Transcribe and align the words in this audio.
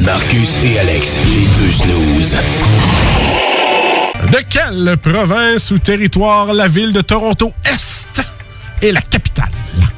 Marcus 0.00 0.58
et 0.64 0.78
Alex, 0.78 1.16
les 1.24 1.46
deux 1.58 1.72
snooze. 1.72 2.36
De 4.32 4.38
quelle 4.48 4.96
province 4.96 5.70
ou 5.70 5.78
territoire 5.78 6.52
la 6.52 6.66
ville 6.68 6.92
de 6.92 7.00
Toronto 7.00 7.52
Est 7.64 8.22
est 8.82 8.92
la 8.92 9.00
capitale? 9.02 9.50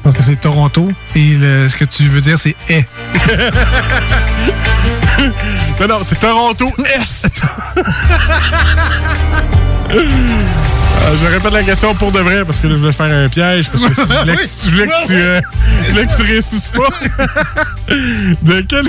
Donc 0.03 0.15
c'est 0.21 0.39
Toronto 0.41 0.87
et 1.15 1.35
le- 1.35 1.69
ce 1.69 1.75
que 1.75 1.85
tu 1.85 2.07
veux 2.09 2.21
dire 2.21 2.37
c'est 2.37 2.55
est. 2.69 2.85
non, 5.79 5.87
non, 5.87 5.99
c'est 6.03 6.19
Toronto 6.19 6.67
Est. 6.85 7.27
Euh, 11.01 11.15
je 11.21 11.27
répète 11.27 11.51
la 11.53 11.63
question 11.63 11.93
pour 11.95 12.11
de 12.11 12.19
vrai 12.19 12.45
parce 12.45 12.59
que 12.59 12.67
là, 12.67 12.75
je 12.75 12.79
voulais 12.79 12.93
faire 12.93 13.11
un 13.11 13.27
piège 13.27 13.69
parce 13.69 13.83
que 13.83 13.93
si 13.93 14.01
je 14.01 14.05
voulais, 14.21 14.35
que- 14.37 14.45
je 14.65 14.69
voulais 14.69 14.87
que, 14.87 15.07
tu, 15.07 15.13
euh, 15.13 15.41
je 15.87 15.91
voulais 15.91 16.05
que 16.07 16.15
tu 16.15 16.21
réussisses 16.23 16.69
pas. 16.69 16.89
De 18.41 18.61
quelle. 18.61 18.87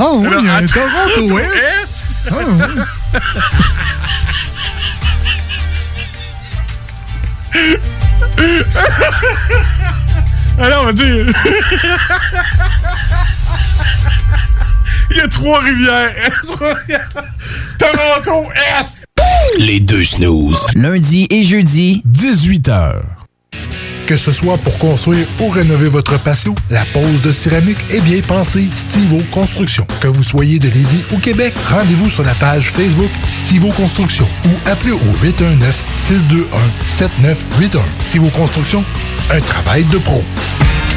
Oh 0.00 0.18
oui, 0.20 0.26
Alors, 0.26 0.40
il 0.40 0.46
y 0.46 0.50
a 0.50 0.56
un. 0.56 0.66
Toronto 0.66 1.38
Est. 1.38 1.86
Ah, 2.30 2.34
oui. 2.38 2.44
Alors, 10.58 10.82
on 10.82 10.86
va 10.86 10.92
dire. 10.92 11.26
Il 15.12 15.18
y 15.18 15.20
a 15.20 15.28
trois 15.28 15.60
rivières. 15.60 16.10
Toronto 17.78 18.46
Est. 18.80 19.04
Les 19.58 19.78
deux 19.78 20.04
snooze. 20.04 20.66
Lundi 20.74 21.26
et 21.30 21.42
jeudi, 21.42 22.02
18h. 22.10 22.94
Que 24.06 24.16
ce 24.16 24.32
soit 24.32 24.56
pour 24.58 24.76
construire 24.78 25.26
ou 25.40 25.48
rénover 25.48 25.88
votre 25.88 26.18
patio, 26.18 26.54
la 26.70 26.84
pose 26.86 27.20
de 27.22 27.30
céramique 27.30 27.78
est 27.90 28.00
bien 28.00 28.20
pensée 28.20 28.68
Stivo 28.74 29.18
Construction. 29.30 29.86
Que 30.00 30.08
vous 30.08 30.22
soyez 30.22 30.58
de 30.58 30.68
Lévis 30.68 31.04
ou 31.12 31.18
Québec, 31.18 31.54
rendez-vous 31.70 32.08
sur 32.08 32.24
la 32.24 32.34
page 32.34 32.70
Facebook 32.70 33.10
Stivo 33.30 33.68
Construction 33.68 34.26
ou 34.46 34.50
appelez 34.70 34.92
au 34.92 35.12
819-621-7981. 36.98 37.80
Stivo 38.00 38.30
Construction, 38.30 38.82
un 39.30 39.40
travail 39.40 39.84
de 39.84 39.98
pro. 39.98 40.24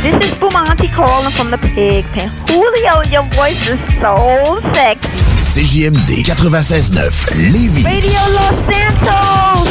This 0.05 0.29
is 0.29 0.35
Bumanti 0.37 0.87
calling 0.93 1.31
from 1.31 1.49
the 1.49 1.57
pig 1.57 2.05
pen. 2.13 2.29
Julio, 2.47 3.01
your 3.09 3.23
voice 3.33 3.67
is 3.67 3.79
so 3.99 4.61
sexy. 4.71 5.09
CJMD 5.41 6.21
96.9 6.21 7.33
Lévis. 7.51 7.83
Radio 7.83 8.19
Los 8.35 8.53
Santos! 8.71 9.65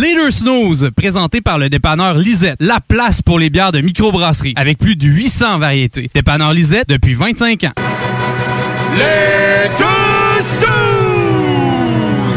Les 0.00 0.14
deux 0.14 0.30
snooze, 0.30 0.88
présentés 0.96 1.42
par 1.42 1.58
le 1.58 1.68
dépanneur 1.68 2.14
Lisette, 2.14 2.56
la 2.60 2.80
place 2.80 3.20
pour 3.20 3.38
les 3.38 3.50
bières 3.50 3.72
de 3.72 3.82
microbrasserie, 3.82 4.54
avec 4.56 4.78
plus 4.78 4.96
de 4.96 5.04
800 5.04 5.58
variétés. 5.58 6.10
Dépanneur 6.14 6.54
Lisette 6.54 6.88
depuis 6.88 7.12
25 7.12 7.64
ans. 7.64 7.72
Les 8.96 9.68
deux 9.76 10.44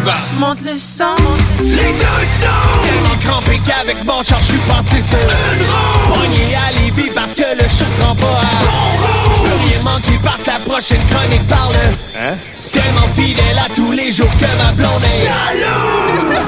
snooze! 0.04 0.14
Monte 0.38 0.66
le 0.66 0.76
sang. 0.76 1.16
Les 1.62 1.92
deux 1.94 2.24
snooze! 2.40 2.84
Tellement 2.84 3.18
crampé 3.22 3.60
qu'avec 3.66 4.04
mon 4.06 4.24
char, 4.24 4.40
je 4.40 4.46
suis 4.46 4.58
passé 4.60 5.02
sur 5.02 5.20
une 5.20 5.64
roue. 5.64 6.14
Pogné 6.14 6.56
à 6.56 6.72
Lévis 6.80 7.12
parce 7.14 7.34
que 7.34 7.62
le 7.62 7.68
chat 7.68 7.86
se 7.86 8.02
rend 8.02 8.16
pas 8.16 8.28
à 8.28 8.64
bon 8.64 8.90
Je 9.36 9.50
veux 9.50 9.58
rien 9.70 9.84
manquer 9.84 10.20
parce 10.24 10.38
que 10.44 10.48
la 10.50 10.60
prochaine 10.60 11.06
chronique 11.08 11.48
parle. 11.48 11.76
Hein? 12.18 12.36
Tellement 12.72 13.08
fidèle 13.16 13.58
à 13.58 13.68
tous 13.76 13.92
les 13.92 14.12
jours 14.14 14.32
que 14.38 14.64
ma 14.64 14.72
blonde 14.72 15.04
est 15.04 15.26
jalouse. 15.26 16.48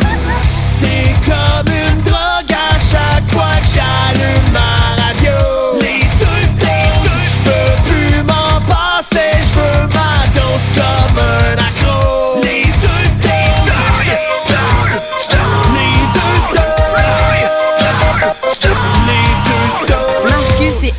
C'est 0.82 1.14
comme 1.26 1.74
une 1.74 2.02
drogue 2.04 2.52
à 2.52 2.80
chaque 2.80 3.32
fois 3.32 3.56
que 3.62 3.68
j'allume 3.76 4.52
ma 4.54 4.81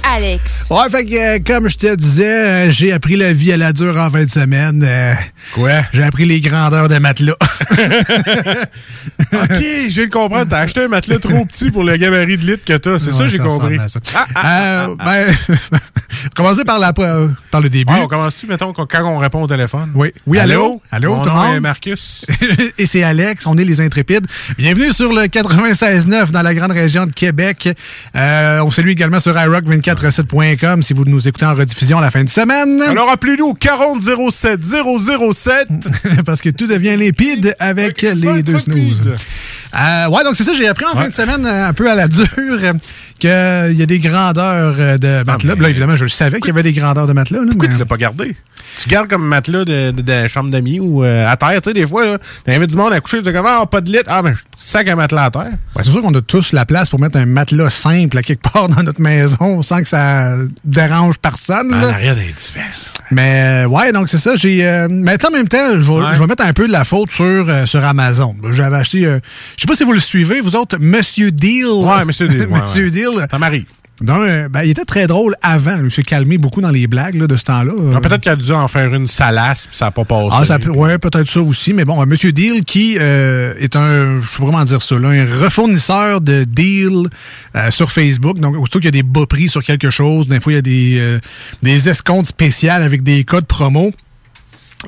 Alex. 0.04 0.51
Ouais, 0.72 0.88
fait 0.90 1.04
que 1.04 1.14
euh, 1.14 1.38
comme 1.46 1.68
je 1.68 1.76
te 1.76 1.94
disais, 1.94 2.24
euh, 2.24 2.70
j'ai 2.70 2.92
appris 2.94 3.16
la 3.16 3.34
vie 3.34 3.52
à 3.52 3.58
la 3.58 3.74
dure 3.74 3.94
en 3.98 4.10
fin 4.10 4.24
de 4.24 4.30
semaine. 4.30 4.82
Euh, 4.82 5.12
Quoi? 5.52 5.82
J'ai 5.92 6.02
appris 6.02 6.24
les 6.24 6.40
grandeurs 6.40 6.88
de 6.88 6.96
matelas. 6.96 7.36
OK, 7.70 7.76
je 9.20 10.06
de 10.06 10.10
comprendre. 10.10 10.46
T'as 10.48 10.60
acheté 10.60 10.84
un 10.84 10.88
matelas 10.88 11.18
trop 11.18 11.44
petit 11.44 11.70
pour 11.70 11.84
le 11.84 11.94
gabarit 11.98 12.38
de 12.38 12.46
litre 12.46 12.64
que 12.64 12.72
t'as. 12.78 12.98
C'est 12.98 13.12
ça, 13.12 13.26
j'ai 13.26 13.36
ça 13.36 13.42
compris. 13.44 13.76
ressemble 13.78 13.82
à 13.82 13.88
ça. 13.88 14.00
Euh, 14.42 14.94
ben, 14.96 15.34
commencer 16.34 16.64
par, 16.64 16.78
la, 16.78 16.94
par 16.94 17.60
le 17.60 17.68
début. 17.68 17.92
Ouais, 17.92 18.00
on 18.00 18.08
commence-tu, 18.08 18.46
mettons, 18.46 18.72
quand 18.72 19.04
on 19.04 19.18
répond 19.18 19.42
au 19.42 19.46
téléphone? 19.46 19.92
Oui, 19.94 20.10
oui, 20.26 20.38
allô? 20.38 20.80
Allô, 20.90 21.16
Mon 21.16 21.22
tout 21.22 21.28
le 21.28 21.34
nom 21.34 21.44
est 21.44 21.52
monde? 21.52 21.60
Marcus. 21.60 22.24
Et 22.78 22.86
c'est 22.86 23.02
Alex, 23.02 23.46
on 23.46 23.58
est 23.58 23.64
les 23.64 23.82
Intrépides. 23.82 24.26
Bienvenue 24.56 24.94
sur 24.94 25.12
le 25.12 25.24
96.9 25.24 26.30
dans 26.30 26.40
la 26.40 26.54
grande 26.54 26.72
région 26.72 27.04
de 27.04 27.12
Québec. 27.12 27.68
On 28.14 28.70
salue 28.70 28.88
également 28.88 29.20
sur 29.20 29.34
iRock247.com 29.34 30.61
si 30.80 30.92
vous 30.92 31.04
nous 31.04 31.26
écoutez 31.26 31.44
en 31.46 31.54
rediffusion 31.54 31.98
à 31.98 32.00
la 32.00 32.10
fin 32.10 32.22
de 32.24 32.28
semaine. 32.28 32.80
Alors, 32.82 33.10
appelez-nous 33.10 33.46
au 33.46 33.54
40 33.54 34.00
07 34.30 34.60
007. 34.62 35.68
Parce 36.24 36.40
que 36.40 36.50
tout 36.50 36.66
devient 36.66 36.96
limpide 36.96 37.54
avec 37.58 38.02
les 38.02 38.42
deux 38.42 38.58
snooze. 38.58 39.04
Euh, 39.74 40.08
ouais, 40.08 40.22
donc 40.24 40.36
c'est 40.36 40.44
ça, 40.44 40.52
j'ai 40.52 40.68
appris 40.68 40.84
en 40.84 40.94
fin 40.94 41.08
de 41.08 41.12
semaine 41.12 41.44
euh, 41.46 41.68
un 41.68 41.72
peu 41.72 41.90
à 41.90 41.94
la 41.94 42.06
dure 42.06 42.26
euh, 42.38 42.72
qu'il 43.18 43.78
y 43.78 43.82
a 43.82 43.86
des 43.86 43.98
grandeurs 43.98 44.76
euh, 44.78 44.98
de 44.98 45.24
matelas. 45.24 45.54
Là, 45.54 45.70
évidemment, 45.70 45.96
je 45.96 46.04
le 46.04 46.10
savais 46.10 46.38
qu'il 46.40 46.48
y 46.48 46.50
avait 46.50 46.62
des 46.62 46.72
grandeurs 46.74 47.06
de 47.06 47.12
matelas. 47.12 47.40
là, 47.40 47.46
Pourquoi 47.48 47.68
mais- 47.68 47.74
tu 47.74 47.80
l'as 47.80 47.86
pas 47.86 47.96
gardé? 47.96 48.36
Tu 48.78 48.88
gardes 48.88 49.08
comme 49.08 49.26
matelas 49.26 49.64
de, 49.64 49.90
de, 49.90 50.02
de 50.02 50.28
chambre 50.28 50.50
d'amis 50.50 50.80
ou 50.80 51.04
euh, 51.04 51.28
à 51.28 51.36
terre. 51.36 51.60
Tu 51.60 51.70
sais, 51.70 51.74
des 51.74 51.86
fois, 51.86 52.18
t'invites 52.44 52.70
du 52.70 52.76
monde 52.76 52.92
à 52.92 53.00
coucher, 53.00 53.18
tu 53.18 53.24
dis 53.24 53.32
comme, 53.32 53.46
ah, 53.46 53.66
pas 53.66 53.80
de 53.80 53.90
lit. 53.90 53.98
Ah, 54.06 54.22
ben, 54.22 54.34
je 54.34 54.40
sac 54.56 54.88
un 54.88 54.96
matelas 54.96 55.24
à 55.24 55.30
terre. 55.30 55.52
Ouais, 55.76 55.82
c'est 55.82 55.90
sûr 55.90 56.02
qu'on 56.02 56.14
a 56.14 56.20
tous 56.20 56.52
la 56.52 56.66
place 56.66 56.90
pour 56.90 57.00
mettre 57.00 57.16
un 57.18 57.26
matelas 57.26 57.70
simple 57.70 58.18
à 58.18 58.22
quelque 58.22 58.42
part 58.42 58.68
dans 58.70 58.82
notre 58.82 59.00
maison 59.00 59.62
sans 59.62 59.80
que 59.80 59.88
ça 59.88 60.34
dérange 60.64 61.18
personne. 61.18 61.72
En 61.72 61.80
là. 61.80 61.88
arrière 61.90 62.14
des 62.14 62.22
divers. 62.22 62.92
Mais 63.10 63.64
euh, 63.64 63.68
ouais, 63.68 63.92
donc 63.92 64.08
c'est 64.08 64.18
ça. 64.18 64.36
J'ai, 64.36 64.66
euh, 64.66 64.88
mais 64.90 65.24
en 65.24 65.30
même 65.30 65.48
temps, 65.48 65.72
je 65.74 66.18
vais, 66.18 66.26
mettre 66.26 66.44
un 66.44 66.52
peu 66.52 66.66
de 66.66 66.72
la 66.72 66.84
faute 66.84 67.10
sur, 67.10 67.24
euh, 67.24 67.66
sur 67.66 67.84
Amazon. 67.84 68.34
J'avais 68.52 68.76
acheté, 68.76 69.02
je 69.02 69.20
sais 69.60 69.66
pas 69.66 69.76
si 69.76 69.84
vous 69.84 69.92
le 69.92 70.00
suivez, 70.00 70.40
vous 70.40 70.56
autres, 70.56 70.78
Monsieur 70.80 71.30
Deal. 71.30 71.66
Ouais, 71.66 72.04
Monsieur 72.04 72.28
Deal, 72.28 72.46
ouais, 72.50 72.62
Monsieur 72.62 72.84
ouais. 72.84 72.90
Deal. 72.90 73.26
Ça 73.30 73.38
m'arrive. 73.38 73.66
Donc, 74.02 74.18
euh, 74.20 74.48
ben, 74.48 74.62
il 74.62 74.70
était 74.70 74.84
très 74.84 75.06
drôle 75.06 75.34
avant. 75.42 75.78
Il 75.82 75.90
s'est 75.90 76.02
calmé 76.02 76.38
beaucoup 76.38 76.60
dans 76.60 76.70
les 76.70 76.86
blagues 76.86 77.14
là, 77.14 77.26
de 77.26 77.36
ce 77.36 77.44
temps-là. 77.44 77.72
Ah, 77.94 78.00
Peut-être 78.00 78.20
qu'elle 78.20 78.32
a 78.32 78.36
dû 78.36 78.52
en 78.52 78.68
faire 78.68 78.92
une 78.92 79.06
salace 79.06 79.66
puis 79.66 79.76
ça 79.76 79.86
n'a 79.86 79.90
pas 79.90 80.04
passé. 80.04 80.36
Ah, 80.38 80.44
ça 80.44 80.58
ouais, 80.58 80.98
peut-être 80.98 81.28
ça 81.28 81.40
aussi, 81.40 81.72
mais 81.72 81.84
bon, 81.84 82.00
euh, 82.00 82.06
Monsieur 82.06 82.32
Deal 82.32 82.64
qui 82.64 82.96
euh, 82.98 83.54
est 83.58 83.76
un, 83.76 84.20
je 84.20 84.26
sais 84.26 84.38
pas 84.38 84.44
comment 84.44 84.64
dire 84.64 84.82
ça, 84.82 84.98
là, 84.98 85.08
un 85.08 85.26
refournisseur 85.42 86.20
de 86.20 86.44
deals 86.44 87.08
euh, 87.54 87.70
sur 87.70 87.92
Facebook. 87.92 88.38
Donc, 88.38 88.56
aussitôt 88.56 88.78
qu'il 88.78 88.86
y 88.86 88.88
a 88.88 88.92
des 88.92 89.02
bas 89.02 89.26
prix 89.26 89.48
sur 89.48 89.62
quelque 89.62 89.90
chose, 89.90 90.26
des 90.26 90.40
fois 90.40 90.52
il 90.52 90.56
y 90.56 90.58
a 90.58 90.62
des, 90.62 90.98
euh, 90.98 91.18
des 91.62 91.88
escomptes 91.88 92.26
spéciales 92.26 92.82
avec 92.82 93.02
des 93.02 93.24
codes 93.24 93.46
promo. 93.46 93.92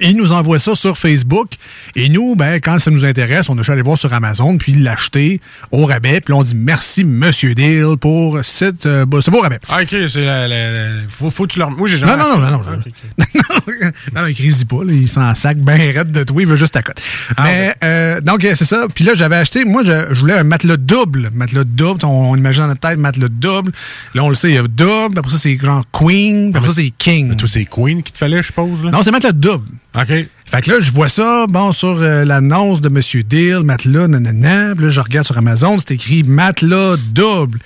Il 0.01 0.17
nous 0.17 0.33
envoie 0.33 0.59
ça 0.59 0.75
sur 0.75 0.97
Facebook. 0.99 1.53
Et 1.95 2.09
nous, 2.09 2.35
ben, 2.37 2.61
quand 2.61 2.79
ça 2.79 2.91
nous 2.91 3.05
intéresse, 3.05 3.49
on 3.49 3.55
a 3.55 3.59
juste 3.59 3.71
aller 3.71 3.83
voir 3.83 3.97
sur 3.99 4.13
Amazon, 4.13 4.59
puis 4.59 4.73
l'acheter 4.75 5.41
au 5.71 5.87
rabais. 5.87 6.21
Puis 6.21 6.33
là, 6.33 6.39
on 6.39 6.43
dit 6.43 6.55
merci, 6.57 7.05
Monsieur 7.05 7.55
Deal, 7.55 7.97
pour 8.01 8.41
cette, 8.45 8.87
euh, 8.87 9.05
beau- 9.07 9.21
ce 9.21 9.31
beau 9.31 9.41
rabais. 9.41 9.59
Ah, 9.69 9.81
OK, 9.83 9.89
c'est 10.09 10.25
la, 10.25 10.49
la- 10.49 10.71
la- 10.71 11.01
Faut, 11.09 11.31
faut 11.31 11.47
que 11.47 11.53
tu 11.53 11.59
leur... 11.59 11.71
Moi, 11.71 11.89
j'ai 11.89 11.99
jamais... 11.99 12.17
Non, 12.17 12.37
non, 12.37 12.39
non, 12.39 12.51
non, 12.51 12.59
non. 12.59 12.79
Ah, 13.21 13.91
non, 14.23 14.27
il 14.27 14.35
crise 14.35 14.65
pas, 14.65 14.85
là, 14.85 14.93
il 14.93 15.09
s'en 15.09 15.35
sac 15.35 15.59
bien 15.59 15.77
raide 15.77 16.11
de 16.13 16.25
tout, 16.25 16.39
il 16.41 16.47
veut 16.47 16.57
juste 16.57 16.77
à 16.77 16.83
côté. 16.83 17.03
Mais, 17.43 17.75
euh, 17.85 18.21
donc, 18.21 18.41
c'est 18.43 18.65
ça. 18.65 18.87
Puis 18.93 19.05
là, 19.05 19.15
j'avais 19.15 19.37
acheté, 19.37 19.65
moi, 19.65 19.83
je, 19.85 20.13
je 20.15 20.21
voulais 20.21 20.35
un 20.35 20.45
matelas 20.45 20.77
double. 20.77 21.31
Matelas 21.35 21.65
double, 21.65 22.05
on, 22.05 22.31
on 22.33 22.37
imagine 22.37 22.63
dans 22.63 22.69
notre 22.69 22.81
tête 22.81 22.99
matelas 22.99 23.29
double. 23.29 23.73
Là, 24.15 24.25
on 24.25 24.29
le 24.29 24.35
sait, 24.35 24.49
il 24.51 24.55
y 24.55 24.59
a 24.59 24.63
double, 24.63 25.11
puis 25.11 25.19
après 25.19 25.31
ça, 25.31 25.39
c'est 25.39 25.59
genre 25.59 25.85
queen, 25.93 26.51
puis 26.51 26.59
après 26.59 26.71
ça, 26.71 26.77
c'est 26.77 26.93
king. 26.97 27.37
Toi, 27.37 27.49
c'est 27.49 27.65
Queen 27.65 28.03
qui 28.03 28.13
te 28.13 28.19
fallait, 28.19 28.39
je 28.43 28.47
suppose, 28.47 28.85
là? 28.85 28.91
Non, 28.91 29.03
c'est 29.03 29.11
matelas 29.11 29.33
double. 29.33 29.69
OK. 29.97 30.09
Fait 30.47 30.61
que 30.63 30.71
là, 30.71 30.81
je 30.81 30.93
vois 30.93 31.09
ça, 31.09 31.47
bon, 31.49 31.73
sur 31.73 32.01
euh, 32.01 32.25
l'annonce 32.25 32.81
de 32.81 32.89
Monsieur 32.89 33.23
Deal, 33.23 33.61
matelas, 33.63 34.07
nanana. 34.09 34.75
Puis 34.75 34.85
là, 34.85 34.91
je 34.91 35.01
regarde 35.01 35.27
sur 35.27 35.37
Amazon, 35.39 35.79
c'est 35.79 35.93
écrit 35.95 36.23
matelas 36.23 36.97
double. 37.13 37.59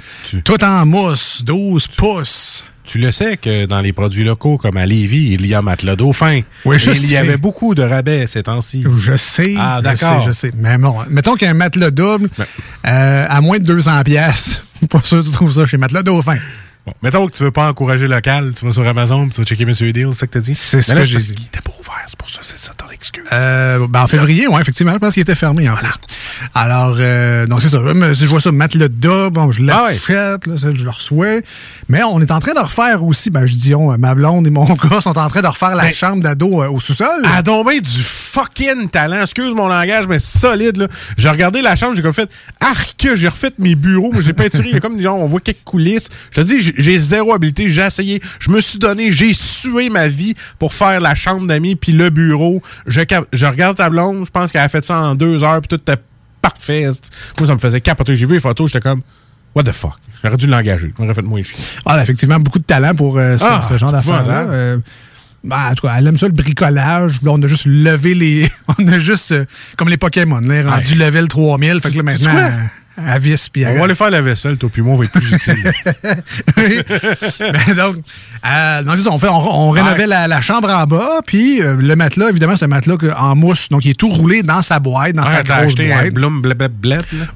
Tout 0.44 0.62
en 0.64 0.86
mousse, 0.86 1.42
12 1.44 1.86
pouces. 1.88 2.64
Tu 2.84 2.96
le 2.98 3.12
sais 3.12 3.36
que 3.36 3.66
dans 3.66 3.82
les 3.82 3.92
produits 3.92 4.24
locaux, 4.24 4.56
comme 4.56 4.78
à 4.78 4.86
Lévis, 4.86 5.32
il 5.34 5.44
y 5.46 5.54
a 5.54 5.60
Matelas 5.60 5.96
Dauphin. 5.96 6.40
Oui, 6.64 6.78
je 6.78 6.90
Et 6.90 6.94
Il 6.96 7.04
y 7.04 7.08
sais. 7.08 7.16
avait 7.18 7.36
beaucoup 7.36 7.74
de 7.74 7.82
rabais 7.82 8.26
ces 8.26 8.42
temps-ci. 8.44 8.82
Je 8.96 9.14
sais. 9.16 9.54
Ah, 9.58 9.78
je 9.80 9.82
d'accord. 9.84 10.22
sais, 10.22 10.28
Je 10.28 10.32
sais. 10.32 10.50
Mais 10.56 10.78
bon, 10.78 10.94
mettons 11.10 11.34
qu'un 11.34 11.52
matelas 11.52 11.90
double, 11.90 12.30
euh, 12.86 13.26
à 13.28 13.40
moins 13.42 13.58
de 13.58 13.64
200 13.64 14.02
pièces, 14.04 14.62
pas 14.90 15.02
sûr 15.04 15.20
que 15.20 15.26
tu 15.26 15.32
trouves 15.32 15.52
ça 15.52 15.66
chez 15.66 15.76
Matelas 15.76 16.02
Dauphin. 16.02 16.36
Bon, 16.88 16.94
mettons 17.02 17.26
que 17.26 17.36
tu 17.36 17.42
veux 17.42 17.50
pas 17.50 17.68
encourager 17.68 18.06
local, 18.06 18.54
tu 18.58 18.64
vas 18.64 18.72
sur 18.72 18.86
Amazon, 18.88 19.24
puis 19.26 19.32
tu 19.34 19.40
vas 19.42 19.44
checker 19.44 19.66
Monsieur 19.66 19.92
Deal, 19.92 20.08
c'est 20.14 20.20
ça 20.20 20.26
que 20.26 20.32
t'as 20.32 20.40
dit? 20.40 20.54
C'est 20.54 20.80
ce 20.80 20.94
là, 20.94 21.00
que 21.02 21.06
j'ai 21.06 21.18
dit. 21.18 21.34
qu'il 21.34 21.46
était 21.46 21.60
pas 21.60 21.72
ouvert, 21.78 22.02
c'est 22.06 22.16
pour 22.16 22.30
ça, 22.30 22.38
c'est 22.40 22.56
ça 22.56 22.72
ton 22.78 22.88
excuse. 22.90 23.24
Euh, 23.30 23.86
ben, 23.90 24.00
en 24.02 24.06
février, 24.06 24.46
oui, 24.48 24.58
effectivement, 24.58 24.94
je 24.94 24.98
pense 24.98 25.12
qu'il 25.12 25.20
était 25.20 25.34
fermé 25.34 25.68
en. 25.68 25.74
Alors, 26.54 26.96
euh, 26.98 27.46
donc 27.46 27.60
c'est 27.60 27.68
ça. 27.68 27.78
Mais 27.94 28.14
Si 28.14 28.24
je 28.24 28.30
vois 28.30 28.40
ça, 28.40 28.52
matelas 28.52 28.88
double, 28.88 29.30
bon, 29.34 29.52
je 29.52 29.62
Ah 29.70 29.84
ouais. 29.84 29.94
l'achète, 29.94 30.46
là, 30.46 30.56
ça, 30.56 30.68
je 30.74 30.82
le 30.82 30.90
reçois. 30.90 31.40
Mais 31.90 32.02
on 32.04 32.22
est 32.22 32.30
en 32.30 32.40
train 32.40 32.54
de 32.54 32.60
refaire 32.60 33.04
aussi, 33.04 33.28
ben, 33.28 33.44
je 33.44 33.54
dis, 33.54 33.74
on, 33.74 33.96
ma 33.98 34.14
blonde 34.14 34.46
et 34.46 34.50
mon 34.50 34.64
gars 34.90 35.02
sont 35.02 35.18
en 35.18 35.28
train 35.28 35.42
de 35.42 35.46
refaire 35.46 35.74
la 35.74 35.84
Ben, 35.84 35.92
chambre 35.92 36.22
d'ado 36.22 36.62
euh, 36.62 36.70
au 36.70 36.80
sous-sol. 36.80 37.22
Ah, 37.24 37.42
donc 37.42 37.66
ben 37.66 37.78
du 37.80 38.02
fucking 38.02 38.88
talent. 38.88 39.22
Excuse 39.22 39.54
mon 39.54 39.68
langage, 39.68 40.06
mais 40.08 40.20
solide, 40.20 40.78
là. 40.78 40.88
J'ai 41.18 41.28
regardé 41.28 41.60
la 41.60 41.76
chambre, 41.76 41.96
j'ai 41.96 42.02
comme 42.02 42.14
fait, 42.14 42.30
arc, 42.60 43.08
j'ai 43.14 43.28
refait 43.28 43.52
mes 43.58 43.74
bureaux, 43.74 44.10
mais 44.14 44.22
j'ai 44.22 44.32
peinturé, 44.32 44.68
il 44.68 44.74
y 44.74 44.76
a 44.76 44.80
comme, 44.80 45.00
genre, 45.00 45.18
on 45.18 45.26
voit 45.26 45.40
quelques 45.40 45.64
coulisses. 45.64 46.08
Je 46.30 46.40
te 46.40 46.46
dis, 46.46 46.72
j'ai- 46.78 46.98
zéro 46.98 47.34
habilité, 47.34 47.68
j'ai 47.68 47.82
essayé, 47.82 48.20
je 48.40 48.50
me 48.50 48.60
suis 48.60 48.78
donné, 48.78 49.12
j'ai 49.12 49.32
sué 49.32 49.90
ma 49.90 50.08
vie 50.08 50.34
pour 50.58 50.72
faire 50.72 51.00
la 51.00 51.14
chambre 51.14 51.46
d'amis, 51.46 51.76
puis 51.76 51.92
le 51.92 52.08
bureau. 52.10 52.62
Je, 52.86 53.00
regarde 53.46 53.76
ta 53.76 53.90
blonde, 53.90 54.24
je 54.24 54.30
pense 54.30 54.50
qu'elle 54.52 54.62
a 54.62 54.68
fait 54.68 54.84
ça 54.84 54.98
en 55.00 55.14
deux 55.14 55.44
heures, 55.44 55.60
puis 55.60 55.68
tout 55.68 55.76
était 55.76 56.00
parfait. 56.40 56.86
Moi, 57.38 57.46
ça 57.46 57.54
me 57.54 57.58
faisait 57.58 57.80
capoter. 57.80 58.16
J'ai 58.16 58.26
vu 58.26 58.34
les 58.34 58.40
photos, 58.40 58.70
j'étais 58.72 58.82
comme, 58.88 59.02
what 59.54 59.64
the 59.64 59.72
fuck? 59.72 59.92
J'aurais 60.22 60.36
dû 60.36 60.46
l'engager, 60.46 60.92
j'aurais 60.98 61.14
fait 61.14 61.22
moins 61.22 61.42
chier. 61.42 61.56
Ah, 61.84 62.02
effectivement 62.02 62.38
beaucoup 62.40 62.58
de 62.58 62.64
talent 62.64 62.94
pour 62.94 63.18
euh, 63.18 63.36
ce, 63.38 63.44
Ah, 63.46 63.62
ce 63.68 63.76
genre 63.78 63.92
d'affaires-là. 63.92 64.44
voilà. 64.44 64.50
Euh, 64.50 64.78
ben, 65.44 65.56
en 65.70 65.74
tout 65.74 65.86
cas, 65.86 65.94
elle 65.96 66.06
aime 66.08 66.16
ça 66.16 66.26
le 66.26 66.32
bricolage. 66.32 67.22
Là, 67.22 67.30
on 67.30 67.40
a 67.42 67.46
juste 67.46 67.66
levé 67.66 68.14
les. 68.14 68.50
On 68.78 68.88
a 68.88 68.98
juste. 68.98 69.30
euh, 69.30 69.44
comme 69.76 69.88
les 69.88 69.96
Pokémon, 69.96 70.40
là, 70.40 70.68
rendu 70.68 70.96
level 70.96 71.28
3000. 71.28 71.80
Fait 71.80 71.90
que 71.92 71.96
là, 71.98 72.02
maintenant, 72.02 72.50
elle 73.06 73.20
visse. 73.20 73.48
Puis 73.48 73.64
On 73.66 73.74
va 73.78 73.84
aller 73.84 73.94
faire 73.94 74.10
la 74.10 74.20
vaisselle, 74.22 74.56
toi 74.56 74.68
puis 74.72 74.82
moi, 74.82 74.94
on 74.94 74.98
va 74.98 75.04
être 75.04 75.12
plus 75.12 75.32
utile. 75.32 75.72
Oui. 76.56 76.78
Ben, 77.40 77.74
donc, 77.74 77.96
euh, 78.46 78.96
ça, 78.96 79.10
on, 79.10 79.18
fait, 79.18 79.28
on, 79.28 79.68
on 79.68 79.70
rénovait 79.70 79.98
Ouais. 79.98 80.06
la, 80.06 80.28
la 80.28 80.40
chambre 80.40 80.70
en 80.70 80.84
bas, 80.84 81.20
puis 81.26 81.60
euh, 81.62 81.76
le 81.78 81.96
matelas, 81.96 82.30
évidemment, 82.30 82.56
c'est 82.56 82.64
un 82.64 82.68
matelas 82.68 82.96
en 83.16 83.34
mousse, 83.36 83.68
donc 83.68 83.84
il 83.84 83.90
est 83.90 83.98
tout 83.98 84.08
roulé 84.08 84.42
dans 84.42 84.62
sa 84.62 84.78
boîte, 84.78 85.12
dans 85.14 85.24
sa 85.24 85.38
Ouais, 85.38 85.44
grosse 85.44 85.58
acheté 85.58 85.92
un 85.92 86.02
boîte. 86.02 86.14
Bloom. 86.14 86.42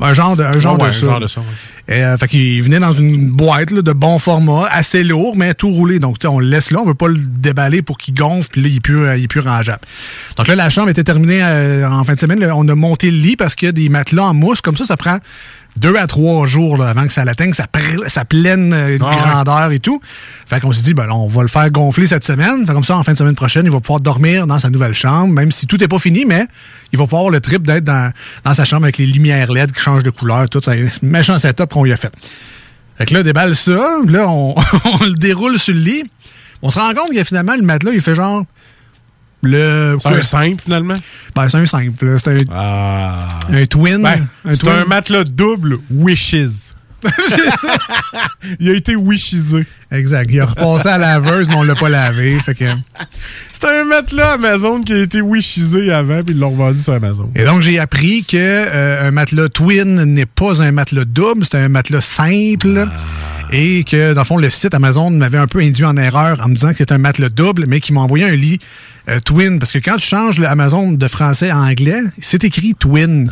Un 0.00 0.14
genre 0.14 0.36
de, 0.36 0.44
un 0.44 0.58
genre 0.60 0.74
Ouais, 0.78 0.84
de 0.84 0.88
un 0.90 0.92
ça. 0.92 1.06
genre 1.06 1.20
de 1.20 1.28
ça. 1.28 1.40
Et, 1.88 2.04
euh, 2.04 2.16
fait 2.16 2.28
qu'il 2.28 2.62
venait 2.62 2.78
dans 2.78 2.92
une 2.92 3.26
boîte 3.28 3.72
là, 3.72 3.82
de 3.82 3.92
bon 3.92 4.18
format, 4.20 4.66
assez 4.70 5.02
lourd, 5.02 5.36
mais 5.36 5.52
tout 5.54 5.68
roulé. 5.72 5.98
Donc, 5.98 6.18
tu 6.18 6.26
sais, 6.26 6.28
on 6.28 6.38
le 6.38 6.46
laisse 6.46 6.70
là, 6.70 6.78
on 6.80 6.86
veut 6.86 6.94
pas 6.94 7.08
le 7.08 7.18
déballer 7.18 7.82
pour 7.82 7.98
qu'il 7.98 8.14
gonfle, 8.14 8.48
puis 8.52 8.62
là, 8.62 8.68
il 8.68 8.76
est 8.76 8.80
plus, 8.80 9.00
euh, 9.00 9.16
il 9.16 9.24
est 9.24 9.28
plus 9.28 9.40
rangeable. 9.40 9.80
Donc 10.36 10.46
là, 10.46 10.54
la 10.54 10.70
chambre 10.70 10.88
était 10.90 11.02
terminée 11.04 11.40
euh, 11.42 11.88
en 11.88 12.04
fin 12.04 12.14
de 12.14 12.20
semaine. 12.20 12.38
Là, 12.38 12.54
on 12.56 12.66
a 12.68 12.74
monté 12.76 13.10
le 13.10 13.16
lit 13.18 13.36
parce 13.36 13.56
qu'il 13.56 13.66
y 13.66 13.68
a 13.68 13.72
des 13.72 13.88
matelas 13.88 14.24
en 14.26 14.34
mousse. 14.34 14.60
Comme 14.60 14.76
ça, 14.76 14.84
ça 14.84 14.96
prend 14.96 15.18
deux 15.76 15.96
à 15.96 16.06
trois 16.06 16.46
jours 16.46 16.76
là, 16.76 16.90
avant 16.90 17.06
que 17.06 17.12
ça 17.12 17.24
l'atteigne 17.24 17.52
sa, 17.54 17.66
sa 18.08 18.24
pleine 18.24 18.72
euh, 18.72 18.98
Ah 19.00 19.10
ouais. 19.10 19.16
grandeur 19.16 19.72
et 19.72 19.78
tout. 19.78 20.00
Fait 20.46 20.60
qu'on 20.60 20.70
s'est 20.72 20.82
dit, 20.82 20.94
ben, 20.94 21.06
là, 21.06 21.14
on 21.14 21.26
va 21.28 21.42
le 21.42 21.48
faire 21.48 21.70
gonfler 21.70 22.06
cette 22.06 22.24
semaine. 22.24 22.66
Fait 22.66 22.72
comme 22.74 22.84
ça, 22.84 22.96
en 22.96 23.02
fin 23.02 23.12
de 23.12 23.18
semaine 23.18 23.34
prochaine, 23.34 23.64
il 23.64 23.70
va 23.72 23.80
pouvoir 23.80 24.00
dormir 24.00 24.46
dans 24.46 24.58
sa 24.58 24.68
nouvelle 24.70 24.94
chambre, 24.94 25.32
même 25.32 25.50
si 25.50 25.66
tout 25.66 25.76
n'est 25.78 25.88
pas 25.88 25.98
fini, 25.98 26.24
mais 26.26 26.46
il 26.92 26.98
va 26.98 27.04
pouvoir 27.04 27.20
avoir 27.22 27.32
le 27.32 27.40
trip 27.40 27.66
d'être 27.66 27.84
dans, 27.84 28.12
dans 28.44 28.54
sa 28.54 28.64
chambre 28.64 28.84
avec 28.84 28.98
les 28.98 29.06
lumières 29.06 29.50
LED 29.50 29.72
qui 29.72 29.80
changent 29.80 30.02
de 30.02 30.10
couleur, 30.10 30.48
tout. 30.48 30.60
C'est 30.62 30.72
un 30.72 30.88
méchant 31.02 31.38
setup 31.38 31.70
qu'on 31.72 31.84
lui 31.84 31.92
a 31.92 31.96
fait. 31.96 32.12
Fait 32.96 33.06
que 33.06 33.14
là, 33.14 33.20
on 33.20 33.22
déballe 33.22 33.56
ça, 33.56 33.98
là, 34.06 34.28
on, 34.28 34.54
on 35.00 35.04
le 35.04 35.14
déroule 35.14 35.58
sur 35.58 35.74
le 35.74 35.80
lit. 35.80 36.04
On 36.60 36.70
se 36.70 36.78
rend 36.78 36.92
compte 36.94 37.12
que 37.12 37.24
finalement, 37.24 37.54
le 37.56 37.62
matelas, 37.62 37.92
il 37.92 38.00
fait 38.00 38.14
genre. 38.14 38.44
Le. 39.42 39.98
C'est 40.02 40.08
un 40.08 40.22
simple, 40.22 40.62
finalement? 40.62 40.94
Ben, 41.34 41.48
c'est 41.48 41.58
un 41.58 41.66
simple. 41.66 42.16
C'est 42.18 42.28
un, 42.30 42.36
Ah. 42.52 43.38
un 43.50 43.66
twin. 43.66 44.02
Ben, 44.02 44.26
un 44.44 44.54
c'est 44.54 44.58
twin. 44.60 44.72
un 44.72 44.84
matelas 44.84 45.24
double 45.24 45.78
Wishes. 45.90 46.70
Il 48.60 48.70
a 48.70 48.74
été 48.74 48.94
wishisé. 48.94 49.66
Exact. 49.90 50.30
Il 50.32 50.40
a 50.40 50.46
repassé 50.46 50.88
à 50.88 50.98
la 50.98 51.14
laveuse, 51.14 51.48
mais 51.48 51.54
on 51.56 51.62
l'a 51.64 51.74
pas 51.74 51.88
lavé. 51.88 52.38
Fait 52.40 52.54
que. 52.54 52.64
C'est 53.52 53.64
un 53.64 53.84
matelas 53.84 54.34
Amazon 54.34 54.82
qui 54.82 54.92
a 54.92 54.98
été 54.98 55.20
wishisé 55.20 55.92
avant, 55.92 56.22
puis 56.22 56.34
ils 56.34 56.40
l'ont 56.40 56.50
revendu 56.50 56.80
sur 56.80 56.92
Amazon. 56.92 57.30
Et 57.34 57.44
donc, 57.44 57.62
j'ai 57.62 57.78
appris 57.80 58.24
que 58.24 58.36
euh, 58.38 59.08
un 59.08 59.10
matelas 59.10 59.48
twin 59.48 60.04
n'est 60.04 60.26
pas 60.26 60.62
un 60.62 60.70
matelas 60.72 61.04
double, 61.04 61.44
c'est 61.44 61.58
un 61.58 61.68
matelas 61.68 62.00
simple. 62.00 62.86
Et 63.54 63.84
que, 63.84 64.14
dans 64.14 64.22
le 64.22 64.26
fond, 64.26 64.38
le 64.38 64.48
site 64.48 64.72
Amazon 64.72 65.10
m'avait 65.10 65.36
un 65.38 65.46
peu 65.46 65.58
induit 65.58 65.84
en 65.84 65.96
erreur 65.98 66.40
en 66.42 66.48
me 66.48 66.54
disant 66.54 66.70
que 66.70 66.78
c'était 66.78 66.94
un 66.94 66.98
matelas 66.98 67.28
double, 67.28 67.64
mais 67.66 67.80
qui 67.80 67.92
m'a 67.92 68.00
envoyé 68.00 68.24
un 68.24 68.34
lit 68.34 68.58
euh, 69.08 69.20
twin. 69.20 69.58
Parce 69.58 69.72
que 69.72 69.78
quand 69.78 69.96
tu 69.96 70.06
changes 70.06 70.38
le 70.38 70.46
Amazon 70.46 70.92
de 70.92 71.08
français 71.08 71.50
à 71.50 71.58
anglais, 71.58 72.00
c'est 72.20 72.44
écrit 72.44 72.74
twin. 72.74 73.30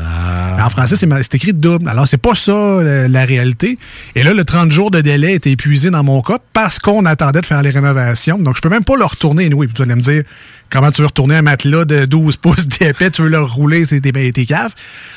Mais 0.56 0.62
en 0.62 0.70
français, 0.70 0.96
c'est 0.96 1.34
écrit 1.34 1.52
double. 1.52 1.88
Alors, 1.88 2.06
c'est 2.08 2.18
pas 2.18 2.34
ça 2.34 2.80
la 2.82 3.24
réalité. 3.24 3.78
Et 4.14 4.22
là, 4.22 4.34
le 4.34 4.44
30 4.44 4.70
jours 4.72 4.90
de 4.90 5.00
délai 5.00 5.34
était 5.34 5.50
épuisé 5.50 5.90
dans 5.90 6.02
mon 6.04 6.22
cas 6.22 6.38
parce 6.52 6.78
qu'on 6.78 7.04
attendait 7.06 7.40
de 7.40 7.46
faire 7.46 7.62
les 7.62 7.70
rénovations. 7.70 8.38
Donc, 8.38 8.56
je 8.56 8.60
peux 8.60 8.68
même 8.68 8.84
pas 8.84 8.96
le 8.96 9.04
retourner. 9.04 9.48
Oui, 9.52 9.68
vous 9.74 9.82
allez 9.82 9.94
me 9.94 10.00
dire, 10.00 10.22
comment 10.70 10.90
tu 10.90 11.00
veux 11.02 11.06
retourner 11.06 11.36
un 11.36 11.42
matelas 11.42 11.84
de 11.84 12.04
12 12.04 12.36
pouces 12.38 12.66
d'épais, 12.66 13.10
tu 13.10 13.22
veux 13.22 13.28
le 13.28 13.40
rouler, 13.40 13.86
c'est 13.86 14.00
tes, 14.00 14.32
tes 14.32 14.46
caves. 14.46 14.72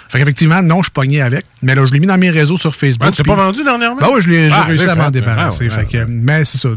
Fait 0.10 0.20
qu'effectivement, 0.20 0.62
non, 0.62 0.84
je 0.84 0.90
pogné 0.90 1.22
avec. 1.22 1.46
Mais 1.62 1.76
là, 1.76 1.86
je 1.86 1.92
l'ai 1.92 2.00
mis 2.00 2.08
dans 2.08 2.18
mes 2.18 2.30
réseaux 2.30 2.58
sur 2.58 2.76
Facebook. 2.76 3.08
Ah, 3.10 3.16
tu 3.16 3.24
l'as 3.24 3.36
pas 3.36 3.42
vendu 3.46 3.64
dernièrement? 3.64 3.98
Ben 4.00 4.08
oui, 4.14 4.22
je 4.22 4.30
l'ai- 4.30 4.50
Ah, 4.52 4.64
réussi 4.64 4.86
à 4.88 4.96
m'en 4.96 5.10
débarrasser. 5.12 5.70
Ah, 5.72 5.78
ouais, 5.80 5.86
que, 5.86 6.06
mais 6.08 6.46
c'est 6.46 6.58
ça. 6.60 6.70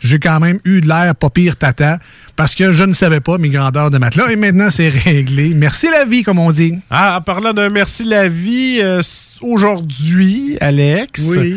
J'ai 0.00 0.18
quand 0.18 0.40
même 0.40 0.58
eu 0.64 0.80
de 0.80 0.88
l'air 0.88 1.14
pas 1.14 1.30
pire 1.30 1.56
tata 1.56 1.98
parce 2.36 2.54
que 2.54 2.72
je 2.72 2.84
ne 2.84 2.92
savais 2.94 3.20
pas 3.20 3.38
mes 3.38 3.50
grandeurs 3.50 3.90
de 3.90 3.98
matelas 3.98 4.30
et 4.30 4.36
maintenant 4.36 4.68
c'est 4.70 4.88
réglé. 4.88 5.52
Merci 5.54 5.88
la 5.90 6.04
vie, 6.04 6.22
comme 6.22 6.38
on 6.38 6.50
dit. 6.52 6.74
Ah, 6.90 7.18
en 7.18 7.20
parlant 7.22 7.52
de 7.52 7.68
merci 7.68 8.04
la 8.04 8.28
vie, 8.28 8.78
euh, 8.80 9.02
aujourd'hui, 9.42 10.56
Alex, 10.60 11.26
Oui. 11.36 11.56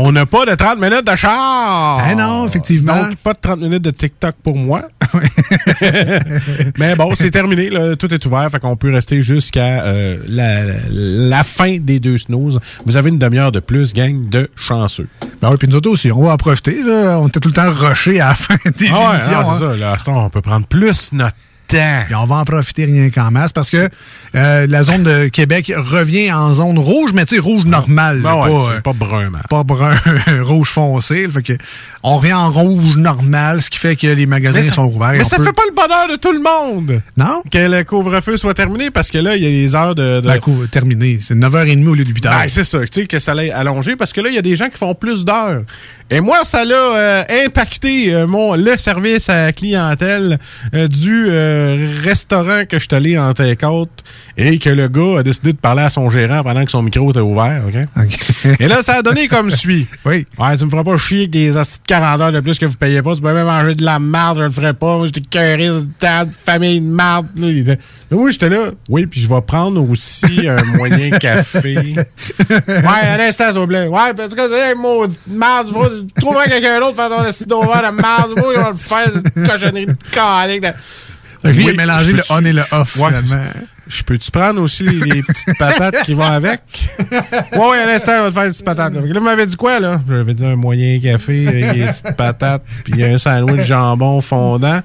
On 0.00 0.12
n'a 0.12 0.24
pas 0.26 0.46
de 0.46 0.54
30 0.54 0.78
minutes 0.80 1.04
de 1.06 1.14
char. 1.16 1.98
Ah 2.00 2.14
non, 2.14 2.46
effectivement. 2.46 2.94
Donc, 3.08 3.16
pas 3.16 3.34
de 3.34 3.38
30 3.42 3.60
minutes 3.60 3.82
de 3.82 3.90
TikTok 3.90 4.36
pour 4.42 4.56
moi. 4.56 4.88
Mais 6.78 6.94
bon, 6.96 7.14
c'est 7.14 7.30
terminé. 7.30 7.68
là. 7.70 7.96
Tout 7.96 8.12
est 8.12 8.24
ouvert. 8.26 8.48
Fait 8.50 8.60
qu'on 8.60 8.76
peut 8.76 8.92
rester 8.92 9.22
jusqu'à 9.22 9.82
euh, 9.84 10.18
la, 10.28 10.62
la 10.90 11.42
fin 11.42 11.78
des 11.78 11.98
deux 12.00 12.18
snooze. 12.18 12.60
Vous 12.86 12.96
avez 12.96 13.08
une 13.10 13.18
demi-heure 13.18 13.52
de 13.52 13.60
plus, 13.60 13.92
gang 13.92 14.28
de 14.28 14.48
chanceux. 14.56 15.08
Ben 15.42 15.50
oui, 15.50 15.56
puis 15.58 15.68
nous 15.68 15.76
autres 15.76 15.90
aussi, 15.90 16.10
on 16.12 16.22
va 16.22 16.32
en 16.32 16.36
profiter. 16.36 16.82
là. 16.82 17.18
On 17.20 17.28
était 17.28 17.40
tout 17.40 17.48
le 17.48 17.54
temps 17.54 17.70
rushés 17.70 18.20
à 18.20 18.28
la 18.30 18.34
fin 18.34 18.54
des 18.64 18.88
Ah 18.92 19.10
ouais, 19.10 19.16
émissions. 19.16 19.32
ah, 19.36 19.44
c'est 19.58 19.64
hein. 19.64 19.70
ça. 19.72 19.76
Là, 19.76 19.92
à 19.92 19.98
ce 19.98 20.04
temps, 20.04 20.24
on 20.24 20.30
peut 20.30 20.42
prendre 20.42 20.66
plus 20.66 21.12
notre 21.12 21.36
temps. 21.68 22.02
Puis 22.06 22.14
on 22.14 22.24
va 22.24 22.36
en 22.36 22.44
profiter 22.44 22.84
rien 22.86 23.10
qu'en 23.10 23.30
masse 23.30 23.52
parce 23.52 23.70
que 23.70 23.88
euh, 24.34 24.66
la 24.68 24.82
zone 24.82 25.02
de 25.04 25.28
Québec 25.28 25.72
revient 25.76 26.32
en 26.32 26.52
zone 26.54 26.78
rouge, 26.78 27.12
mais 27.14 27.24
tu 27.26 27.36
sais, 27.36 27.40
rouge 27.40 27.64
normal. 27.64 28.20
Ben 28.20 28.30
là, 28.36 28.50
ouais, 28.50 28.74
pas, 28.82 28.92
pas 28.92 29.06
brun, 29.06 29.30
man. 29.30 29.42
pas 29.48 29.62
brun, 29.64 29.94
rouge 30.42 30.68
foncé. 30.68 31.28
Fait 31.32 31.42
que 31.42 31.52
on 32.02 32.16
revient 32.18 32.32
en 32.34 32.50
rouge 32.50 32.96
normal, 32.96 33.60
ce 33.62 33.70
qui 33.70 33.78
fait 33.78 33.96
que 33.96 34.06
les 34.06 34.26
magasins 34.26 34.62
ça- 34.62 34.72
sont 34.74 34.84
ouverts. 34.86 35.12
Mais 35.18 35.24
ça 35.24 35.36
peut- 35.36 35.44
fait 35.44 35.52
pas 35.52 35.62
le 35.68 35.74
bonheur 35.74 36.08
de 36.08 36.16
tout 36.16 36.32
le 36.32 36.40
monde. 36.40 37.00
Non? 37.16 37.42
Que 37.50 37.58
le 37.58 37.84
couvre-feu 37.84 38.36
soit 38.36 38.54
terminé 38.54 38.90
parce 38.90 39.10
que 39.10 39.18
là, 39.18 39.36
il 39.36 39.42
y 39.42 39.46
a 39.46 39.50
les 39.50 39.74
heures 39.76 39.94
de. 39.94 40.20
de- 40.20 40.26
Ben, 40.28 40.40
terminé. 40.70 41.18
C'est 41.22 41.34
9h30 41.34 41.86
au 41.88 41.94
lieu 41.94 42.04
de 42.04 42.12
8h. 42.12 42.30
Ben, 42.30 42.48
c'est 42.48 42.64
ça, 42.64 42.78
tu 42.80 42.86
sais, 43.02 43.06
que 43.06 43.18
ça 43.18 43.34
l'ait 43.34 43.50
allongé 43.52 43.96
parce 43.96 44.12
que 44.12 44.20
là, 44.20 44.28
il 44.30 44.34
y 44.34 44.38
a 44.38 44.42
des 44.42 44.56
gens 44.56 44.68
qui 44.68 44.78
font 44.78 44.94
plus 44.94 45.24
d'heures. 45.24 45.62
Et 46.10 46.20
moi, 46.20 46.38
ça 46.44 46.64
l'a 46.64 46.74
euh, 46.74 47.22
impacté 47.46 48.14
euh, 48.14 48.26
mon, 48.26 48.54
le 48.54 48.78
service 48.78 49.28
à 49.28 49.46
la 49.46 49.52
clientèle 49.52 50.38
du, 50.72 51.26
un 51.58 52.00
restaurant 52.02 52.64
que 52.68 52.78
je 52.78 52.84
suis 52.84 52.94
allé 52.94 53.18
en 53.18 53.32
take-out 53.34 53.90
et 54.36 54.58
que 54.58 54.70
le 54.70 54.88
gars 54.88 55.18
a 55.18 55.22
décidé 55.22 55.52
de 55.52 55.58
parler 55.58 55.82
à 55.82 55.88
son 55.88 56.08
gérant 56.10 56.42
pendant 56.42 56.64
que 56.64 56.70
son 56.70 56.82
micro 56.82 57.10
était 57.10 57.20
ouvert, 57.20 57.62
OK? 57.66 58.54
Et 58.60 58.68
là, 58.68 58.82
ça 58.82 58.96
a 58.96 59.02
donné 59.02 59.28
comme 59.28 59.50
suit. 59.50 59.86
Oui. 60.04 60.26
Ouais, 60.38 60.56
tu 60.56 60.64
me 60.64 60.70
feras 60.70 60.84
pas 60.84 60.96
chier 60.96 61.18
avec 61.18 61.30
des 61.30 61.56
hosties 61.56 61.80
de 61.80 61.86
40 61.86 62.20
heures 62.20 62.32
de 62.32 62.40
plus 62.40 62.58
que 62.58 62.64
vous 62.64 62.76
payez 62.76 63.02
pas. 63.02 63.14
Tu 63.14 63.20
peux 63.20 63.32
même 63.34 63.46
manger 63.46 63.74
de 63.74 63.84
la 63.84 63.98
merde, 63.98 64.38
je 64.38 64.44
le 64.44 64.50
ferai 64.50 64.72
pas. 64.72 64.96
Moi, 64.96 65.06
j'étais 65.06 65.20
curé 65.20 65.68
de 65.68 65.86
temps 65.98 66.24
de 66.24 66.30
famille 66.30 66.80
de 66.80 66.86
merde. 66.86 67.26
Là, 67.36 68.18
j'étais 68.30 68.48
là. 68.48 68.70
Oui, 68.88 69.06
puis 69.06 69.20
je 69.20 69.28
vais 69.28 69.40
prendre 69.42 69.86
aussi 69.90 70.48
un 70.48 70.62
moyen 70.76 71.10
café. 71.18 71.76
Ouais, 71.76 73.18
un 73.18 73.20
instant, 73.20 73.50
s'il 73.50 73.60
vous 73.60 73.66
plaît. 73.66 73.86
Ouais, 73.86 74.14
parce 74.16 74.34
que, 74.34 74.70
hey, 74.70 74.74
maudite 74.76 75.20
merde, 75.26 75.68
trouver 76.20 76.44
quelqu'un 76.48 76.80
d'autre 76.80 76.94
pour 76.94 77.04
faire 77.04 77.16
ton 77.18 77.24
esti 77.24 77.44
d'ouvert 77.44 77.90
de 77.92 77.96
merde. 77.96 78.32
Moi, 78.36 78.52
il 78.54 78.60
va 78.60 78.70
le 78.70 78.76
faire, 78.76 79.10
cette 79.12 79.34
cochonnerie 79.34 79.86
de 79.86 79.96
calique. 80.10 80.64
Donc, 81.44 81.52
lui, 81.54 81.62
il 81.62 81.66
Oui, 81.66 81.74
a 81.74 81.76
mélangé 81.76 82.12
le 82.12 82.22
on 82.30 82.44
et 82.44 82.52
le 82.52 82.62
off, 82.72 82.96
Ouais. 82.96 83.08
finalement. 83.08 83.44
Je 83.86 84.02
peux-tu 84.02 84.30
prendre 84.30 84.60
aussi 84.60 84.82
les, 84.82 85.22
petites 85.22 85.58
patates 85.58 86.02
qui 86.04 86.12
vont 86.12 86.24
avec? 86.24 86.60
Ouais, 87.52 87.58
ouais, 87.58 87.82
un 87.84 87.88
instant, 87.88 88.12
on 88.18 88.22
va 88.24 88.28
te 88.28 88.34
faire 88.34 88.42
des 88.44 88.50
petites 88.50 88.64
patates. 88.64 88.92
Là, 88.92 89.00
vous 89.00 89.20
m'avez 89.24 89.46
dit 89.46 89.56
quoi, 89.56 89.80
là? 89.80 90.00
J'avais 90.06 90.34
dit 90.34 90.44
un 90.44 90.56
moyen 90.56 91.00
café, 91.00 91.44
des 91.72 91.86
petites 91.86 92.16
patates, 92.16 92.62
puis 92.84 93.02
un 93.02 93.18
sandwich 93.18 93.64
jambon 93.64 94.20
fondant. 94.20 94.82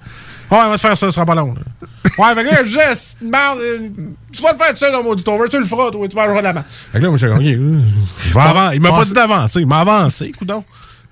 Ouais, 0.52 0.60
on 0.66 0.70
va 0.70 0.76
te 0.76 0.82
faire 0.82 0.98
ça, 0.98 1.08
ce 1.08 1.12
sera 1.12 1.26
pas 1.26 1.36
long. 1.36 1.54
là. 1.54 1.88
Ouais, 2.18 2.36
fait 2.36 2.44
que 2.44 2.50
là, 2.54 2.60
je 2.64 2.70
disais, 2.70 3.16
merde, 3.22 3.58
euh, 3.60 3.90
je 4.32 4.42
vais 4.42 4.52
le 4.52 4.58
faire 4.58 4.70
tout 4.70 4.76
seul 4.78 4.92
dans 4.92 5.04
mon 5.04 5.12
over, 5.12 5.50
tu 5.50 5.58
le 5.60 5.66
feras, 5.66 5.90
toi, 5.90 6.08
tu 6.08 6.16
mangeras 6.16 6.40
de 6.40 6.44
la 6.44 6.54
merde. 6.54 6.66
Fait 6.92 7.00
que 7.00 7.04
là, 7.04 7.10
moi, 7.10 7.18
je 7.18 7.26
suis 7.26 7.36
comme, 7.36 7.44
OK, 7.44 7.84
je 8.20 8.34
vais 8.34 8.40
avancer. 8.40 8.76
Il 8.76 8.82
m'a 8.82 8.90
pas 8.92 9.06
dit 9.06 9.14
d'avancer, 9.14 9.60
il 9.62 9.68
m'a 9.68 9.80
avancé, 9.80 10.32
coudon. 10.32 10.64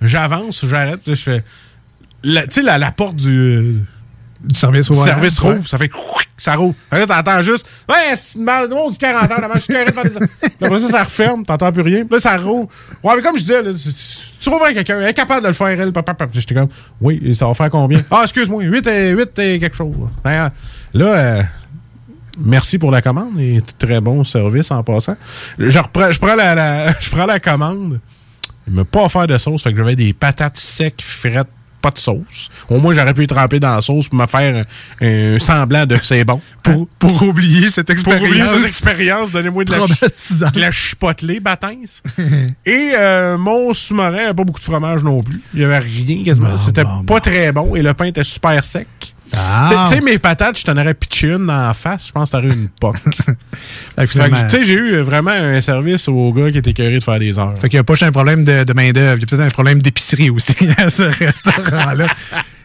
J'avance, 0.02 0.66
j'arrête, 0.66 1.02
je 1.08 1.16
fais. 1.16 1.44
Tu 2.24 2.30
sais, 2.50 2.62
la, 2.62 2.78
la 2.78 2.92
porte 2.92 3.16
du. 3.16 3.78
Du 4.44 4.58
service 4.58 4.90
ouvert. 4.90 5.06
service 5.06 5.40
Ouais. 5.42 5.62
ça 5.62 5.78
fait 5.78 5.92
ça 6.38 6.56
que 6.56 6.96
Là, 6.96 7.06
t'entends 7.06 7.42
juste, 7.44 7.66
ouais, 7.88 8.16
c'est 8.16 8.40
merde, 8.40 8.74
on 8.74 8.90
dit 8.90 8.98
40 8.98 9.30
heures, 9.32 9.42
là, 9.42 9.50
je 9.56 9.60
suis 9.60 9.74
carré 9.74 9.86
de 9.86 9.92
faire 9.92 10.04
des. 10.04 10.10
Puis 10.10 10.50
Après 10.62 10.80
ça, 10.80 10.88
ça 10.88 11.04
referme, 11.04 11.46
t'entends 11.46 11.72
plus 11.72 11.84
rien. 11.84 12.04
Là, 12.10 12.20
ça 12.20 12.38
rouvre. 12.38 12.68
Ouais, 13.04 13.16
mais 13.16 13.22
comme 13.22 13.38
je 13.38 13.44
disais, 13.44 13.62
là, 13.62 13.72
tu, 13.72 13.94
tu- 13.94 14.50
trouves 14.50 14.60
quelqu'un, 14.74 15.00
elle 15.00 15.10
est 15.10 15.14
capable 15.14 15.44
de 15.44 15.48
le 15.50 15.54
faire, 15.54 15.68
elle, 15.68 15.94
papa, 15.94 16.16
papa. 16.16 16.32
J'étais 16.34 16.56
comme, 16.56 16.70
oui, 17.00 17.36
ça 17.36 17.46
va 17.46 17.54
faire 17.54 17.70
combien? 17.70 18.02
Ah, 18.10 18.22
excuse-moi, 18.24 18.64
8 18.64 18.88
et, 18.88 19.12
8 19.12 19.40
et 19.40 19.60
quelque 19.60 19.76
chose. 19.76 19.96
Là, 20.26 20.52
là 20.94 21.06
euh, 21.06 21.42
Merci 22.40 22.78
pour 22.80 22.92
la 22.92 23.02
commande 23.02 23.40
et 23.40 23.62
très 23.78 24.02
bon 24.02 24.24
service 24.24 24.72
en 24.72 24.82
passant. 24.84 25.18
Je, 25.60 25.78
reprends, 25.78 26.12
je, 26.12 26.20
prends 26.20 26.36
la, 26.36 26.56
la- 26.56 26.94
je 27.00 27.10
prends 27.12 27.26
la 27.26 27.40
commande. 27.40 28.00
Il 28.68 28.74
m'a 28.74 28.86
pas 28.86 29.04
offert 29.04 29.28
de 29.28 29.38
sauce, 29.38 29.64
fait 29.64 29.72
que 29.72 29.78
j'avais 29.78 29.96
des 29.96 30.14
patates 30.14 30.58
secs, 30.58 31.02
frettes, 31.04 31.48
pas 31.82 31.92
de 31.92 31.98
sauce. 32.00 32.50
Au 32.70 32.80
moins, 32.80 32.94
j'aurais 32.94 33.14
pu 33.14 33.24
y 33.24 33.28
tremper 33.28 33.60
dans 33.60 33.76
la 33.76 33.82
sauce 33.82 34.08
pour 34.08 34.20
me 34.20 34.28
faire 34.28 34.66
un, 35.02 35.06
un 35.36 35.40
semblant 35.40 35.86
de 35.86 35.98
c'est 36.02 36.24
bon. 36.24 36.40
Pour, 36.64 36.88
pour 37.00 37.24
oublier 37.24 37.70
cette 37.70 37.88
Pour 37.88 37.94
expérience. 37.94 38.28
oublier 38.28 38.48
cette 38.48 38.66
expérience, 38.68 39.32
donnez-moi 39.32 39.64
de 39.66 39.72
de 39.72 40.60
la 40.60 40.72
chipotelée, 40.72 41.40
bâtisse. 41.40 42.02
et 42.66 42.92
euh, 42.98 43.38
mon 43.38 43.74
sous-marin 43.74 44.12
n'avait 44.12 44.34
pas 44.34 44.44
beaucoup 44.44 44.60
de 44.60 44.66
fromage 44.66 45.04
non 45.04 45.24
plus. 45.24 45.42
Il 45.54 45.60
n'y 45.60 45.66
avait 45.66 45.80
rien 45.80 46.24
quasiment. 46.24 46.58
C'était 46.58 46.84
pas 47.06 47.20
très 47.20 47.52
bon 47.52 47.76
et 47.76 47.82
le 47.82 47.94
pain 47.94 48.06
était 48.06 48.24
super 48.24 48.64
sec. 48.64 48.88
Ah. 49.34 49.86
Tu 49.88 49.96
sais- 49.96 50.02
mes 50.02 50.18
patates, 50.18 50.60
je 50.60 50.64
t'en 50.66 50.76
aurais 50.78 50.94
pitché 50.94 51.28
une 51.28 51.46
dans 51.48 51.68
la 51.68 51.74
face. 51.74 52.08
Je 52.08 52.12
pense 52.12 52.30
que 52.32 52.38
t'aurais 52.38 52.54
une 52.54 52.68
poque. 52.80 52.98
Tu 53.98 54.08
sais, 54.08 54.66
j'ai 54.66 54.74
eu 54.74 54.98
vraiment 55.02 55.32
un 55.32 55.62
service 55.62 56.08
au 56.08 56.34
gars 56.34 56.52
qui 56.52 56.58
était 56.58 56.74
curé 56.74 56.92
de 56.96 57.00
faire 57.04 57.20
des 57.20 57.38
heures. 57.38 57.54
Fait 57.60 57.70
qu'il 57.70 57.78
n'y 57.78 57.82
a 57.82 57.84
pas 57.84 57.94
juste 57.94 58.04
un 58.04 58.12
problème 58.12 58.44
de, 58.44 58.64
de 58.64 58.74
main-d'œuvre, 58.74 59.18
il 59.18 59.22
y 59.22 59.24
a 59.24 59.28
peut-être 59.28 59.46
un 59.46 59.54
problème 59.54 59.82
d'épicerie 59.82 60.30
aussi 60.30 60.68
à 60.78 60.90
ce 60.90 61.04
restaurant-là. 61.04 62.08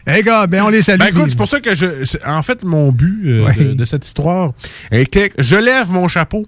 hey 0.05 0.23
gars, 0.23 0.47
ben 0.47 0.63
on 0.63 0.69
les 0.69 0.81
salue. 0.81 0.99
Ben 0.99 1.07
écoute, 1.07 1.27
c'est 1.29 1.37
pour 1.37 1.47
ça 1.47 1.59
que 1.59 1.75
je. 1.75 2.17
En 2.25 2.41
fait, 2.41 2.63
mon 2.63 2.91
but 2.91 3.21
euh, 3.25 3.45
Ouais. 3.45 3.55
de, 3.55 3.73
de 3.73 3.85
cette 3.85 4.05
histoire 4.05 4.51
est 4.91 5.05
que 5.05 5.29
je 5.37 5.55
lève 5.55 5.89
mon 5.91 6.07
chapeau 6.07 6.45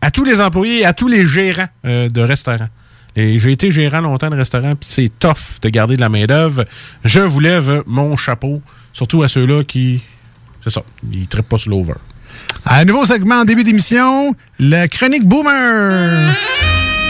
à 0.00 0.10
tous 0.10 0.24
les 0.24 0.40
employés 0.40 0.80
et 0.80 0.84
à 0.86 0.92
tous 0.92 1.08
les 1.08 1.26
gérants 1.26 1.68
euh, 1.86 2.08
de 2.08 2.20
restaurants. 2.20 2.68
Et 3.14 3.38
j'ai 3.38 3.52
été 3.52 3.70
gérant 3.70 4.00
longtemps 4.00 4.30
de 4.30 4.36
restaurant, 4.36 4.74
puis 4.74 4.88
c'est 4.90 5.10
tough 5.18 5.60
de 5.60 5.68
garder 5.68 5.96
de 5.96 6.00
la 6.00 6.08
main-d'œuvre. 6.08 6.64
Je 7.04 7.20
vous 7.20 7.40
lève 7.40 7.82
mon 7.86 8.16
chapeau, 8.16 8.62
surtout 8.92 9.22
à 9.22 9.28
ceux-là 9.28 9.64
qui. 9.64 10.02
C'est 10.62 10.70
ça, 10.70 10.82
ils 11.10 11.22
ne 11.22 11.26
trippent 11.26 11.48
pas 11.48 11.58
sur 11.58 11.70
l'over. 11.70 11.94
Un 12.64 12.84
nouveau 12.84 13.04
segment 13.04 13.40
en 13.40 13.44
début 13.44 13.64
d'émission, 13.64 14.34
le 14.58 14.86
chronique 14.86 15.24
boomer. 15.26 16.34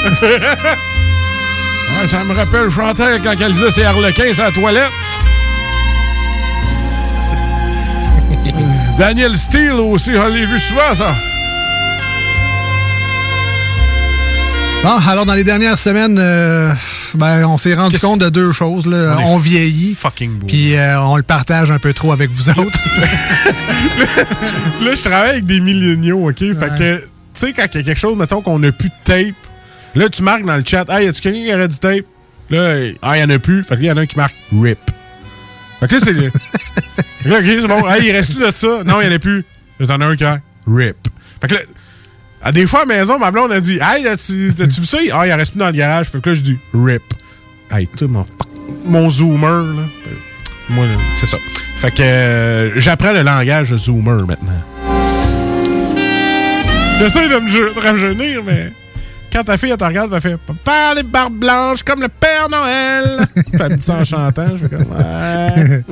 Ouais, 2.00 2.08
ça 2.08 2.24
me 2.24 2.32
rappelle 2.34 2.70
Chantal 2.70 3.20
quand 3.22 3.34
elle 3.38 3.52
disait 3.52 3.70
c'est 3.70 3.84
Harlequin, 3.84 4.24
c'est 4.32 4.42
la 4.42 4.50
toilette. 4.50 4.90
Daniel 8.98 9.36
Steele 9.36 9.72
aussi, 9.72 10.10
on 10.16 10.26
l'a 10.26 10.30
vu 10.30 10.58
souvent, 10.58 10.94
ça. 10.94 11.14
Bon, 14.82 14.98
alors 15.06 15.26
dans 15.26 15.34
les 15.34 15.44
dernières 15.44 15.78
semaines, 15.78 16.18
euh, 16.18 16.72
ben, 17.14 17.46
on 17.46 17.58
s'est 17.58 17.74
rendu 17.74 17.98
compte 17.98 18.20
de 18.20 18.28
deux 18.28 18.52
choses. 18.52 18.86
Là. 18.86 19.18
On 19.24 19.38
vieillit. 19.38 19.94
Fucking. 19.94 20.40
Puis 20.46 20.76
euh, 20.76 21.00
on 21.00 21.16
le 21.16 21.22
partage 21.22 21.70
un 21.70 21.78
peu 21.78 21.92
trop 21.92 22.12
avec 22.12 22.30
vous 22.30 22.50
autres. 22.50 22.60
Là, 24.82 24.94
je 24.94 25.02
travaille 25.02 25.30
avec 25.30 25.46
des 25.46 25.60
milléniaux, 25.60 26.28
OK? 26.28 26.38
Fait 26.38 26.54
que, 26.78 26.98
tu 26.98 27.06
sais, 27.34 27.52
quand 27.52 27.66
il 27.72 27.76
y 27.76 27.80
a 27.80 27.82
quelque 27.82 27.98
chose, 27.98 28.16
mettons 28.16 28.40
qu'on 28.40 28.58
n'a 28.58 28.72
plus 28.72 28.88
de 28.88 28.94
tape, 29.04 29.34
là, 29.94 30.08
tu 30.08 30.22
marques 30.22 30.44
dans 30.44 30.56
le 30.56 30.64
chat, 30.64 30.84
hey, 30.88 31.06
y 31.06 31.08
a-tu 31.08 31.20
quelqu'un 31.20 31.44
qui 31.44 31.54
aurait 31.54 31.68
du 31.68 31.78
tape? 31.78 32.04
Là, 32.50 32.90
ah, 33.02 33.16
il 33.16 33.20
y 33.20 33.24
en 33.24 33.30
a 33.30 33.38
plus. 33.38 33.62
Fait 33.64 33.76
que 33.76 33.82
là, 33.82 33.86
il 33.86 33.88
y 33.88 33.92
en 33.92 33.96
a 33.96 34.00
un 34.02 34.06
qui 34.06 34.16
marque 34.16 34.34
RIP. 34.52 34.78
Fait 35.80 35.88
que 35.88 35.94
là, 35.94 36.00
c'est. 36.04 36.12
là, 37.28 37.38
OK, 37.38 37.44
c'est 37.44 37.66
bon. 37.66 37.88
Hey, 37.88 38.06
il 38.06 38.12
reste-tu 38.12 38.40
de 38.40 38.50
ça? 38.52 38.84
Non, 38.84 39.00
il 39.00 39.08
y 39.08 39.12
en 39.12 39.14
a 39.14 39.18
plus. 39.18 39.44
Là, 39.78 39.86
t'en 39.86 40.00
as 40.00 40.06
un 40.06 40.16
qui 40.16 40.24
a 40.24 40.40
RIP. 40.66 40.96
Fait 41.40 41.48
que 41.48 41.54
là, 41.54 41.60
des 42.50 42.66
fois, 42.66 42.82
à 42.82 42.86
la 42.86 42.98
maison, 42.98 43.18
ma 43.18 43.30
blonde 43.30 43.52
a 43.52 43.60
dit, 43.60 43.78
hey, 43.80 44.06
as-tu 44.08 44.50
vu 44.50 44.86
ça? 44.86 44.98
Ah, 45.12 45.26
il 45.26 45.32
reste 45.32 45.52
plus 45.52 45.60
dans 45.60 45.66
le 45.66 45.72
garage. 45.72 46.08
Fait 46.08 46.20
que 46.20 46.30
là, 46.30 46.34
je 46.34 46.40
dis 46.40 46.58
RIP. 46.74 47.02
Hey, 47.70 47.86
toi, 47.86 48.08
mon, 48.08 48.26
mon 48.84 49.08
zoomer, 49.10 49.62
là. 49.62 49.82
Moi, 50.68 50.86
c'est 51.18 51.26
ça. 51.26 51.38
Fait 51.78 51.90
que 51.90 52.02
euh, 52.02 52.80
j'apprends 52.80 53.12
le 53.12 53.22
langage 53.22 53.74
zoomer 53.76 54.18
maintenant. 54.26 54.62
J'essaie 56.98 57.28
de 57.28 57.34
me 57.34 57.80
rajeunir, 57.80 58.42
mais 58.44 58.70
quand 59.32 59.42
ta 59.42 59.58
fille 59.58 59.70
elle 59.70 59.76
te 59.76 59.84
regarde, 59.84 60.12
elle 60.14 60.20
fait 60.20 60.36
Papa, 60.36 60.94
les 60.94 61.02
barbes 61.02 61.34
blanches 61.34 61.82
comme 61.82 62.00
le 62.02 62.08
Père 62.08 62.48
Noël. 62.48 63.26
elle 63.52 63.70
me 63.70 63.76
dit 63.76 63.82
ça 63.82 63.94
en 63.94 64.04
chantant. 64.04 64.46
Je 64.52 64.58
fais 64.58 64.68
comme 64.68 64.86
Ouais. 64.92 65.84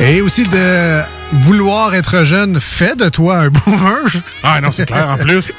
Et 0.00 0.20
aussi 0.22 0.44
de 0.44 1.02
vouloir 1.32 1.94
être 1.94 2.24
jeune 2.24 2.60
fait 2.60 2.96
de 2.96 3.08
toi 3.08 3.38
un 3.38 3.48
boomer. 3.50 4.00
Ah 4.42 4.60
non, 4.60 4.72
c'est 4.72 4.86
clair 4.86 5.08
en 5.08 5.16
plus. 5.18 5.52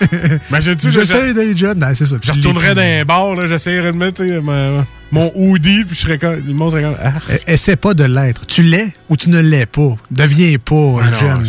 Imagine-tu, 0.49 0.91
je- 0.91 0.99
J'essaie 1.01 1.33
d'être 1.33 1.57
jeune. 1.57 1.79
Non, 1.79 1.87
c'est 1.95 2.05
ça. 2.05 2.15
Je 2.21 2.31
retournerais 2.31 2.75
dans 2.75 2.81
un 2.81 3.03
bar, 3.05 3.35
là, 3.35 3.47
j'essaierais 3.47 3.91
de 3.91 3.97
mettre 3.97 4.23
ma- 4.41 4.85
mon 5.11 5.31
hoodie, 5.35 5.83
puis 5.85 5.95
je 5.95 6.01
serais 6.01 6.17
comme. 6.17 6.41
Le 6.45 6.53
monde 6.53 6.71
serait 6.71 6.83
comme. 6.83 6.95
Ah, 7.03 7.13
Euh, 7.29 7.37
Essaie 7.47 7.75
pas 7.75 7.93
de 7.93 8.03
l'être. 8.05 8.45
Tu 8.47 8.63
l'es 8.63 8.89
ou 9.09 9.17
tu 9.17 9.29
ne 9.29 9.39
l'es 9.39 9.65
pas. 9.65 9.95
Deviens 10.09 10.55
pas 10.63 10.97
Ah 11.03 11.19
jeune. 11.19 11.47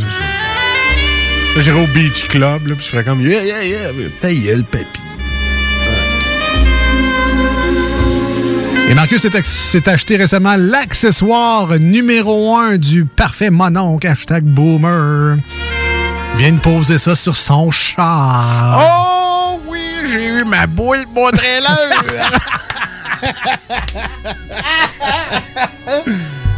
j'irais 1.59 1.81
au 1.83 1.87
Beach 1.89 2.27
Club, 2.29 2.67
là, 2.67 2.75
puis 2.75 2.85
je 2.85 2.91
ferais 2.91 3.05
comme. 3.05 3.21
Yeah, 3.21 3.43
yeah, 3.45 3.63
yeah. 3.65 3.79
Ta 4.21 4.33
gueule, 4.33 4.65
papy. 4.65 4.85
Et 8.89 8.95
Marcus 8.95 9.27
s'est 9.45 9.89
acheté 9.89 10.17
récemment 10.17 10.57
l'accessoire 10.59 11.79
numéro 11.79 12.57
un 12.57 12.77
du 12.77 13.05
parfait 13.05 13.51
mononcle, 13.51 14.07
hashtag 14.07 14.45
boomer. 14.45 15.37
Il 16.35 16.39
vient 16.39 16.53
de 16.53 16.59
poser 16.59 16.99
ça 16.99 17.15
sur 17.15 17.37
son 17.37 17.71
char. 17.71 18.81
Oh 18.83 19.61
oui, 19.69 19.81
j'ai 20.11 20.25
eu 20.25 20.45
ma 20.45 20.67
boule, 20.67 21.05
mon 21.15 21.31
trailer. 21.31 21.79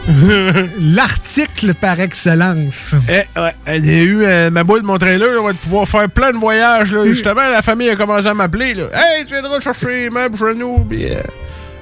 L'article 0.81 1.75
par 1.75 2.01
excellence. 2.01 2.95
Eh, 3.09 3.23
ouais, 3.39 3.55
j'ai 3.83 4.03
eu 4.03 4.25
euh, 4.25 4.51
ma 4.51 4.65
boule, 4.65 4.83
mon 4.83 4.99
trailer. 4.99 5.41
On 5.41 5.47
va 5.47 5.55
pouvoir 5.55 5.89
faire 5.89 6.09
plein 6.11 6.33
de 6.33 6.37
voyages. 6.39 6.95
Là. 6.95 7.07
Justement, 7.07 7.49
la 7.49 7.63
famille 7.63 7.89
a 7.91 7.97
commencé 7.97 8.27
à 8.27 8.35
m'appeler. 8.35 8.71
Hey, 8.93 9.25
tu 9.27 9.33
viendras 9.35 9.61
chercher 9.61 10.11
nous. 10.57 10.81
Puis, 10.81 11.11
euh, 11.11 11.21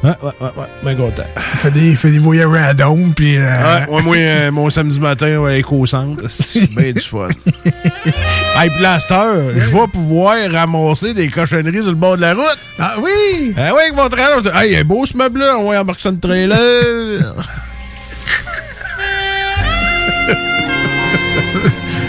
Ouais, 0.03 0.11
ouais, 0.21 0.33
ouais, 0.41 0.49
ouais, 0.57 0.67
bien 0.83 0.95
content. 0.97 1.23
Il 1.37 1.59
fait 1.61 1.71
des, 1.71 1.91
il 1.91 1.97
fait 1.97 2.11
des 2.11 2.19
voyages 2.19 2.47
random, 2.49 3.13
puis... 3.15 3.37
euh, 3.39 3.43
Ouais, 3.47 3.89
ouais, 3.89 4.03
moi, 4.03 4.17
euh, 4.17 4.51
mon 4.51 4.69
samedi 4.69 4.99
matin, 4.99 5.39
ouais, 5.39 5.61
éco-centre, 5.61 6.25
c'est 6.29 6.69
bien 6.75 6.91
du 6.93 7.01
fun. 7.01 7.29
hey, 8.59 8.71
heure, 8.85 9.41
je 9.57 9.71
vais 9.71 9.87
pouvoir 9.93 10.35
ramasser 10.51 11.15
des 11.15 11.29
cochonneries 11.29 11.83
sur 11.83 11.91
le 11.93 11.97
bord 11.97 12.17
de 12.17 12.23
la 12.23 12.35
route. 12.35 12.59
Ah 12.81 12.95
oui! 13.01 13.55
Ah 13.57 13.71
oui, 13.75 13.83
avec 13.83 13.95
mon 13.95 14.09
trailer. 14.09 14.39
je 14.39 14.51
dis, 14.51 14.57
Hey, 14.57 14.73
il 14.73 14.79
est 14.79 14.85
beau 14.85 15.07
ce 15.07 15.17
meuble-là. 15.17 15.57
On 15.59 15.71
va 15.71 15.81
embarquer 15.83 16.03
sur 16.03 16.11
le 16.11 16.19
trailer. 16.19 17.35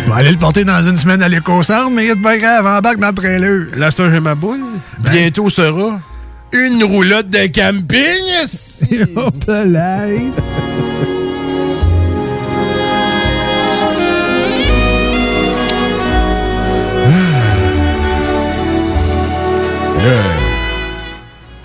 Va 0.07 0.15
aller 0.15 0.31
le 0.31 0.37
porter 0.37 0.65
dans 0.65 0.81
une 0.83 0.97
semaine 0.97 1.21
à 1.23 1.29
l'éco-centre, 1.29 1.89
mais 1.91 2.05
il 2.05 2.09
est 2.11 2.15
pas 2.21 2.37
grave, 2.37 2.65
embarque 2.67 2.97
dans 2.97 3.07
le 3.09 3.13
trailer. 3.13 3.67
Là, 3.77 3.89
c'est 3.91 4.09
j'ai 4.11 4.19
ma 4.19 4.35
boule. 4.35 4.59
Bientôt 4.99 5.49
sera 5.49 5.99
une 6.53 6.83
roulotte 6.83 7.29
de 7.29 7.47
camping. 7.47 8.47
C'est 8.47 8.99
yeah 20.03 20.42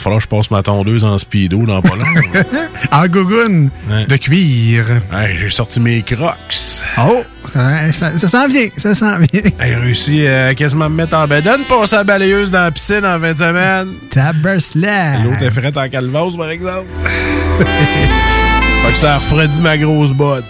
falloir 0.03 0.19
que 0.19 0.25
je 0.25 0.29
passe 0.29 0.51
ma 0.51 0.63
tondeuse 0.63 1.05
en 1.05 1.19
speedo 1.19 1.65
dans 1.67 1.83
pas 1.83 1.97
long. 1.97 2.05
en 2.93 3.07
gougoune 3.07 3.71
de 4.09 4.17
cuir. 4.17 4.85
Hey, 5.13 5.39
j'ai 5.39 5.51
sorti 5.51 5.81
mes 5.81 6.03
crocs. 6.03 6.83
Oh, 6.99 7.23
ça, 7.53 7.93
ça, 7.93 8.19
ça 8.19 8.29
s'en 8.29 8.49
vient, 8.49 8.69
ça 8.77 8.95
s'en 8.95 9.19
vient. 9.19 9.43
J'ai 9.61 9.75
réussi 9.75 10.27
à 10.27 10.55
quasiment 10.55 10.89
me 10.89 10.97
mettre 10.97 11.17
en 11.17 11.27
bedaine, 11.27 11.63
passer 11.69 11.97
la 11.97 12.05
balayeuse 12.05 12.51
dans 12.51 12.63
la 12.63 12.71
piscine 12.71 13.05
en 13.05 13.19
fin 13.19 13.33
de 13.33 13.39
semaine. 13.39 13.89
Taberslack. 14.11 15.25
L'autre 15.25 15.43
est 15.43 15.51
frette 15.51 15.77
en 15.77 15.89
calvose, 15.89 16.37
par 16.37 16.51
exemple. 16.51 16.87
fait 17.59 18.93
que 18.93 18.99
ça 18.99 19.15
a 19.15 19.19
refroidi 19.19 19.61
ma 19.61 19.77
grosse 19.79 20.13
botte. 20.13 20.45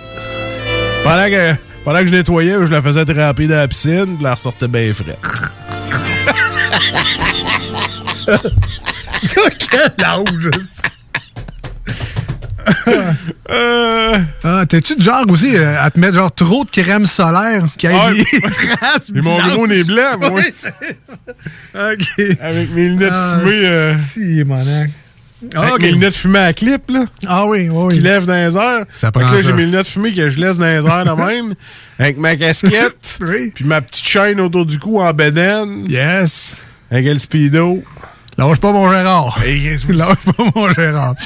Pendant 1.05 1.26
que, 1.26 1.55
pendant 1.85 2.00
que 2.00 2.07
je 2.07 2.12
nettoyais, 2.12 2.67
je 2.67 2.73
la 2.73 2.83
faisais 2.83 3.05
tremper 3.05 3.47
dans 3.47 3.57
la 3.57 3.69
piscine, 3.69 4.17
puis 4.17 4.25
la 4.25 4.35
ressortait 4.35 4.69
bien 4.69 4.93
frette. 4.93 5.19
Quel 9.70 10.04
âge! 10.04 10.50
Ah, 14.44 14.64
T'es-tu 14.68 14.96
de 14.96 15.02
genre 15.02 15.25
aussi 15.28 15.56
euh, 15.56 15.80
à 15.82 15.90
te 15.90 15.98
mettre 15.98 16.14
genre 16.16 16.32
trop 16.32 16.64
de 16.64 16.70
crème 16.70 17.06
solaire 17.06 17.64
qui 17.76 17.87
a 17.87 18.10
Ouais. 18.10 18.14
des 18.16 18.40
traces 18.76 19.10
Et 19.14 19.20
mon 19.20 19.38
gros 19.48 19.66
nez 19.66 19.84
blanc, 19.84 20.18
moi. 20.18 20.30
Oui, 20.34 20.42
c'est 20.52 20.72
ça. 20.72 21.92
OK. 21.92 22.37
Avec 22.40 22.70
mes 22.72 22.88
lunettes 22.88 23.10
Ah, 23.12 23.38
fumées. 23.40 23.52
euh, 23.64 23.94
Si, 24.12 24.44
mon. 24.44 24.64
Ah, 25.54 25.62
avec 25.68 25.82
mes 25.82 25.92
lunettes 25.92 26.14
fumées 26.14 26.38
à 26.40 26.52
clip, 26.52 26.82
là. 26.90 27.04
Ah 27.26 27.46
oui, 27.46 27.68
oui. 27.70 27.94
Qui 27.94 28.00
lèvent 28.00 28.26
dans 28.26 28.34
les 28.34 28.56
airs. 28.56 28.84
Ça 28.96 29.12
prend 29.12 29.28
que 29.30 29.37
là, 29.37 29.42
j'ai 29.42 29.52
mes 29.52 29.64
lunettes 29.64 29.87
fumées 29.87 30.12
que 30.12 30.28
je 30.28 30.40
laisse 30.40 30.58
dans 30.58 30.66
les 30.66 30.87
airs 30.87 31.04
de 31.04 31.22
même. 31.22 31.54
avec 31.98 32.18
ma 32.18 32.37
casquette. 32.37 33.18
Oui. 33.20 33.52
Puis 33.54 33.64
ma 33.64 33.80
petite 33.80 34.04
chaîne 34.06 34.40
autour 34.40 34.66
du 34.66 34.78
cou 34.78 35.00
en 35.00 35.12
bedaine. 35.12 35.84
Yes. 35.88 36.56
Avec 36.90 37.06
le 37.06 37.18
speedo. 37.18 37.82
Lâche 38.38 38.59
pas 38.59 38.73
mon 38.73 38.88
Gérard. 38.88 39.37
Lâche 39.88 40.25
pas 40.25 40.45
mon 40.54 40.73
Gérard. 40.73 41.16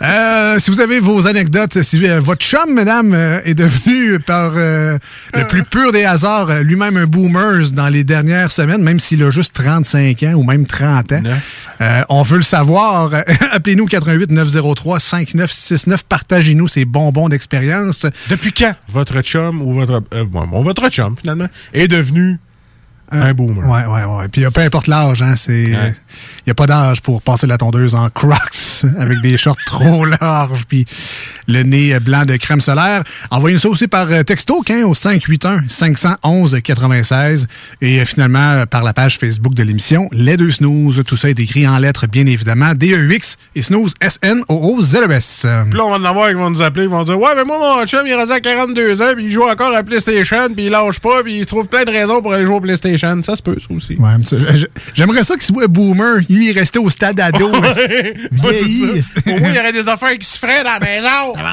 Euh, 0.00 0.58
si 0.58 0.70
vous 0.70 0.80
avez 0.80 0.98
vos 0.98 1.26
anecdotes, 1.26 1.82
si 1.82 2.02
euh, 2.08 2.20
votre 2.20 2.42
chum, 2.42 2.72
mesdames, 2.72 3.12
euh, 3.12 3.40
est 3.44 3.52
devenu 3.52 4.18
par 4.18 4.52
le 4.52 4.98
plus 5.46 5.62
pur 5.62 5.92
des 5.92 6.04
hasards 6.04 6.62
lui-même 6.62 6.96
un 6.96 7.04
boomer 7.04 7.70
dans 7.72 7.88
les 7.88 8.02
dernières 8.02 8.50
semaines, 8.50 8.82
même 8.82 8.98
s'il 8.98 9.22
a 9.22 9.30
juste 9.30 9.54
35 9.54 10.22
ans 10.22 10.32
ou 10.36 10.42
même 10.42 10.66
30 10.66 11.12
ans, 11.12 11.22
on 12.08 12.22
veut 12.22 12.38
le 12.38 12.42
savoir. 12.42 13.10
Appelez-nous 13.52 13.84
88 13.84 14.30
903 14.30 15.00
5969. 15.00 16.02
Partagez-nous 16.04 16.68
ces 16.68 16.86
bonbons 16.86 17.28
d'expérience. 17.28 18.06
Depuis 18.30 18.52
quand 18.52 18.74
votre 18.88 19.20
chum 19.20 19.60
ou 19.60 19.74
votre. 19.74 20.02
bon, 20.24 20.62
votre 20.62 20.88
chum, 20.88 21.14
finalement, 21.14 21.48
est 21.74 21.88
devenu 21.88 22.38
un 23.10 23.34
boomer? 23.34 23.68
Ouais, 23.68 23.86
ouais, 23.86 24.04
ouais. 24.04 24.28
Puis 24.28 24.44
peu 24.52 24.60
importe 24.60 24.86
l'âge, 24.86 25.22
hein, 25.22 25.34
c'est. 25.36 25.72
Ouais. 25.72 25.94
N'y 26.46 26.50
a 26.50 26.54
pas 26.54 26.66
d'âge 26.66 27.00
pour 27.00 27.22
passer 27.22 27.46
la 27.46 27.58
tondeuse 27.58 27.94
en 27.94 28.08
crocs 28.08 28.84
avec 28.98 29.20
des 29.22 29.36
shorts 29.36 29.56
trop 29.66 30.04
larges 30.04 30.64
puis 30.68 30.86
le 31.46 31.62
nez 31.62 31.98
blanc 32.00 32.24
de 32.24 32.36
crème 32.36 32.60
solaire. 32.60 33.04
Envoyez-nous 33.30 33.60
ça 33.60 33.68
aussi 33.68 33.88
par 33.88 34.10
euh, 34.10 34.22
texto 34.22 34.62
hein, 34.70 34.84
au 34.84 34.94
581 34.94 35.64
511 35.68 36.60
96 36.62 37.46
et 37.80 38.00
euh, 38.00 38.04
finalement 38.04 38.38
euh, 38.38 38.66
par 38.66 38.82
la 38.82 38.92
page 38.92 39.18
Facebook 39.18 39.54
de 39.54 39.62
l'émission 39.62 40.08
Les 40.12 40.36
Deux 40.36 40.50
Snooze. 40.50 41.02
Tout 41.06 41.16
ça 41.16 41.30
est 41.30 41.38
écrit 41.38 41.66
en 41.66 41.78
lettres, 41.78 42.06
bien 42.06 42.26
évidemment. 42.26 42.74
D-E-U-X 42.74 43.36
et 43.54 43.62
Snooze 43.62 43.94
S-N-O-O-Z-E-S. 44.00 45.46
Puis 45.68 45.78
là, 45.78 45.84
on 45.84 45.90
va 45.90 45.96
en 45.96 46.04
avoir 46.04 46.28
qui 46.28 46.34
vont 46.34 46.50
nous 46.50 46.62
appeler, 46.62 46.84
ils 46.84 46.90
vont 46.90 47.04
dire 47.04 47.18
Ouais, 47.18 47.34
mais 47.36 47.44
moi, 47.44 47.58
mon 47.58 47.86
chum, 47.86 48.06
il 48.06 48.10
est 48.10 48.14
rendu 48.14 48.32
à 48.32 48.40
42 48.40 49.02
ans, 49.02 49.12
puis 49.14 49.24
il 49.24 49.30
joue 49.30 49.44
encore 49.44 49.74
à 49.74 49.82
PlayStation, 49.82 50.48
puis 50.54 50.66
il 50.66 50.70
lâche 50.70 51.00
pas, 51.00 51.22
puis 51.22 51.36
il 51.38 51.42
se 51.42 51.46
trouve 51.46 51.68
plein 51.68 51.84
de 51.84 51.90
raisons 51.90 52.20
pour 52.22 52.32
aller 52.32 52.46
jouer 52.46 52.56
au 52.56 52.60
PlayStation. 52.60 53.20
Ça 53.22 53.36
se 53.36 53.42
peut, 53.42 53.56
ça 53.60 53.74
aussi. 53.74 53.96
Ouais, 53.96 54.10
J'aimerais 54.94 55.24
ça 55.24 55.34
qu'il 55.34 55.44
soit 55.44 55.66
boomer. 55.68 56.20
Lui, 56.34 56.46
il 56.46 56.50
est 56.56 56.60
resté 56.60 56.78
au 56.78 56.90
stade 56.90 57.20
ado. 57.20 57.50
Ouais, 57.50 58.14
vieilli. 58.32 59.02
Au 59.26 59.38
moins, 59.38 59.48
il 59.50 59.54
y 59.54 59.58
aurait 59.58 59.72
des 59.72 59.88
affaires 59.88 60.18
qui 60.18 60.26
se 60.26 60.38
feraient 60.38 60.64
dans 60.64 60.72
la 60.72 60.80
maison. 60.80 61.34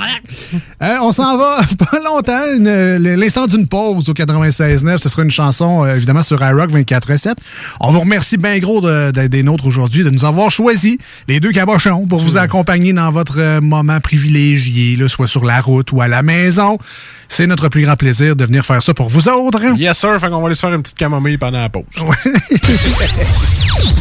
Euh, 0.81 0.95
on 1.03 1.11
s'en 1.11 1.37
va 1.37 1.59
pas 1.77 1.99
longtemps. 2.03 2.41
une- 2.55 2.97
L'instant 3.15 3.45
d'une 3.45 3.67
pause 3.67 4.09
au 4.09 4.13
96.9. 4.13 4.97
Ce 4.97 5.09
sera 5.09 5.21
une 5.21 5.29
chanson, 5.29 5.85
euh, 5.85 5.95
évidemment, 5.95 6.23
sur 6.23 6.41
iRock 6.41 6.71
24.7. 6.71 7.35
On 7.79 7.91
vous 7.91 7.99
remercie 7.99 8.37
bien 8.37 8.57
gros 8.57 8.81
de- 8.81 9.11
de- 9.11 9.27
des 9.27 9.43
nôtres 9.43 9.67
aujourd'hui 9.67 10.03
de 10.03 10.09
nous 10.09 10.25
avoir 10.25 10.49
choisi 10.49 10.97
les 11.27 11.39
deux 11.39 11.51
cabochons 11.51 12.07
pour 12.07 12.19
vous 12.19 12.35
accompagner 12.37 12.93
dans 12.93 13.11
votre 13.11 13.35
euh, 13.39 13.61
moment 13.61 13.99
privilégié, 13.99 14.97
là, 14.97 15.07
soit 15.07 15.27
sur 15.27 15.45
la 15.45 15.61
route 15.61 15.91
ou 15.91 16.01
à 16.01 16.07
la 16.07 16.23
maison. 16.23 16.79
C'est 17.29 17.45
notre 17.45 17.69
plus 17.69 17.83
grand 17.83 17.95
plaisir 17.95 18.35
de 18.35 18.43
venir 18.43 18.65
faire 18.65 18.81
ça 18.81 18.95
pour 18.95 19.09
vous 19.09 19.29
autres. 19.29 19.61
Yes, 19.77 19.99
sir. 19.99 20.19
Fait 20.19 20.29
qu'on 20.29 20.39
va 20.41 20.47
aller 20.47 20.55
se 20.55 20.61
faire 20.61 20.73
une 20.73 20.81
petite 20.81 20.97
camomille 20.97 21.37
pendant 21.37 21.61
la 21.61 21.69
pause. 21.69 21.83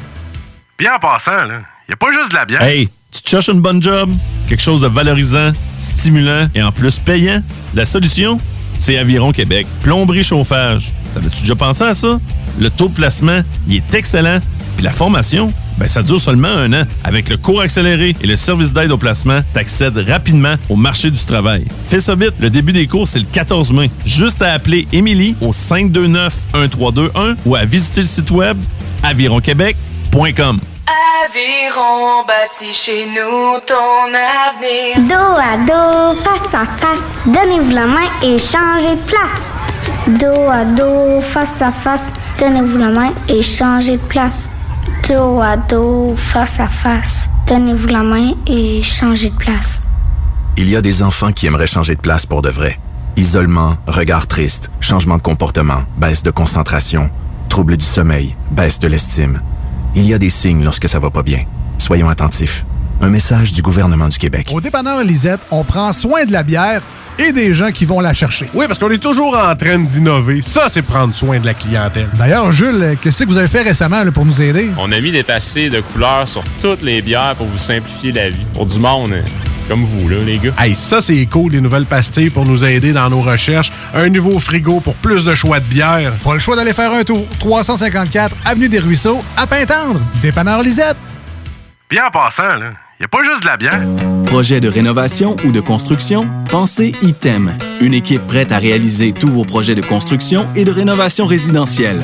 Bien 0.81 0.95
en 0.95 0.99
passant, 0.99 1.45
là, 1.45 1.61
y 1.87 1.93
a 1.93 1.95
pas 1.95 2.07
juste 2.11 2.31
de 2.31 2.35
la 2.35 2.43
bière. 2.43 2.63
Hey, 2.63 2.89
tu 3.11 3.21
cherches 3.23 3.49
une 3.49 3.61
bonne 3.61 3.83
job? 3.83 4.11
Quelque 4.47 4.63
chose 4.63 4.81
de 4.81 4.87
valorisant, 4.87 5.51
stimulant 5.77 6.47
et 6.55 6.63
en 6.63 6.71
plus 6.71 6.97
payant? 6.97 7.43
La 7.75 7.85
solution? 7.85 8.39
C'est 8.79 8.97
Aviron 8.97 9.31
Québec. 9.31 9.67
Plomberie 9.83 10.23
chauffage. 10.23 10.91
T'avais-tu 11.13 11.41
déjà 11.41 11.53
pensé 11.53 11.83
à 11.83 11.93
ça? 11.93 12.19
Le 12.59 12.71
taux 12.71 12.87
de 12.87 12.95
placement, 12.95 13.41
il 13.67 13.75
est 13.75 13.93
excellent 13.93 14.39
Puis 14.75 14.83
la 14.83 14.91
formation, 14.91 15.53
ben 15.77 15.87
ça 15.87 16.01
dure 16.01 16.19
seulement 16.19 16.47
un 16.47 16.73
an. 16.73 16.85
Avec 17.03 17.29
le 17.29 17.37
cours 17.37 17.61
accéléré 17.61 18.15
et 18.19 18.25
le 18.25 18.35
service 18.35 18.73
d'aide 18.73 18.91
au 18.91 18.97
placement, 18.97 19.41
t'accèdes 19.53 19.99
rapidement 19.99 20.55
au 20.67 20.75
marché 20.75 21.11
du 21.11 21.23
travail. 21.23 21.67
Fais 21.89 21.99
ça 21.99 22.15
vite, 22.15 22.33
le 22.39 22.49
début 22.49 22.73
des 22.73 22.87
cours, 22.87 23.07
c'est 23.07 23.19
le 23.19 23.27
14 23.31 23.71
mai. 23.71 23.91
Juste 24.03 24.41
à 24.41 24.53
appeler 24.53 24.87
Émilie 24.91 25.35
au 25.41 25.51
529-1321 25.51 27.35
ou 27.45 27.55
à 27.55 27.65
visiter 27.65 28.01
le 28.01 28.07
site 28.07 28.31
web 28.31 28.57
avironquebec.com. 29.03 30.59
Aviron 30.91 32.25
bâti 32.25 32.73
chez 32.73 33.05
nous 33.05 33.59
ton 33.65 34.07
avenir. 34.13 34.97
Dos 35.07 35.37
à 35.39 35.57
dos, 35.65 36.19
face 36.19 36.53
à 36.53 36.65
face, 36.65 37.03
donnez-vous 37.25 37.71
la 37.71 37.85
main 37.85 38.09
et 38.21 38.37
changez 38.37 38.95
de 38.95 39.01
place. 39.01 39.41
Dos 40.07 40.49
à 40.49 40.65
dos, 40.65 41.21
face 41.21 41.61
à 41.61 41.71
face, 41.71 42.11
donnez-vous 42.39 42.77
la 42.77 42.89
main 42.89 43.13
et 43.29 43.41
changez 43.41 43.97
de 43.97 44.03
place. 44.03 44.51
Dos 45.07 45.39
à 45.39 45.55
dos, 45.55 46.13
face 46.17 46.59
à 46.59 46.67
face, 46.67 47.29
donnez-vous 47.47 47.87
la 47.87 48.03
main 48.03 48.31
et 48.45 48.83
changez 48.83 49.29
de 49.29 49.37
place. 49.37 49.83
Il 50.57 50.69
y 50.69 50.75
a 50.75 50.81
des 50.81 51.03
enfants 51.03 51.31
qui 51.31 51.47
aimeraient 51.47 51.67
changer 51.67 51.95
de 51.95 52.01
place 52.01 52.25
pour 52.25 52.41
de 52.41 52.49
vrai. 52.49 52.77
Isolement, 53.15 53.77
regard 53.87 54.27
triste, 54.27 54.69
changement 54.81 55.17
de 55.17 55.21
comportement, 55.21 55.83
baisse 55.97 56.23
de 56.23 56.31
concentration, 56.31 57.09
trouble 57.47 57.77
du 57.77 57.85
sommeil, 57.85 58.35
baisse 58.51 58.79
de 58.79 58.87
l'estime. 58.87 59.41
Il 59.93 60.05
y 60.05 60.13
a 60.13 60.17
des 60.17 60.29
signes 60.29 60.63
lorsque 60.63 60.87
ça 60.87 60.99
va 60.99 61.09
pas 61.09 61.21
bien. 61.21 61.43
Soyons 61.77 62.07
attentifs. 62.07 62.65
Un 63.01 63.09
message 63.09 63.51
du 63.51 63.61
gouvernement 63.61 64.07
du 64.07 64.17
Québec. 64.17 64.47
Au 64.53 64.61
dépanneur 64.61 65.03
Lisette, 65.03 65.41
on 65.51 65.63
prend 65.63 65.91
soin 65.91 66.23
de 66.25 66.31
la 66.31 66.43
bière 66.43 66.81
et 67.19 67.33
des 67.33 67.53
gens 67.53 67.71
qui 67.71 67.83
vont 67.83 67.99
la 67.99 68.13
chercher. 68.13 68.49
Oui, 68.53 68.65
parce 68.67 68.79
qu'on 68.79 68.89
est 68.89 68.99
toujours 69.01 69.37
en 69.37 69.53
train 69.55 69.79
d'innover. 69.79 70.41
Ça, 70.41 70.67
c'est 70.69 70.81
prendre 70.81 71.13
soin 71.13 71.39
de 71.39 71.45
la 71.45 71.53
clientèle. 71.53 72.07
D'ailleurs, 72.17 72.51
Jules, 72.53 72.97
qu'est-ce 73.01 73.23
que 73.23 73.29
vous 73.29 73.37
avez 73.37 73.49
fait 73.49 73.63
récemment 73.63 74.03
là, 74.03 74.11
pour 74.11 74.25
nous 74.25 74.41
aider? 74.41 74.69
On 74.77 74.91
a 74.91 75.01
mis 75.01 75.11
des 75.11 75.23
passés 75.23 75.69
de 75.69 75.81
couleurs 75.81 76.27
sur 76.27 76.43
toutes 76.61 76.83
les 76.83 77.01
bières 77.01 77.35
pour 77.35 77.47
vous 77.47 77.57
simplifier 77.57 78.13
la 78.13 78.29
vie. 78.29 78.45
Pour 78.53 78.65
du 78.65 78.79
monde, 78.79 79.11
hein, 79.13 79.23
comme 79.67 79.83
vous, 79.83 80.07
là, 80.09 80.17
les 80.19 80.37
gars. 80.37 80.53
Hey, 80.59 80.75
ça, 80.75 81.01
c'est 81.01 81.25
cool, 81.25 81.51
des 81.51 81.61
nouvelles 81.61 81.85
pastilles 81.85 82.29
pour 82.29 82.45
nous 82.45 82.65
aider 82.65 82.93
dans 82.93 83.09
nos 83.09 83.21
recherches. 83.21 83.71
Un 83.93 84.09
nouveau 84.09 84.39
frigo 84.39 84.79
pour 84.79 84.95
plus 84.95 85.25
de 85.25 85.35
choix 85.35 85.59
de 85.59 85.65
bière. 85.65 86.13
Pas 86.23 86.33
le 86.33 86.39
choix 86.39 86.55
d'aller 86.55 86.73
faire 86.73 86.91
un 86.91 87.03
tour. 87.03 87.25
354 87.39 88.35
Avenue 88.45 88.69
des 88.69 88.79
Ruisseaux, 88.79 89.21
à 89.37 89.47
Pintendre. 89.47 89.99
Dépanneur 90.21 90.61
Lisette. 90.63 90.97
Bien 91.89 92.03
en 92.07 92.11
passant, 92.11 92.43
là, 92.43 92.71
y 92.99 93.03
a 93.03 93.07
pas 93.07 93.19
juste 93.23 93.41
de 93.41 93.47
la 93.47 93.57
bière. 93.57 93.81
Projet 94.25 94.61
de 94.61 94.69
rénovation 94.69 95.35
ou 95.45 95.51
de 95.51 95.59
construction? 95.59 96.27
Pensez 96.49 96.93
ITEM. 97.01 97.57
Une 97.81 97.93
équipe 97.93 98.25
prête 98.27 98.51
à 98.51 98.59
réaliser 98.59 99.11
tous 99.11 99.29
vos 99.29 99.43
projets 99.43 99.75
de 99.75 99.81
construction 99.81 100.47
et 100.55 100.63
de 100.63 100.71
rénovation 100.71 101.25
résidentielle. 101.25 102.03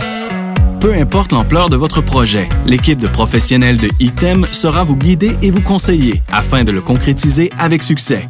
Peu 0.80 0.94
importe 0.94 1.32
l'ampleur 1.32 1.70
de 1.70 1.76
votre 1.76 2.02
projet, 2.02 2.48
l'équipe 2.66 3.00
de 3.00 3.08
professionnels 3.08 3.78
de 3.78 3.90
ITEM 4.00 4.46
sera 4.52 4.84
vous 4.84 4.96
guider 4.96 5.36
et 5.42 5.50
vous 5.50 5.62
conseiller 5.62 6.22
afin 6.32 6.64
de 6.64 6.72
le 6.72 6.82
concrétiser 6.82 7.52
avec 7.58 7.82
succès. 7.82 8.30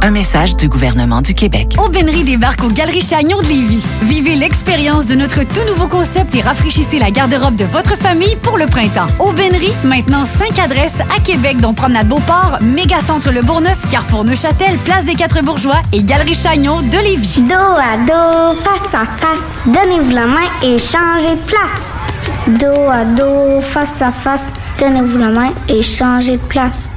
Un 0.00 0.12
message 0.12 0.54
du 0.54 0.68
gouvernement 0.68 1.22
du 1.22 1.34
Québec. 1.34 1.74
Aubainerie 1.76 2.22
débarque 2.22 2.62
aux 2.62 2.70
Galeries 2.70 3.00
Chagnon 3.00 3.38
de 3.38 3.48
Lévis. 3.48 3.84
Vivez 4.02 4.36
l'expérience 4.36 5.06
de 5.06 5.16
notre 5.16 5.42
tout 5.42 5.64
nouveau 5.66 5.88
concept 5.88 6.34
et 6.36 6.40
rafraîchissez 6.40 7.00
la 7.00 7.10
garde-robe 7.10 7.56
de 7.56 7.64
votre 7.64 7.96
famille 7.96 8.36
pour 8.36 8.58
le 8.58 8.66
printemps. 8.66 9.08
Aubainerie, 9.18 9.74
maintenant 9.82 10.24
5 10.24 10.56
adresses 10.60 11.00
à 11.00 11.20
Québec, 11.20 11.60
dont 11.60 11.74
Promenade 11.74 12.06
Beauport, 12.06 12.58
Mégacentre 12.60 13.32
Le 13.32 13.42
Bourgneuf, 13.42 13.78
Carrefour 13.90 14.24
Neuchâtel, 14.24 14.78
Place 14.78 15.04
des 15.04 15.14
Quatre 15.14 15.42
Bourgeois 15.42 15.82
et 15.92 16.02
Galerie 16.04 16.36
Chagnon 16.36 16.80
de 16.80 16.98
Lévis. 16.98 17.42
Dos 17.42 17.54
à 17.54 17.96
dos, 18.06 18.56
face 18.60 18.94
à 18.94 19.04
face, 19.04 19.42
donnez-vous 19.66 20.12
la 20.12 20.26
main 20.26 20.48
et 20.62 20.78
changez 20.78 21.34
de 21.34 21.42
place. 21.42 22.60
Dos 22.60 22.88
à 22.88 23.04
dos, 23.04 23.60
face 23.60 24.00
à 24.00 24.12
face, 24.12 24.52
donnez-vous 24.78 25.18
la 25.18 25.30
main 25.30 25.52
et 25.68 25.82
changez 25.82 26.36
de 26.36 26.42
place. 26.42 26.88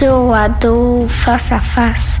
Dos 0.00 0.32
à 0.32 0.48
dos, 0.48 1.06
face 1.08 1.52
à 1.52 1.60
face, 1.60 2.20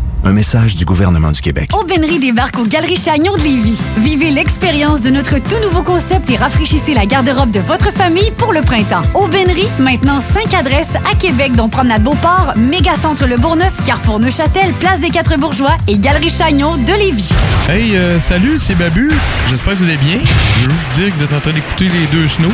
Un 0.23 0.33
message 0.33 0.75
du 0.75 0.85
gouvernement 0.85 1.31
du 1.31 1.41
Québec. 1.41 1.71
Aubainerie 1.75 2.19
débarque 2.19 2.59
aux 2.59 2.65
Galeries 2.65 2.95
Chagnon 2.95 3.35
de 3.37 3.41
Lévis. 3.41 3.81
Vivez 3.97 4.29
l'expérience 4.29 5.01
de 5.01 5.09
notre 5.09 5.39
tout 5.39 5.59
nouveau 5.63 5.81
concept 5.81 6.29
et 6.29 6.35
rafraîchissez 6.37 6.93
la 6.93 7.07
garde-robe 7.07 7.49
de 7.49 7.59
votre 7.59 7.91
famille 7.91 8.29
pour 8.37 8.53
le 8.53 8.61
printemps. 8.61 9.01
Aubainerie, 9.15 9.67
maintenant 9.79 10.21
5 10.21 10.53
adresses 10.53 10.93
à 11.11 11.15
Québec, 11.15 11.53
dont 11.55 11.69
Promenade 11.69 12.03
Beauport, 12.03 12.53
Mégacentre 12.55 13.25
Le 13.25 13.37
Bourgneuf, 13.37 13.73
Carrefour 13.83 14.19
Neuchâtel, 14.19 14.73
Place 14.73 14.99
des 14.99 15.09
Quatre 15.09 15.37
Bourgeois 15.39 15.75
et 15.87 15.97
Galerie 15.97 16.29
Chagnon 16.29 16.77
de 16.77 16.93
Lévis. 16.93 17.31
Hey, 17.67 17.95
euh, 17.95 18.19
salut, 18.19 18.59
c'est 18.59 18.75
Babu. 18.75 19.09
J'espère 19.49 19.73
que 19.73 19.79
vous 19.79 19.85
allez 19.85 19.97
bien. 19.97 20.19
Je 20.61 20.65
veux 20.65 20.69
juste 20.69 20.99
dire 21.01 21.11
que 21.11 21.17
vous 21.17 21.23
êtes 21.23 21.33
en 21.33 21.39
train 21.41 21.53
d'écouter 21.53 21.87
les 21.89 22.05
deux 22.11 22.27
snows. 22.27 22.49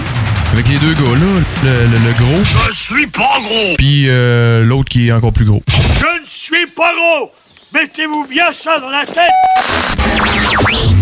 Avec 0.54 0.70
les 0.70 0.78
deux 0.78 0.94
gars 0.94 1.02
là, 1.02 1.42
le, 1.66 1.70
le- 1.88 2.06
le 2.06 2.14
gros, 2.14 2.42
Je 2.72 2.76
suis 2.78 3.08
pas 3.08 3.40
gros! 3.42 3.76
puis 3.78 4.06
euh, 4.08 4.64
l'autre 4.64 4.88
qui 4.88 5.10
est 5.10 5.12
encore 5.12 5.34
plus 5.34 5.44
gros. 5.44 5.62
Je 5.68 6.22
ne 6.24 6.26
suis 6.28 6.66
pas 6.74 6.94
gros! 6.96 7.32
Mettez-vous 7.74 8.26
bien 8.28 8.52
ça 8.52 8.80
dans 8.80 8.90
la 8.90 9.06
tête! 9.06 9.32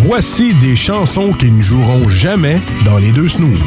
Voici 0.08 0.56
des 0.56 0.76
chansons 0.76 1.32
qui 1.34 1.52
ne 1.52 1.62
joueront 1.62 2.08
jamais 2.10 2.62
dans 2.84 2.98
les 2.98 3.12
deux 3.12 3.28
snooze. 3.28 3.60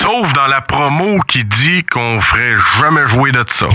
Sauf 0.00 0.32
dans 0.32 0.46
la 0.46 0.62
promo 0.62 1.18
qui 1.28 1.44
dit 1.44 1.84
qu'on 1.84 2.20
ferait 2.20 2.56
jamais 2.80 3.06
jouer 3.08 3.32
de 3.32 3.44
ça. 3.48 3.68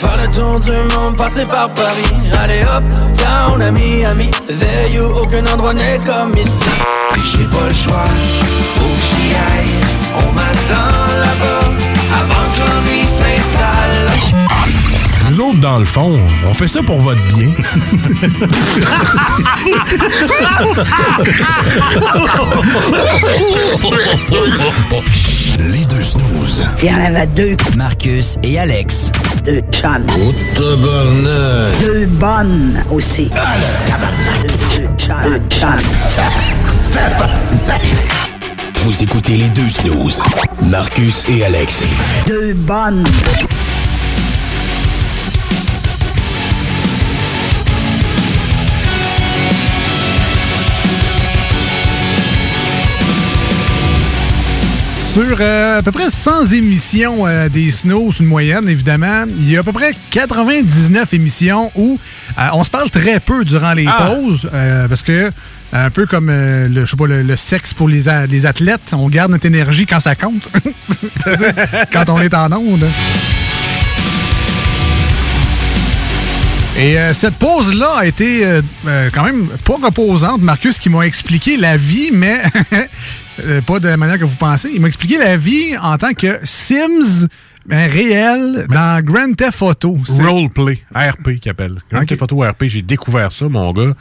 Faire 0.00 0.16
le 0.16 0.34
tour 0.34 0.60
du 0.60 0.70
monde, 0.94 1.14
passer 1.14 1.44
par 1.44 1.68
Paris. 1.74 2.14
Aller 2.32 2.62
hop, 2.62 2.82
down 3.18 3.60
à 3.60 3.70
Miami. 3.70 4.30
There 4.48 4.90
you, 4.94 5.04
aucun 5.04 5.46
endroit 5.46 5.74
n'est 5.74 5.98
comme 5.98 6.34
ici. 6.38 6.70
J'ai 7.22 7.44
pas 7.44 7.68
le 7.68 7.74
choix, 7.74 8.06
faut 8.74 8.80
que 8.80 9.02
j'y 9.08 9.34
aille. 9.34 9.90
On 10.16 10.32
m'attend 10.32 10.96
là-bas 11.24 11.66
Avant 12.20 12.46
que 12.54 12.60
l'ennui 12.60 13.06
s'installe 13.06 14.49
Nous 15.40 15.46
autres, 15.46 15.60
dans 15.60 15.78
le 15.78 15.86
fond, 15.86 16.20
on 16.46 16.52
fait 16.52 16.68
ça 16.68 16.82
pour 16.82 16.98
votre 17.00 17.26
bien. 17.28 17.48
Les 25.58 25.84
deux 25.86 26.02
snooze. 26.02 26.68
Il 26.82 26.90
y 26.90 26.92
en 26.92 27.02
avait 27.06 27.26
deux. 27.28 27.56
Marcus 27.74 28.36
et 28.42 28.58
Alex. 28.58 29.12
Deux 29.42 29.62
chums. 29.72 30.04
Deux 30.58 32.06
bonnes 32.06 32.84
aussi. 32.90 33.30
Deux. 34.76 34.88
Deux 35.22 35.40
chums. 35.48 35.70
Vous 38.82 39.02
écoutez 39.02 39.38
les 39.38 39.48
deux 39.48 39.70
snooze. 39.70 40.22
Marcus 40.60 41.24
et 41.30 41.44
Alex. 41.44 41.82
Deux 42.26 42.52
bonnes. 42.52 43.04
Sur 55.12 55.38
euh, 55.40 55.78
à 55.78 55.82
peu 55.82 55.90
près 55.90 56.08
100 56.08 56.52
émissions 56.52 57.26
euh, 57.26 57.48
des 57.48 57.72
Snows, 57.72 58.12
une 58.20 58.26
moyenne 58.26 58.68
évidemment, 58.68 59.24
il 59.38 59.50
y 59.50 59.56
a 59.56 59.60
à 59.60 59.62
peu 59.64 59.72
près 59.72 59.92
99 60.12 61.12
émissions 61.14 61.72
où 61.74 61.98
euh, 62.38 62.42
on 62.52 62.62
se 62.62 62.70
parle 62.70 62.90
très 62.90 63.18
peu 63.18 63.44
durant 63.44 63.72
les 63.72 63.86
Ah. 63.88 64.12
pauses 64.14 64.48
parce 64.88 65.02
que 65.02 65.30
Un 65.72 65.90
peu 65.90 66.06
comme 66.06 66.28
euh, 66.30 66.68
le, 66.68 66.84
je 66.84 66.90
sais 66.92 66.96
pas, 66.96 67.06
le, 67.06 67.22
le 67.22 67.36
sexe 67.36 67.74
pour 67.74 67.88
les, 67.88 68.08
a- 68.08 68.26
les 68.26 68.44
athlètes. 68.46 68.92
On 68.92 69.08
garde 69.08 69.30
notre 69.32 69.46
énergie 69.46 69.86
quand 69.86 70.00
ça 70.00 70.14
compte. 70.16 70.48
Quand 71.92 72.08
on 72.08 72.20
est 72.20 72.34
en 72.34 72.50
onde. 72.52 72.86
Et 76.76 76.98
euh, 76.98 77.12
cette 77.14 77.34
pause-là 77.34 77.98
a 77.98 78.06
été 78.06 78.44
euh, 78.44 78.62
quand 79.12 79.22
même 79.24 79.46
pas 79.64 79.76
reposante. 79.82 80.40
Marcus 80.42 80.78
qui 80.80 80.88
m'a 80.88 81.02
expliqué 81.06 81.56
la 81.56 81.76
vie, 81.76 82.10
mais 82.12 82.40
euh, 83.44 83.60
pas 83.60 83.80
de 83.80 83.88
la 83.88 83.96
manière 83.96 84.18
que 84.18 84.24
vous 84.24 84.36
pensez. 84.36 84.70
Il 84.74 84.80
m'a 84.80 84.88
expliqué 84.88 85.18
la 85.18 85.36
vie 85.36 85.76
en 85.80 85.98
tant 85.98 86.12
que 86.12 86.38
Sims 86.44 87.28
ben, 87.66 87.90
réel 87.90 88.66
dans 88.68 89.04
Grand 89.04 89.32
Theft 89.34 89.62
Auto. 89.62 89.96
Roleplay, 90.08 90.82
RP 90.94 91.38
qu'il 91.40 91.50
appelle. 91.50 91.78
Grand 91.90 92.04
Theft 92.04 92.22
Auto 92.22 92.40
RP, 92.40 92.64
j'ai 92.64 92.82
découvert 92.82 93.30
ça, 93.30 93.48
mon 93.48 93.72
gars. 93.72 93.94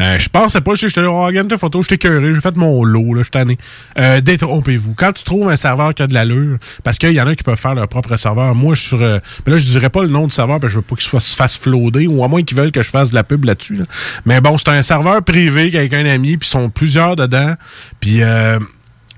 Euh, 0.00 0.18
je 0.18 0.28
pensais 0.28 0.60
pas, 0.62 0.74
j'étais 0.74 1.02
là, 1.02 1.10
oh, 1.10 1.30
Grand 1.30 1.46
Theft 1.46 1.62
Auto, 1.62 1.82
j'étais 1.82 1.98
cœuré, 1.98 2.34
j'ai 2.34 2.40
fait 2.40 2.56
mon 2.56 2.82
lot, 2.82 3.14
là, 3.14 3.22
je 3.22 3.30
tanné. 3.30 3.58
Euh, 3.98 4.20
détrompez-vous. 4.20 4.94
Quand 4.94 5.12
tu 5.12 5.24
trouves 5.24 5.50
un 5.50 5.56
serveur 5.56 5.94
qui 5.94 6.02
a 6.02 6.06
de 6.06 6.14
l'allure, 6.14 6.58
parce 6.82 6.98
qu'il 6.98 7.12
y 7.12 7.20
en 7.20 7.26
a 7.26 7.36
qui 7.36 7.44
peuvent 7.44 7.60
faire 7.60 7.74
leur 7.74 7.86
propre 7.86 8.16
serveur, 8.16 8.54
moi, 8.54 8.74
je 8.74 8.82
suis 8.82 8.96
euh, 8.96 9.20
mais 9.46 9.52
là, 9.52 9.58
je 9.58 9.66
dirais 9.66 9.90
pas 9.90 10.02
le 10.02 10.08
nom 10.08 10.26
du 10.26 10.32
serveur, 10.32 10.58
parce 10.58 10.72
que 10.72 10.74
je 10.74 10.78
veux 10.78 10.82
pas 10.82 10.96
qu'il 10.96 11.20
se 11.20 11.36
fasse 11.36 11.58
floader, 11.58 12.06
ou 12.06 12.24
à 12.24 12.28
moins 12.28 12.42
qu'ils 12.42 12.56
veulent 12.56 12.72
que 12.72 12.82
je 12.82 12.90
fasse 12.90 13.10
de 13.10 13.14
la 13.14 13.24
pub 13.24 13.44
là-dessus, 13.44 13.76
là. 13.76 13.84
Mais 14.24 14.40
bon, 14.40 14.56
c'est 14.56 14.70
un 14.70 14.82
serveur 14.82 15.22
privé 15.22 15.70
avec 15.76 15.92
un 15.92 16.06
ami, 16.06 16.38
puis 16.38 16.48
ils 16.48 16.50
sont 16.50 16.70
plusieurs 16.70 17.14
dedans, 17.14 17.54
puis 18.00 18.22
euh, 18.22 18.58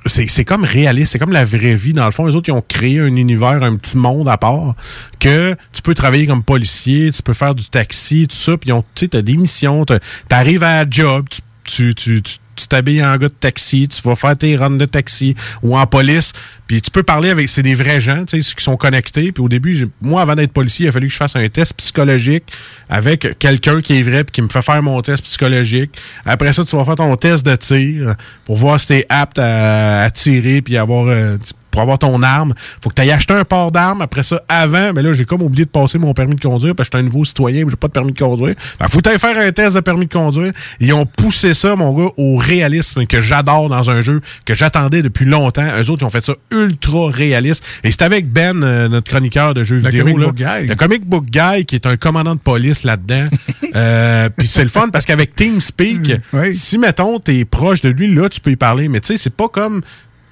c'est 0.07 0.45
comme 0.45 0.65
réaliste, 0.65 1.13
c'est 1.13 1.19
comme 1.19 1.33
la 1.33 1.45
vraie 1.45 1.75
vie. 1.77 1.93
Dans 1.93 2.05
le 2.05 2.11
fond, 2.13 2.27
les 2.27 2.35
autres, 2.37 2.49
ils 2.49 2.53
ont 2.53 2.65
créé 2.67 3.01
un 3.01 3.17
univers, 3.17 3.63
un 3.63 3.77
petit 3.77 3.97
monde 3.97 4.29
à 4.29 4.37
part, 4.37 4.75
que 5.19 5.55
tu 5.73 5.83
peux 5.83 5.95
travailler 5.95 6.27
comme 6.27 6.43
policier, 6.43 7.11
tu 7.13 7.23
peux 7.23 7.33
faire 7.35 7.55
du 7.55 7.65
taxi, 7.69 8.29
tout 8.29 8.37
ça, 8.37 8.57
puis 8.57 8.71
ils 8.71 8.73
ont, 8.73 8.83
tu 8.95 9.05
sais, 9.05 9.09
t'as 9.09 9.23
des 9.23 9.37
missions, 9.37 9.85
t'arrives 10.29 10.63
à 10.63 10.85
la 10.85 10.91
job, 10.91 11.27
tu 11.31 11.41
tu 11.65 11.95
tu- 11.95 12.23
tu- 12.23 12.37
tu 12.57 12.69
t'habilles 12.69 13.05
en 13.05 13.17
gars 13.17 13.29
de 13.29 13.35
taxi, 13.35 13.89
tu 13.89 14.03
vas 14.03 14.17
faire 14.17 14.37
tes 14.37 14.57
runs 14.57 14.71
de 14.71 14.85
taxi 14.85 15.35
ou 15.63 15.77
en 15.77 15.87
police, 15.87 16.33
puis 16.67 16.81
tu 16.81 16.91
peux 16.91 17.03
parler 17.03 17.31
avec, 17.31 17.49
c'est 17.49 17.63
des 17.63 17.75
vrais 17.75 18.01
gens, 18.01 18.25
tu 18.25 18.39
sais, 18.39 18.43
ceux 18.43 18.55
qui 18.55 18.65
sont 18.65 18.77
connectés. 18.77 19.33
Puis 19.33 19.43
au 19.43 19.49
début, 19.49 19.87
moi, 20.01 20.23
avant 20.23 20.35
d'être 20.35 20.53
policier, 20.53 20.87
il 20.87 20.89
a 20.89 20.93
fallu 20.93 21.09
que 21.09 21.13
je 21.13 21.19
fasse 21.19 21.37
un 21.37 21.49
test 21.49 21.75
psychologique 21.77 22.45
avec 22.89 23.39
quelqu'un 23.39 23.81
qui 23.83 23.99
est 23.99 24.03
vrai 24.03 24.25
puis 24.25 24.33
qui 24.33 24.43
me 24.43 24.49
fait 24.49 24.63
faire 24.63 24.83
mon 24.83 25.01
test 25.03 25.25
psychologique. 25.25 25.91
Après 26.25 26.53
ça, 26.53 26.65
tu 26.65 26.77
vas 26.77 26.85
faire 26.85 26.97
ton 26.97 27.15
test 27.17 27.45
de 27.45 27.55
tir 27.57 28.15
pour 28.45 28.57
voir 28.57 28.81
si 28.81 28.89
t'es 28.89 29.07
apte 29.09 29.39
à, 29.39 30.03
à 30.03 30.11
tirer 30.11 30.63
puis 30.63 30.77
avoir 30.77 31.09
euh, 31.09 31.37
pour 31.75 31.83
avoir 31.83 31.99
ton 31.99 32.23
arme, 32.23 32.55
faut 32.81 32.89
que 32.89 32.95
tu 32.95 33.03
ailles 33.03 33.11
acheter 33.11 33.35
un 33.35 33.45
port 33.45 33.73
d'armes. 33.73 34.01
Après 34.01 34.23
ça, 34.23 34.41
avant, 34.49 34.93
mais 34.93 35.03
là, 35.03 35.13
j'ai 35.13 35.25
comme 35.25 35.43
oublié 35.43 35.65
de 35.65 35.71
passer 35.71 35.99
mon 35.99 36.15
permis 36.15 36.37
de 36.37 36.41
conduire 36.41 36.73
parce 36.77 36.89
que 36.89 36.97
j'étais 36.97 37.05
un 37.05 37.09
nouveau 37.11 37.25
citoyen, 37.25 37.65
mais 37.65 37.71
j'ai 37.71 37.77
pas 37.77 37.89
de 37.89 37.93
permis 37.93 38.13
de 38.13 38.19
conduire. 38.19 38.55
Que 38.55 38.89
faut 38.89 38.99
que 38.99 39.03
t'ailles 39.03 39.19
faire 39.19 39.37
un 39.37 39.51
test 39.51 39.75
de 39.75 39.81
permis 39.81 40.07
de 40.07 40.13
conduire. 40.13 40.53
Ils 40.79 40.93
ont 40.93 41.05
poussé 41.05 41.53
ça, 41.53 41.75
mon 41.75 41.93
gars, 41.93 42.11
au 42.17 42.37
réalisme 42.37 43.07
que 43.07 43.21
j'adore 43.21 43.69
dans 43.69 43.91
un 43.91 44.03
jeu 44.03 44.21
que 44.45 44.55
j'attendais 44.55 45.03
depuis 45.03 45.25
longtemps. 45.25 45.67
Eux 45.77 45.91
autres, 45.91 46.03
ils 46.03 46.07
ont 46.07 46.11
fait 46.11 46.25
ça 46.25 46.35
ultra 46.53 47.09
réaliste. 47.11 47.65
Et 47.83 47.91
c'est 47.91 48.03
avec 48.03 48.33
Ben, 48.33 48.63
euh, 48.63 48.89
notre 48.89 49.11
chroniqueur 49.11 49.53
de 49.53 49.65
jeux 49.65 49.81
Le 49.81 49.91
vidéo. 49.91 50.05
comic 50.05 50.19
là. 50.21 50.27
book 50.27 50.37
guy. 50.37 50.67
Le 50.69 50.75
comic 50.77 51.05
book 51.05 51.25
guy 51.25 51.65
qui 51.65 51.75
est 51.75 51.87
un 51.87 51.97
commandant 51.97 52.37
de 52.37 52.41
police 52.41 52.85
là-dedans. 52.85 53.27
euh, 53.75 54.29
Puis 54.37 54.47
c'est 54.47 54.63
le 54.63 54.69
fun 54.69 54.91
parce 54.93 55.05
qu'avec 55.07 55.35
TeamSpeak, 55.35 56.21
si 56.53 56.79
mettons 56.79 57.19
t'es 57.19 57.45
proche 57.45 57.81
de 57.81 57.89
lui, 57.89 58.15
là 58.15 58.29
tu 58.29 58.41
peux 58.41 58.53
y 58.53 58.57
parler. 58.57 58.87
Mais 58.89 59.01
tu 59.01 59.09
sais, 59.09 59.17
c'est 59.17 59.35
pas 59.35 59.49
comme 59.49 59.83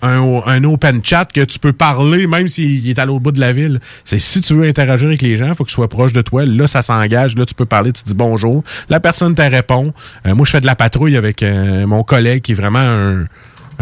un, 0.02 0.64
open 0.64 1.00
chat 1.04 1.26
que 1.26 1.44
tu 1.44 1.58
peux 1.58 1.72
parler 1.72 2.26
même 2.26 2.48
s'il 2.48 2.88
est 2.88 2.98
à 2.98 3.04
l'autre 3.04 3.20
bout 3.20 3.32
de 3.32 3.40
la 3.40 3.52
ville. 3.52 3.80
C'est 4.04 4.18
si 4.18 4.40
tu 4.40 4.54
veux 4.54 4.66
interagir 4.66 5.08
avec 5.08 5.22
les 5.22 5.36
gens, 5.36 5.54
faut 5.54 5.64
que 5.64 5.68
tu 5.68 5.74
sois 5.74 5.88
proche 5.88 6.12
de 6.12 6.22
toi. 6.22 6.44
Là, 6.44 6.66
ça 6.66 6.82
s'engage. 6.82 7.36
Là, 7.36 7.46
tu 7.46 7.54
peux 7.54 7.66
parler, 7.66 7.92
tu 7.92 8.02
dis 8.04 8.14
bonjour. 8.14 8.62
La 8.88 9.00
personne 9.00 9.34
te 9.34 9.42
répond. 9.42 9.92
Euh, 10.26 10.34
moi, 10.34 10.44
je 10.44 10.50
fais 10.50 10.60
de 10.60 10.66
la 10.66 10.76
patrouille 10.76 11.16
avec 11.16 11.42
euh, 11.42 11.86
mon 11.86 12.02
collègue 12.02 12.42
qui 12.42 12.52
est 12.52 12.56
vraiment 12.56 12.78
un 12.78 13.26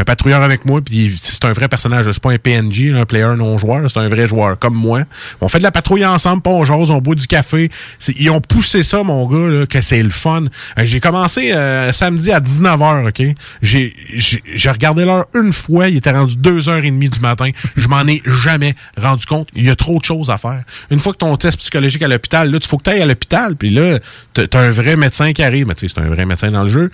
un 0.01 0.05
patrouilleur 0.05 0.43
avec 0.43 0.65
moi, 0.65 0.81
puis 0.81 1.15
c'est 1.21 1.45
un 1.45 1.53
vrai 1.53 1.69
personnage. 1.69 2.11
C'est 2.11 2.23
pas 2.23 2.33
un 2.33 2.39
PNJ, 2.39 2.93
un 2.95 3.05
player 3.05 3.35
non 3.37 3.59
joueur, 3.59 3.83
c'est 3.91 3.99
un 3.99 4.09
vrai 4.09 4.27
joueur 4.27 4.59
comme 4.59 4.75
moi. 4.75 5.03
On 5.41 5.49
fait 5.49 5.59
de 5.59 5.63
la 5.63 5.71
patrouille 5.71 6.07
ensemble, 6.07 6.43
pas 6.43 6.51
on 6.51 6.65
jase, 6.65 6.91
on 6.91 6.99
boit 6.99 7.15
du 7.15 7.27
café. 7.27 7.71
Ils 8.19 8.31
ont 8.31 8.41
poussé 8.41 8.83
ça, 8.83 9.03
mon 9.03 9.27
gars, 9.27 9.49
là, 9.61 9.67
que 9.67 9.81
c'est 9.81 10.03
le 10.03 10.11
fun. 10.11 10.45
Euh, 10.79 10.85
J'ai 10.85 11.01
commencé 11.01 11.53
euh, 11.53 11.93
samedi 11.93 12.33
à 12.33 12.41
19h, 12.41 13.09
OK? 13.09 13.23
J'ai 13.63 13.95
j'ai- 14.15 14.71
regardé 14.71 15.05
l'heure 15.05 15.27
une 15.35 15.53
fois, 15.53 15.89
il 15.89 15.97
était 15.99 16.13
rendu 16.13 16.37
2h30 16.37 17.09
du 17.11 17.21
matin. 17.21 17.51
Je 17.77 17.89
m'en 17.89 18.07
ai 18.07 18.23
jamais 18.43 18.75
rendu 18.97 19.27
compte. 19.27 19.49
Il 19.55 19.67
y 19.67 19.71
a 19.71 19.77
trop 19.77 19.99
de 19.99 20.05
choses 20.05 20.31
à 20.31 20.39
faire. 20.39 20.63
Une 20.91 20.99
fois 21.01 21.13
que 21.13 21.19
ton 21.19 21.37
test 21.37 21.59
psychologique 21.59 22.03
à 22.03 22.09
l'hôpital, 22.09 22.51
là, 22.51 22.59
tu 22.59 22.69
faut 22.69 22.79
que 22.79 22.85
tu 22.85 22.91
ailles 22.91 23.03
à 23.03 23.07
l'hôpital, 23.07 23.57
puis 23.57 23.71
là, 23.71 23.99
t'as 24.33 24.61
un 24.61 24.71
vrai 24.71 24.97
médecin 24.97 25.33
qui 25.33 25.43
arrive. 25.43 25.67
Mais 25.67 25.75
tu 25.75 25.89
sais, 25.89 25.95
c'est 25.95 26.01
un 26.01 26.09
vrai 26.09 26.25
médecin 26.25 26.51
dans 26.51 26.63
le 26.63 26.71
jeu. 26.71 26.91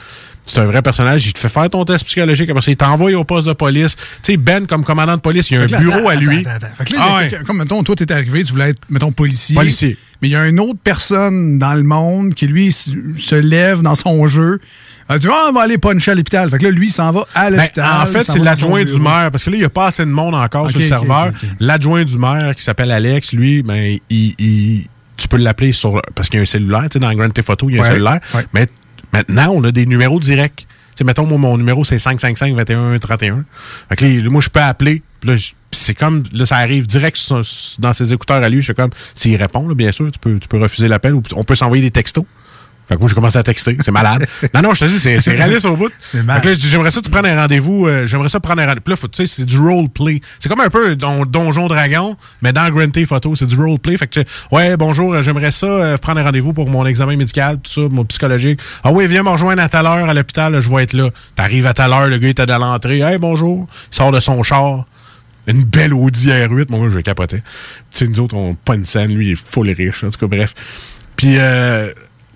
C'est 0.47 0.61
un 0.61 0.65
vrai 0.65 0.81
personnage. 0.81 1.27
Il 1.27 1.33
te 1.33 1.39
fait 1.41 1.49
faire 1.49 1.69
ton 1.69 1.85
test 1.85 2.05
psychologique. 2.05 2.49
Après 2.49 2.63
ça, 2.63 2.71
il 2.71 2.77
t'envoie 2.77 3.13
au 3.15 3.25
poste 3.25 3.49
de 3.49 3.53
police. 3.53 3.97
Tu 3.97 4.05
sais, 4.23 4.37
Ben, 4.37 4.67
comme 4.67 4.85
commandant 4.85 5.17
de 5.17 5.21
police, 5.21 5.51
il 5.51 5.55
y 5.55 5.57
a 5.57 5.61
un 5.61 5.63
Fait 5.65 5.69
que 5.69 5.73
là, 5.73 5.79
bureau 5.81 5.99
attends, 5.99 6.09
à 6.09 6.15
lui. 6.15 6.39
attends, 6.39 6.51
attends. 6.51 6.67
Fait 6.79 6.85
que 6.85 6.93
là, 6.95 6.99
Ah 7.03 7.17
ouais. 7.17 7.31
comme, 7.47 7.59
mettons, 7.59 7.83
toi, 7.83 7.97
t'es 7.97 8.13
arrivé, 8.13 8.45
tu 8.45 8.53
voulais 8.53 8.71
être, 8.71 8.81
mettons, 8.89 9.11
policier. 9.13 9.57
Policier. 9.57 9.99
Mais 10.23 10.29
il 10.29 10.31
y 10.31 10.37
a 10.37 10.47
une 10.47 10.61
autre 10.61 10.79
personne 10.83 11.59
dans 11.59 11.75
le 11.75 11.83
monde 11.83 12.35
qui, 12.35 12.47
lui, 12.47 12.71
se 12.73 13.35
lève 13.35 13.83
dans 13.83 13.97
son 13.97 14.27
jeu. 14.29 14.61
Euh, 15.11 15.19
tu 15.19 15.27
vois, 15.27 15.49
on 15.51 15.53
va 15.53 15.63
aller 15.63 15.79
puncher 15.79 16.13
à 16.13 16.15
l'hôpital. 16.15 16.49
Fait 16.49 16.59
que 16.59 16.65
là, 16.65 16.71
lui, 16.71 16.87
il 16.89 16.91
s'en 16.93 17.11
va 17.11 17.27
à 17.35 17.51
Ben, 17.51 17.57
l'hôpital. 17.59 18.03
en 18.03 18.07
fait, 18.07 18.23
c'est 18.25 18.39
l'adjoint 18.39 18.85
du 18.85 18.99
maire, 19.01 19.31
parce 19.33 19.45
que 19.45 19.51
là, 19.51 19.57
il 19.57 19.61
n'y 19.61 19.65
a 19.67 19.71
pas 19.71 19.87
assez 19.89 20.05
de 20.05 20.11
monde 20.11 20.35
encore 20.35 20.71
sur 20.71 20.79
le 20.79 20.87
serveur. 20.87 21.33
L'adjoint 21.61 22.05
du 22.05 22.19
maire, 22.19 22.55
qui 22.57 22.63
s'appelle 22.63 22.93
Alex, 22.93 23.33
lui, 23.33 23.63
ben, 23.63 23.97
il, 24.11 24.35
il- 24.39 24.87
tu 25.17 25.29
peux 25.29 25.39
l'appeler 25.39 25.73
sur, 25.73 26.01
parce 26.15 26.29
qu'il 26.29 26.39
y 26.39 26.41
a 26.41 26.43
un 26.43 26.47
cellulaire, 26.47 26.83
tu 26.85 26.89
sais, 26.95 26.99
dans 26.99 27.13
Grand 27.15 27.31
Theft 27.31 27.49
Auto, 27.51 27.69
il 27.71 27.77
y 27.77 27.79
a 27.79 27.83
Ouais, 27.83 27.89
un 27.89 27.91
cellulaire. 27.93 28.21
ouais. 28.35 28.45
Mais 28.53 28.67
maintenant, 29.17 29.53
on 29.55 29.65
a 29.65 29.73
des 29.73 29.87
numéros 29.87 30.21
directs. 30.21 30.67
Tu 30.69 31.01
sais, 31.01 31.05
mettons, 31.05 31.27
moi, 31.27 31.39
mon 31.39 31.59
numéro, 31.59 31.85
c'est 31.85 31.97
555-21-31. 31.97 33.45
Fait 33.99 34.23
moi, 34.29 34.41
je 34.41 34.49
peux 34.49 34.61
appeler. 34.61 35.03
C'est 35.71 35.95
comme, 35.95 36.23
là, 36.33 36.47
ça 36.47 36.57
arrive 36.57 36.87
direct 36.87 37.19
dans 37.79 37.93
ses 37.93 38.13
écouteurs 38.13 38.43
à 38.43 38.49
lui. 38.49 38.63
Je 38.63 38.69
fais 38.69 38.75
comme, 38.75 38.91
s'il 39.15 39.37
répond, 39.37 39.67
bien 39.75 39.93
sûr, 39.93 40.11
tu 40.11 40.19
peux, 40.19 40.39
tu 40.39 40.49
peux 40.49 40.59
refuser 40.59 40.89
l'appel 40.89 41.15
ou 41.15 41.23
on 41.35 41.45
peut 41.45 41.55
s'envoyer 41.55 41.83
des 41.83 41.91
textos. 41.91 42.25
Fait 42.89 42.95
que 42.95 43.01
moi, 43.01 43.09
j'ai 43.09 43.15
commencé 43.17 43.37
à 43.37 43.43
texter. 43.43 43.77
C'est 43.81 43.91
malade. 43.91 44.27
non, 44.55 44.63
non, 44.63 44.75
je 44.75 44.85
te 44.85 44.85
dis, 44.91 44.99
c'est 45.01 45.21
c'est 45.21 45.33
réaliste 45.33 45.67
au 45.67 45.77
bout. 45.77 45.91
Fait 46.13 46.19
que 46.41 46.49
là, 46.49 46.55
j'aimerais 46.57 46.91
ça, 46.93 47.01
tu 47.03 47.11
prennes 47.11 47.27
un 47.27 47.35
rendez-vous. 47.41 47.87
euh, 47.87 48.07
j'aimerais 48.07 48.29
ça 48.29 48.39
prendre 48.39 48.63
un 48.63 48.67
rendez-vous. 48.67 48.83
Puis 48.83 48.93
là, 48.93 48.97
faut- 48.97 49.09
tu 49.09 49.17
sais, 49.17 49.27
c'est 49.27 49.45
du 49.45 49.59
roleplay. 49.59 50.21
C'est 50.39 50.49
comme 50.49 50.61
un 50.61 50.71
peu 50.71 50.95
don, 50.95 51.25
Donjon 51.27 51.67
Dragon, 51.67 52.17
mais 52.43 52.53
dans 52.53 52.71
Grand 52.71 52.89
Theft 52.91 53.11
Auto, 53.13 53.35
c'est 53.35 53.47
du 53.47 53.57
roleplay. 53.57 53.97
Fait 53.97 54.07
que, 54.07 54.21
tu- 54.21 54.27
ouais, 54.53 54.77
bonjour, 54.77 55.15
euh, 55.15 55.23
j'aimerais 55.23 55.51
ça, 55.51 55.67
euh, 55.67 55.99
prendre 55.99 56.21
un 56.21 56.25
rendez-vous 56.25 56.53
pour 56.53 56.69
mon 56.71 56.87
examen 56.87 57.17
médical, 57.17 57.59
tout 57.63 57.71
ça, 57.71 57.81
mon 57.91 58.05
psychologique. 58.05 58.61
Ah 58.85 58.93
oui, 58.93 59.07
viens 59.09 59.25
me 59.25 59.31
rejoindre 59.31 59.63
à 59.63 59.69
telle 59.69 59.87
heure 59.87 60.09
à 60.09 60.15
l'hôpital, 60.15 60.61
je 60.61 60.71
vais 60.71 60.85
être 60.85 60.93
là. 60.93 61.11
T'arrives 61.35 61.67
à 61.67 61.75
telle 61.75 61.93
heure, 61.93 62.07
le 62.07 62.19
gars 62.19 62.29
est 62.29 62.39
à 62.41 62.59
l'entrée. 62.59 63.01
Hey, 63.01 63.19
bonjour. 63.19 63.67
Il 63.93 63.97
sort 63.97 64.13
de 64.13 64.21
son 64.21 64.43
char. 64.45 64.85
Une 65.49 65.65
belle 65.65 65.93
Audi 65.95 66.29
R8. 66.29 66.67
Mon 66.71 66.85
gars, 66.85 66.91
je 66.95 67.01
capotais. 67.01 67.43
Tu 67.91 67.99
sais, 67.99 68.07
nous 68.09 68.21
autres, 68.21 68.37
on 68.37 68.55
pas 68.55 68.75
une 68.77 68.85
scène. 68.85 69.13
Lui, 69.13 69.27
il 69.29 69.33
est 69.33 69.37
full 69.37 69.71
riche. 69.71 70.05
En 70.05 70.11
tout 70.11 70.19
cas, 70.19 70.27
bref. 70.29 70.55
Puis, 71.17 71.37
euh, 71.39 71.93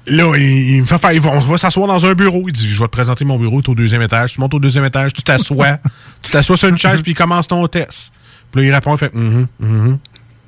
Là, 0.06 0.34
il, 0.36 0.70
il 0.76 0.80
me 0.80 0.86
fait 0.86 0.98
faire, 0.98 1.12
il 1.12 1.20
va- 1.20 1.30
on 1.32 1.40
va 1.40 1.56
s'asseoir 1.58 1.86
dans 1.86 2.04
un 2.06 2.14
bureau. 2.14 2.44
Il 2.48 2.52
dit, 2.52 2.68
je 2.68 2.78
vais 2.78 2.86
te 2.86 2.90
présenter 2.92 3.24
mon 3.24 3.38
bureau, 3.38 3.60
tu 3.62 3.70
es 3.70 3.72
au 3.72 3.74
deuxième 3.74 4.02
étage. 4.02 4.32
Tu 4.34 4.40
montes 4.40 4.54
au 4.54 4.58
deuxième 4.58 4.84
étage, 4.84 5.12
tu 5.12 5.22
t'assois. 5.22 5.78
tu 6.22 6.30
t'assois 6.32 6.56
sur 6.56 6.68
une 6.68 6.78
chaise, 6.78 7.02
puis 7.02 7.12
il 7.12 7.14
commence 7.14 7.48
ton 7.48 7.66
test. 7.66 8.12
Puis 8.50 8.62
là, 8.62 8.68
il 8.68 8.74
répond, 8.74 8.94
il 8.94 8.98
fait, 8.98 9.14
mhm, 9.14 9.46
mhm. 9.60 9.68
Mhm, 9.88 9.98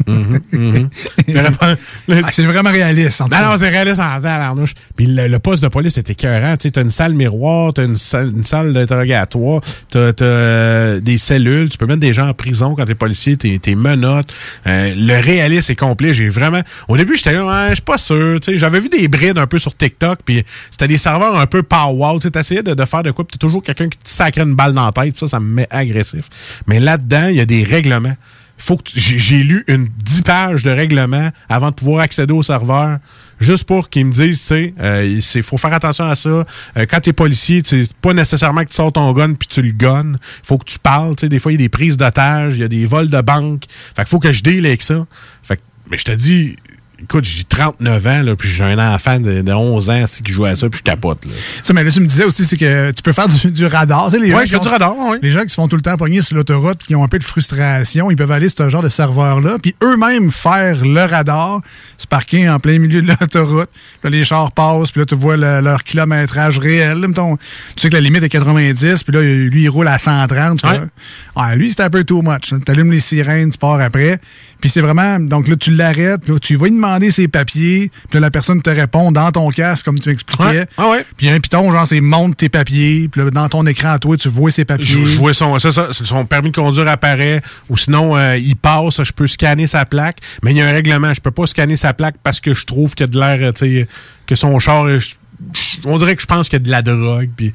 mhm. 0.06 0.88
Répond- 1.28 1.76
Ah, 2.24 2.28
c'est 2.30 2.44
vraiment 2.44 2.70
réaliste. 2.70 3.20
En 3.20 3.28
tout 3.28 3.36
non, 3.36 3.56
c'est 3.56 3.68
réaliste 3.68 4.00
en 4.00 4.20
tabarnouche. 4.20 4.74
Puis 4.96 5.06
le, 5.06 5.28
le 5.28 5.38
poste 5.38 5.62
de 5.62 5.68
police 5.68 5.96
était 5.98 6.12
écœurant. 6.12 6.56
Tu 6.56 6.64
sais, 6.68 6.70
t'as 6.72 6.82
une 6.82 6.90
salle 6.90 7.14
miroir, 7.14 7.72
t'as 7.72 7.84
une 7.84 7.96
salle, 7.96 8.30
une 8.34 8.44
salle 8.44 8.72
d'interrogatoire, 8.72 9.60
t'as, 9.90 10.12
t'as, 10.12 10.24
euh, 10.24 11.00
des 11.00 11.18
cellules, 11.18 11.68
tu 11.70 11.78
peux 11.78 11.86
mettre 11.86 12.00
des 12.00 12.12
gens 12.12 12.28
en 12.28 12.34
prison 12.34 12.74
quand 12.74 12.84
t'es 12.84 12.94
policier, 12.94 13.36
t'es, 13.36 13.58
t'es 13.60 13.74
menottes. 13.74 14.32
Euh, 14.66 14.94
le 14.96 15.20
réalisme 15.20 15.72
est 15.72 15.76
complet. 15.76 16.14
J'ai 16.14 16.28
vraiment... 16.28 16.60
Au 16.88 16.96
début, 16.96 17.16
j'étais 17.16 17.32
là, 17.32 17.46
ouais, 17.46 17.68
je 17.70 17.74
suis 17.76 17.82
pas 17.82 17.98
sûr. 17.98 18.38
Tu 18.40 18.52
sais, 18.52 18.58
j'avais 18.58 18.80
vu 18.80 18.88
des 18.88 19.08
brides 19.08 19.38
un 19.38 19.46
peu 19.46 19.58
sur 19.58 19.74
TikTok, 19.76 20.20
puis 20.24 20.44
c'était 20.70 20.88
des 20.88 20.98
serveurs 20.98 21.36
un 21.38 21.46
peu 21.46 21.62
pow-wow. 21.62 22.16
Tu 22.18 22.22
sais, 22.24 22.30
t'essayais 22.30 22.62
de, 22.62 22.74
de 22.74 22.84
faire 22.84 23.02
de 23.02 23.10
quoi, 23.10 23.24
puis 23.26 23.38
t'as 23.38 23.46
toujours 23.46 23.62
quelqu'un 23.62 23.88
qui 23.88 23.98
te 23.98 24.08
sacrait 24.08 24.42
une 24.42 24.54
balle 24.54 24.74
dans 24.74 24.86
la 24.86 24.92
tête. 24.92 25.18
Ça, 25.18 25.26
ça 25.26 25.40
me 25.40 25.46
met 25.46 25.66
agressif. 25.70 26.24
Mais 26.66 26.80
là-dedans, 26.80 27.28
il 27.28 27.36
y 27.36 27.40
a 27.40 27.46
des 27.46 27.64
règlements 27.64 28.14
faut 28.64 28.76
que 28.76 28.84
j'ai 28.94 29.42
lu 29.42 29.64
une 29.66 29.88
10 30.04 30.22
pages 30.22 30.62
de 30.62 30.70
règlement 30.70 31.30
avant 31.48 31.70
de 31.70 31.74
pouvoir 31.74 32.00
accéder 32.02 32.32
au 32.32 32.42
serveur 32.44 32.98
juste 33.40 33.64
pour 33.64 33.90
qu'ils 33.90 34.06
me 34.06 34.12
disent 34.12 34.40
tu 34.42 34.46
sais 34.46 34.74
euh, 34.78 35.18
c'est 35.20 35.42
faut 35.42 35.56
faire 35.58 35.72
attention 35.72 36.04
à 36.04 36.14
ça. 36.14 36.28
Euh, 36.28 36.44
quand 36.88 37.00
t'es 37.00 37.12
policier 37.12 37.62
c'est 37.64 37.92
pas 37.94 38.12
nécessairement 38.12 38.62
que 38.62 38.68
tu 38.68 38.74
sors 38.74 38.92
ton 38.92 39.12
gun 39.12 39.32
puis 39.34 39.48
tu 39.48 39.62
le 39.62 39.72
gonnes 39.72 40.16
faut 40.44 40.58
que 40.58 40.64
tu 40.64 40.78
parles 40.78 41.16
tu 41.16 41.22
sais 41.22 41.28
des 41.28 41.40
fois 41.40 41.50
il 41.50 41.56
y 41.56 41.58
a 41.62 41.64
des 41.64 41.68
prises 41.68 41.96
d'otages 41.96 42.54
il 42.54 42.60
y 42.60 42.64
a 42.64 42.68
des 42.68 42.86
vols 42.86 43.10
de 43.10 43.20
banque. 43.20 43.64
Fait 43.96 44.02
qu'il 44.02 44.10
faut 44.10 44.20
que 44.20 44.30
je 44.30 44.42
deal 44.44 44.64
avec 44.64 44.82
ça. 44.82 45.06
Fait 45.42 45.56
que- 45.56 45.62
mais 45.90 45.98
je 45.98 46.04
te 46.04 46.12
dis 46.12 46.54
écoute, 47.02 47.24
j'ai 47.24 47.44
39 47.44 48.06
ans, 48.06 48.22
là, 48.22 48.36
puis 48.36 48.48
j'ai 48.48 48.64
un 48.64 48.94
enfant 48.94 49.18
de, 49.20 49.42
de 49.42 49.52
11 49.52 49.90
ans 49.90 50.04
c'est 50.06 50.24
qui 50.24 50.32
joue 50.32 50.44
à 50.44 50.54
ça, 50.54 50.68
puis 50.68 50.78
je 50.78 50.82
capote. 50.82 51.24
Là. 51.24 51.32
Ça, 51.62 51.72
mais 51.74 51.84
là, 51.84 51.90
tu 51.90 52.00
me 52.00 52.06
disais 52.06 52.24
aussi, 52.24 52.44
c'est 52.44 52.56
que 52.56 52.90
tu 52.92 53.02
peux 53.02 53.12
faire 53.12 53.28
du, 53.28 53.50
du 53.50 53.66
radar. 53.66 54.06
Tu 54.06 54.12
sais, 54.12 54.18
les 54.20 54.30
je 54.32 54.42
qui 54.44 54.48
fais 54.50 54.58
du 54.60 54.68
radar, 54.68 54.94
oui. 54.98 55.18
Les 55.22 55.30
gens 55.30 55.42
qui 55.42 55.48
se 55.50 55.54
font 55.54 55.68
tout 55.68 55.76
le 55.76 55.82
temps 55.82 55.96
pogner 55.96 56.22
sur 56.22 56.36
l'autoroute 56.36 56.78
puis 56.78 56.88
qui 56.88 56.94
ont 56.96 57.04
un 57.04 57.08
peu 57.08 57.18
de 57.18 57.24
frustration, 57.24 58.10
ils 58.10 58.16
peuvent 58.16 58.30
aller 58.32 58.48
sur 58.48 58.58
ce 58.64 58.68
genre 58.70 58.82
de 58.82 58.88
serveur-là, 58.88 59.58
puis 59.60 59.74
eux-mêmes 59.82 60.30
faire 60.30 60.84
le 60.84 61.04
radar, 61.04 61.60
se 61.98 62.06
parquer 62.06 62.48
en 62.48 62.58
plein 62.60 62.78
milieu 62.78 63.02
de 63.02 63.08
l'autoroute. 63.08 63.70
Là, 64.04 64.10
les 64.10 64.24
chars 64.24 64.52
passent, 64.52 64.90
puis 64.90 65.00
là, 65.00 65.06
tu 65.06 65.14
vois 65.14 65.36
le- 65.36 65.60
leur 65.60 65.82
kilométrage 65.84 66.58
réel. 66.58 66.98
Là, 66.98 67.08
mettons, 67.08 67.36
tu 67.36 67.42
sais 67.76 67.88
que 67.90 67.94
la 67.94 68.00
limite 68.00 68.22
est 68.22 68.28
90, 68.28 69.02
puis 69.04 69.12
là, 69.14 69.20
lui, 69.22 69.62
il 69.62 69.68
roule 69.68 69.88
à 69.88 69.98
130. 69.98 70.60
Tu 70.60 70.66
Ouais. 70.66 71.56
lui, 71.56 71.70
c'est 71.70 71.82
un 71.82 71.90
peu 71.90 72.04
too 72.04 72.22
much. 72.22 72.52
Tu 72.64 72.70
allumes 72.70 72.92
les 72.92 73.00
sirènes, 73.00 73.50
tu 73.50 73.58
pars 73.58 73.80
après. 73.80 74.20
Puis 74.62 74.70
c'est 74.70 74.80
vraiment... 74.80 75.18
Donc 75.20 75.46
là, 75.48 75.56
tu 75.56 75.72
l'arrêtes, 75.72 76.22
puis 76.22 76.32
là, 76.32 76.38
tu 76.38 76.56
vas 76.56 76.64
lui 76.66 76.72
demander 76.72 77.10
ses 77.10 77.28
papiers, 77.28 77.90
puis 78.08 78.14
là, 78.14 78.20
la 78.20 78.30
personne 78.30 78.62
te 78.62 78.70
répond 78.70 79.12
dans 79.12 79.30
ton 79.30 79.50
casque, 79.50 79.84
comme 79.84 79.98
tu 80.00 80.08
m'expliquais. 80.08 80.42
Ouais. 80.44 80.66
Ah 80.78 80.88
ouais. 80.88 81.04
Puis 81.18 81.28
un 81.28 81.38
piton, 81.40 81.70
genre, 81.70 81.86
c'est 81.86 82.00
monte 82.00 82.36
tes 82.38 82.48
papiers, 82.48 83.08
puis 83.12 83.20
là, 83.22 83.30
dans 83.30 83.48
ton 83.50 83.66
écran 83.66 83.90
à 83.90 83.98
toi, 83.98 84.16
tu 84.16 84.28
vois 84.30 84.50
ses 84.50 84.64
papiers. 84.64 84.86
Je, 84.86 85.04
je 85.04 85.18
vois 85.18 85.34
son, 85.34 85.58
ça, 85.58 85.70
ça, 85.72 85.88
son 85.92 86.24
permis 86.24 86.50
de 86.52 86.56
conduire 86.56 86.88
apparaît, 86.88 87.42
ou 87.68 87.76
sinon, 87.76 88.16
euh, 88.16 88.38
il 88.38 88.56
passe, 88.56 89.02
je 89.02 89.12
peux 89.12 89.26
scanner 89.26 89.66
sa 89.66 89.84
plaque, 89.84 90.18
mais 90.42 90.52
il 90.52 90.56
y 90.56 90.60
a 90.62 90.66
un 90.68 90.72
règlement, 90.72 91.12
je 91.12 91.20
peux 91.20 91.32
pas 91.32 91.46
scanner 91.46 91.76
sa 91.76 91.92
plaque 91.92 92.14
parce 92.22 92.38
que 92.40 92.54
je 92.54 92.64
trouve 92.64 92.94
qu'il 92.94 93.04
y 93.04 93.08
a 93.08 93.12
de 93.12 93.18
l'air, 93.18 93.38
euh, 93.48 93.52
tu 93.52 93.66
sais, 93.80 93.88
que 94.26 94.36
son 94.36 94.58
char, 94.60 94.88
je- 95.00 95.16
on 95.82 95.98
dirait 95.98 96.14
que 96.14 96.22
je 96.22 96.26
pense 96.26 96.48
qu'il 96.48 96.60
y 96.60 96.62
a 96.62 96.64
de 96.64 96.70
la 96.70 96.82
drogue, 96.82 97.30
puis 97.36 97.52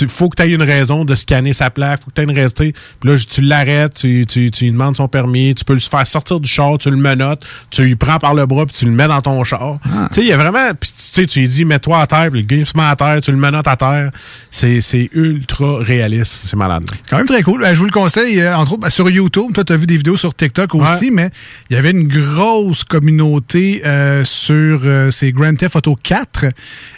il 0.00 0.08
faut 0.08 0.28
que 0.28 0.36
tu 0.36 0.42
aies 0.48 0.52
une 0.52 0.62
raison 0.62 1.04
de 1.04 1.14
scanner 1.14 1.52
sa 1.52 1.70
plaque, 1.70 2.00
faut 2.02 2.10
que 2.10 2.14
tu 2.14 2.20
aies 2.20 2.24
une 2.24 2.30
raison. 2.36 2.54
Puis 2.56 2.72
là, 3.04 3.16
tu 3.18 3.40
l'arrêtes, 3.42 3.94
tu, 3.94 4.24
tu, 4.26 4.50
tu 4.50 4.64
lui 4.64 4.72
demandes 4.72 4.96
son 4.96 5.08
permis, 5.08 5.54
tu 5.54 5.64
peux 5.64 5.74
le 5.74 5.80
faire 5.80 6.06
sortir 6.06 6.40
du 6.40 6.48
char, 6.48 6.78
tu 6.78 6.90
le 6.90 6.96
menottes, 6.96 7.44
tu 7.70 7.82
lui 7.82 7.96
prends 7.96 8.18
par 8.18 8.34
le 8.34 8.46
bras, 8.46 8.66
puis 8.66 8.76
tu 8.76 8.84
le 8.84 8.90
mets 8.92 9.08
dans 9.08 9.20
ton 9.22 9.42
char. 9.44 9.78
Ah. 9.84 10.06
Tu 10.08 10.14
sais, 10.16 10.20
il 10.22 10.26
y 10.28 10.32
a 10.32 10.36
vraiment, 10.36 10.70
puis 10.78 10.90
tu 10.90 11.02
sais, 11.02 11.26
tu 11.26 11.40
lui 11.40 11.48
dis, 11.48 11.64
mets-toi 11.64 12.00
à 12.00 12.06
terre, 12.06 12.28
puis 12.30 12.40
le 12.40 12.46
gars, 12.46 12.56
il 12.56 12.66
se 12.66 12.76
met 12.76 12.82
à 12.84 12.96
terre, 12.96 13.20
tu 13.20 13.30
le 13.30 13.36
menottes 13.36 13.68
à 13.68 13.76
terre. 13.76 14.10
C'est 14.50 15.08
ultra 15.12 15.78
réaliste, 15.78 16.40
c'est 16.44 16.56
malade. 16.56 16.84
Quand 17.08 17.16
même 17.16 17.26
très 17.26 17.42
cool. 17.42 17.60
Ben, 17.60 17.72
je 17.74 17.78
vous 17.78 17.86
le 17.86 17.90
conseille, 17.92 18.40
euh, 18.40 18.56
entre 18.56 18.72
autres, 18.72 18.82
ben, 18.82 18.90
sur 18.90 19.08
YouTube. 19.10 19.52
Toi, 19.54 19.64
tu 19.64 19.72
as 19.72 19.76
vu 19.76 19.86
des 19.86 19.96
vidéos 19.96 20.16
sur 20.16 20.34
TikTok 20.34 20.74
aussi, 20.74 21.04
Ouais. 21.06 21.10
mais 21.10 21.30
il 21.68 21.74
y 21.74 21.76
avait 21.78 21.90
une 21.90 22.06
grosse 22.08 22.84
communauté 22.84 23.82
euh, 23.84 24.24
sur 24.24 24.80
euh, 24.84 25.10
ces 25.10 25.32
Grand 25.32 25.54
Theft 25.54 25.76
Auto 25.76 25.96
4. 26.02 26.46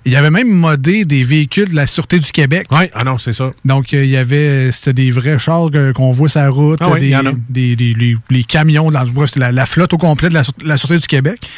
Il 0.05 0.13
y 0.13 0.17
avait 0.17 0.31
même 0.31 0.49
modé 0.51 1.05
des 1.05 1.25
véhicules 1.25 1.71
de 1.71 1.77
la 1.77 1.87
Sûreté 1.87 2.19
du 2.19 2.31
Québec. 2.33 2.67
Oui, 2.83 2.90
ah 2.95 3.05
non, 3.05 3.18
c'est 3.18 3.33
ça. 3.33 3.51
Donc, 3.64 3.95
euh, 3.95 4.05
il 4.05 4.11
y 4.11 4.16
avait, 4.16 4.71
c'était 4.73 4.92
des 4.92 5.11
vrais 5.11 5.38
chars 5.38 5.68
qu'on 5.95 6.12
voit 6.12 6.29
sur 6.29 6.40
la 6.40 6.51
route, 6.51 6.79
Ah 6.83 6.90
oui, 6.90 7.01
des, 7.01 7.07
il 7.07 7.11
y 7.11 7.16
en 7.16 7.27
a. 7.27 7.33
des- 7.49 7.77
des- 7.77 7.95
les, 7.95 8.16
les 8.31 8.45
camions, 8.45 8.90
la, 8.90 9.05
la, 9.53 9.66
flotte 9.66 9.92
au 9.92 9.99
complet 9.99 10.29
de 10.29 10.35
la, 10.35 10.42
la 10.64 10.77
Sûreté 10.77 10.99
du 10.99 11.07
Québec. 11.07 11.49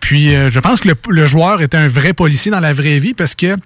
Puis, 0.00 0.34
euh, 0.34 0.50
je 0.50 0.60
pense 0.60 0.80
que 0.80 0.88
le, 0.88 0.94
le 1.08 1.26
joueur 1.26 1.62
était 1.62 1.76
un 1.76 1.88
vrai 1.88 2.12
policier 2.12 2.50
dans 2.50 2.60
la 2.60 2.72
vraie 2.74 2.98
vie 2.98 3.14
parce 3.14 3.34
que 3.34 3.56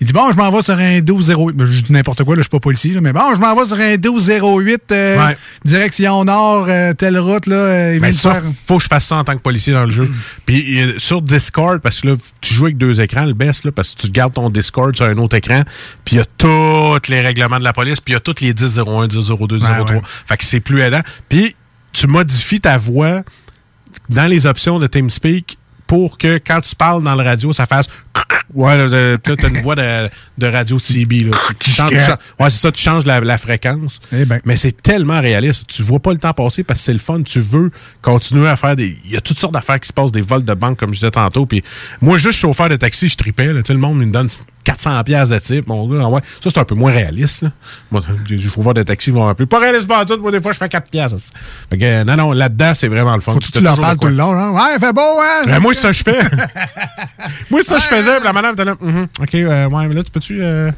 il 0.00 0.06
dit, 0.06 0.12
bon, 0.12 0.30
je 0.30 0.36
m'en 0.36 0.50
vais 0.50 0.62
sur 0.62 0.74
un 0.74 1.00
1208. 1.00 1.56
Ben, 1.56 1.66
je 1.66 1.80
dis 1.80 1.92
n'importe 1.92 2.22
quoi, 2.24 2.36
là, 2.36 2.40
je 2.40 2.44
suis 2.44 2.50
pas 2.50 2.60
policier, 2.60 2.92
là, 2.92 3.00
mais 3.00 3.12
bon, 3.12 3.34
je 3.34 3.40
m'en 3.40 3.54
vais 3.56 3.66
sur 3.66 3.76
un 3.80 3.96
1208, 3.96 4.92
euh, 4.92 5.18
Ouais. 5.26 5.36
direction 5.64 6.24
nord, 6.24 6.66
euh, 6.68 6.92
telle 6.94 7.18
route, 7.18 7.46
là. 7.46 7.56
euh, 7.56 7.94
il 7.96 8.00
Mais 8.00 8.10
de 8.10 8.14
ça, 8.14 8.34
faire- 8.34 8.42
faut 8.66 8.76
que 8.76 8.82
je 8.84 8.88
fasse 8.88 9.06
ça 9.06 9.16
en 9.16 9.24
tant 9.24 9.34
que 9.34 9.40
policier 9.42 9.72
dans 9.72 9.84
le 9.84 9.90
jeu. 9.90 10.08
Puis 10.46 10.80
euh, 10.80 10.94
sur 10.98 11.20
Discord, 11.22 11.80
parce 11.80 12.00
que 12.00 12.08
là, 12.08 12.14
tu 12.40 12.54
joues 12.54 12.66
avec 12.66 12.78
deux 12.78 13.00
écrans, 13.00 13.24
le 13.24 13.34
best, 13.34 13.64
là, 13.64 13.72
parce 13.72 13.94
que 13.94 14.02
tu 14.02 14.10
gardes 14.10 14.34
ton 14.34 14.50
Discord 14.50 14.94
sur 14.96 15.06
un 15.06 15.16
autre 15.18 15.36
écran, 15.36 15.62
puis 16.04 16.16
il 16.16 16.18
y 16.18 16.22
a 16.22 16.26
tous 16.38 16.98
les 17.10 17.20
règlements 17.20 17.58
de 17.58 17.64
la 17.64 17.72
police, 17.72 18.00
puis 18.00 18.12
il 18.12 18.14
y 18.14 18.18
a 18.18 18.20
tous 18.20 18.40
les 18.40 18.52
10-01, 18.54 19.08
10-02, 19.08 19.58
03. 19.58 19.84
Ouais, 19.84 19.92
ouais. 19.96 20.02
Fait 20.26 20.36
que 20.36 20.44
c'est 20.44 20.60
plus 20.60 20.80
aidant. 20.80 21.02
Puis 21.28 21.56
tu 21.92 22.06
modifies 22.06 22.60
ta 22.60 22.76
voix 22.76 23.22
dans 24.08 24.26
les 24.26 24.46
options 24.46 24.78
de 24.78 24.86
TeamSpeak 24.86 25.58
pour 25.88 26.18
que 26.18 26.38
quand 26.38 26.60
tu 26.60 26.76
parles 26.76 27.02
dans 27.02 27.16
le 27.16 27.24
radio, 27.24 27.52
ça 27.52 27.66
fasse 27.66 27.88
ouais, 28.54 29.18
t'as 29.22 29.48
une 29.48 29.60
voix 29.62 29.74
de, 29.74 30.08
de 30.38 30.46
radio 30.46 30.78
CB. 30.78 31.20
Là. 31.24 31.36
Tu- 31.48 31.54
tu 31.58 31.70
changes- 31.72 31.90
tu 31.90 31.96
changes- 31.98 32.16
ouais, 32.38 32.50
c'est 32.50 32.58
ça, 32.58 32.70
tu 32.70 32.80
changes 32.82 33.04
la, 33.06 33.18
la 33.20 33.38
fréquence. 33.38 34.00
Mais 34.44 34.56
c'est 34.56 34.80
tellement 34.80 35.20
réaliste. 35.20 35.66
Tu 35.66 35.82
vois 35.82 35.98
pas 35.98 36.12
le 36.12 36.18
temps 36.18 36.32
passer 36.32 36.62
parce 36.62 36.78
que 36.80 36.84
c'est 36.84 36.92
le 36.92 36.98
fun. 36.98 37.22
Tu 37.22 37.40
veux 37.40 37.70
continuer 38.02 38.48
à 38.48 38.56
faire 38.56 38.76
des. 38.76 38.96
Il 39.04 39.10
y 39.12 39.16
a 39.16 39.20
toutes 39.20 39.38
sortes 39.38 39.54
d'affaires 39.54 39.80
qui 39.80 39.88
se 39.88 39.92
passent, 39.92 40.12
des 40.12 40.20
vols 40.20 40.44
de 40.44 40.54
banque, 40.54 40.78
comme 40.78 40.90
je 40.94 41.00
disais 41.00 41.10
tantôt. 41.10 41.46
Puis 41.46 41.64
moi, 42.00 42.18
juste 42.18 42.38
chauffeur 42.38 42.68
de 42.68 42.76
taxi, 42.76 43.08
je 43.08 43.16
tripais. 43.16 43.52
Là. 43.52 43.62
Tu 43.62 43.68
sais, 43.68 43.72
Le 43.72 43.80
monde 43.80 43.98
me 43.98 44.06
donne 44.06 44.28
400 44.68 45.02
pièces 45.02 45.30
de 45.30 45.38
type. 45.38 45.66
Mon 45.66 45.88
gars, 45.88 46.02
ah 46.04 46.08
ouais. 46.10 46.20
Ça, 46.44 46.50
c'est 46.50 46.58
un 46.58 46.64
peu 46.64 46.74
moins 46.74 46.92
réaliste. 46.92 47.40
Là. 47.40 47.52
Moi, 47.90 48.02
les 48.28 48.38
chauffeurs 48.38 48.74
de 48.74 48.82
taxi 48.82 49.10
vont 49.10 49.26
un 49.26 49.34
peu. 49.34 49.46
Pas 49.46 49.60
réaliste 49.60 49.88
pas 49.88 50.04
tout. 50.04 50.18
Moi, 50.18 50.30
des 50.30 50.42
fois, 50.42 50.52
je 50.52 50.58
fais 50.58 50.68
4 50.68 50.90
pièces. 50.90 51.32
Fait 51.70 51.78
que, 51.78 51.84
euh, 51.84 52.04
non, 52.04 52.16
non, 52.16 52.32
là-dedans, 52.32 52.72
c'est 52.74 52.88
vraiment 52.88 53.14
le 53.14 53.22
fun. 53.22 53.32
Faut 53.32 53.38
que 53.38 53.46
tu 53.46 53.60
leur 53.60 53.80
parles 53.80 53.96
tout 53.96 54.08
le 54.08 54.14
long, 54.14 54.34
hein? 54.34 54.50
Ouais, 54.50 54.78
fait 54.78 54.92
beau, 54.92 55.00
hein? 55.00 55.46
Ben, 55.46 55.58
moi, 55.60 55.72
c'est 55.72 55.80
ça 55.80 55.88
que 55.88 55.94
je 55.96 56.02
fais. 56.02 56.20
moi, 57.50 57.60
c'est 57.62 57.68
ça 57.68 57.76
que 57.76 57.82
je 57.82 57.88
faisais. 57.88 58.16
Puis 58.16 58.24
la 58.24 58.32
madame 58.34 58.52
était 58.52 58.64
là. 58.66 58.74
Mhm. 58.78 59.06
OK, 59.22 59.34
euh, 59.34 59.68
ouais, 59.68 59.88
mais 59.88 59.94
là, 59.94 60.02
tu 60.02 60.10
peux-tu. 60.10 60.38
euh, 60.42 60.70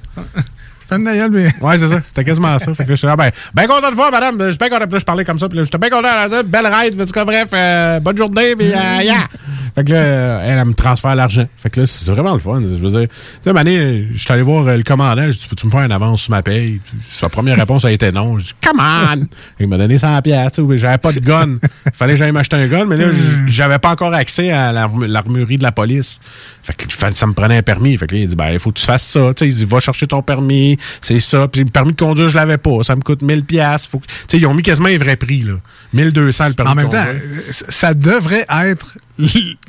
Ouais, 0.93 1.79
c'est 1.79 1.87
ça. 1.87 2.01
C'était 2.07 2.25
quasiment 2.25 2.59
ça. 2.59 2.75
Fait 2.75 2.85
que 2.85 2.89
là, 2.91 2.95
je 2.95 2.99
suis 2.99 3.07
là, 3.07 3.15
ben, 3.17 3.31
ben 3.55 3.67
content 3.67 3.91
de 3.91 3.95
voir, 3.95 4.11
madame. 4.11 4.37
Je 4.47 4.51
suis 4.51 4.59
bien 4.59 4.69
content. 4.69 4.85
Puis 4.87 4.95
là, 4.95 4.99
je 4.99 5.05
parlais 5.05 5.25
comme 5.25 5.39
ça. 5.39 5.49
Puis 5.49 5.59
là, 5.59 5.65
j'étais 5.65 5.79
bien 5.79 5.91
content. 5.91 6.09
Dit, 6.29 6.49
belle 6.49 6.67
ride. 6.67 7.01
En 7.01 7.05
tout 7.07 7.13
cas, 7.13 7.25
bref, 7.25 7.49
euh, 7.53 8.01
bonne 8.01 8.17
journée. 8.17 8.57
Puis, 8.57 8.73
euh, 8.73 9.03
yeah. 9.03 9.29
Fait 9.75 9.85
que 9.85 9.93
là, 9.93 10.41
elle, 10.45 10.59
elle 10.59 10.65
me 10.65 10.75
transfère 10.75 11.15
l'argent. 11.15 11.47
Fait 11.57 11.71
que 11.71 11.81
là, 11.81 11.87
c'est 11.87 12.11
vraiment 12.11 12.35
le 12.35 12.41
fun. 12.41 12.61
Je 12.61 12.67
veux 12.67 12.91
dire, 12.91 13.09
tu 13.45 13.51
sais, 13.53 14.07
je 14.13 14.19
suis 14.19 14.33
allé 14.33 14.43
voir 14.43 14.67
euh, 14.67 14.77
le 14.77 14.83
commandant. 14.83 15.25
Je 15.31 15.39
dis, 15.39 15.47
peux-tu 15.49 15.67
me 15.67 15.71
faire 15.71 15.83
une 15.83 15.93
avance 15.93 16.23
sur 16.23 16.31
ma 16.33 16.43
paye? 16.43 16.81
Sa 17.19 17.29
première 17.29 17.57
réponse 17.57 17.85
a 17.85 17.93
été 17.93 18.11
non. 18.13 18.39
Je 18.39 18.45
dis, 18.47 18.55
come 18.63 18.81
on! 18.81 19.27
Il 19.59 19.69
m'a 19.69 19.79
donné 19.79 19.99
100 19.99 20.21
pièces. 20.23 20.61
J'avais 20.77 20.99
pas 20.99 21.13
de 21.13 21.21
gun. 21.21 21.57
Fallait 21.93 22.15
que 22.15 22.19
j'aille 22.19 22.33
m'acheter 22.33 22.57
un 22.57 22.67
gun, 22.67 22.85
mais 22.87 22.97
là, 22.97 23.11
j- 23.13 23.19
j'avais 23.47 23.79
pas 23.79 23.91
encore 23.91 24.13
accès 24.15 24.51
à 24.51 24.73
l'arm- 24.73 25.07
l'armurerie 25.07 25.57
de 25.59 25.63
la 25.63 25.73
police. 25.73 26.21
Fait 26.63 26.75
que 26.75 26.85
ça 27.17 27.27
me 27.27 27.33
prenait 27.33 27.57
un 27.59 27.63
permis. 27.63 27.97
Fait 27.97 28.07
que 28.07 28.15
là, 28.15 28.21
il 28.23 28.29
dit, 28.29 28.37
ben, 28.37 28.51
il 28.51 28.59
faut 28.59 28.71
que 28.71 28.79
tu 28.79 28.87
fasses 28.87 29.07
ça. 29.07 29.33
Tu 29.35 29.45
sais, 29.45 29.49
il 29.49 29.55
dit, 29.55 29.65
va 29.65 29.81
chercher 29.81 30.07
ton 30.07 30.23
permis. 30.23 30.79
C'est 31.01 31.21
ça. 31.21 31.49
Puis 31.49 31.63
le 31.65 31.71
permis 31.71 31.93
de 31.93 31.99
conduire, 32.01 32.29
je 32.29 32.37
l'avais 32.37 32.59
pas. 32.59 32.83
Ça 32.83 32.97
me 32.97 33.01
coûte 33.03 33.23
1000 33.23 33.45
pièces. 33.45 33.87
Faut 33.87 33.99
que... 33.99 34.07
Tu 34.07 34.13
sais, 34.29 34.39
ils 34.39 34.47
ont 34.47 34.55
mis 34.55 34.63
quasiment 34.63 34.89
les 34.89 34.99
vrais 34.99 35.17
prix, 35.17 35.43
là. 35.43 35.55
1200 35.93 36.49
le 36.49 36.55
permis 36.55 36.71
En 36.71 36.75
même 36.75 36.87
de 36.89 36.93
temps, 36.93 37.05
conduire. 37.05 37.43
ça 37.51 37.95
devrait 37.95 38.47
être 38.65 38.95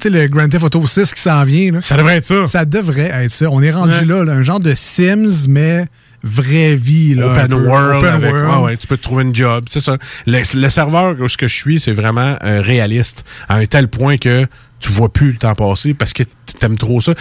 le 0.06 0.28
Grand 0.28 0.48
Theft 0.50 0.64
Auto 0.66 0.86
6 0.86 1.14
qui 1.14 1.22
s'en 1.22 1.44
vient. 1.44 1.72
Là. 1.74 1.80
Ça 1.82 1.98
devrait 1.98 2.18
être 2.18 2.24
ça. 2.26 2.48
Ça 2.48 2.66
devrait 2.66 3.12
être 3.14 3.32
ça. 3.32 3.50
On 3.52 3.62
est 3.62 3.72
rendu 3.72 3.92
Ouais. 3.94 4.06
là, 4.06 4.24
là, 4.24 4.34
un 4.34 4.44
genre 4.44 4.60
de 4.60 4.74
Sims, 4.76 5.48
mais 5.50 5.86
vraie 6.24 6.76
vie. 6.76 7.16
Là, 7.16 7.28
Open 7.32 7.54
world, 7.54 7.96
Open 7.98 8.10
avec, 8.10 8.32
world. 8.34 8.50
ouais, 8.50 8.64
ouais, 8.66 8.78
tu 8.78 8.88
peux 8.88 8.98
te 8.98 9.04
trouver 9.04 9.24
une 9.24 9.36
job. 9.36 9.66
C'est 9.70 9.80
ça. 9.80 9.98
Le, 10.28 10.42
le 10.60 10.70
serveur 10.70 11.16
où 11.20 11.28
ce 11.28 11.38
que 11.38 11.48
je 11.48 11.56
suis, 11.56 11.80
c'est 11.80 11.94
vraiment 11.94 12.36
euh, 12.44 12.62
réaliste 12.62 13.26
à 13.50 13.56
un 13.56 13.66
tel 13.66 13.88
point 13.88 14.18
que 14.18 14.46
tu 14.80 14.92
vois 14.92 15.12
plus 15.14 15.32
le 15.34 15.38
temps 15.38 15.54
passer 15.56 15.94
parce 15.94 16.12
que 16.14 16.24
t'aimes 16.60 16.78
trop 16.78 17.02
ça. 17.02 17.14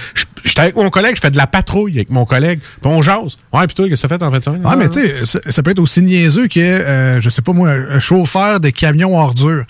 J'étais 0.44 0.60
avec 0.60 0.76
mon 0.76 0.88
collègue, 0.90 1.16
je 1.16 1.20
fais 1.20 1.30
de 1.30 1.36
la 1.36 1.46
patrouille 1.46 1.92
avec 1.96 2.10
mon 2.10 2.24
collègue, 2.24 2.60
puis 2.60 2.90
on 2.90 3.02
jase. 3.02 3.36
Ouais, 3.52 3.66
puis 3.66 3.74
toi, 3.74 3.88
qu'est-ce 3.88 4.02
que 4.02 4.06
tu 4.08 4.14
fait 4.18 4.22
en 4.24 4.30
fin 4.30 4.38
de 4.38 4.44
semaine? 4.44 4.62
Ah, 4.64 4.74
mais 4.76 4.88
tu 4.88 5.00
sais, 5.00 5.26
ça, 5.26 5.38
ça 5.48 5.62
peut 5.62 5.70
être 5.72 5.78
aussi 5.80 6.00
niaiseux 6.02 6.48
que, 6.48 6.58
euh, 6.60 7.20
je 7.20 7.28
sais 7.28 7.42
pas 7.42 7.52
moi, 7.52 7.70
un 7.70 8.00
chauffeur 8.00 8.58
de 8.60 8.70
camion 8.70 9.18
ordure. 9.18 9.64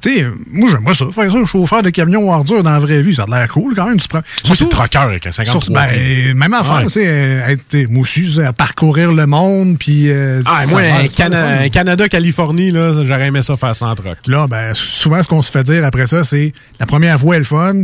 Tu 0.00 0.14
sais, 0.16 0.26
moi, 0.50 0.70
j'aimerais 0.70 0.94
ça, 0.94 1.04
faire 1.14 1.30
ça, 1.30 1.38
un 1.38 1.44
chauffeur 1.44 1.82
de 1.82 1.90
camion 1.90 2.32
ordure 2.32 2.62
dans 2.62 2.70
la 2.70 2.78
vraie 2.78 3.02
vie. 3.02 3.14
Ça 3.14 3.24
a 3.30 3.38
l'air 3.38 3.48
cool 3.48 3.74
quand 3.74 3.86
même. 3.86 4.00
Tu 4.00 4.08
prends, 4.08 4.22
Moi, 4.46 4.56
c'est 4.56 4.68
troqueur 4.68 5.02
avec 5.02 5.26
un 5.26 5.32
53. 5.32 5.60
Surtout, 5.60 5.72
ben, 5.74 6.34
même 6.34 6.54
enfant, 6.54 6.76
Ouais. 6.78 6.84
tu 6.84 6.90
sais, 6.90 7.04
euh, 7.06 7.86
moi 7.90 8.02
aussi, 8.02 8.40
à 8.44 8.52
parcourir 8.52 9.12
le 9.12 9.26
monde, 9.26 9.76
puis... 9.78 10.10
euh, 10.10 10.40
Ah, 10.46 10.64
ça 10.64 10.70
moi, 10.70 10.80
un, 10.82 11.06
Cana- 11.08 11.68
Canada-Californie, 11.68 12.70
là, 12.70 12.92
j'aurais 13.02 13.26
aimé 13.26 13.42
ça 13.42 13.56
faire 13.56 13.76
sans 13.76 13.94
troc. 13.94 14.16
Là, 14.26 14.46
ben, 14.46 14.72
souvent, 14.74 15.22
ce 15.22 15.28
qu'on 15.28 15.42
se 15.42 15.50
fait 15.50 15.62
dire 15.64 15.84
après 15.84 16.06
ça, 16.06 16.24
c'est 16.24 16.52
la 16.80 16.86
première 16.86 17.18
fois, 17.20 17.36
elle 17.36 17.42
est 17.42 17.50
le 17.50 17.56
fun. 17.56 17.82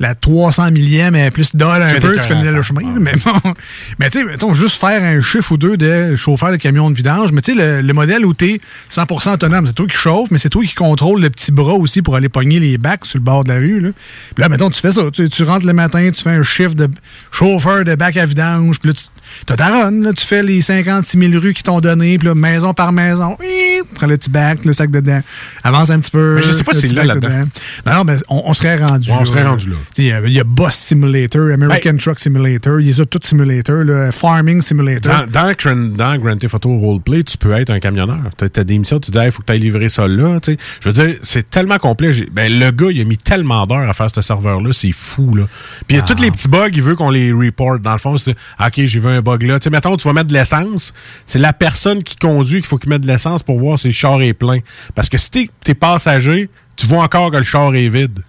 La 0.00 0.14
300 0.14 0.72
millième 0.72 1.14
est 1.14 1.30
plus 1.30 1.54
dolle 1.54 1.82
un 1.82 2.00
peu, 2.00 2.18
tu 2.18 2.28
connais 2.28 2.50
le 2.50 2.62
chemin. 2.62 2.82
Mais 2.98 3.14
bon, 3.24 3.54
mais 3.98 4.10
tu 4.10 4.18
sais, 4.18 4.24
mettons, 4.24 4.52
juste 4.54 4.80
faire 4.80 5.02
un 5.02 5.20
chiffre 5.20 5.52
ou 5.52 5.56
deux 5.56 5.76
de 5.76 6.16
chauffeur 6.16 6.50
de 6.50 6.56
camion 6.56 6.90
de 6.90 6.96
vidange. 6.96 7.32
Mais 7.32 7.40
tu 7.40 7.52
sais, 7.52 7.58
le, 7.58 7.80
le 7.80 7.92
modèle 7.92 8.26
où 8.26 8.34
tu 8.34 8.46
es 8.46 8.60
100% 8.90 9.34
autonome, 9.34 9.66
c'est 9.66 9.72
toi 9.72 9.86
qui 9.86 9.96
chauffe, 9.96 10.30
mais 10.30 10.38
c'est 10.38 10.48
toi 10.48 10.64
qui 10.64 10.74
contrôle 10.74 11.20
le 11.20 11.30
petit 11.30 11.52
bras 11.52 11.74
aussi 11.74 12.02
pour 12.02 12.16
aller 12.16 12.28
pogner 12.28 12.58
les 12.58 12.76
bacs 12.76 13.06
sur 13.06 13.18
le 13.18 13.24
bord 13.24 13.44
de 13.44 13.50
la 13.50 13.58
rue. 13.58 13.80
Là, 13.80 13.90
Puis 14.34 14.42
là 14.42 14.48
mettons, 14.48 14.70
tu 14.70 14.80
fais 14.80 14.92
ça. 14.92 15.02
Tu, 15.12 15.28
tu 15.28 15.42
rentres 15.44 15.66
le 15.66 15.72
matin, 15.72 16.10
tu 16.10 16.22
fais 16.22 16.30
un 16.30 16.42
chiffre 16.42 16.74
de 16.74 16.88
chauffeur 17.30 17.84
de 17.84 17.94
bac 17.94 18.16
à 18.16 18.26
vidange, 18.26 18.80
puis 18.80 18.90
là, 18.90 18.94
tu 18.94 19.04
ta 19.44 19.66
run, 19.68 20.00
là, 20.02 20.12
tu 20.12 20.24
fais 20.26 20.42
les 20.42 20.60
56 20.60 21.18
000 21.18 21.32
rues 21.40 21.52
qu'ils 21.54 21.62
t'ont 21.62 21.80
donné, 21.80 22.18
puis 22.18 22.28
là, 22.28 22.34
maison 22.34 22.72
par 22.74 22.92
maison, 22.92 23.36
oui, 23.40 23.82
prends 23.94 24.06
le 24.06 24.16
petit 24.16 24.30
bac, 24.30 24.64
le 24.64 24.72
sac 24.72 24.90
dedans, 24.90 25.20
avance 25.62 25.90
un 25.90 26.00
petit 26.00 26.10
peu. 26.10 26.36
Mais 26.36 26.42
je 26.42 26.52
sais 26.52 26.64
pas 26.64 26.72
le 26.72 26.80
si 26.80 26.88
là, 26.88 27.04
là-dedans. 27.04 27.28
dedans. 27.28 27.48
Non, 27.86 27.94
non, 27.94 28.04
mais 28.04 28.16
on, 28.28 28.42
on 28.46 28.54
serait 28.54 28.76
rendu 28.76 29.10
Ouais, 29.10 29.16
on 29.20 29.24
serait 29.24 29.44
rendu 29.44 29.70
là. 29.70 29.76
Tu 29.94 30.02
Il 30.02 30.28
y 30.28 30.32
y, 30.32 30.40
a 30.40 30.44
Bus 30.44 30.72
Simulator, 30.74 31.50
American 31.52 31.96
Truck 31.96 32.18
Simulator, 32.18 32.80
il 32.80 32.90
y 32.96 33.00
a 33.00 33.04
tout 33.06 33.20
Simulator, 33.22 33.84
là, 33.84 34.12
Farming 34.12 34.60
Simulator. 34.62 35.12
Dans, 35.12 35.26
dans, 35.30 35.52
Grand- 35.52 35.96
dans 35.96 36.16
Grand 36.18 36.36
Theft 36.36 36.54
Auto 36.54 36.78
Roleplay, 36.78 37.22
tu 37.22 37.36
peux 37.38 37.52
être 37.52 37.70
un 37.70 37.80
camionneur. 37.80 38.30
T'as 38.36 38.46
as 38.60 38.64
des 38.64 38.78
missions, 38.78 39.00
tu 39.00 39.10
dis, 39.10 39.18
il 39.18 39.30
faut 39.30 39.42
que 39.42 39.46
tu 39.46 39.52
ailles 39.52 39.60
livrer 39.60 39.88
ça 39.88 40.08
là. 40.08 40.40
tu. 40.40 40.56
Je 40.80 40.88
veux 40.88 40.92
dire, 40.92 41.16
c'est 41.22 41.48
tellement 41.50 41.78
complet. 41.78 42.12
Ben, 42.32 42.52
le 42.58 42.70
gars, 42.70 42.88
il 42.90 43.00
a 43.00 43.04
mis 43.04 43.18
tellement 43.18 43.66
d'heures 43.66 43.88
à 43.88 43.92
faire 43.92 44.08
ce 44.14 44.22
serveur-là, 44.22 44.70
c'est 44.72 44.92
fou. 44.92 45.34
Là. 45.34 45.44
Puis 45.86 45.96
il 45.96 46.00
y 46.00 46.00
a 46.00 46.02
tous 46.02 46.20
les 46.22 46.30
petits 46.30 46.48
bugs, 46.48 46.70
il 46.72 46.82
veut 46.82 46.96
qu'on 46.96 47.10
les 47.10 47.32
report. 47.32 47.78
Dans 47.80 47.92
le 47.92 47.98
fond, 47.98 48.16
c'est 48.16 48.34
ah, 48.58 48.68
OK, 48.68 48.74
j'ai 48.84 49.00
vu 49.00 49.08
un 49.08 49.20
bug 49.20 49.33
là. 49.42 49.58
Tu 49.58 49.64
sais, 49.64 49.70
mettons, 49.70 49.96
tu 49.96 50.06
vas 50.06 50.14
mettre 50.14 50.28
de 50.28 50.34
l'essence. 50.34 50.92
C'est 51.26 51.38
la 51.38 51.52
personne 51.52 52.02
qui 52.02 52.16
conduit 52.16 52.60
qu'il 52.60 52.66
faut 52.66 52.78
qu'il 52.78 52.90
mette 52.90 53.02
de 53.02 53.06
l'essence 53.06 53.42
pour 53.42 53.58
voir 53.58 53.78
si 53.78 53.88
le 53.88 53.92
char 53.92 54.20
est 54.22 54.34
plein. 54.34 54.60
Parce 54.94 55.08
que 55.08 55.18
si 55.18 55.30
t'es 55.30 55.50
es 55.66 55.74
passager, 55.74 56.48
tu 56.76 56.86
vois 56.86 57.04
encore 57.04 57.30
que 57.30 57.36
le 57.36 57.44
char 57.44 57.74
est 57.74 57.88
vide. 57.88 58.20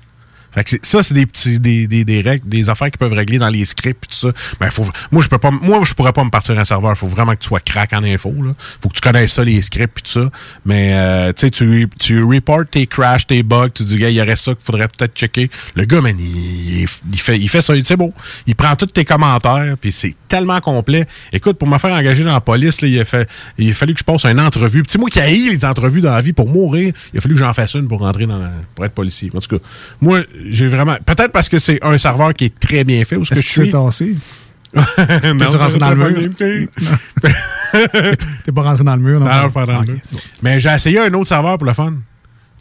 Fait 0.55 0.63
que 0.63 0.75
ça, 0.81 1.03
c'est 1.03 1.13
des 1.13 1.25
petits, 1.25 1.59
des, 1.59 1.85
des, 1.85 2.03
des 2.05 2.21
règles, 2.21 2.47
des 2.49 2.69
affaires 2.69 2.89
qui 2.89 2.97
peuvent 2.97 3.13
régler 3.13 3.37
dans 3.37 3.49
les 3.49 3.65
scripts 3.65 4.05
et 4.05 4.07
tout 4.07 4.15
ça. 4.15 4.29
Ben, 4.59 4.71
faut, 4.71 4.85
moi, 5.11 5.21
je 5.21 5.27
peux 5.27 5.37
pas, 5.37 5.51
moi, 5.51 5.81
je 5.83 5.93
pourrais 5.93 6.13
pas 6.13 6.23
me 6.23 6.29
partir 6.29 6.57
un 6.57 6.65
serveur. 6.65 6.97
Faut 6.97 7.07
vraiment 7.07 7.33
que 7.33 7.39
tu 7.41 7.47
sois 7.47 7.59
crack 7.59 7.93
en 7.93 8.03
info, 8.03 8.33
là. 8.41 8.53
Faut 8.81 8.89
que 8.89 8.95
tu 8.95 9.01
connaisses 9.01 9.33
ça, 9.33 9.43
les 9.43 9.61
scripts 9.61 9.99
et 9.99 10.01
tout 10.01 10.11
ça. 10.21 10.31
Mais, 10.65 10.93
euh, 10.95 11.33
tu 11.33 11.41
sais, 11.41 11.51
tu, 11.51 11.87
tu 11.99 12.23
reportes 12.23 12.71
tes 12.71 12.87
crashs, 12.87 13.27
tes 13.27 13.43
bugs, 13.43 13.69
tu 13.69 13.83
dis, 13.83 13.97
gars, 13.97 14.09
il 14.09 14.15
y 14.15 14.21
aurait 14.21 14.35
ça 14.35 14.53
qu'il 14.55 14.63
faudrait 14.63 14.87
peut-être 14.87 15.13
checker. 15.15 15.49
Le 15.75 15.85
gars, 15.85 16.01
man, 16.01 16.15
il, 16.17 16.81
il, 17.11 17.19
fait, 17.19 17.37
il 17.37 17.49
fait 17.49 17.61
ça, 17.61 17.73
c'est 17.83 17.97
beau. 17.97 18.13
Il 18.47 18.55
prend 18.55 18.75
tous 18.75 18.85
tes 18.87 19.03
commentaires, 19.05 19.75
puis 19.79 19.91
c'est 19.91 20.15
tellement 20.27 20.61
complet. 20.61 21.05
Écoute, 21.33 21.57
pour 21.57 21.67
me 21.67 21.77
faire 21.77 21.93
engager 21.93 22.23
dans 22.23 22.31
la 22.31 22.41
police, 22.41 22.81
là, 22.81 22.87
il 22.87 22.99
a 22.99 23.05
fait, 23.05 23.29
il 23.57 23.69
a 23.69 23.73
fallu 23.73 23.93
que 23.93 23.99
je 23.99 24.03
passe 24.05 24.25
une 24.25 24.39
entrevue. 24.39 24.83
Puis, 24.83 24.97
moi 24.99 25.09
qui 25.09 25.19
haïs 25.19 25.49
les 25.49 25.65
entrevues 25.65 26.01
dans 26.01 26.13
la 26.13 26.21
vie 26.21 26.33
pour 26.33 26.47
mourir, 26.47 26.93
il 27.13 27.17
a 27.17 27.21
fallu 27.21 27.35
que 27.35 27.39
j'en 27.39 27.53
fasse 27.53 27.73
une 27.73 27.87
pour 27.87 27.99
rentrer 27.99 28.25
dans 28.25 28.37
la- 28.39 28.53
pour 28.73 28.85
être 28.85 28.93
policier. 28.93 29.29
En 29.35 29.39
tout 29.39 29.57
cas, 29.57 29.63
moi, 30.01 30.21
j'ai 30.47 30.67
vraiment, 30.67 30.95
peut-être 31.05 31.31
parce 31.31 31.49
que 31.49 31.57
c'est 31.57 31.83
un 31.83 31.97
serveur 31.97 32.33
qui 32.33 32.45
est 32.45 32.59
très 32.59 32.83
bien 32.83 33.03
fait, 33.05 33.15
où 33.17 33.23
ce 33.25 33.33
que 33.33 33.39
je 33.41 33.45
tu 33.45 33.51
suis. 33.51 33.63
t'es 33.63 33.69
tassé? 33.71 34.15
Non, 34.75 34.83
T'es-tu 35.37 35.55
rentré 35.55 35.79
dans 35.79 35.91
le 35.91 35.95
mur? 35.95 36.29
T'es 38.45 38.51
pas 38.53 38.61
rentré 38.61 38.83
dans 38.83 38.95
le 38.95 39.01
mur, 39.01 39.19
non? 39.21 39.25
Non, 39.25 39.31
je 39.31 39.41
suis 39.43 39.51
pas 39.51 39.65
dans 39.65 39.81
le 39.81 39.87
mur. 39.87 39.99
Mais 40.43 40.59
j'ai 40.59 40.69
essayé 40.69 40.99
un 40.99 41.13
autre 41.13 41.27
serveur 41.27 41.57
pour 41.57 41.65
le 41.67 41.73
fun. 41.73 41.93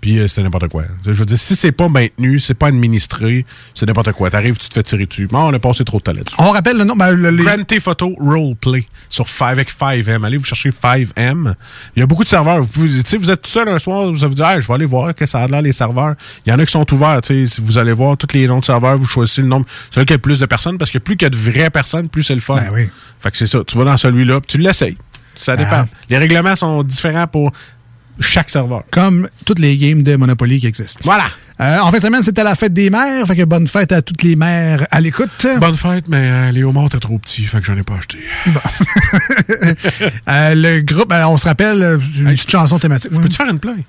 Puis 0.05 0.19
euh, 0.19 0.29
c'était 0.29 0.43
n'importe 0.43 0.69
quoi. 0.69 0.85
Je 1.07 1.13
veux 1.13 1.25
dire, 1.25 1.39
si 1.39 1.57
c'est 1.57 1.73
pas 1.73 1.89
maintenu, 1.89 2.39
c'est 2.39 2.53
pas 2.53 2.67
administré, 2.67 3.47
c'est 3.75 3.87
n'importe 3.87 4.13
quoi. 4.13 4.29
T'arrives, 4.29 4.59
tu 4.59 4.69
te 4.69 4.75
fais 4.75 4.83
tirer 4.83 5.07
dessus. 5.07 5.29
Bon, 5.29 5.49
on 5.49 5.55
a 5.55 5.59
passé 5.59 5.83
trop 5.83 5.99
de 5.99 6.13
là-dessus. 6.13 6.37
On 6.37 6.51
rappelle 6.51 6.77
le 6.77 6.85
nom. 6.85 6.95
Ben, 6.95 7.13
le- 7.13 7.31
les- 7.31 7.43
Grand 7.43 7.65
Theft 7.65 7.89
Auto 7.89 8.15
Roleplay 8.21 8.85
sur 9.09 9.27
5 9.27 9.47
avec 9.53 9.71
5M. 9.71 10.23
Allez 10.23 10.37
vous 10.37 10.45
chercher 10.45 10.69
5M. 10.73 11.55
Il 11.97 12.01
y 12.01 12.03
a 12.03 12.07
beaucoup 12.07 12.23
de 12.23 12.29
serveurs. 12.29 12.61
Vous, 12.61 12.87
vous 12.87 13.31
êtes 13.31 13.41
tout 13.41 13.51
seul 13.51 13.67
un 13.71 13.79
soir, 13.79 14.13
vous 14.13 14.13
vous 14.13 14.29
dites, 14.35 14.45
Hey, 14.45 14.61
je 14.61 14.69
vais 14.69 14.75
aller 14.75 14.85
voir 14.85 15.15
que 15.15 15.25
ça 15.25 15.41
a 15.43 15.47
l'air 15.49 15.63
les 15.63 15.73
serveurs. 15.73 16.17
Il 16.45 16.51
y 16.51 16.53
en 16.53 16.59
a 16.59 16.67
qui 16.67 16.73
sont 16.73 16.93
ouverts. 16.93 17.21
Si 17.25 17.47
vous 17.63 17.79
allez 17.79 17.95
voir 17.95 18.19
tous 18.19 18.35
les 18.35 18.47
noms 18.47 18.59
de 18.59 18.65
serveurs, 18.67 18.99
vous 18.99 19.07
choisissez 19.07 19.41
le 19.41 19.49
nombre. 19.49 19.65
Celui 19.91 20.05
qui 20.05 20.13
a 20.13 20.17
le 20.17 20.21
plus 20.21 20.39
de 20.39 20.45
personnes, 20.45 20.77
parce 20.77 20.91
que 20.91 20.99
plus 20.99 21.17
qu'il 21.17 21.25
y 21.25 21.29
a 21.29 21.31
de 21.31 21.37
vraies 21.39 21.71
personnes, 21.71 22.11
plus 22.11 22.25
c'est 22.25 22.35
le 22.35 22.43
fun. 22.43 22.59
Fait 23.21 23.31
que 23.31 23.39
c'est 23.39 23.47
ça. 23.47 23.61
Tu 23.67 23.79
vas 23.79 23.85
dans 23.85 23.97
celui-là, 23.97 24.43
puis 24.43 24.49
tu 24.49 24.59
l'essayes. 24.59 24.99
Ça 25.35 25.57
dépend. 25.57 25.71
Ah. 25.73 25.87
Les 26.11 26.19
règlements 26.19 26.57
sont 26.57 26.83
différents 26.83 27.27
pour 27.27 27.51
chaque 28.21 28.51
serveur. 28.51 28.83
Comme 28.91 29.29
toutes 29.47 29.59
les 29.59 29.77
games 29.77 30.03
de 30.03 30.17
Monopoly 30.17 30.61
qui 30.61 30.67
existent. 30.67 31.01
Voilà. 31.03 31.25
Euh, 31.61 31.79
en 31.79 31.91
fin 31.93 31.99
de 31.99 32.03
semaine, 32.03 32.23
c'était 32.23 32.43
la 32.43 32.55
fête 32.57 32.73
des 32.73 32.91
mères. 32.91 33.27
Fait 33.27 33.37
que 33.37 33.45
bonne 33.45 33.69
fête 33.69 33.93
à 33.93 34.03
toutes 34.03 34.23
les 34.25 34.35
mères 34.37 34.87
à 34.91 35.01
l'écoute. 35.01 35.47
Bonne 35.61 35.77
fête, 35.77 36.09
mais 36.09 36.19
euh, 36.31 36.51
les 36.51 36.65
homards 36.65 36.87
étaient 36.87 36.99
trop 36.99 37.19
petits, 37.19 37.45
fait 37.45 37.61
que 37.61 37.65
j'en 37.65 37.77
ai 37.77 37.83
pas 37.83 37.95
acheté. 37.95 38.19
Euh, 40.29 40.55
le 40.55 40.81
groupe, 40.81 41.09
ben, 41.09 41.27
on 41.29 41.37
se 41.37 41.45
rappelle, 41.45 41.99
une 42.19 42.25
petite 42.35 42.51
chanson 42.51 42.79
thématique. 42.79 43.11
Peux-tu 43.11 43.37
faire 43.37 43.49
une 43.49 43.59
plug? 43.59 43.85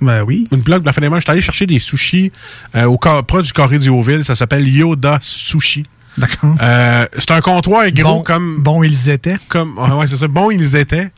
Ben 0.00 0.22
oui. 0.24 0.48
Une 0.52 0.62
plug 0.62 0.80
de 0.80 0.86
la 0.86 0.92
fin 0.92 1.00
des 1.00 1.08
mains. 1.08 1.18
Je 1.18 1.22
suis 1.24 1.30
allé 1.30 1.40
chercher 1.40 1.66
des 1.66 1.78
sushis 1.78 2.32
euh, 2.74 2.84
au 2.84 2.98
proche 2.98 3.44
du 3.44 3.52
Corée 3.52 3.78
du 3.78 3.88
Haut-Ville. 3.90 4.24
Ça 4.24 4.34
s'appelle 4.34 4.66
Yoda 4.68 5.18
Sushi. 5.20 5.84
D'accord. 6.18 6.56
Euh, 6.60 7.06
c'est 7.18 7.30
un 7.32 7.40
comptoir 7.40 7.88
gros 7.92 8.16
Bon- 8.16 8.22
comme. 8.22 8.60
Bon, 8.62 8.82
ils 8.82 9.08
étaient. 9.10 9.36
Comme, 9.48 9.78
ouais, 9.78 10.06
c'est 10.06 10.16
ça. 10.16 10.26
Bon, 10.28 10.50
ils 10.50 10.76
étaient. 10.76 11.10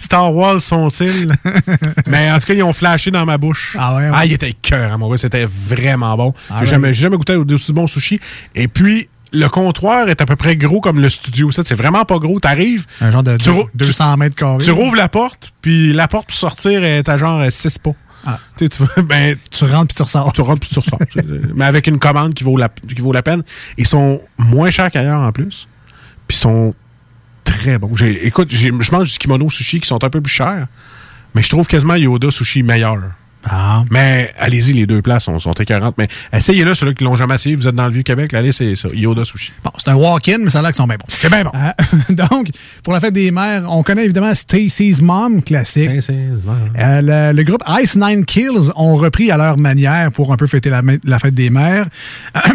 Star 0.00 0.34
Wars 0.34 0.60
sont-ils? 0.60 1.30
Mais 2.06 2.30
en 2.32 2.38
tout 2.40 2.46
cas, 2.46 2.54
ils 2.54 2.62
ont 2.64 2.72
flashé 2.72 3.10
dans 3.12 3.24
ma 3.26 3.38
bouche. 3.38 3.76
Ah 3.78 3.94
ouais, 3.94 4.02
ouais. 4.04 4.10
Ah, 4.12 4.26
il 4.26 4.32
était 4.32 4.52
cœur, 4.52 4.98
mon 4.98 5.08
gars. 5.10 5.18
C'était 5.18 5.44
vraiment 5.44 6.16
bon. 6.16 6.34
Ah 6.48 6.54
j'ai 6.56 6.60
ouais. 6.60 6.66
jamais, 6.66 6.94
j'ai 6.94 7.02
jamais 7.02 7.16
goûté 7.16 7.36
d'aussi 7.44 7.72
bon 7.72 7.86
sushi. 7.86 8.18
Et 8.54 8.66
puis, 8.66 9.08
le 9.32 9.46
comptoir 9.48 10.08
est 10.08 10.20
à 10.20 10.26
peu 10.26 10.34
près 10.34 10.56
gros 10.56 10.80
comme 10.80 10.98
le 11.00 11.08
studio. 11.10 11.52
Ça, 11.52 11.62
c'est 11.64 11.74
vraiment 11.76 12.04
pas 12.04 12.18
gros. 12.18 12.40
T'arrives. 12.40 12.86
Un 13.00 13.12
genre 13.12 13.22
de 13.22 13.36
Tu 13.36 13.44
deux- 13.44 13.52
rou- 13.52 13.68
200 13.74 14.16
mètres 14.16 14.34
carrés. 14.36 14.64
Tu 14.64 14.70
rouvres 14.72 14.96
la 14.96 15.08
porte, 15.08 15.52
puis 15.62 15.92
la 15.92 16.08
porte 16.08 16.26
pour 16.28 16.36
sortir 16.36 16.82
est 16.82 17.08
à 17.08 17.16
genre 17.16 17.44
6 17.48 17.78
pas. 17.78 17.92
Ah. 18.26 18.38
Tu, 18.58 18.64
sais, 18.64 18.68
tu, 18.70 18.82
vas- 18.82 19.02
ben, 19.02 19.36
tu 19.50 19.64
rentres 19.64 19.88
puis 19.88 19.96
tu 19.96 20.02
ressors. 20.02 20.32
Tu 20.32 20.40
rentres 20.40 20.60
puis 20.60 20.70
tu 20.70 20.78
ressors. 20.78 20.98
mais 21.54 21.64
avec 21.66 21.86
une 21.86 21.98
commande 21.98 22.34
qui 22.34 22.42
vaut 22.44 22.56
la, 22.56 22.68
qui 22.68 23.00
vaut 23.00 23.12
la 23.12 23.22
peine. 23.22 23.42
Ils 23.78 23.86
sont 23.86 24.20
moins 24.38 24.70
chers 24.70 24.90
qu'ailleurs 24.90 25.20
en 25.20 25.30
plus. 25.32 25.68
Puis 26.26 26.36
ils 26.36 26.40
sont 26.40 26.74
très. 27.58 27.78
J'ai- 27.96 28.26
écoute, 28.26 28.48
je 28.50 28.70
mange 28.92 29.12
du 29.12 29.18
kimono 29.18 29.50
sushi 29.50 29.80
qui 29.80 29.88
sont 29.88 30.02
un 30.02 30.10
peu 30.10 30.20
plus 30.20 30.32
chers. 30.32 30.66
Mais 31.34 31.42
je 31.42 31.48
trouve 31.48 31.66
quasiment 31.66 31.94
Yoda 31.94 32.30
sushi 32.30 32.62
meilleur. 32.62 32.98
Ah. 33.48 33.84
Mais 33.90 34.34
allez-y, 34.38 34.74
les 34.74 34.86
deux 34.86 35.00
places 35.00 35.24
sont, 35.24 35.38
sont 35.40 35.52
écœurantes. 35.52 35.94
Mais 35.96 36.08
essayez-là, 36.32 36.74
ceux-là 36.74 36.92
qui 36.92 37.04
l'ont 37.04 37.16
jamais 37.16 37.36
essayé, 37.36 37.56
vous 37.56 37.66
êtes 37.66 37.74
dans 37.74 37.86
le 37.86 37.92
Vieux-Québec, 37.92 38.34
allez, 38.34 38.52
c'est 38.52 38.76
ça, 38.76 38.88
Yoda 38.92 39.24
Sushi. 39.24 39.52
Bon, 39.64 39.70
c'est 39.78 39.90
un 39.90 39.94
walk-in, 39.94 40.38
mais 40.40 40.50
ça 40.50 40.58
a 40.58 40.62
l'air 40.62 40.72
qu'ils 40.72 40.76
sont 40.76 40.86
bien 40.86 40.96
bons. 40.98 41.06
C'est 41.08 41.30
bien 41.30 41.44
bon. 41.44 41.50
Euh, 41.54 42.12
donc, 42.30 42.50
pour 42.84 42.92
la 42.92 43.00
fête 43.00 43.14
des 43.14 43.30
mères, 43.30 43.64
on 43.70 43.82
connaît 43.82 44.04
évidemment 44.04 44.34
Stacy's 44.34 45.00
Mom, 45.00 45.42
classique. 45.42 45.88
Euh, 45.88 47.30
le, 47.32 47.32
le 47.34 47.42
groupe 47.44 47.62
Ice 47.82 47.96
Nine 47.96 48.26
Kills 48.26 48.72
ont 48.76 48.96
repris 48.96 49.30
à 49.30 49.38
leur 49.38 49.56
manière 49.56 50.12
pour 50.12 50.32
un 50.34 50.36
peu 50.36 50.46
fêter 50.46 50.68
la, 50.68 50.82
la 51.04 51.18
fête 51.18 51.34
des 51.34 51.48
mères. 51.48 51.86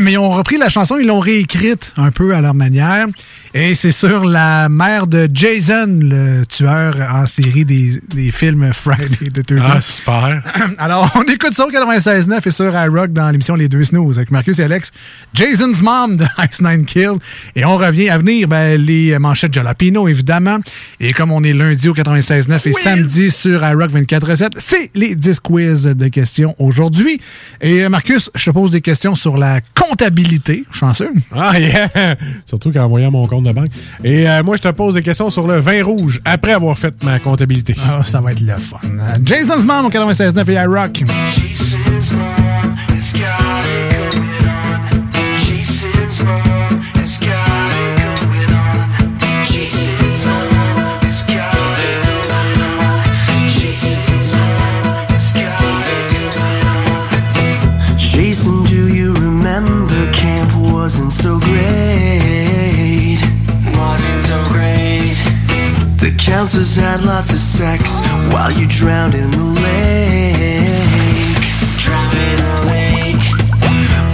Mais 0.01 0.11
ils 0.13 0.17
ont 0.19 0.29
repris 0.29 0.57
la 0.59 0.69
chanson, 0.69 0.97
ils 0.99 1.07
l'ont 1.07 1.19
réécrite 1.19 1.93
un 1.97 2.11
peu 2.11 2.35
à 2.35 2.41
leur 2.41 2.53
manière. 2.53 3.07
Et 3.57 3.73
c'est 3.73 3.93
sur 3.93 4.25
la 4.25 4.67
mère 4.67 5.07
de 5.07 5.29
Jason, 5.33 5.87
le 6.01 6.43
tueur 6.43 6.97
en 7.09 7.25
série 7.25 7.63
des, 7.63 8.01
des 8.13 8.29
films 8.29 8.73
Friday 8.73 9.29
the 9.33 9.49
13th. 9.49 9.61
Ah, 9.63 9.79
super. 9.79 10.43
Alors, 10.77 11.09
on 11.15 11.23
écoute 11.23 11.53
ça 11.53 11.65
au 11.65 11.71
96.9 11.71 12.45
et 12.45 12.51
sur 12.51 12.75
iRock 12.75 13.13
dans 13.13 13.31
l'émission 13.31 13.55
Les 13.55 13.69
Deux 13.69 13.85
Snooze 13.85 14.17
avec 14.17 14.29
Marcus 14.29 14.59
et 14.59 14.63
Alex. 14.63 14.91
Jason's 15.33 15.81
Mom 15.81 16.17
de 16.17 16.25
Ice 16.51 16.61
Nine 16.61 16.83
Kill. 16.83 17.13
Et 17.55 17.63
on 17.63 17.77
revient 17.77 18.09
à 18.09 18.17
venir, 18.17 18.49
ben, 18.49 18.75
les 18.75 19.17
manchettes 19.19 19.53
Jalapino, 19.53 20.09
évidemment. 20.09 20.57
Et 20.99 21.13
comme 21.13 21.31
on 21.31 21.41
est 21.41 21.53
lundi 21.53 21.87
au 21.87 21.93
96.9 21.93 22.67
et 22.67 22.73
samedi 22.73 23.31
sur 23.31 23.63
iRock 23.63 23.91
24.7, 23.91 24.49
c'est 24.57 24.91
les 24.95 25.15
10 25.15 25.39
quiz 25.39 25.83
de 25.83 26.07
questions 26.09 26.55
aujourd'hui. 26.59 27.21
Et 27.61 27.85
euh, 27.85 27.89
Marcus, 27.89 28.29
je 28.35 28.43
te 28.43 28.49
pose 28.49 28.71
des 28.71 28.81
questions 28.81 29.15
sur 29.15 29.37
la 29.37 29.61
comptabilité. 29.73 30.65
Chanceux. 30.71 31.13
Ah, 31.31 31.57
yeah! 31.57 31.87
Surtout 32.45 32.73
qu'en 32.73 32.89
voyant 32.89 33.11
mon 33.11 33.25
compte 33.27 33.44
de 33.45 33.51
banque. 33.51 33.69
Et 34.03 34.27
euh, 34.29 34.43
moi, 34.43 34.57
je 34.57 34.61
te 34.61 34.67
pose 34.69 34.93
des 34.95 35.01
questions 35.01 35.29
sur 35.29 35.47
le 35.47 35.59
vin 35.59 35.83
rouge 35.83 36.21
après 36.25 36.53
avoir 36.53 36.77
fait 36.77 36.93
ma 37.03 37.19
comptabilité. 37.19 37.75
Ah, 37.87 38.03
ça 38.03 38.21
va 38.21 38.31
être 38.31 38.41
le 38.41 38.53
fun. 38.57 38.79
Jason's 39.23 39.65
Mom 39.65 39.85
au 39.85 39.89
96.9 39.89 40.51
et 40.51 40.53
iRock. 40.55 41.03
Jason, 41.35 42.17
The 66.45 66.51
counselors 66.51 66.75
had 66.75 67.03
lots 67.03 67.31
of 67.31 67.39
sex 67.39 68.05
while 68.31 68.51
you 68.51 68.67
drowned 68.67 69.15
in 69.15 69.31
the 69.31 69.43
lake. 69.65 70.75
Drowned 71.79 72.17
in 72.19 72.37
the 72.37 72.61
lake. 72.69 73.25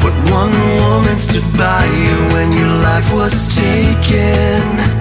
But 0.01 0.13
one 0.31 0.53
woman 0.79 1.17
stood 1.17 1.43
by 1.57 1.83
you 1.83 2.33
when 2.33 2.53
your 2.53 2.69
life 2.69 3.13
was 3.13 3.53
taken. 3.53 5.00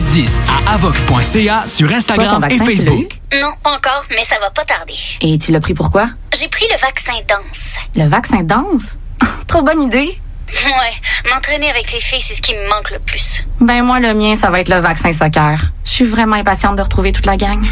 1010 0.01 0.39
à 0.47 0.73
avoc.ca 0.73 1.65
sur 1.67 1.91
Instagram 1.91 2.43
et 2.49 2.57
Facebook. 2.57 3.19
Non, 3.39 3.51
pas 3.61 3.75
encore, 3.75 4.03
mais 4.09 4.23
ça 4.23 4.35
va 4.39 4.49
pas 4.49 4.65
tarder. 4.65 4.95
Et 5.21 5.37
tu 5.37 5.51
l'as 5.51 5.59
pris 5.59 5.75
pourquoi? 5.75 6.07
J'ai 6.39 6.47
pris 6.47 6.65
le 6.71 6.79
vaccin 6.79 7.13
danse. 7.29 7.75
Le 7.95 8.09
vaccin 8.09 8.41
danse? 8.41 8.97
Trop 9.47 9.61
bonne 9.61 9.83
idée. 9.83 10.17
Ouais, 10.65 11.31
m'entraîner 11.31 11.69
avec 11.69 11.91
les 11.93 11.99
filles, 11.99 12.19
c'est 12.19 12.33
ce 12.33 12.41
qui 12.41 12.55
me 12.55 12.67
manque 12.67 12.89
le 12.89 12.97
plus. 12.97 13.43
Ben 13.59 13.83
moi, 13.83 13.99
le 13.99 14.15
mien, 14.15 14.35
ça 14.35 14.49
va 14.49 14.59
être 14.59 14.69
le 14.69 14.79
vaccin 14.79 15.13
soccer. 15.13 15.71
Je 15.85 15.91
suis 15.91 16.05
vraiment 16.05 16.35
impatiente 16.35 16.77
de 16.77 16.81
retrouver 16.81 17.11
toute 17.11 17.27
la 17.27 17.37
gang. 17.37 17.63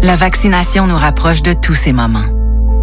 La 0.00 0.16
vaccination 0.16 0.86
nous 0.86 0.96
rapproche 0.96 1.42
de 1.42 1.52
tous 1.52 1.74
ces 1.74 1.92
moments. 1.92 2.24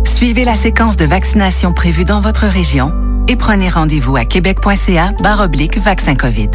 Suivez 0.06 0.44
la 0.44 0.56
séquence 0.56 0.96
de 0.96 1.06
vaccination 1.06 1.74
prévue 1.74 2.04
dans 2.04 2.20
votre 2.20 2.46
région 2.46 2.94
et 3.28 3.36
prenez 3.36 3.70
rendez-vous 3.70 4.16
à 4.16 4.26
québec.ca 4.26 5.12
oblique 5.42 5.80
vaccin 5.80 6.16
COVID. 6.16 6.52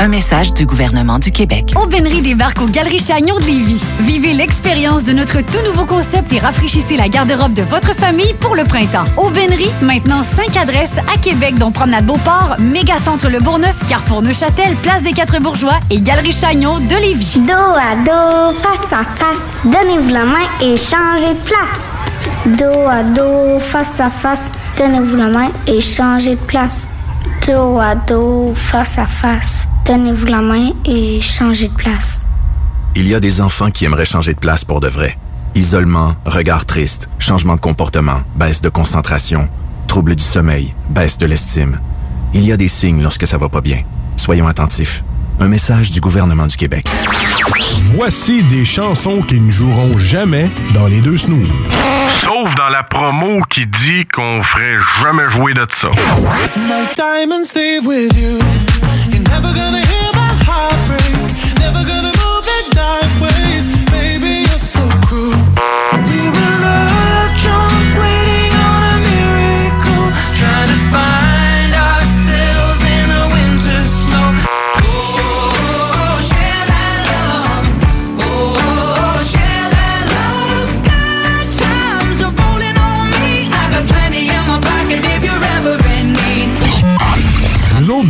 Un 0.00 0.06
message 0.06 0.52
du 0.52 0.64
gouvernement 0.64 1.18
du 1.18 1.32
Québec. 1.32 1.74
Aubainerie 1.74 2.22
débarque 2.22 2.60
aux 2.60 2.68
Galeries 2.68 3.00
Chagnon 3.00 3.34
de 3.40 3.44
Lévis. 3.44 3.84
Vivez 3.98 4.32
l'expérience 4.32 5.02
de 5.02 5.12
notre 5.12 5.40
tout 5.40 5.60
nouveau 5.64 5.86
concept 5.86 6.32
et 6.32 6.38
rafraîchissez 6.38 6.96
la 6.96 7.08
garde-robe 7.08 7.52
de 7.52 7.62
votre 7.62 7.94
famille 7.94 8.32
pour 8.34 8.54
le 8.54 8.62
printemps. 8.62 9.06
Aubainerie, 9.16 9.72
maintenant 9.82 10.22
5 10.22 10.56
adresses 10.56 10.98
à 11.12 11.18
Québec, 11.18 11.58
dont 11.58 11.72
Promenade 11.72 12.06
Beauport, 12.06 12.54
Mégacentre 12.60 13.28
Le 13.28 13.40
Bourgneuf, 13.40 13.74
Carrefour 13.88 14.22
Neuchâtel, 14.22 14.76
Place 14.76 15.02
des 15.02 15.12
Quatre 15.12 15.40
Bourgeois 15.40 15.80
et 15.90 16.00
Galerie 16.00 16.32
Chagnon 16.32 16.78
de 16.78 16.94
Lévis. 16.94 17.40
Dos 17.40 17.52
à 17.52 17.96
dos, 17.96 18.56
face 18.56 18.92
à 18.92 19.04
face, 19.16 19.42
donnez-vous 19.64 20.10
la 20.10 20.24
main 20.26 20.46
et 20.60 20.76
changez 20.76 21.34
de 21.34 21.40
place. 21.40 22.56
Dos 22.56 22.86
à 22.88 23.02
dos, 23.02 23.58
face 23.58 23.98
à 23.98 24.10
face, 24.10 24.48
donnez-vous 24.78 25.16
la 25.16 25.28
main 25.28 25.50
et 25.66 25.80
changez 25.80 26.36
de 26.36 26.40
place. 26.40 26.86
Dos 27.48 27.80
à 27.80 27.96
dos, 27.96 28.52
face 28.54 28.98
à 28.98 29.06
face, 29.06 29.66
donnez-vous 29.88 30.26
la 30.26 30.42
main 30.42 30.72
et 30.84 31.22
changez 31.22 31.68
de 31.68 31.74
place. 31.74 32.22
Il 32.94 33.08
y 33.08 33.14
a 33.14 33.20
des 33.20 33.40
enfants 33.40 33.70
qui 33.70 33.86
aimeraient 33.86 34.04
changer 34.04 34.34
de 34.34 34.38
place 34.38 34.62
pour 34.62 34.80
de 34.80 34.88
vrai. 34.88 35.16
Isolement, 35.54 36.14
regard 36.26 36.66
triste, 36.66 37.08
changement 37.18 37.54
de 37.54 37.60
comportement, 37.60 38.20
baisse 38.36 38.60
de 38.60 38.68
concentration, 38.68 39.48
trouble 39.86 40.14
du 40.14 40.22
sommeil, 40.22 40.74
baisse 40.90 41.16
de 41.16 41.24
l'estime. 41.24 41.80
Il 42.34 42.44
y 42.44 42.52
a 42.52 42.58
des 42.58 42.68
signes 42.68 43.02
lorsque 43.02 43.26
ça 43.26 43.38
va 43.38 43.48
pas 43.48 43.62
bien. 43.62 43.80
Soyons 44.16 44.46
attentifs. 44.46 45.02
Un 45.40 45.48
message 45.48 45.90
du 45.90 46.00
gouvernement 46.00 46.46
du 46.46 46.56
Québec. 46.56 46.86
Voici 47.96 48.44
des 48.44 48.66
chansons 48.66 49.22
qui 49.22 49.40
ne 49.40 49.50
joueront 49.50 49.96
jamais 49.96 50.50
dans 50.74 50.86
les 50.86 51.00
deux 51.00 51.16
snooze. 51.16 51.48
Sauf 52.20 52.54
dans 52.56 52.68
la 52.68 52.82
promo 52.82 53.40
qui 53.48 53.64
dit 53.66 54.04
qu'on 54.14 54.42
ferait 54.42 54.76
jamais 55.02 55.30
jouer 55.30 55.54
de 55.54 55.66
ça. 55.80 55.88
My 56.56 56.86
diamonds 56.94 57.46
stay 57.46 57.78
with 57.78 58.12
you. 58.20 58.87
You're 59.10 59.22
never 59.22 59.52
gonna 59.54 59.84
hear 59.92 60.10
my 60.12 60.32
heart 60.44 60.78
break. 60.86 61.14
Never 61.58 61.82
gonna 61.84 62.12
move 62.22 62.46
in 62.56 62.64
dark 62.76 63.12
ways. 63.24 63.64
Baby, 63.90 64.44
you're 64.48 64.58
so 64.58 64.84
cruel. 65.06 65.97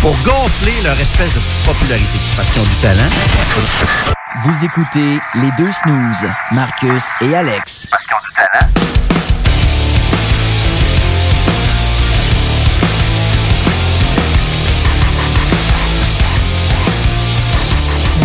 Pour 0.00 0.16
gonfler 0.24 0.72
leur 0.82 0.98
espèce 0.98 1.34
de 1.34 1.40
petite 1.40 1.66
popularité, 1.66 2.18
parce 2.34 2.50
qu'ils 2.50 2.62
ont 2.62 2.64
du 2.64 2.74
talent. 2.76 3.10
Vous 4.44 4.64
écoutez 4.64 5.20
les 5.34 5.50
deux 5.58 5.70
snooze, 5.70 6.26
Marcus 6.52 7.04
et 7.20 7.34
Alex. 7.34 7.86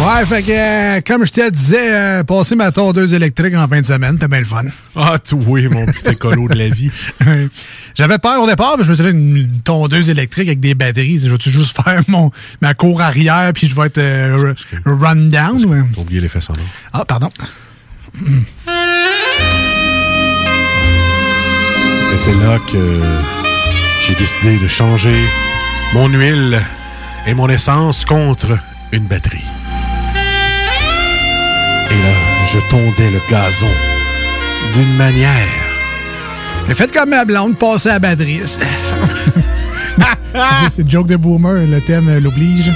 Ouais, 0.05 0.23
fait 0.23 0.43
que, 0.43 0.51
euh, 0.51 1.01
comme 1.01 1.25
je 1.25 1.31
te 1.31 1.49
disais, 1.49 1.89
euh, 1.89 2.23
passer 2.23 2.55
ma 2.55 2.71
tondeuse 2.71 3.11
électrique 3.15 3.55
en 3.55 3.67
fin 3.67 3.81
de 3.81 3.85
semaine, 3.87 4.13
c'était 4.13 4.27
bien 4.27 4.37
le 4.37 4.45
fun. 4.45 4.61
Ah, 4.95 5.17
tout 5.17 5.41
oui, 5.47 5.67
mon 5.67 5.83
petit 5.87 6.09
écolo 6.09 6.47
de 6.47 6.53
la 6.53 6.69
vie. 6.69 6.91
J'avais 7.95 8.19
peur 8.19 8.39
au 8.39 8.45
départ, 8.45 8.75
mais 8.77 8.83
je 8.83 8.91
me 8.91 8.95
suis 8.95 9.03
dit, 9.03 9.09
une 9.09 9.61
tondeuse 9.61 10.11
électrique 10.11 10.47
avec 10.47 10.59
des 10.59 10.75
batteries, 10.75 11.21
je 11.25 11.33
vais 11.33 11.51
juste 11.51 11.75
faire 11.75 12.03
mon, 12.07 12.29
ma 12.61 12.75
cour 12.75 13.01
arrière, 13.01 13.51
puis 13.55 13.67
je 13.67 13.73
vais 13.73 13.87
être 13.87 13.97
euh, 13.97 14.53
run 14.85 15.15
down. 15.15 15.65
ouais. 15.65 15.81
J'ai 15.95 16.01
oublié 16.01 16.21
l'effet 16.21 16.39
sonore. 16.41 16.63
Ah, 16.93 17.03
pardon. 17.03 17.29
Et 22.13 22.17
c'est 22.19 22.35
là 22.35 22.59
que 22.71 23.01
j'ai 24.05 24.13
décidé 24.13 24.59
de 24.63 24.67
changer 24.67 25.17
mon 25.95 26.09
huile 26.09 26.59
et 27.25 27.33
mon 27.33 27.49
essence 27.49 28.05
contre 28.05 28.55
une 28.91 29.07
batterie. 29.07 29.41
Et 31.91 31.93
là, 31.93 32.13
je 32.51 32.59
tondais 32.69 33.11
le 33.11 33.21
gazon 33.29 33.67
d'une 34.73 34.95
manière. 34.95 35.31
Mais 36.67 36.73
faites 36.73 36.91
comme 36.91 37.09
ma 37.09 37.25
blonde, 37.25 37.57
passer 37.57 37.89
à 37.89 37.93
la 37.93 37.99
batterie. 37.99 38.41
C'est 40.69 40.83
le 40.83 40.89
joke 40.89 41.07
de 41.07 41.15
boomer, 41.15 41.65
le 41.67 41.79
thème 41.81 42.09
euh, 42.09 42.19
l'oblige. 42.19 42.71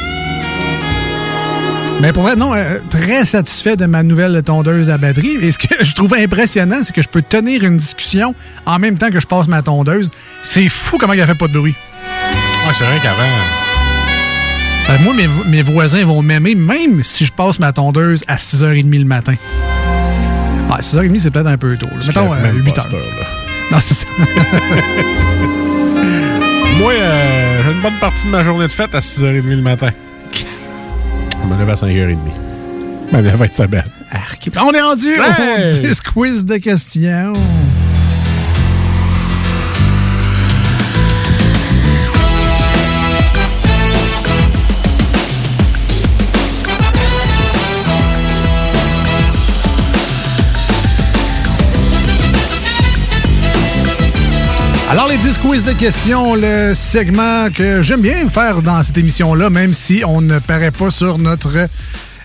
Mais 2.01 2.13
pour 2.13 2.23
vrai, 2.23 2.37
non, 2.37 2.53
euh, 2.53 2.77
très 2.89 3.25
satisfait 3.25 3.75
de 3.75 3.85
ma 3.85 4.03
nouvelle 4.03 4.41
tondeuse 4.43 4.89
à 4.89 4.97
batterie. 4.97 5.37
Et 5.41 5.51
ce 5.51 5.57
que 5.57 5.83
je 5.83 5.93
trouve 5.93 6.13
impressionnant, 6.13 6.79
c'est 6.83 6.93
que 6.93 7.01
je 7.01 7.09
peux 7.09 7.21
tenir 7.21 7.63
une 7.63 7.77
discussion 7.77 8.33
en 8.65 8.79
même 8.79 8.97
temps 8.97 9.09
que 9.09 9.19
je 9.19 9.27
passe 9.27 9.47
ma 9.47 9.61
tondeuse. 9.61 10.09
C'est 10.43 10.69
fou 10.69 10.97
comment 10.97 11.13
elle 11.13 11.25
fait 11.25 11.35
pas 11.35 11.47
de 11.47 11.59
bruit. 11.59 11.75
Ouais, 12.65 12.73
c'est 12.73 12.85
vrai 12.85 12.99
qu'avant. 13.03 13.68
Fait 14.89 14.97
que 14.97 15.03
moi, 15.03 15.13
mes, 15.13 15.27
mes 15.49 15.61
voisins 15.61 16.03
vont 16.03 16.21
m'aimer 16.23 16.55
même 16.55 17.03
si 17.03 17.25
je 17.25 17.31
passe 17.31 17.59
ma 17.59 17.71
tondeuse 17.71 18.23
à 18.27 18.37
6h30 18.37 18.97
le 18.97 19.05
matin. 19.05 19.35
Ouais, 20.69 20.79
6h30, 20.81 21.19
c'est 21.19 21.31
peut-être 21.31 21.47
un 21.47 21.57
peu 21.57 21.77
tôt. 21.77 21.85
là. 21.87 22.03
Mettons 22.07 22.33
euh, 22.33 22.41
même 22.41 22.63
pas 22.63 22.71
8h. 22.71 22.79
à 22.79 22.81
cette 22.81 22.93
heure-là. 22.93 23.25
Non, 23.71 23.77
c'est 23.79 23.93
ça. 23.93 24.07
Moi, 26.79 26.93
euh, 26.93 27.61
j'ai 27.65 27.71
une 27.71 27.81
bonne 27.81 27.99
partie 27.99 28.25
de 28.25 28.31
ma 28.31 28.43
journée 28.43 28.67
de 28.67 28.71
fête 28.71 28.95
à 28.95 28.99
6h30 28.99 29.47
le 29.49 29.61
matin. 29.61 29.89
Je 30.33 31.47
me 31.47 31.57
lève 31.59 31.69
à 31.69 31.75
5h30. 31.75 32.17
Ma 33.11 33.21
vie 33.21 33.29
va 33.35 33.45
être 33.45 33.53
sa 33.53 33.67
belle. 33.67 33.85
On 34.61 34.71
est 34.71 34.81
rendu 34.81 35.07
Hey! 35.09 35.79
au 35.79 35.81
10 35.81 36.01
quiz 36.01 36.45
de 36.45 36.57
questions. 36.57 37.33
10 55.23 55.37
quiz 55.39 55.63
de 55.65 55.73
questions, 55.73 56.35
le 56.35 56.73
segment 56.73 57.49
que 57.53 57.81
j'aime 57.81 58.01
bien 58.01 58.29
faire 58.29 58.61
dans 58.61 58.81
cette 58.83 58.97
émission-là, 58.97 59.49
même 59.49 59.73
si 59.73 60.01
on 60.05 60.21
ne 60.21 60.39
paraît 60.39 60.71
pas 60.71 60.91
sur 60.91 61.17
notre, 61.17 61.67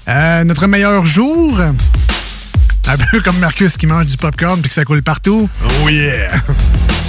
euh, 0.08 0.44
notre 0.44 0.66
meilleur 0.66 1.04
jour. 1.04 1.58
Un 1.60 2.96
peu 3.10 3.20
comme 3.20 3.38
Marcus 3.38 3.76
qui 3.76 3.86
mange 3.86 4.06
du 4.06 4.16
popcorn 4.16 4.60
puis 4.60 4.68
que 4.68 4.74
ça 4.74 4.84
coule 4.84 5.02
partout. 5.02 5.48
Oh 5.84 5.88
yeah! 5.88 6.30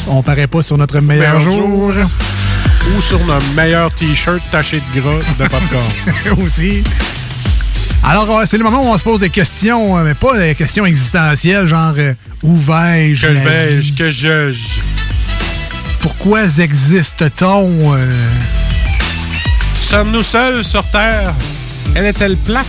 On 0.08 0.24
paraît 0.24 0.48
pas 0.48 0.62
sur 0.64 0.78
notre 0.78 1.00
meilleur, 1.02 1.36
Meilleur 1.38 1.52
jour. 1.52 1.92
jour. 1.92 2.08
Ou 2.98 3.02
sur 3.02 3.20
notre 3.26 3.52
meilleur 3.54 3.94
t-shirt 3.94 4.42
taché 4.52 4.82
de 4.96 5.02
gras 5.02 5.20
de 5.38 5.48
popcorn. 5.48 6.40
Aussi. 6.46 6.84
Alors, 8.04 8.30
euh, 8.40 8.44
c'est 8.48 8.58
le 8.58 8.64
moment 8.64 8.84
où 8.84 8.94
on 8.94 8.98
se 8.98 9.04
pose 9.04 9.20
des 9.20 9.30
questions, 9.30 9.98
euh, 9.98 10.04
mais 10.04 10.14
pas 10.14 10.38
des 10.38 10.56
questions 10.56 10.86
existentielles, 10.86 11.68
genre 11.68 11.94
où 12.44 12.56
vais-je? 12.56 13.28
que 13.28 13.32
vais-je, 13.34 13.94
que 13.94 14.12
je. 14.12 14.54
Pourquoi 16.26 16.48
existe-t-on? 16.58 17.94
euh? 17.94 18.10
Sommes-nous 19.76 20.24
seuls 20.24 20.64
sur 20.64 20.84
Terre? 20.86 21.32
Elle 21.94 22.08
est-elle 22.08 22.36
plate? 22.36 22.66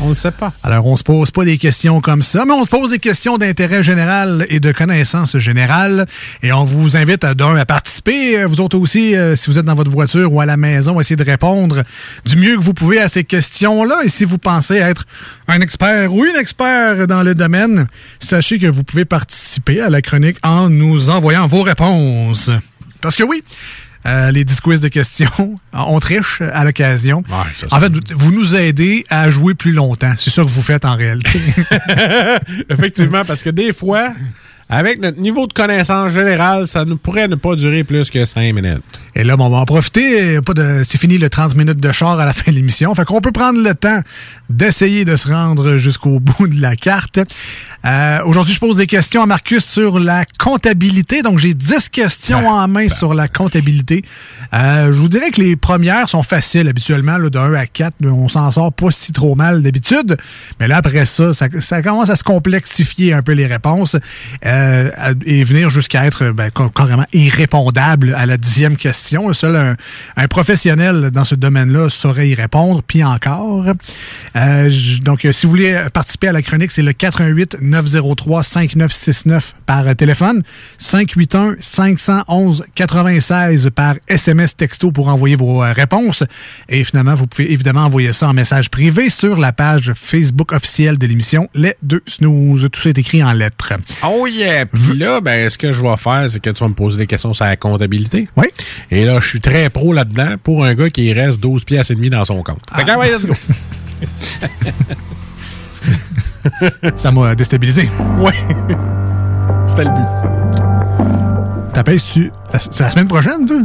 On 0.00 0.10
ne 0.10 0.14
sait 0.14 0.30
pas. 0.30 0.52
Alors, 0.62 0.86
on 0.86 0.96
se 0.96 1.02
pose 1.02 1.30
pas 1.30 1.44
des 1.44 1.58
questions 1.58 2.00
comme 2.00 2.22
ça, 2.22 2.44
mais 2.44 2.52
on 2.52 2.64
se 2.64 2.68
pose 2.68 2.90
des 2.90 2.98
questions 2.98 3.38
d'intérêt 3.38 3.82
général 3.82 4.46
et 4.48 4.60
de 4.60 4.72
connaissance 4.72 5.36
générale. 5.38 6.06
Et 6.42 6.52
on 6.52 6.64
vous 6.64 6.96
invite 6.96 7.24
à 7.24 7.34
d'un 7.34 7.56
à 7.56 7.64
participer. 7.64 8.44
Vous 8.44 8.60
autres 8.60 8.78
aussi, 8.78 9.16
euh, 9.16 9.36
si 9.36 9.50
vous 9.50 9.58
êtes 9.58 9.64
dans 9.64 9.74
votre 9.74 9.90
voiture 9.90 10.32
ou 10.32 10.40
à 10.40 10.46
la 10.46 10.56
maison, 10.56 11.00
essayez 11.00 11.16
de 11.16 11.24
répondre 11.24 11.82
du 12.24 12.36
mieux 12.36 12.56
que 12.56 12.62
vous 12.62 12.74
pouvez 12.74 13.00
à 13.00 13.08
ces 13.08 13.24
questions-là. 13.24 14.00
Et 14.04 14.08
si 14.08 14.24
vous 14.24 14.38
pensez 14.38 14.76
être 14.76 15.06
un 15.48 15.60
expert 15.60 16.12
ou 16.12 16.24
une 16.24 16.36
expert 16.36 17.06
dans 17.06 17.22
le 17.22 17.34
domaine, 17.34 17.86
sachez 18.20 18.58
que 18.58 18.66
vous 18.66 18.84
pouvez 18.84 19.04
participer 19.04 19.80
à 19.80 19.88
la 19.88 20.02
chronique 20.02 20.36
en 20.42 20.68
nous 20.68 21.10
envoyant 21.10 21.46
vos 21.46 21.62
réponses. 21.62 22.50
Parce 23.00 23.16
que 23.16 23.22
oui, 23.22 23.42
euh, 24.06 24.30
les 24.30 24.44
10 24.44 24.60
quiz 24.60 24.80
de 24.80 24.88
questions, 24.88 25.54
on 25.72 25.98
triche 26.00 26.40
à 26.40 26.64
l'occasion. 26.64 27.24
en 27.70 27.80
fait, 27.80 27.92
vous 28.12 28.32
nous 28.32 28.54
aidez 28.54 29.04
à 29.10 29.28
jouer 29.30 29.54
plus 29.54 29.72
longtemps. 29.72 30.12
C'est 30.18 30.30
ça 30.30 30.42
que 30.42 30.48
vous 30.48 30.62
faites 30.62 30.84
en 30.84 30.96
réalité. 30.96 31.40
Effectivement, 32.70 33.24
parce 33.24 33.42
que 33.42 33.50
des 33.50 33.72
fois, 33.72 34.12
avec 34.68 35.00
notre 35.00 35.20
niveau 35.20 35.46
de 35.46 35.52
connaissance 35.52 36.12
générale, 36.12 36.66
ça 36.66 36.84
ne 36.84 36.94
pourrait 36.94 37.28
ne 37.28 37.36
pas 37.36 37.54
durer 37.54 37.84
plus 37.84 38.10
que 38.10 38.24
5 38.24 38.52
minutes. 38.52 38.82
Et 39.14 39.22
là, 39.22 39.36
bon, 39.36 39.46
on 39.46 39.50
va 39.50 39.58
en 39.58 39.64
profiter. 39.64 40.40
Pas 40.40 40.54
de, 40.54 40.82
c'est 40.84 40.98
fini 40.98 41.18
le 41.18 41.28
30 41.28 41.54
minutes 41.54 41.78
de 41.78 41.92
char 41.92 42.18
à 42.18 42.24
la 42.24 42.32
fin 42.32 42.50
de 42.50 42.56
l'émission. 42.56 42.94
Fait 42.94 43.04
qu'on 43.04 43.20
peut 43.20 43.32
prendre 43.32 43.62
le 43.62 43.74
temps 43.74 44.00
d'essayer 44.50 45.04
de 45.04 45.16
se 45.16 45.28
rendre 45.28 45.76
jusqu'au 45.76 46.20
bout 46.20 46.46
de 46.48 46.60
la 46.60 46.76
carte. 46.76 47.18
Euh, 47.84 48.18
aujourd'hui, 48.24 48.54
je 48.54 48.58
pose 48.60 48.76
des 48.76 48.86
questions 48.86 49.22
à 49.22 49.26
Marcus 49.26 49.64
sur 49.64 49.98
la 49.98 50.24
comptabilité. 50.38 51.22
Donc, 51.22 51.38
j'ai 51.38 51.54
10 51.54 51.88
questions 51.88 52.48
en 52.48 52.66
main 52.66 52.88
sur 52.88 53.14
la 53.14 53.28
comptabilité. 53.28 54.04
Euh, 54.54 54.92
je 54.92 54.98
vous 54.98 55.08
dirais 55.08 55.30
que 55.30 55.40
les 55.40 55.56
premières 55.56 56.08
sont 56.08 56.22
faciles 56.22 56.68
habituellement, 56.68 57.18
là, 57.18 57.28
de 57.30 57.38
1 57.38 57.54
à 57.54 57.66
4. 57.66 57.94
On 58.04 58.28
s'en 58.28 58.50
sort 58.50 58.72
pas 58.72 58.90
si 58.90 59.12
trop 59.12 59.34
mal 59.34 59.62
d'habitude. 59.62 60.16
Mais 60.58 60.66
là, 60.68 60.78
après 60.78 61.06
ça, 61.06 61.32
ça, 61.32 61.46
ça 61.60 61.82
commence 61.82 62.10
à 62.10 62.16
se 62.16 62.24
complexifier 62.24 63.12
un 63.12 63.22
peu 63.22 63.32
les 63.32 63.46
réponses 63.46 63.96
euh, 64.44 64.90
et 65.24 65.44
venir 65.44 65.70
jusqu'à 65.70 66.06
être 66.06 66.30
ben, 66.32 66.50
ca- 66.56 66.70
carrément 66.74 67.06
irrépondable 67.12 68.14
à 68.16 68.26
la 68.26 68.36
dixième 68.36 68.76
question. 68.76 69.32
Seul 69.32 69.54
un, 69.56 69.76
un 70.16 70.28
professionnel 70.28 71.10
dans 71.12 71.24
ce 71.24 71.34
domaine-là 71.34 71.88
saurait 71.90 72.28
y 72.28 72.34
répondre, 72.34 72.82
puis 72.86 73.04
encore. 73.04 73.64
Euh, 74.36 74.70
donc, 75.02 75.24
euh, 75.24 75.32
si 75.32 75.46
vous 75.46 75.50
voulez 75.50 75.76
participer 75.92 76.28
à 76.28 76.32
la 76.32 76.42
chronique, 76.42 76.70
c'est 76.70 76.82
le 76.82 76.92
88 76.92 77.56
903 77.60 78.42
5969 78.42 79.54
par 79.64 79.86
euh, 79.86 79.94
téléphone, 79.94 80.42
581 80.78 81.56
511 81.60 82.64
96 82.74 83.70
par 83.74 83.94
SMS 84.08 84.56
texto 84.56 84.92
pour 84.92 85.08
envoyer 85.08 85.36
vos 85.36 85.58
réponses. 85.58 86.24
Et 86.68 86.84
finalement, 86.84 87.14
vous 87.14 87.26
pouvez 87.26 87.50
évidemment 87.52 87.84
envoyer 87.84 88.12
ça 88.12 88.28
en 88.28 88.34
message 88.34 88.70
privé 88.70 89.08
sur 89.08 89.38
la 89.38 89.52
page 89.52 89.92
Facebook 89.94 90.52
officielle 90.52 90.98
de 90.98 91.06
l'émission 91.06 91.48
Les 91.54 91.74
Deux 91.82 92.02
Snooze. 92.06 92.68
Tout 92.70 92.80
ça 92.80 92.90
est 92.90 92.98
écrit 92.98 93.22
en 93.22 93.32
lettres. 93.32 93.72
Oh 94.04 94.26
yeah! 94.26 94.66
Puis 94.66 94.98
là, 94.98 95.20
ben, 95.20 95.48
ce 95.48 95.56
que 95.56 95.72
je 95.72 95.82
vais 95.82 95.96
faire, 95.96 96.26
c'est 96.28 96.40
que 96.40 96.50
tu 96.50 96.60
vas 96.62 96.68
me 96.68 96.74
poser 96.74 96.98
des 96.98 97.06
questions 97.06 97.32
sur 97.32 97.44
la 97.44 97.56
comptabilité. 97.56 98.28
Oui. 98.36 98.46
Et 98.90 99.04
là, 99.04 99.18
je 99.20 99.28
suis 99.28 99.40
très 99.40 99.70
pro 99.70 99.92
là-dedans 99.92 100.34
pour 100.42 100.64
un 100.64 100.74
gars 100.74 100.90
qui 100.90 101.12
reste 101.12 101.40
12 101.40 101.64
piastres 101.64 101.92
et 101.92 101.94
demi 101.94 102.10
dans 102.10 102.24
son 102.24 102.42
compte. 102.42 102.62
Fait 102.74 102.84
que, 102.84 102.98
ouais, 102.98 103.10
let's 103.10 103.26
go. 103.26 103.32
Ça 106.96 107.10
m'a 107.10 107.34
déstabilisé. 107.34 107.90
Ouais. 108.18 108.34
C'était 109.66 109.84
le 109.84 109.90
but. 109.90 110.06
T'appelles-tu... 111.72 112.30
C'est 112.58 112.80
la 112.80 112.90
semaine 112.90 113.08
prochaine, 113.08 113.46
toi? 113.46 113.58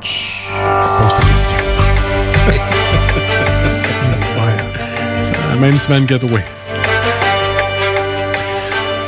Pose 0.00 1.14
tes 1.18 1.26
questions. 1.32 1.56
même 5.62 5.78
semaine 5.78 6.06
que 6.06 6.14
toi. 6.14 6.40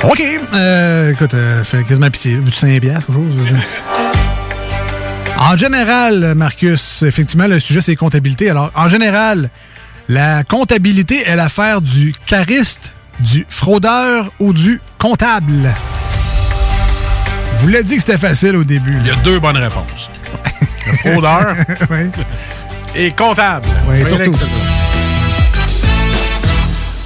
OK. 0.05 0.23
Euh, 0.55 1.11
écoute, 1.11 1.35
euh, 1.35 1.65
fait 1.65 1.83
quasiment 1.83 2.11
pitié. 2.11 2.37
Vu 2.37 2.53
5 2.53 2.81
piastres, 2.81 3.07
quelque 3.07 3.19
chose. 3.19 3.59
En 5.37 5.57
général, 5.57 6.35
Marcus, 6.37 7.03
effectivement, 7.03 7.49
le 7.49 7.59
sujet, 7.59 7.81
c'est 7.81 7.97
comptabilité. 7.97 8.51
Alors, 8.51 8.71
en 8.77 8.89
général, 8.89 9.51
la 10.09 10.45
comptabilité 10.45 11.23
est 11.27 11.37
l'affaire 11.37 11.81
du 11.81 12.15
cariste, 12.27 12.93
du 13.21 13.47
fraudeur 13.49 14.31
ou 14.41 14.53
du 14.53 14.81
comptable. 14.99 15.73
Vous 17.59 17.69
l'avez 17.69 17.85
dit 17.85 17.95
que 17.97 18.01
c'était 18.01 18.19
facile 18.19 18.57
au 18.57 18.65
début. 18.65 18.97
Il 19.01 19.07
y 19.07 19.11
a 19.11 19.17
deux 19.17 19.39
bonnes 19.41 19.57
réponses. 19.57 20.11
Le 20.87 20.93
fraudeur 21.13 21.55
Oui. 21.91 22.11
et 22.95 23.11
comptable. 23.13 23.69
Oui, 23.89 24.05
surtout. 24.07 24.33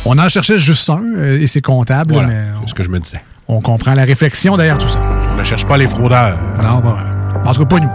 On 0.04 0.18
en 0.18 0.28
cherchait 0.28 0.58
juste 0.58 0.88
un, 0.88 1.02
euh, 1.16 1.40
et 1.40 1.46
c'est 1.46 1.60
comptable, 1.60 2.14
Voilà, 2.14 2.28
c'est 2.62 2.70
ce 2.70 2.74
que 2.74 2.82
je 2.82 2.88
me 2.88 2.98
disais. 2.98 3.20
on 3.46 3.60
comprend 3.60 3.92
la 3.94 4.04
réflexion 4.04 4.56
derrière 4.56 4.78
tout 4.78 4.88
ça. 4.88 5.00
On 5.32 5.36
ne 5.36 5.44
cherche 5.44 5.66
pas 5.66 5.76
les 5.76 5.86
fraudeurs. 5.86 6.38
Non, 6.62 6.80
pas 6.80 6.98
En 7.44 7.52
tout 7.52 7.60
cas, 7.60 7.66
pas 7.66 7.80
nous. 7.80 7.90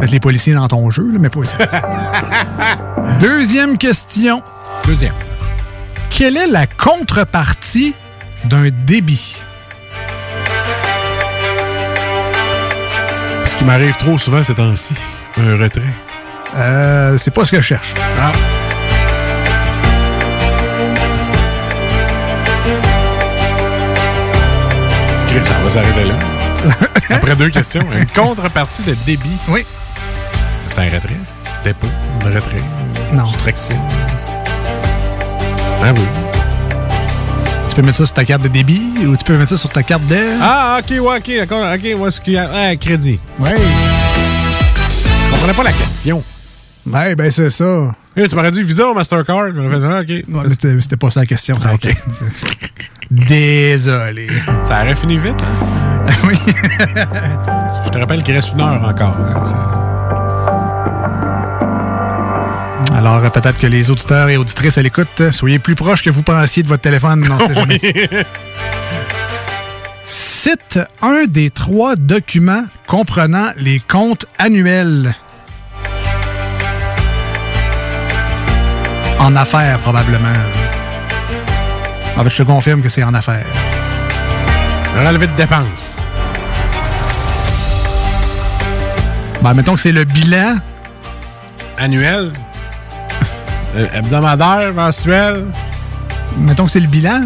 Peut-être 0.00 0.12
les 0.12 0.20
policiers 0.20 0.54
dans 0.54 0.66
ton 0.66 0.88
jeu, 0.88 1.06
là, 1.12 1.18
mais 1.20 1.28
pas. 1.28 1.40
Deuxième 3.20 3.76
question. 3.76 4.42
Deuxième. 4.86 5.12
Quelle 6.08 6.38
est 6.38 6.46
la 6.46 6.66
contrepartie 6.66 7.94
d'un 8.46 8.70
débit? 8.70 9.36
Ce 13.44 13.54
qui 13.58 13.64
m'arrive 13.64 13.94
trop 13.96 14.16
souvent 14.16 14.42
ces 14.42 14.54
temps-ci. 14.54 14.94
Un 15.36 15.58
retrait. 15.58 15.82
Euh, 16.56 17.18
c'est 17.18 17.30
pas 17.30 17.44
ce 17.44 17.50
que 17.50 17.58
je 17.58 17.66
cherche. 17.66 17.92
Ah. 18.18 18.32
Chris, 25.26 25.40
on 25.60 25.64
va 25.64 25.70
s'arrêter 25.70 26.04
là. 26.04 26.18
Après 27.10 27.36
deux 27.36 27.50
questions. 27.50 27.84
Une 27.92 28.06
contrepartie 28.06 28.82
de 28.84 28.94
débit. 29.04 29.36
Oui. 29.48 29.66
C'est 30.72 30.78
un 30.80 30.84
retrait. 30.84 31.16
c'est 31.24 31.64
Dépôt. 31.64 31.88
Un 32.24 32.30
retrait? 32.30 32.62
Non. 33.12 33.26
Soustraction. 33.26 33.74
Ah 35.82 35.92
oui. 35.94 36.02
Tu 37.68 37.74
peux 37.76 37.82
mettre 37.82 37.98
ça 37.98 38.06
sur 38.06 38.14
ta 38.14 38.24
carte 38.24 38.42
de 38.42 38.48
débit 38.48 38.92
ou 39.06 39.16
tu 39.16 39.24
peux 39.24 39.36
mettre 39.36 39.50
ça 39.50 39.56
sur 39.56 39.70
ta 39.70 39.82
carte 39.82 40.06
de... 40.06 40.16
Ah, 40.40 40.78
ok, 40.80 40.90
ouais, 40.90 41.18
ok, 41.18 41.30
d'accord. 41.38 41.64
Ok, 41.74 42.00
ouais, 42.00 42.10
ce 42.10 42.20
qu'il 42.20 42.34
y 42.34 42.38
a. 42.38 42.48
Ah, 42.52 42.76
crédit. 42.76 43.18
Ouais. 43.38 43.54
Je 43.56 45.30
comprenais 45.32 45.54
pas 45.54 45.62
la 45.64 45.72
question. 45.72 46.22
Ouais, 46.86 47.14
ben 47.14 47.30
c'est 47.30 47.50
ça. 47.50 47.92
Eh, 48.16 48.28
tu 48.28 48.34
m'aurais 48.36 48.50
dit 48.50 48.62
Visa 48.62 48.88
ou 48.88 48.94
Mastercard? 48.94 49.54
J'aurais 49.54 49.68
fait, 49.68 49.86
ah, 49.86 50.00
ok. 50.00 50.08
Ouais, 50.42 50.48
C'était 50.50 50.80
c'était 50.80 50.96
pas 50.96 51.10
ça 51.10 51.20
la 51.20 51.26
question. 51.26 51.58
ça. 51.60 51.74
Ok. 51.74 51.88
Désolé. 53.10 54.28
Ça 54.64 54.82
aurait 54.82 54.94
fini 54.94 55.18
vite, 55.18 55.40
hein? 55.42 56.12
oui. 56.24 56.38
Je 57.84 57.90
te 57.90 57.98
rappelle 57.98 58.22
qu'il 58.22 58.34
reste 58.34 58.52
une 58.54 58.60
heure 58.60 58.82
encore. 58.84 59.16
hein. 59.16 59.76
Alors, 63.00 63.22
peut-être 63.32 63.58
que 63.58 63.66
les 63.66 63.90
auditeurs 63.90 64.28
et 64.28 64.36
auditrices 64.36 64.76
à 64.76 64.82
l'écoute, 64.82 65.30
soyez 65.30 65.58
plus 65.58 65.74
proches 65.74 66.02
que 66.02 66.10
vous 66.10 66.22
pensiez 66.22 66.62
de 66.62 66.68
votre 66.68 66.82
téléphone. 66.82 67.26
Non, 67.26 67.38
c'est 67.46 67.54
jamais. 67.54 67.80
Cite 70.04 70.78
un 71.00 71.24
des 71.24 71.48
trois 71.48 71.96
documents 71.96 72.66
comprenant 72.86 73.52
les 73.56 73.80
comptes 73.80 74.26
annuels. 74.38 75.14
En 79.18 79.34
affaires, 79.34 79.78
probablement. 79.78 80.28
En 82.18 82.22
fait, 82.22 82.28
je 82.28 82.36
te 82.36 82.42
confirme 82.42 82.82
que 82.82 82.90
c'est 82.90 83.02
en 83.02 83.14
affaires. 83.14 83.46
Relevé 84.94 85.26
de 85.26 85.36
dépenses. 85.36 85.96
Ben, 89.40 89.54
mettons 89.54 89.72
que 89.72 89.80
c'est 89.80 89.92
le 89.92 90.04
bilan. 90.04 90.56
Annuel. 91.78 92.30
Euh, 93.76 93.86
hebdomadaire, 93.94 94.74
mensuel? 94.74 95.44
Mettons 96.38 96.66
que 96.66 96.72
c'est 96.72 96.80
le 96.80 96.88
bilan. 96.88 97.20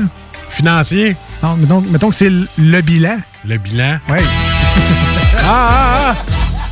Financier? 0.51 1.17
Non, 1.43 1.57
mettons, 1.57 1.81
mettons 1.81 2.11
que 2.11 2.15
c'est 2.15 2.31
le, 2.31 2.81
bilan. 2.81 3.17
Le 3.47 3.57
bilan? 3.59 3.99
Oui. 4.11 4.19
Ah, 5.47 5.69
ah, 5.71 6.15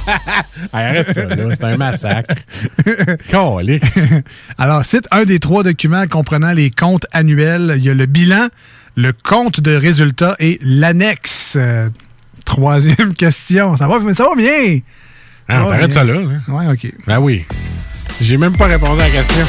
ah! 0.07 0.43
Hey, 0.73 0.85
arrête 0.87 1.13
ça, 1.13 1.25
là. 1.25 1.37
C'est 1.55 1.65
un 1.65 1.77
massacre. 1.77 2.35
Colique. 3.31 3.85
Alors, 4.59 4.85
cite 4.85 5.07
un 5.11 5.25
des 5.25 5.39
trois 5.41 5.63
documents 5.63 6.07
comprenant 6.07 6.53
les 6.53 6.71
comptes 6.71 7.07
annuels. 7.13 7.75
Il 7.77 7.85
y 7.85 7.91
a 7.91 7.95
le 7.95 8.07
bilan, 8.07 8.49
le 8.97 9.13
compte 9.13 9.61
de 9.61 9.75
résultats 9.77 10.37
et 10.39 10.59
l'annexe. 10.63 11.57
Euh, 11.57 11.89
troisième 12.45 13.15
question. 13.15 13.77
Ça 13.77 13.89
va, 13.89 13.99
mais 14.01 14.15
ça 14.15 14.25
va 14.29 14.35
bien? 14.37 14.79
Ah, 15.49 15.61
on 15.63 15.65
va 15.65 15.71
t'arrête 15.73 15.87
bien? 15.91 15.95
ça 15.95 16.05
là. 16.05 16.15
hein? 16.19 16.53
Ouais, 16.53 16.73
OK. 16.73 16.93
Ben 17.07 17.19
oui. 17.19 17.45
J'ai 18.21 18.37
même 18.37 18.57
pas 18.57 18.67
répondu 18.67 19.01
à 19.01 19.09
la 19.09 19.11
question. 19.11 19.45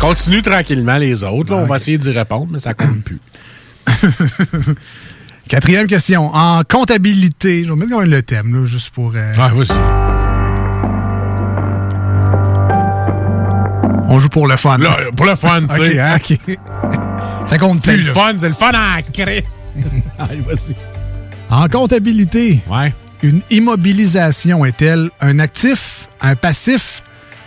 Continue 0.00 0.42
tranquillement 0.42 0.98
les 0.98 1.24
autres. 1.24 1.52
là. 1.54 1.60
On 1.62 1.66
va 1.66 1.76
essayer 1.76 1.98
d'y 1.98 2.10
répondre, 2.10 2.48
mais 2.50 2.58
ça 2.58 2.74
compte 2.74 3.02
plus. 3.02 3.18
Quatrième 5.48 5.86
question. 5.86 6.34
En 6.34 6.62
comptabilité, 6.64 7.64
je 7.64 7.70
vais 7.72 7.76
mettre 7.76 7.92
quand 7.92 8.00
même 8.00 8.10
le 8.10 8.22
thème, 8.22 8.54
là, 8.54 8.66
juste 8.66 8.90
pour. 8.90 9.12
euh, 9.14 9.32
Ah, 9.38 9.50
voici. 9.54 9.72
On 14.08 14.20
joue 14.20 14.28
pour 14.28 14.46
le 14.46 14.56
fun. 14.56 14.78
Là, 14.78 14.96
pour 15.16 15.26
le 15.26 15.34
fun, 15.34 15.62
tu 15.62 15.74
sais. 15.76 16.00
OK, 16.14 16.38
hein? 16.48 16.54
Ça 17.46 17.58
compte 17.58 17.82
C'est 17.82 17.92
plus. 17.94 18.02
le 18.02 18.08
là. 18.08 18.12
fun, 18.14 18.32
c'est 18.38 18.48
le 18.48 18.54
fun 18.54 18.72
à 18.74 19.02
créer. 19.02 19.44
Allez, 20.18 20.40
vas-y. 20.46 20.74
En 21.50 21.68
comptabilité, 21.68 22.60
Ouais. 22.68 22.92
une 23.22 23.40
immobilisation 23.50 24.64
est-elle 24.64 25.10
un 25.20 25.38
actif, 25.38 26.08
un 26.20 26.34
passif, 26.34 27.02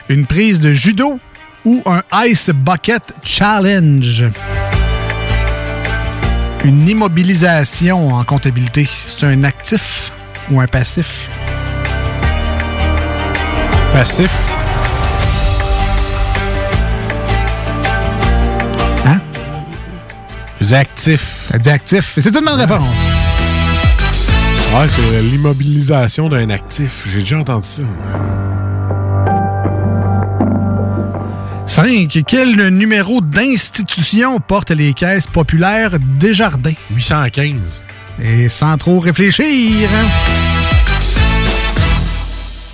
une 0.10 0.26
prise 0.26 0.60
de 0.60 0.74
judo 0.74 1.20
ou 1.66 1.84
un 1.86 2.02
Ice 2.26 2.50
Bucket 2.50 3.14
Challenge? 3.24 4.26
Une 6.66 6.90
immobilisation 6.90 8.10
en 8.10 8.24
comptabilité, 8.24 8.90
c'est 9.08 9.28
un 9.28 9.44
actif 9.44 10.12
ou 10.50 10.60
un 10.60 10.68
passif? 10.68 11.30
Passif. 13.94 14.32
Hein? 19.06 19.22
Je 20.60 20.66
dis 20.66 20.76
actif. 20.76 21.52
Dit 21.60 21.70
actif. 21.70 22.18
C'est 22.20 22.36
une 22.36 22.46
bonne 22.46 22.60
réponse. 22.60 22.88
Ouais, 24.74 24.88
c'est 24.88 25.22
l'immobilisation 25.22 26.30
d'un 26.30 26.50
actif. 26.50 27.06
J'ai 27.08 27.20
déjà 27.20 27.40
entendu 27.40 27.68
ça. 27.68 27.84
5. 31.86 32.24
Quel 32.28 32.58
numéro 32.76 33.22
d'institution 33.22 34.42
porte 34.42 34.72
les 34.72 34.94
caisses 34.94 35.28
populaires 35.28 35.92
Desjardins? 36.20 36.74
815. 36.94 37.84
Et 38.22 38.50
sans 38.50 38.78
trop 38.78 39.00
réfléchir. 39.00 39.88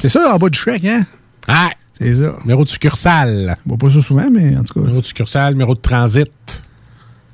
C'est 0.01 0.10
ça 0.10 0.34
en 0.34 0.39
bas 0.39 0.49
du 0.49 0.58
Shrek, 0.58 0.84
hein? 0.86 1.06
Ah! 1.47 1.70
C'est 1.93 2.16
ça. 2.16 2.36
Numéro 2.41 2.64
de 2.64 2.70
succursale. 2.70 3.56
Bon, 3.64 3.78
pas 3.78 3.91
ça 3.91 4.01
souvent, 4.01 4.28
mais 4.32 4.58
en 4.58 4.64
tout 4.64 4.74
cas. 4.74 4.80
Numéro 4.80 5.01
de 5.01 5.06
succursale, 5.06 5.53
numéro 5.53 5.76
de 5.76 5.82
transit. 5.82 6.64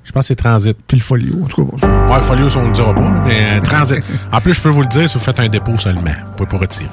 Je 0.03 0.11
pense 0.11 0.24
que 0.24 0.28
c'est 0.28 0.36
transit. 0.36 0.78
Puis 0.86 0.97
le 0.97 1.03
folio, 1.03 1.41
en 1.41 1.47
tout 1.47 1.65
cas. 1.65 1.88
Ouais, 1.88 2.17
le 2.17 2.22
folio, 2.22 2.49
ça, 2.49 2.59
on 2.59 2.63
ne 2.63 2.67
le 2.67 2.74
dira 2.74 2.93
pas, 2.93 3.24
mais 3.26 3.59
euh, 3.59 3.61
transit. 3.61 4.03
En 4.34 4.41
plus, 4.41 4.55
je 4.55 4.61
peux 4.61 4.69
vous 4.69 4.82
le 4.82 4.89
dire 4.89 5.09
si 5.09 5.17
vous 5.17 5.24
faites 5.24 5.39
un 5.39 5.47
dépôt 5.47 5.78
seulement. 5.78 6.01
Vous 6.01 6.45
pouvez 6.45 6.49
pas 6.49 6.57
retirer. 6.57 6.89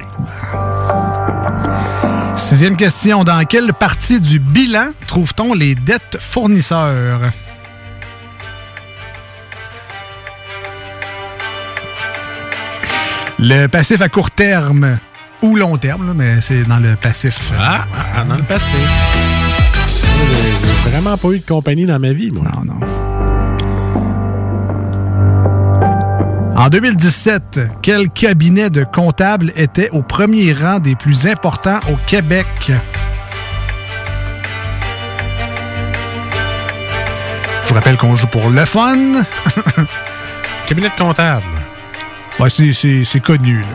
Sixième 2.39 2.77
question. 2.77 3.25
Dans 3.25 3.45
quelle 3.45 3.73
partie 3.75 4.21
du 4.21 4.39
bilan 4.39 4.93
trouve-t-on 5.07 5.53
les 5.53 5.75
dettes 5.75 6.17
fournisseurs? 6.19 7.33
Le 13.39 13.67
passif 13.67 14.01
à 14.01 14.09
court 14.09 14.31
terme 14.31 14.99
ou 15.43 15.57
long 15.57 15.77
terme, 15.77 16.07
là, 16.07 16.15
mais 16.15 16.41
c'est 16.41 16.65
dans 16.65 16.79
le 16.79 16.97
passif. 16.97 17.53
Ah, 17.57 17.87
ah, 18.17 18.25
dans 18.25 18.37
le 18.37 18.43
passé. 18.43 18.77
J'ai 19.93 20.85
j'ai 20.85 20.91
vraiment 20.91 21.17
pas 21.17 21.29
eu 21.29 21.41
de 21.41 21.47
compagnie 21.47 21.87
dans 21.87 21.99
ma 21.99 22.13
vie, 22.13 22.31
moi. 22.31 22.45
Non, 22.45 22.65
non. 22.65 22.98
En 26.59 26.71
2017, 26.71 27.61
quel 27.83 28.11
cabinet 28.11 28.69
de 28.69 28.83
comptables 28.83 29.53
était 29.55 29.91
au 29.91 30.03
premier 30.03 30.53
rang 30.53 30.81
des 30.81 30.97
plus 30.97 31.29
importants 31.29 31.79
au 31.89 31.95
Québec? 32.09 32.49
Je 37.63 37.69
vous 37.69 37.75
rappelle 37.75 37.97
qu'on 37.97 38.17
joue 38.17 38.27
pour 38.27 38.51
le 38.51 38.65
fun. 38.65 39.23
Cabinet 40.67 40.89
de 40.89 40.95
comptable. 40.99 41.45
Ouais, 42.41 42.51
c'est- 42.51 43.21
connu. 43.21 43.61
Là. 43.61 43.67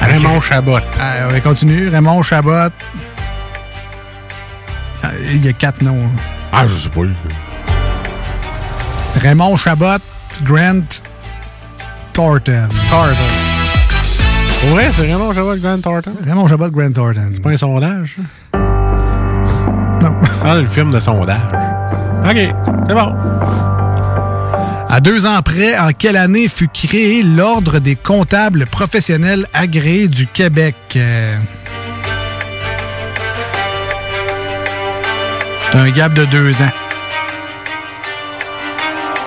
Raymond 0.00 0.40
Chabot. 0.40 0.78
Ah, 1.00 1.26
on 1.28 1.32
va 1.32 1.40
continuer. 1.40 1.88
Raymond 1.88 2.20
Chabot. 2.24 2.50
Ah, 5.04 5.10
il 5.30 5.44
y 5.44 5.48
a 5.48 5.52
quatre 5.52 5.82
noms. 5.82 6.10
Ah, 6.52 6.66
je 6.66 6.74
sais 6.74 6.88
pas. 6.88 7.02
Raymond 9.22 9.56
Chabot, 9.56 9.98
Grant 10.44 11.00
Thornton. 12.12 12.68
Thornton. 12.90 13.14
Pour 14.60 14.70
vrai, 14.70 14.90
c'est 14.94 15.02
Raymond 15.02 15.32
Chabot, 15.32 15.56
Grant 15.56 15.80
Thornton? 15.80 16.12
Raymond 16.24 16.46
Chabot, 16.48 16.70
Grant 16.70 16.92
Thornton. 16.92 17.30
C'est 17.32 17.42
pas 17.42 17.50
un 17.50 17.56
sondage? 17.56 18.16
ça? 18.52 18.58
Non. 20.02 20.14
Ah, 20.44 20.56
le 20.56 20.66
film 20.66 20.90
de 20.90 21.00
sondage. 21.00 21.38
OK, 22.28 22.36
c'est 22.88 22.94
bon. 22.94 23.14
À 24.88 25.00
deux 25.00 25.26
ans 25.26 25.40
près, 25.42 25.78
en 25.78 25.88
quelle 25.92 26.16
année 26.16 26.46
fut 26.48 26.68
créé 26.68 27.22
l'Ordre 27.22 27.78
des 27.78 27.96
comptables 27.96 28.66
professionnels 28.66 29.46
agréés 29.52 30.08
du 30.08 30.26
Québec? 30.26 30.76
Euh, 30.96 31.36
C'est 35.72 35.78
un 35.80 35.90
gap 35.90 36.14
de 36.14 36.24
deux 36.26 36.62
ans. 36.62 36.70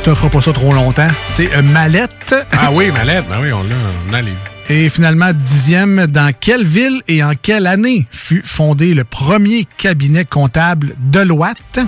T'offres 0.04 0.30
pas 0.30 0.42
ça 0.42 0.54
trop 0.54 0.74
longtemps. 0.74 1.08
C'est 1.26 1.54
euh, 1.56 1.62
Mallette. 1.62 2.36
Ah 2.52 2.72
oui, 2.72 2.92
Mallette. 2.92 3.28
Ben 3.28 3.40
oui, 3.42 3.52
on 3.52 3.64
l'a. 3.64 3.76
On 4.10 4.14
a 4.14 4.22
les... 4.22 4.34
Et 4.68 4.90
finalement, 4.90 5.32
dixième, 5.32 6.08
dans 6.08 6.34
quelle 6.34 6.66
ville 6.66 7.04
et 7.08 7.24
en 7.24 7.34
quelle 7.40 7.68
année 7.68 8.08
fut 8.10 8.42
fondé 8.44 8.96
le 8.96 9.04
premier 9.04 9.68
cabinet 9.78 10.26
comptable 10.26 10.96
Deloitte? 10.98 11.80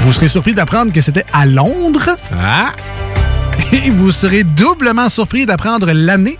Vous 0.00 0.12
serez 0.12 0.28
surpris 0.28 0.54
d'apprendre 0.54 0.90
que 0.90 1.02
c'était 1.02 1.26
à 1.34 1.44
Londres. 1.44 2.16
Ah! 2.32 2.72
Et 3.72 3.90
vous 3.90 4.10
serez 4.10 4.42
doublement 4.42 5.10
surpris 5.10 5.46
d'apprendre 5.46 5.92
l'année. 5.92 6.38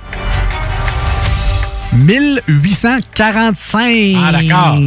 1845. 1.93 4.17
Ah, 4.17 4.33
d'accord. 4.33 4.79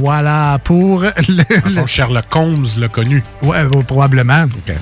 Voilà, 0.00 0.58
pour 0.62 1.00
le... 1.00 1.80
le... 1.80 1.86
Sherlock 1.86 2.36
Holmes 2.36 2.66
l'a 2.76 2.88
connu. 2.88 3.22
Ouais, 3.42 3.66
probablement. 3.86 4.44
OK 4.44 4.74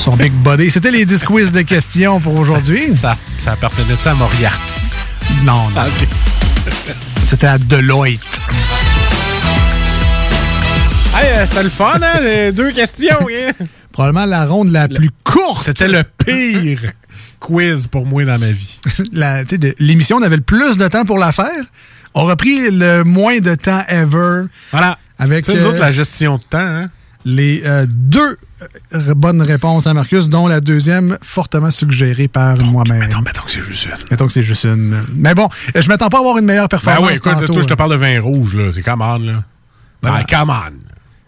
son 0.00 0.16
big 0.16 0.32
body. 0.32 0.70
C'était 0.70 0.90
les 0.90 1.04
10 1.04 1.24
quiz 1.24 1.52
de 1.52 1.60
questions 1.60 2.20
pour 2.20 2.38
aujourd'hui. 2.38 2.96
Ça, 2.96 3.18
ça 3.38 3.52
appartenait 3.52 3.96
ça 3.98 4.12
à 4.12 4.14
Moriarty? 4.14 4.80
Non, 5.44 5.68
non. 5.68 5.76
Ah, 5.76 5.86
okay. 5.86 6.08
C'était 7.22 7.46
à 7.46 7.58
Deloitte. 7.58 8.20
Hey, 11.14 11.46
c'était 11.46 11.62
le 11.64 11.68
fun, 11.68 12.00
hein? 12.02 12.20
Les 12.22 12.50
deux 12.52 12.72
questions, 12.72 13.18
hein? 13.30 13.52
Probablement 13.92 14.24
la 14.24 14.46
ronde 14.46 14.70
la 14.70 14.88
plus 14.88 15.10
courte. 15.22 15.64
C'était 15.64 15.88
le 15.88 16.02
pire 16.24 16.92
quiz 17.38 17.86
pour 17.86 18.06
moi 18.06 18.24
dans 18.24 18.38
ma 18.38 18.52
vie. 18.52 18.80
L'émission, 19.78 20.16
on 20.16 20.22
avait 20.22 20.36
le 20.36 20.42
plus 20.42 20.78
de 20.78 20.88
temps 20.88 21.04
pour 21.04 21.18
la 21.18 21.32
faire. 21.32 21.64
On 22.14 22.26
a 22.28 22.36
pris 22.36 22.70
le 22.70 23.04
moins 23.04 23.38
de 23.40 23.54
temps 23.54 23.84
ever. 23.88 24.44
Voilà. 24.70 24.98
Avec 25.18 25.44
C'est 25.44 25.56
nous 25.56 25.66
autres 25.66 25.80
la 25.80 25.92
gestion 25.92 26.38
de 26.38 26.42
temps, 26.42 26.58
hein? 26.58 26.90
Les 27.26 27.62
euh, 27.66 27.84
deux 27.86 28.38
bonnes 29.14 29.42
réponses 29.42 29.86
à 29.86 29.94
Marcus, 29.94 30.28
dont 30.28 30.46
la 30.46 30.60
deuxième 30.60 31.16
fortement 31.22 31.70
suggérée 31.70 32.28
par 32.28 32.56
moi-même. 32.58 33.00
Mettons, 33.00 33.20
mettons 33.22 33.42
que 33.42 33.50
c'est 33.52 33.62
juste 33.62 33.86
une. 33.86 33.92
Mettons 34.10 34.26
que 34.26 34.32
c'est 34.32 34.42
juste 34.42 34.64
une. 34.64 35.04
Mais 35.14 35.34
bon, 35.34 35.48
je 35.74 35.88
m'attends 35.88 36.08
pas 36.08 36.18
à 36.18 36.20
avoir 36.20 36.38
une 36.38 36.44
meilleure 36.46 36.68
performance. 36.68 37.00
Ben 37.02 37.06
oui, 37.08 37.14
écoute, 37.16 37.32
tantôt, 37.32 37.52
toi, 37.52 37.62
je 37.62 37.68
te 37.68 37.74
parle 37.74 37.92
de 37.92 37.96
vin 37.96 38.20
rouge, 38.20 38.54
là. 38.54 38.70
C'est 38.74 38.82
come 38.82 39.00
on, 39.02 39.18
là. 39.18 39.44
Ben, 40.02 40.10
ah, 40.14 40.24
come 40.28 40.50
on. 40.50 40.72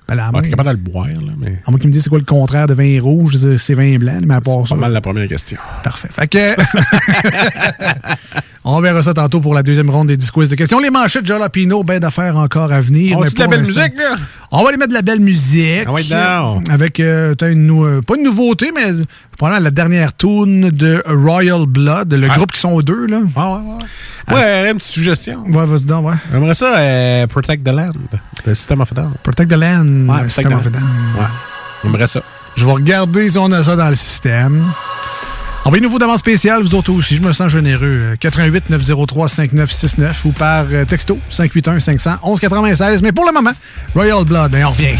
Ben 0.09 0.15
là, 0.17 0.31
Ah, 0.35 0.43
T'es 0.43 0.51
capable 0.51 0.71
de 0.71 0.75
le 0.75 0.91
boire, 0.91 1.07
là, 1.07 1.33
mais. 1.39 1.61
à 1.67 1.71
moins 1.71 1.79
qu'il 1.79 1.89
me 1.89 1.93
dise 1.93 2.03
c'est 2.03 2.11
quoi 2.11 2.19
le 2.19 2.25
contraire 2.25 2.67
de 2.67 2.75
vin 2.75 3.01
rouge, 3.01 3.37
c'est 3.59 3.75
vin 3.75 3.97
blanc, 3.99 4.21
mais 4.27 4.35
à 4.35 4.41
part 4.41 4.63
C'est 4.63 4.71
ça. 4.71 4.75
pas 4.75 4.81
mal 4.83 4.93
la 4.93 5.01
première 5.01 5.29
question. 5.29 5.59
Parfait. 5.83 6.09
Fait 6.13 6.27
que. 6.29 6.39
On 8.65 8.81
verra 8.81 9.03
ça 9.03 9.13
tantôt 9.13 9.41
pour 9.41 9.55
la 9.55 9.65
deuxième 9.65 9.91
ronde 9.91 10.07
des 10.07 10.17
10 10.17 10.31
quiz 10.31 10.49
de 10.49 10.55
questions. 10.55 10.79
Les 10.79 10.91
manchettes 10.91 11.27
Jalapino, 11.27 11.83
ben 11.83 11.99
d'affaires 11.99 12.37
encore 12.37 12.71
à 12.73 12.81
venir. 12.81 13.19
On 13.19 13.25
dit 13.25 13.35
de 13.35 13.41
la 13.41 13.47
belle 13.49 13.61
musique, 13.63 13.97
là? 13.99 14.17
On 14.53 14.63
va 14.63 14.69
aller 14.69 14.79
mettre 14.79 14.91
de 14.91 14.95
la 14.95 15.03
belle 15.03 15.19
musique. 15.21 15.87
Ah 16.15 16.41
donc. 16.43 16.71
Avec, 16.71 17.01
euh, 17.01 17.35
t'as 17.35 17.51
une, 17.51 17.71
euh, 17.71 18.03
pas 18.03 18.15
une 18.17 18.23
nouveauté, 18.23 18.71
mais 18.73 18.93
probablement 19.37 19.65
la 19.65 19.71
dernière 19.73 20.17
tune 20.17 20.71
de 20.71 21.03
Royal 21.07 21.67
Blood, 21.67 22.13
le 22.15 22.29
Ah. 22.31 22.37
groupe 22.37 22.53
qui 22.53 22.61
sont 22.61 22.71
aux 22.71 22.83
deux, 22.83 23.07
là. 23.07 23.21
Ah, 23.35 23.51
ouais, 23.51 23.57
ouais. 23.59 24.35
Ouais, 24.37 24.71
une 24.71 24.79
petite 24.79 24.93
suggestion. 24.93 25.43
Ouais, 25.49 25.67
vas-y 25.67 25.85
donc, 25.85 26.07
ouais. 26.07 26.15
J'aimerais 26.31 26.55
ça, 26.55 26.77
euh, 26.77 27.27
Protect 27.27 27.65
the 27.65 27.69
Land, 27.73 27.93
le 28.47 28.55
système 28.55 28.81
of 28.81 28.95
Down. 28.95 29.15
Protect 29.25 29.51
the 29.51 29.55
Land. 29.57 29.87
Ouais, 30.09 30.29
System 30.29 30.53
of. 30.53 30.71
Down. 30.71 30.83
Ouais. 31.19 31.25
J'aimerais 31.83 32.07
ça. 32.07 32.23
Je 32.55 32.65
vais 32.65 32.73
regarder 32.73 33.29
si 33.31 33.39
on 33.39 33.51
a 33.51 33.63
ça 33.65 33.75
dans 33.75 33.89
le 33.89 33.97
système. 33.97 34.67
Envoyez-nous 35.65 35.91
vos 35.91 35.99
demandes 36.01 36.19
spéciales, 36.19 36.63
vous 36.63 36.75
autres 36.75 36.91
aussi. 36.91 37.17
Je 37.17 37.23
me 37.23 37.33
sens 37.33 37.49
généreux. 37.49 38.13
Euh, 38.13 38.17
88 38.19 38.69
903 38.71 39.29
5969 39.29 40.25
ou 40.25 40.33
par 40.33 40.65
euh, 40.73 40.85
texto 40.85 41.19
581 41.31 41.79
500 41.79 42.11
1196. 42.25 43.03
Mais 43.03 43.13
pour 43.13 43.25
le 43.25 43.33
moment, 43.33 43.53
Royal 43.95 44.25
Blood, 44.25 44.51
ben, 44.51 44.67
on 44.67 44.71
revient. 44.71 44.97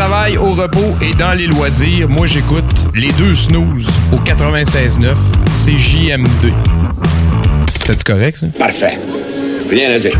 Travail, 0.00 0.38
au 0.38 0.52
repos 0.52 0.96
et 1.02 1.10
dans 1.10 1.34
les 1.34 1.46
loisirs, 1.46 2.08
moi 2.08 2.26
j'écoute 2.26 2.86
les 2.94 3.12
deux 3.12 3.34
snooze 3.34 3.86
au 4.10 4.16
96.9, 4.16 5.14
c'est 5.52 5.76
JMD. 5.76 6.54
C'est 7.84 8.02
correct 8.02 8.38
ça? 8.38 8.46
Parfait. 8.58 8.98
Rien 9.68 9.90
à 9.90 9.98
dire. 9.98 10.16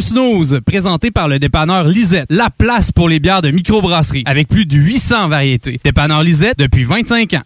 Snooze, 0.00 0.60
présentés 0.66 1.10
par 1.10 1.28
le 1.28 1.38
dépanneur 1.38 1.84
Lisette, 1.84 2.26
la 2.30 2.50
place 2.50 2.92
pour 2.92 3.08
les 3.08 3.20
bières 3.20 3.42
de 3.42 3.50
microbrasserie, 3.50 4.22
avec 4.26 4.48
plus 4.48 4.66
de 4.66 4.76
800 4.76 5.28
variétés. 5.28 5.80
Dépanneur 5.84 6.22
Lisette 6.22 6.58
depuis 6.58 6.84
25 6.84 7.34
ans. 7.34 7.42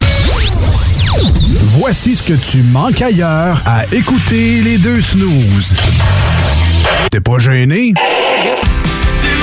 Voici 1.78 2.16
ce 2.16 2.22
que 2.22 2.50
tu 2.50 2.62
manques 2.62 3.02
ailleurs 3.02 3.62
à 3.66 3.84
écouter 3.92 4.62
les 4.62 4.78
deux 4.78 5.00
snooze. 5.00 5.74
T'es 7.10 7.20
pas 7.20 7.38
gêné? 7.38 7.94
T'es 7.94 9.36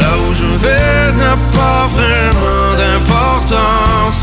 là 0.00 0.12
où 0.26 0.32
je 0.32 0.50
vais, 0.62 1.12
n'a 1.22 1.36
pas 1.58 1.86
vraiment 1.96 2.68
d'importance. 2.80 4.20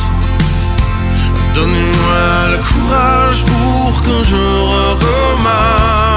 Donnez-moi 1.56 2.26
le 2.54 2.60
courage 2.70 3.44
pour 3.46 4.02
que 4.06 4.16
je 4.32 4.44
recommence. 4.76 6.17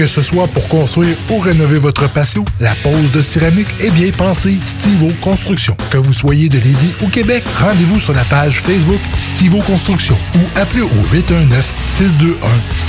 Que 0.00 0.06
ce 0.06 0.22
soit 0.22 0.48
pour 0.48 0.66
construire 0.68 1.14
ou 1.30 1.40
rénover 1.40 1.78
votre 1.78 2.08
patio, 2.08 2.42
la 2.58 2.74
pose 2.76 3.12
de 3.12 3.20
céramique 3.20 3.68
est 3.80 3.90
bien 3.90 4.10
pensée 4.10 4.56
Stivo 4.64 5.08
Construction. 5.20 5.76
Que 5.90 5.98
vous 5.98 6.14
soyez 6.14 6.48
de 6.48 6.56
Lévis 6.56 6.94
ou 7.02 7.08
Québec, 7.08 7.44
rendez-vous 7.60 8.00
sur 8.00 8.14
la 8.14 8.24
page 8.24 8.62
Facebook 8.62 9.00
Stivo 9.20 9.58
Construction 9.58 10.16
ou 10.36 10.38
appelez 10.58 10.80
au 10.80 10.88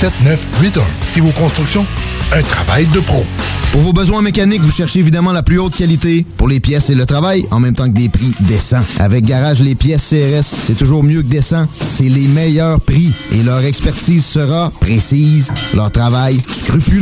819-621-7981. 0.00 0.84
Stivo 1.02 1.32
Construction, 1.32 1.86
un 2.32 2.40
travail 2.40 2.86
de 2.86 3.00
pro. 3.00 3.26
Pour 3.72 3.80
vos 3.80 3.94
besoins 3.94 4.20
mécaniques, 4.20 4.60
vous 4.60 4.70
cherchez 4.70 5.00
évidemment 5.00 5.32
la 5.32 5.42
plus 5.42 5.58
haute 5.58 5.74
qualité 5.74 6.26
pour 6.36 6.46
les 6.46 6.60
pièces 6.60 6.90
et 6.90 6.94
le 6.94 7.06
travail, 7.06 7.46
en 7.50 7.58
même 7.58 7.74
temps 7.74 7.86
que 7.86 7.94
des 7.96 8.10
prix 8.10 8.34
décents. 8.40 8.82
Avec 8.98 9.24
Garage 9.24 9.62
Les 9.62 9.74
Pièces 9.74 10.10
CRS, 10.10 10.44
c'est 10.44 10.76
toujours 10.76 11.02
mieux 11.02 11.22
que 11.22 11.28
décent. 11.28 11.66
C'est 11.80 12.10
les 12.10 12.28
meilleurs 12.28 12.82
prix 12.82 13.14
et 13.32 13.42
leur 13.42 13.64
expertise 13.64 14.26
sera 14.26 14.70
précise, 14.78 15.50
leur 15.72 15.90
travail 15.90 16.38
scrupuleux. 16.46 17.01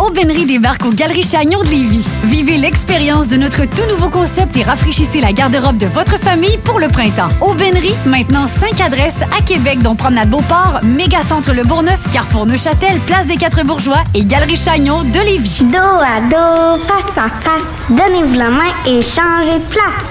Aubainerie 0.00 0.44
débarque 0.44 0.84
aux 0.84 0.92
Galeries 0.92 1.22
Chagnon 1.22 1.60
de 1.60 1.68
Lévis. 1.68 2.06
Vivez 2.24 2.58
l'expérience 2.58 3.28
de 3.28 3.36
notre 3.36 3.64
tout 3.64 3.86
nouveau 3.88 4.10
concept 4.10 4.56
et 4.56 4.62
rafraîchissez 4.62 5.20
la 5.20 5.32
garde-robe 5.32 5.78
de 5.78 5.86
votre 5.86 6.18
famille 6.18 6.58
pour 6.58 6.78
le 6.78 6.88
printemps. 6.88 7.30
Aubainerie, 7.40 7.94
maintenant 8.04 8.46
5 8.46 8.80
adresses 8.80 9.22
à 9.36 9.42
Québec, 9.42 9.80
dont 9.82 9.96
Promenade 9.96 10.28
Beauport, 10.28 10.80
Mégacentre 10.82 11.52
Le 11.52 11.64
Bourgneuf, 11.64 11.98
Carrefour 12.12 12.44
Neuchâtel, 12.46 12.98
Place 13.06 13.26
des 13.26 13.36
Quatre 13.36 13.64
Bourgeois 13.64 14.04
et 14.14 14.24
Galerie 14.24 14.56
Chagnon 14.56 15.02
de 15.02 15.20
Lévis. 15.20 15.64
Dos 15.64 15.78
à 15.78 16.20
dos, 16.30 16.82
face 16.82 17.16
à 17.16 17.30
face, 17.40 17.66
donnez-vous 17.88 18.34
la 18.34 18.50
main 18.50 18.72
et 18.86 19.00
changez 19.00 19.58
de 19.58 19.64
place. 19.64 20.04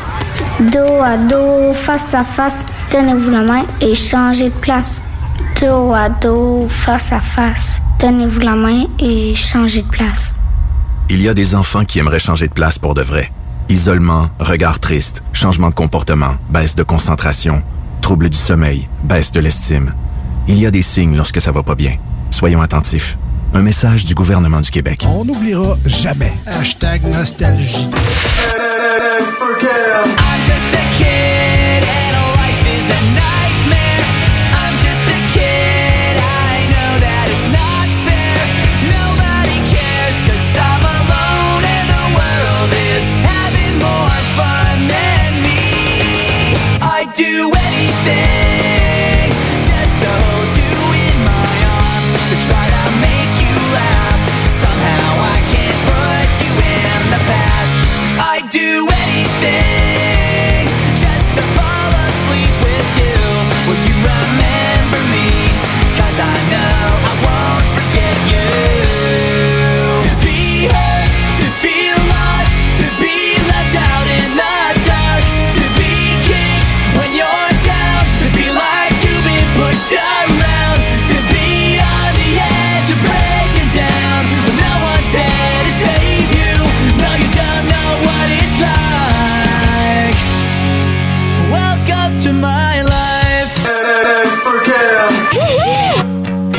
Dos 0.60 1.02
à 1.02 1.18
dos, 1.18 1.74
face 1.74 2.14
à 2.14 2.24
face, 2.24 2.66
donnez-vous 2.92 3.30
la 3.30 3.44
main 3.44 3.66
et 3.82 3.94
changez 3.94 4.50
de 4.50 4.56
place. 4.56 5.04
Dos 5.62 5.94
à 5.94 6.10
dos, 6.10 6.68
face 6.70 7.12
à 7.12 7.20
face, 7.20 7.82
donnez-vous 8.06 8.42
la 8.42 8.56
main 8.56 8.84
et 9.00 9.34
changez 9.36 9.82
de 9.82 9.88
place. 9.88 10.36
Il 11.10 11.24
y 11.24 11.28
a 11.28 11.34
des 11.34 11.56
enfants 11.56 11.86
qui 11.86 11.98
aimeraient 11.98 12.20
changer 12.20 12.48
de 12.48 12.54
place 12.54 12.78
pour 12.78 12.94
de 12.94 13.02
vrai. 13.02 13.32
Isolement, 13.68 14.30
regard 14.40 14.80
triste, 14.80 15.24
changement 15.34 15.70
de 15.70 15.74
comportement, 15.74 16.36
baisse 16.52 16.76
de 16.76 16.84
concentration, 16.84 17.64
trouble 18.02 18.30
du 18.30 18.38
sommeil, 18.38 18.88
baisse 19.04 19.32
de 19.32 19.40
l'estime. 19.40 19.96
Il 20.48 20.60
y 20.60 20.68
a 20.68 20.72
des 20.72 20.84
signes 20.84 21.18
lorsque 21.18 21.42
ça 21.42 21.52
va 21.52 21.64
pas 21.64 21.74
bien. 21.74 21.96
Soyons 22.30 22.62
attentifs. 22.62 23.18
Un 23.56 23.64
message 23.64 24.06
du 24.06 24.14
gouvernement 24.14 24.62
du 24.62 24.70
Québec. 24.70 25.04
On 25.08 25.26
n'oubliera 25.26 25.76
jamais. 25.88 26.34
Hashtag 26.46 27.02
nostalgie. 27.08 27.90
Do 30.68 31.35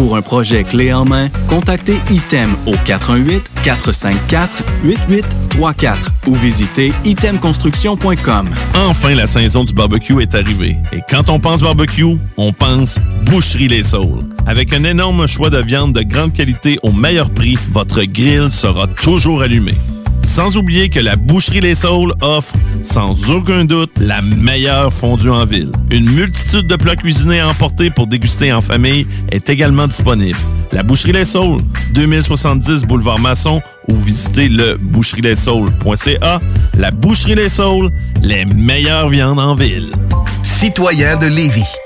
Pour 0.00 0.16
un 0.16 0.22
projet 0.22 0.64
clé 0.64 0.94
en 0.94 1.04
main, 1.04 1.28
contactez 1.46 1.98
ITEM 2.08 2.56
au 2.64 2.72
418-454-8834 3.62 5.96
ou 6.26 6.34
visitez 6.34 6.90
itemconstruction.com. 7.04 8.48
Enfin, 8.76 9.14
la 9.14 9.26
saison 9.26 9.62
du 9.62 9.74
barbecue 9.74 10.22
est 10.22 10.34
arrivée. 10.34 10.78
Et 10.92 11.02
quand 11.06 11.28
on 11.28 11.38
pense 11.38 11.60
barbecue, 11.60 12.16
on 12.38 12.50
pense 12.50 12.98
Boucherie 13.26 13.68
Les 13.68 13.82
Saules. 13.82 14.24
Avec 14.46 14.72
un 14.72 14.84
énorme 14.84 15.26
choix 15.26 15.50
de 15.50 15.60
viande 15.60 15.92
de 15.92 16.00
grande 16.00 16.32
qualité 16.32 16.78
au 16.82 16.92
meilleur 16.92 17.28
prix, 17.28 17.58
votre 17.70 18.02
grill 18.04 18.50
sera 18.50 18.86
toujours 18.86 19.42
allumé. 19.42 19.74
Sans 20.22 20.56
oublier 20.56 20.88
que 20.88 21.00
la 21.00 21.16
Boucherie 21.16 21.60
Les 21.60 21.74
Saules 21.74 22.12
offre, 22.20 22.54
sans 22.82 23.30
aucun 23.30 23.64
doute, 23.64 23.90
la 24.00 24.22
meilleure 24.22 24.92
fondue 24.92 25.30
en 25.30 25.44
ville. 25.44 25.72
Une 25.90 26.10
multitude 26.10 26.66
de 26.66 26.76
plats 26.76 26.96
cuisinés 26.96 27.40
à 27.40 27.48
emporter 27.48 27.90
pour 27.90 28.06
déguster 28.06 28.52
en 28.52 28.60
famille 28.60 29.06
est 29.30 29.48
également 29.48 29.86
disponible. 29.86 30.38
La 30.72 30.82
Boucherie 30.82 31.12
Les 31.12 31.24
Saules, 31.24 31.62
2070 31.94 32.84
Boulevard 32.84 33.18
Masson 33.18 33.60
ou 33.88 33.96
visitez 33.96 34.48
le 34.48 34.76
boucherieslessaules.ca. 34.76 36.40
La 36.78 36.90
Boucherie 36.90 37.34
Les 37.34 37.48
Saules, 37.48 37.90
les 38.22 38.44
meilleures 38.44 39.08
viandes 39.08 39.40
en 39.40 39.54
ville. 39.54 39.92
Citoyens 40.42 41.16
de 41.16 41.26
Lévis, 41.26 41.64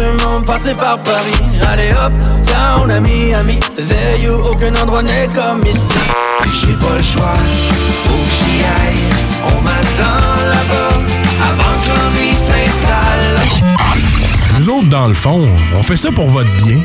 Monde, 0.00 0.44
passer 0.44 0.74
par 0.74 0.98
Paris. 0.98 1.42
Aller 1.66 1.92
up, 1.92 2.12
down 2.46 2.90
à 2.90 3.00
Miami, 3.00 3.58
there 3.76 4.18
you, 4.22 4.34
aucun 4.34 4.74
endroit 4.76 5.02
n'est 5.02 5.28
comme 5.34 5.64
ici. 5.66 5.98
J'ai 6.52 6.74
pas 6.74 6.96
le 6.96 7.02
choix, 7.02 7.34
faut 8.04 8.14
que 8.14 8.30
j'y 8.38 8.62
aille. 8.62 9.08
On 9.44 9.60
m'attend 9.62 10.24
là-bas, 10.52 10.94
avant 11.42 11.74
que 11.80 11.88
l'ennui 11.88 12.34
s'installe. 12.34 13.40
Nous 14.60 14.68
autres, 14.70 14.88
dans 14.88 15.08
le 15.08 15.14
fond, 15.14 15.48
on 15.76 15.82
fait 15.82 15.96
ça 15.96 16.10
pour 16.12 16.28
votre 16.28 16.50
bien. 16.56 16.80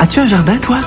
As-tu 0.00 0.20
un 0.20 0.28
jardin, 0.28 0.58
toi? 0.58 0.80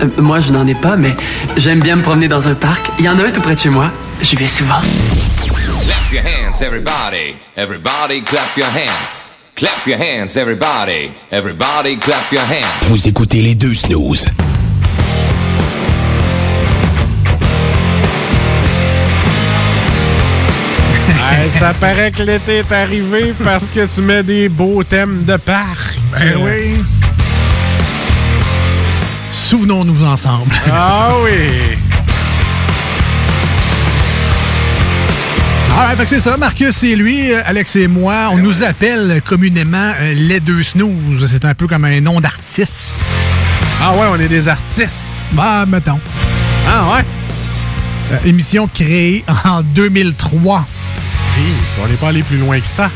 Euh, 0.00 0.08
Moi, 0.18 0.40
je 0.40 0.50
n'en 0.52 0.66
ai 0.66 0.74
pas, 0.74 0.96
mais 0.96 1.14
j'aime 1.56 1.80
bien 1.80 1.96
me 1.96 2.02
promener 2.02 2.28
dans 2.28 2.46
un 2.46 2.54
parc. 2.54 2.80
Il 2.98 3.04
y 3.04 3.08
en 3.08 3.18
a 3.18 3.24
un 3.24 3.30
tout 3.30 3.40
près 3.40 3.54
de 3.54 3.60
chez 3.60 3.70
moi. 3.70 3.90
J'y 4.22 4.36
vais 4.36 4.48
souvent. 4.48 4.80
Clap 4.80 6.12
your 6.12 6.22
hands, 6.24 6.62
everybody. 6.62 7.34
Everybody 7.56 8.22
clap 8.22 8.56
your 8.56 8.66
hands. 8.68 9.28
Clap 9.56 9.86
your 9.86 9.98
hands, 9.98 10.36
everybody. 10.36 11.10
Everybody 11.30 11.96
clap 11.96 12.30
your 12.32 12.42
hands. 12.42 12.86
Vous 12.88 13.08
écoutez 13.08 13.42
les 13.42 13.54
deux 13.54 13.74
snooze. 13.74 14.26
Hey, 21.30 21.50
ça 21.50 21.72
paraît 21.74 22.10
que 22.10 22.22
l'été 22.22 22.58
est 22.58 22.72
arrivé 22.72 23.34
parce 23.44 23.70
que 23.70 23.86
tu 23.86 24.00
mets 24.02 24.22
des 24.22 24.48
beaux 24.48 24.82
thèmes 24.82 25.24
de 25.24 25.36
parc. 25.36 25.96
Ben 26.18 26.34
oui. 26.42 26.82
Souvenons-nous 29.30 30.04
ensemble. 30.04 30.52
Ah 30.70 31.10
oui. 31.22 31.76
Ah, 35.80 35.94
fait 35.96 36.02
que 36.04 36.08
c'est 36.10 36.20
ça, 36.20 36.36
Marcus 36.36 36.82
et 36.82 36.96
lui, 36.96 37.32
euh, 37.32 37.40
Alex 37.46 37.76
et 37.76 37.86
moi, 37.86 38.30
on 38.32 38.38
nous 38.38 38.64
appelle 38.64 39.22
communément 39.24 39.92
euh, 40.00 40.12
les 40.14 40.40
deux 40.40 40.62
snooze. 40.64 41.28
C'est 41.30 41.44
un 41.44 41.54
peu 41.54 41.68
comme 41.68 41.84
un 41.84 42.00
nom 42.00 42.20
d'artiste. 42.20 43.00
Ah 43.80 43.92
ouais, 43.92 44.06
on 44.10 44.16
est 44.18 44.28
des 44.28 44.48
artistes. 44.48 45.06
Bah, 45.32 45.66
mettons. 45.66 46.00
Ah 46.66 46.94
ouais? 46.96 47.04
Euh, 48.12 48.18
émission 48.28 48.66
créée 48.66 49.24
en 49.44 49.62
2003. 49.62 50.66
Oui, 51.36 51.44
on 51.80 51.86
n'est 51.86 51.94
pas 51.94 52.08
allé 52.08 52.22
plus 52.24 52.38
loin 52.38 52.58
que 52.58 52.66
ça. 52.66 52.90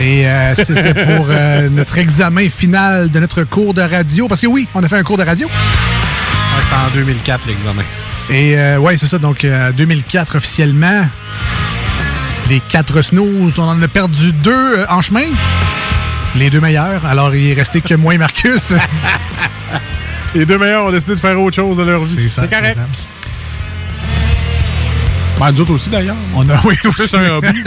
Et 0.00 0.26
euh, 0.26 0.54
c'était 0.56 0.92
pour 0.94 1.26
euh, 1.30 1.68
notre 1.70 1.98
examen 1.98 2.48
final 2.50 3.10
de 3.10 3.20
notre 3.20 3.44
cours 3.44 3.74
de 3.74 3.82
radio. 3.82 4.28
Parce 4.28 4.40
que 4.40 4.46
oui, 4.46 4.66
on 4.74 4.82
a 4.82 4.88
fait 4.88 4.96
un 4.96 5.02
cours 5.02 5.16
de 5.16 5.22
radio. 5.22 5.46
Ouais, 5.46 6.62
C'était 6.62 6.74
en 6.74 6.90
2004, 6.92 7.46
l'examen. 7.46 7.82
Et 8.30 8.58
euh, 8.58 8.78
ouais, 8.78 8.96
c'est 8.96 9.06
ça. 9.06 9.18
Donc, 9.18 9.44
euh, 9.44 9.72
2004 9.72 10.36
officiellement. 10.36 11.06
Les 12.50 12.60
quatre 12.60 13.00
snooze, 13.02 13.58
on 13.58 13.62
en 13.62 13.80
a 13.80 13.88
perdu 13.88 14.32
deux 14.32 14.84
en 14.88 15.00
chemin. 15.00 15.24
Les 16.36 16.50
deux 16.50 16.60
meilleurs. 16.60 17.06
Alors, 17.06 17.34
il 17.34 17.50
est 17.50 17.54
resté 17.54 17.80
que 17.80 17.94
moi 17.94 18.14
et 18.14 18.18
Marcus. 18.18 18.72
Les 20.34 20.44
deux 20.44 20.58
meilleurs 20.58 20.86
ont 20.86 20.90
décidé 20.90 21.14
de 21.14 21.20
faire 21.20 21.40
autre 21.40 21.54
chose 21.54 21.76
de 21.76 21.84
leur 21.84 22.04
vie. 22.04 22.28
C'est 22.28 22.50
correct. 22.50 22.76
Ben, 25.38 25.50
nous 25.52 25.60
autres 25.60 25.72
aussi, 25.72 25.90
d'ailleurs. 25.90 26.16
On 26.34 26.48
a, 26.48 26.60
oui, 26.64 26.76
aussi. 26.84 27.16
un 27.16 27.30
hobby. 27.32 27.62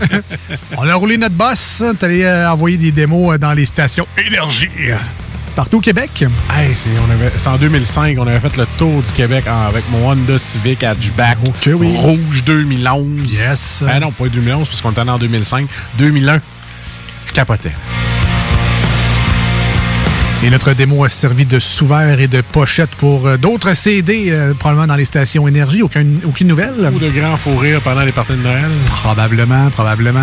on 0.76 0.88
a 0.88 0.94
roulé 0.94 1.16
notre 1.18 1.34
boss. 1.34 1.82
On 1.84 1.92
est 1.92 2.02
allé 2.02 2.22
euh, 2.24 2.50
envoyer 2.50 2.76
des 2.76 2.90
démos 2.92 3.34
euh, 3.34 3.38
dans 3.38 3.52
les 3.52 3.66
stations 3.66 4.06
Énergie. 4.16 4.68
Partout 5.54 5.78
au 5.78 5.80
Québec. 5.80 6.24
Hey, 6.54 6.74
c'est- 6.74 7.48
en 7.48 7.56
2005, 7.56 8.16
on 8.18 8.26
avait 8.26 8.40
fait 8.40 8.56
le 8.56 8.66
tour 8.78 9.02
du 9.02 9.10
Québec 9.12 9.44
avec 9.46 9.84
mon 9.90 10.10
Honda 10.10 10.38
Civic 10.38 10.82
hatchback 10.84 11.38
oui. 11.66 11.96
rouge 11.96 12.44
2011. 12.44 13.32
Yes. 13.32 13.82
Ben 13.86 14.00
non, 14.00 14.10
pas 14.10 14.28
2011, 14.28 14.68
puisqu'on 14.68 14.90
était 14.90 15.00
allé 15.00 15.10
en 15.10 15.18
2005. 15.18 15.66
2001, 15.98 16.40
je 17.28 17.32
capotais. 17.32 17.72
Et 20.44 20.50
notre 20.50 20.74
démo 20.74 21.02
a 21.02 21.08
servi 21.08 21.46
de 21.46 21.58
sous-verre 21.58 22.20
et 22.20 22.28
de 22.28 22.40
pochette 22.40 22.90
pour 22.90 23.26
euh, 23.26 23.36
d'autres 23.36 23.74
CD, 23.74 24.26
euh, 24.28 24.52
probablement 24.54 24.86
dans 24.86 24.96
les 24.96 25.06
stations 25.06 25.48
Énergie. 25.48 25.82
Aucune, 25.82 26.20
aucune 26.24 26.48
nouvelle? 26.48 26.90
Ou 26.94 26.98
de 26.98 27.10
grands 27.10 27.36
fous 27.36 27.56
rires 27.56 27.80
pendant 27.80 28.02
les 28.02 28.12
parties 28.12 28.34
de 28.34 28.42
Noël. 28.42 28.70
Probablement, 28.88 29.70
probablement. 29.70 30.20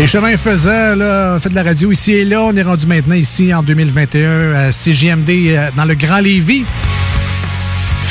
Et 0.00 0.06
chemin 0.06 0.36
faisant, 0.36 0.94
là, 0.94 1.34
on 1.36 1.40
fait 1.40 1.48
de 1.48 1.54
la 1.54 1.62
radio 1.62 1.90
ici 1.90 2.12
et 2.12 2.24
là. 2.24 2.42
On 2.42 2.54
est 2.54 2.62
rendu 2.62 2.86
maintenant 2.86 3.16
ici 3.16 3.52
en 3.52 3.62
2021 3.62 4.52
à 4.52 4.72
CGMD 4.72 5.72
dans 5.76 5.84
le 5.84 5.94
Grand 5.94 6.20
Lévis. 6.20 6.64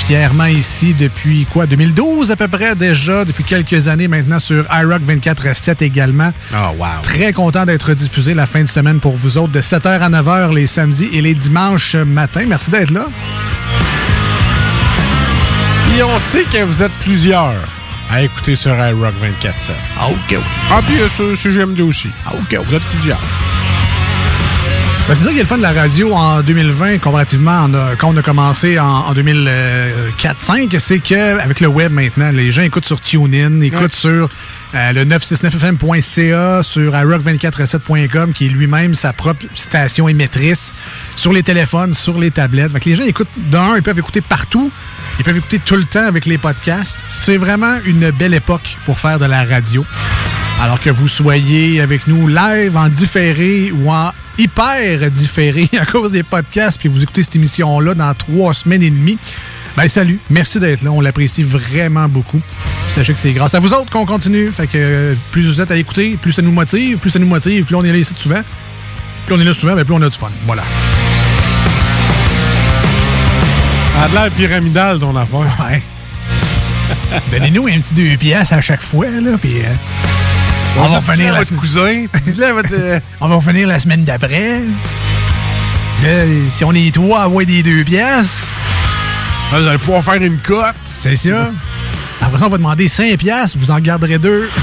Fièrement 0.07 0.45
ici 0.45 0.95
depuis 0.95 1.45
quoi? 1.45 1.67
2012 1.67 2.31
à 2.31 2.35
peu 2.35 2.47
près 2.47 2.73
déjà, 2.75 3.25
depuis 3.25 3.43
quelques 3.43 3.87
années 3.87 4.07
maintenant 4.07 4.39
sur 4.39 4.65
iRock 4.71 5.03
24-7 5.07 5.83
également. 5.83 6.33
Oh, 6.51 6.71
wow. 6.79 6.85
Très 7.03 7.31
content 7.31 7.65
d'être 7.65 7.93
diffusé 7.93 8.33
la 8.33 8.47
fin 8.47 8.63
de 8.63 8.67
semaine 8.67 8.99
pour 8.99 9.15
vous 9.15 9.37
autres 9.37 9.51
de 9.53 9.61
7h 9.61 9.87
à 9.99 10.09
9h 10.09 10.53
les 10.55 10.65
samedis 10.65 11.09
et 11.13 11.21
les 11.21 11.35
dimanches 11.35 11.95
matin. 11.95 12.45
Merci 12.47 12.71
d'être 12.71 12.89
là. 12.89 13.05
Et 15.95 16.01
on 16.01 16.17
sait 16.17 16.43
que 16.51 16.63
vous 16.63 16.81
êtes 16.81 16.91
plusieurs 17.03 17.53
à 18.11 18.23
écouter 18.23 18.55
sur 18.55 18.71
iRock 18.73 19.13
24-7. 19.43 19.73
Ah, 19.99 20.07
OK, 20.09 20.17
oui. 20.31 20.37
Ah, 20.71 20.81
puis 20.87 20.99
euh, 20.99 21.07
sur 21.09 21.37
CGMD 21.37 21.81
aussi. 21.81 22.09
Ah, 22.25 22.31
OK, 22.33 22.59
Vous 22.65 22.75
êtes 22.75 22.83
plusieurs. 22.83 23.19
Ben, 25.09 25.15
c'est 25.15 25.23
ça 25.23 25.31
qui 25.31 25.37
est 25.37 25.41
le 25.41 25.47
fun 25.47 25.57
de 25.57 25.63
la 25.63 25.71
radio 25.71 26.13
en 26.13 26.43
2020 26.43 26.99
comparativement 26.99 27.61
en, 27.63 27.73
euh, 27.73 27.95
quand 27.97 28.13
on 28.13 28.17
a 28.17 28.21
commencé 28.21 28.77
en, 28.77 28.85
en 28.85 29.13
2004-5, 29.15 30.77
c'est 30.77 30.99
qu'avec 30.99 31.61
le 31.61 31.67
web 31.67 31.91
maintenant, 31.91 32.29
les 32.29 32.51
gens 32.51 32.61
écoutent 32.61 32.85
sur 32.85 33.01
TuneIn, 33.01 33.59
écoutent 33.61 33.95
sur 33.95 34.29
euh, 34.75 34.93
le 34.93 35.05
969fm.ca, 35.05 36.61
sur 36.61 36.93
iRock247.com, 36.93 38.33
qui 38.33 38.45
est 38.45 38.49
lui-même 38.49 38.93
sa 38.93 39.11
propre 39.11 39.47
station 39.55 40.07
émettrice, 40.07 40.75
sur 41.15 41.33
les 41.33 41.41
téléphones, 41.41 41.95
sur 41.95 42.19
les 42.19 42.29
tablettes. 42.29 42.71
Fait 42.73 42.79
que 42.79 42.89
les 42.89 42.95
gens 42.95 43.05
écoutent 43.05 43.27
d'un, 43.35 43.77
ils 43.77 43.81
peuvent 43.81 43.97
écouter 43.97 44.21
partout. 44.21 44.71
Ils 45.17 45.25
peuvent 45.25 45.37
écouter 45.37 45.57
tout 45.57 45.75
le 45.75 45.85
temps 45.85 46.05
avec 46.05 46.27
les 46.27 46.37
podcasts. 46.37 47.03
C'est 47.09 47.37
vraiment 47.37 47.79
une 47.83 48.11
belle 48.11 48.35
époque 48.35 48.77
pour 48.85 48.99
faire 48.99 49.17
de 49.17 49.25
la 49.25 49.43
radio. 49.43 49.83
Alors 50.61 50.81
que 50.81 50.89
vous 50.89 51.07
soyez 51.07 51.79
avec 51.79 52.05
nous 52.05 52.27
live, 52.27 52.75
en 52.75 52.89
différé 52.89 53.71
ou 53.71 53.89
en 53.91 54.11
hyper 54.37 55.09
différé 55.09 55.69
à 55.79 55.85
cause 55.85 56.11
des 56.11 56.23
podcasts, 56.23 56.77
puis 56.77 56.89
vous 56.89 57.01
écoutez 57.01 57.23
cette 57.23 57.35
émission-là 57.37 57.93
dans 57.93 58.13
trois 58.13 58.53
semaines 58.53 58.83
et 58.83 58.89
demie. 58.89 59.17
Ben 59.77 59.87
salut, 59.87 60.19
merci 60.29 60.59
d'être 60.59 60.81
là, 60.81 60.91
on 60.91 60.99
l'apprécie 60.99 61.43
vraiment 61.43 62.09
beaucoup. 62.09 62.39
Puis 62.39 62.93
sachez 62.93 63.13
que 63.13 63.19
c'est 63.19 63.31
grâce 63.31 63.55
à 63.55 63.59
vous 63.61 63.71
autres 63.71 63.89
qu'on 63.89 64.05
continue. 64.05 64.51
Fait 64.51 64.67
que 64.67 64.71
euh, 64.75 65.13
plus 65.31 65.47
vous 65.47 65.61
êtes 65.61 65.71
à 65.71 65.77
écouter, 65.77 66.17
plus 66.21 66.33
ça 66.33 66.41
nous 66.41 66.51
motive, 66.51 66.97
plus 66.97 67.11
ça 67.11 67.19
nous 67.19 67.27
motive, 67.27 67.63
plus 67.63 67.75
on 67.75 67.83
est 67.85 67.91
là 67.93 67.97
ici 67.97 68.13
souvent. 68.17 68.41
Plus 69.27 69.35
on 69.35 69.39
est 69.39 69.45
là 69.45 69.53
souvent, 69.53 69.75
ben 69.75 69.85
plus 69.85 69.93
on 69.93 70.01
a 70.01 70.09
du 70.09 70.17
fun. 70.17 70.29
Voilà. 70.45 70.63
A 74.01 74.09
de 74.09 74.13
l'air 74.13 74.29
pyramidal, 74.31 74.99
ton 74.99 75.15
affaire. 75.15 75.39
Ouais. 75.69 75.81
Donnez-nous 77.31 77.67
un 77.67 77.79
petit 77.79 77.93
deux 77.93 78.17
pièces 78.17 78.51
à 78.51 78.59
chaque 78.59 78.81
fois, 78.81 79.07
là, 79.07 79.37
puis... 79.39 79.59
euh, 79.59 80.08
on 80.77 80.87
va 80.87 81.01
finir 81.01 81.35
votre 81.35 81.55
cousin. 81.55 82.05
Euh, 82.71 82.99
On 83.21 83.27
va 83.27 83.41
finir 83.41 83.67
la 83.67 83.79
semaine 83.79 84.03
d'après. 84.03 84.61
Là, 86.03 86.25
si 86.49 86.63
on 86.63 86.73
est 86.73 86.93
trois 86.93 87.21
à 87.21 87.23
avoir 87.23 87.45
des 87.45 87.63
deux 87.63 87.83
pièces. 87.83 88.47
Vous 89.51 89.67
allez 89.67 89.77
pouvoir 89.77 90.03
faire 90.03 90.21
une 90.21 90.37
cote. 90.37 90.75
C'est 90.85 91.15
ça. 91.15 91.51
Après 92.21 92.39
ça, 92.39 92.47
on 92.47 92.49
va 92.49 92.57
demander 92.57 92.87
5 92.87 93.17
pièces, 93.17 93.57
vous 93.57 93.71
en 93.71 93.79
garderez 93.79 94.19
deux. 94.19 94.49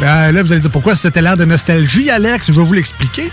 Euh, 0.00 0.30
là, 0.30 0.42
vous 0.44 0.52
allez 0.52 0.60
dire 0.60 0.70
pourquoi 0.70 0.94
c'était 0.94 1.20
l'air 1.20 1.36
de 1.36 1.44
nostalgie, 1.44 2.08
Alex? 2.08 2.46
Je 2.46 2.52
vais 2.52 2.62
vous 2.64 2.72
l'expliquer. 2.72 3.32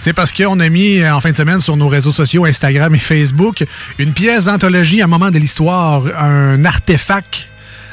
C'est 0.00 0.14
parce 0.14 0.32
qu'on 0.32 0.58
a 0.60 0.68
mis 0.70 1.00
euh, 1.00 1.14
en 1.14 1.20
fin 1.20 1.30
de 1.30 1.36
semaine 1.36 1.60
sur 1.60 1.76
nos 1.76 1.88
réseaux 1.88 2.12
sociaux, 2.12 2.46
Instagram 2.46 2.94
et 2.94 2.98
Facebook, 2.98 3.64
une 3.98 4.14
pièce 4.14 4.46
d'anthologie 4.46 5.02
à 5.02 5.04
un 5.04 5.08
moment 5.08 5.30
de 5.30 5.38
l'histoire, 5.38 6.04
un 6.18 6.64
artefact 6.64 7.50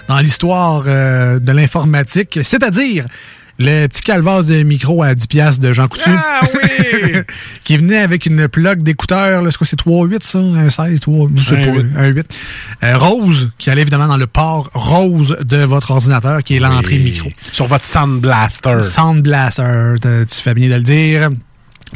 dans 0.08 0.20
l'histoire 0.20 0.84
euh, 0.88 1.40
de 1.40 1.52
l'informatique, 1.52 2.40
c'est-à-dire 2.44 3.06
le 3.60 3.88
petit 3.88 4.02
calvasse 4.02 4.48
de 4.48 4.64
micro 4.64 5.04
à 5.04 5.14
10 5.14 5.28
pièces 5.28 5.60
de 5.60 5.74
Jean 5.74 5.88
Coutu. 5.88 6.10
Ah 6.10 6.42
oui! 6.54 7.20
qui 7.64 7.78
venait 7.78 8.00
avec 8.00 8.26
une 8.26 8.48
plug 8.48 8.82
d'écouteurs, 8.82 9.42
là, 9.42 9.52
c'est 9.52 9.58
quoi, 9.58 9.68
c'est 9.68 9.80
3.8 9.80 10.24
ça? 10.24 10.40
Un 10.40 10.70
16, 10.70 11.00
3, 11.00 11.30
je 11.36 11.44
sais 11.44 11.62
pas, 11.62 12.02
un 12.02 12.08
8. 12.08 12.40
Euh, 12.84 12.98
rose, 12.98 13.52
qui 13.58 13.70
allait 13.70 13.84
évidemment 13.84 14.08
dans 14.08 14.18
le 14.18 14.28
port 14.28 14.70
rose 14.74 15.38
de 15.44 15.58
votre 15.58 15.92
ordinateur, 15.92 16.44
qui 16.44 16.56
est 16.56 16.60
l'entrée 16.60 16.98
micro. 16.98 17.30
Sur 17.52 17.68
votre 17.68 17.86
Sound 17.86 18.22
Blaster. 18.22 18.82
Sound 18.82 19.22
Blaster, 19.22 19.96
tu 20.02 20.42
fais 20.42 20.54
bien 20.56 20.70
de 20.70 20.76
le 20.76 20.82
dire. 20.82 21.30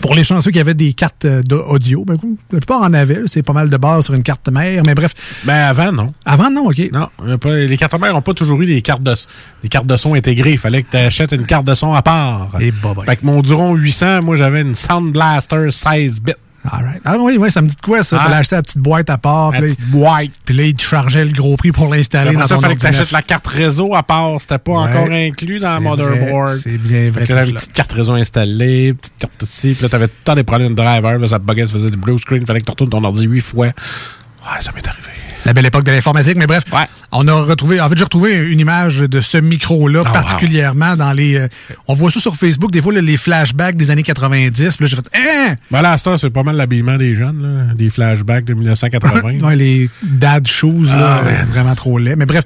Pour 0.01 0.15
les 0.15 0.23
chanceux 0.23 0.51
qui 0.51 0.59
avaient 0.59 0.73
des 0.73 0.93
cartes 0.93 1.25
euh, 1.25 1.41
d'audio, 1.41 2.05
ben, 2.05 2.17
la 2.51 2.59
plupart 2.59 2.81
en 2.81 2.93
avaient. 2.93 3.23
C'est 3.25 3.43
pas 3.43 3.53
mal 3.53 3.69
de 3.69 3.77
base 3.77 4.05
sur 4.05 4.13
une 4.13 4.23
carte 4.23 4.49
mère, 4.49 4.83
mais 4.85 4.95
bref. 4.95 5.13
Ben 5.43 5.55
avant, 5.55 5.91
non. 5.91 6.13
Avant, 6.25 6.49
non, 6.49 6.67
OK. 6.67 6.89
Non, 6.91 7.07
les 7.45 7.77
cartes 7.77 7.99
mères 7.99 8.13
n'ont 8.13 8.21
pas 8.21 8.33
toujours 8.33 8.61
eu 8.61 8.65
des 8.65 8.81
cartes 8.81 9.03
de, 9.03 9.15
des 9.63 9.69
cartes 9.69 9.87
de 9.87 9.97
son 9.97 10.13
intégrées. 10.13 10.53
Il 10.53 10.57
fallait 10.57 10.83
que 10.83 10.91
tu 10.91 10.97
achètes 10.97 11.31
une 11.31 11.45
carte 11.45 11.65
de 11.65 11.73
son 11.73 11.93
à 11.93 12.01
part. 12.01 12.49
Et 12.59 12.71
bah, 12.71 12.93
bah. 12.95 13.03
Fait 13.05 13.17
que 13.17 13.25
mon 13.25 13.41
Duron 13.41 13.75
800, 13.75 14.21
moi, 14.23 14.35
j'avais 14.35 14.61
une 14.61 14.75
Sound 14.75 15.13
Blaster 15.13 15.71
16 15.71 16.21
bits. 16.21 16.33
All 16.71 16.83
right. 16.83 17.01
Ah 17.05 17.15
oui, 17.19 17.37
oui, 17.39 17.51
ça 17.51 17.61
me 17.61 17.67
dit 17.67 17.75
de 17.75 17.81
quoi, 17.81 18.03
ça? 18.03 18.17
Ah. 18.19 18.23
Fallait 18.25 18.35
acheter 18.37 18.55
la 18.55 18.61
petite 18.61 18.77
boîte 18.79 19.09
à 19.09 19.17
part. 19.17 19.51
La 19.51 19.61
petite 19.61 19.81
boîte. 19.89 20.31
Puis 20.45 20.55
là, 20.55 20.63
il 20.63 20.73
te 20.75 20.81
chargeait 20.83 21.25
le 21.25 21.31
gros 21.31 21.55
prix 21.57 21.71
pour 21.71 21.93
l'installer 21.93 22.33
dans 22.33 22.41
ça, 22.45 22.55
ton 22.55 22.55
il 22.55 22.61
fallait 22.61 22.75
que 22.75 22.79
tu 22.81 22.85
ordinateur. 22.87 23.01
achètes 23.01 23.11
la 23.11 23.21
carte 23.21 23.47
réseau 23.47 23.95
à 23.95 24.03
part. 24.03 24.39
C'était 24.41 24.57
pas 24.57 24.71
Ouais. 24.73 24.77
encore 24.89 25.09
inclus 25.11 25.59
dans 25.59 25.77
C'est 25.77 25.83
motherboard. 25.83 26.49
c'est 26.55 26.77
bien 26.77 27.09
vrai, 27.11 27.25
tout 27.25 27.33
une 27.33 27.53
petite 27.55 27.73
carte 27.73 27.91
réseau 27.93 28.13
installée, 28.13 28.93
petite 28.93 29.13
carte 29.17 29.43
ici. 29.43 29.73
Puis 29.73 29.83
là, 29.83 29.89
t'avais 29.89 30.07
temps 30.07 30.35
des 30.35 30.43
problèmes 30.43 30.69
de 30.73 30.75
driver. 30.75 31.17
Là, 31.17 31.27
ça 31.27 31.39
buguait, 31.39 31.67
ça 31.67 31.73
faisait 31.73 31.89
du 31.91 31.97
blue 31.97 32.17
screen. 32.19 32.45
Fallait 32.45 32.59
que 32.59 32.65
tu 32.65 32.71
retournes 32.71 32.89
ton 32.89 33.03
ordi 33.03 33.25
huit 33.25 33.41
fois. 33.41 33.67
Ouais, 34.53 34.61
ça 34.61 34.71
m'est 34.73 34.87
arrivé. 34.87 35.03
La 35.45 35.53
belle 35.53 35.65
époque 35.65 35.85
de 35.85 35.91
l'informatique, 35.91 36.35
mais 36.35 36.47
bref, 36.47 36.63
on 37.13 37.25
a 37.27 37.33
retrouvé, 37.33 37.79
en 37.79 37.87
fait, 37.87 37.95
j'ai 37.97 38.03
retrouvé 38.03 38.51
une 38.51 38.59
image 38.59 38.97
de 38.97 39.21
ce 39.21 39.37
micro-là, 39.37 40.03
Ah, 40.05 40.09
particulièrement 40.11 40.95
dans 40.97 41.13
les. 41.13 41.35
euh, 41.37 41.47
on 41.87 41.93
voit 41.93 42.11
ça 42.11 42.19
sur 42.19 42.35
Facebook, 42.35 42.71
des 42.71 42.81
fois, 42.81 42.91
là, 42.91 42.99
les 43.01 43.15
flashbacks 43.15 43.77
des 43.77 43.89
années 43.91 44.03
90. 44.03 44.75
Puis 44.75 44.83
là, 44.83 44.89
j'ai 44.89 44.95
fait, 44.97 45.07
hein! 45.15 45.55
Ben 45.71 45.81
là, 45.81 45.95
c'est 45.97 46.29
pas 46.31 46.43
mal 46.43 46.57
l'habillement 46.57 46.97
des 46.97 47.15
jeunes, 47.15 47.67
là. 47.69 47.73
Des 47.75 47.89
flashbacks 47.89 48.43
de 48.45 48.53
1980. 48.55 49.39
Ouais, 49.47 49.55
les 49.55 49.89
dad 50.03 50.45
shoes, 50.47 50.83
là, 50.87 51.21
Ah, 51.25 51.45
vraiment 51.49 51.75
trop 51.75 51.97
laid. 51.97 52.15
Mais 52.17 52.25
bref, 52.25 52.43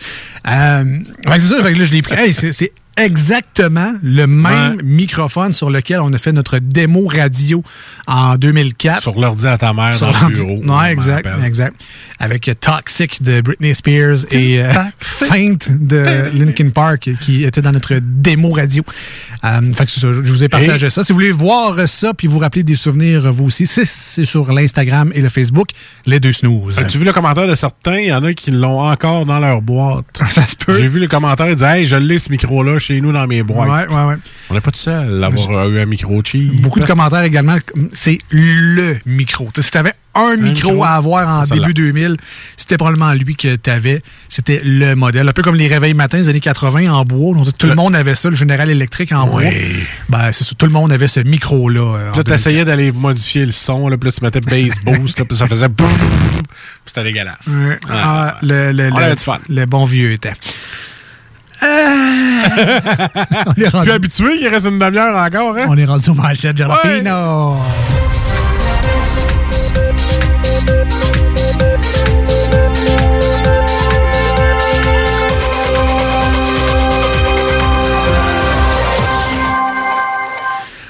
euh, 0.47 0.83
c'est 1.27 1.39
ça, 1.39 1.63
fait 1.63 1.73
que 1.73 1.79
là, 1.79 1.85
je 1.85 1.93
l'ai 1.93 2.01
pris. 2.03 2.15
Hey, 2.15 2.33
c'est 2.33 2.71
exactement 2.97 3.93
le 4.03 4.27
même 4.27 4.77
microphone 4.83 5.53
sur 5.53 5.69
lequel 5.69 6.01
on 6.01 6.11
a 6.13 6.17
fait 6.17 6.31
notre 6.31 6.59
démo 6.59 7.05
radio 7.07 7.63
en 8.07 8.35
2004. 8.35 9.01
Sur 9.01 9.19
l'ordi 9.19 9.47
à 9.47 9.57
ta 9.57 9.73
mère 9.73 9.95
Sur 9.95 10.11
dans 10.11 10.27
le 10.27 10.33
bureau. 10.33 10.59
je 10.63 10.69
Ouais, 10.69 10.91
exact, 10.91 11.27
exact. 11.45 11.85
Avec 12.19 12.47
euh, 12.47 12.53
Toxic 12.59 13.23
de 13.23 13.41
Britney 13.41 13.73
Spears 13.73 14.19
et 14.31 14.61
euh, 14.61 14.71
Faint 14.99 15.55
de 15.69 16.03
Linkin 16.37 16.69
Park 16.69 17.09
qui 17.21 17.43
était 17.43 17.61
dans 17.61 17.71
notre 17.71 17.95
démo 18.01 18.51
radio. 18.51 18.83
Euh, 19.43 19.73
fait 19.73 19.85
que 19.85 19.91
c'est 19.91 19.99
ça, 20.01 20.07
je 20.13 20.31
vous 20.31 20.43
ai 20.43 20.49
partagé 20.49 20.89
ça. 20.89 21.03
Si 21.03 21.11
vous 21.11 21.17
voulez 21.17 21.31
voir 21.31 21.87
ça 21.87 22.13
puis 22.13 22.27
vous 22.27 22.39
rappeler 22.39 22.63
des 22.63 22.75
souvenirs 22.75 23.31
vous 23.33 23.45
aussi, 23.45 23.65
c'est- 23.67 24.25
sur 24.25 24.51
l'Instagram 24.51 25.11
et 25.15 25.21
le 25.21 25.29
Facebook, 25.29 25.69
les 26.05 26.19
deux 26.19 26.33
snooze. 26.33 26.77
As-tu 26.77 26.97
vu 26.99 27.05
le 27.05 27.13
commentaire 27.13 27.47
de 27.47 27.55
certains? 27.55 27.97
Il 27.97 28.07
y 28.07 28.13
en 28.13 28.23
a 28.23 28.33
qui 28.33 28.51
l'ont 28.51 28.81
encore 28.81 29.25
dans 29.25 29.39
leur 29.39 29.61
boîte. 29.61 30.05
Ça 30.29 30.45
se 30.47 30.55
peut. 30.55 30.77
J'ai 30.77 30.87
vu 30.87 30.99
le 30.99 31.07
commentaire, 31.07 31.47
ils 31.49 31.55
disaient 31.55 31.79
Hey, 31.81 31.85
je 31.87 31.95
l'ai 31.95 32.19
ce 32.19 32.29
micro-là 32.29 32.77
chez 32.81 32.99
nous 33.01 33.11
dans 33.13 33.25
mes 33.27 33.43
boîtes. 33.43 33.89
Ouais, 33.89 33.95
ouais, 33.95 34.03
ouais. 34.03 34.15
On 34.49 34.53
n'est 34.53 34.61
pas 34.61 34.71
tout 34.71 34.79
seul 34.79 35.23
à 35.23 35.27
avoir 35.27 35.69
eu 35.69 35.79
un 35.79 35.85
micro 35.85 36.21
cheap. 36.23 36.61
Beaucoup 36.61 36.79
de 36.79 36.85
commentaires 36.85 37.23
également. 37.23 37.57
C'est 37.93 38.19
le 38.31 38.97
micro. 39.05 39.49
T'sais, 39.53 39.61
si 39.61 39.71
tu 39.71 39.77
avais 39.77 39.93
un, 40.13 40.35
micro, 40.35 40.71
micro, 40.71 40.83
à 40.83 40.89
avoir 40.89 41.27
en 41.29 41.43
début 41.45 41.67
là. 41.67 41.73
2000, 41.73 42.17
c'était 42.57 42.75
probablement 42.75 43.13
lui 43.13 43.35
que 43.35 43.55
tu 43.55 43.69
avais. 43.69 44.01
C'était 44.27 44.61
le 44.65 44.93
modèle. 44.95 45.29
Un 45.29 45.31
peu 45.31 45.41
comme 45.41 45.55
les 45.55 45.67
réveils 45.69 45.93
matins 45.93 46.17
des 46.17 46.27
années 46.27 46.41
80 46.41 46.91
en 46.91 47.05
bois. 47.05 47.33
On 47.37 47.41
dit 47.43 47.53
tout 47.53 47.67
le 47.67 47.75
monde 47.75 47.95
avait 47.95 48.15
ça, 48.15 48.29
le 48.29 48.35
Général 48.35 48.69
électrique 48.69 49.13
en 49.13 49.27
bois. 49.27 49.43
Ben, 50.09 50.31
c'est 50.33 50.43
ça. 50.43 50.51
Tout 50.57 50.65
le 50.65 50.73
monde 50.73 50.91
avait 50.91 51.07
ce 51.07 51.21
micro-là. 51.21 51.79
euh, 51.79 51.97
là, 51.97 52.11
2004. 52.11 52.23
t'essayais 52.27 52.65
d'aller 52.65 52.91
modifier 52.91 53.45
le 53.45 53.53
son, 53.53 53.87
là, 53.87 53.97
puis 53.97 54.09
là, 54.09 54.15
tu 54.17 54.23
mettais 54.25 54.41
bass 54.41 54.83
boost, 54.83 55.19
là, 55.19 55.25
puis 55.25 55.37
ça 55.37 55.47
faisait 55.47 55.67
c'était 56.85 57.03
dégueulasse. 57.03 57.47
Ouais. 57.47 57.79
Ah, 57.89 58.37
le, 58.41 58.71
le, 58.71 58.89
On 58.91 58.97
le- 58.97 59.03
avait 59.03 59.15
du 59.15 59.23
fun. 59.23 59.39
le 59.49 59.65
bon 59.65 59.85
vieux 59.85 60.17
temps. 60.17 60.29
on 63.45 63.53
est 63.61 63.67
rendu, 63.67 63.83
Plus 63.85 63.91
habitué, 63.91 64.41
il 64.41 64.47
reste 64.47 64.65
une 64.67 64.79
demi-heure 64.79 65.15
encore, 65.15 65.55
hein? 65.57 65.65
on 65.69 65.77
est 65.77 65.85
rendu 65.85 66.09
au 66.09 66.13
manchette 66.13 66.57
Jalapeno. 66.57 67.55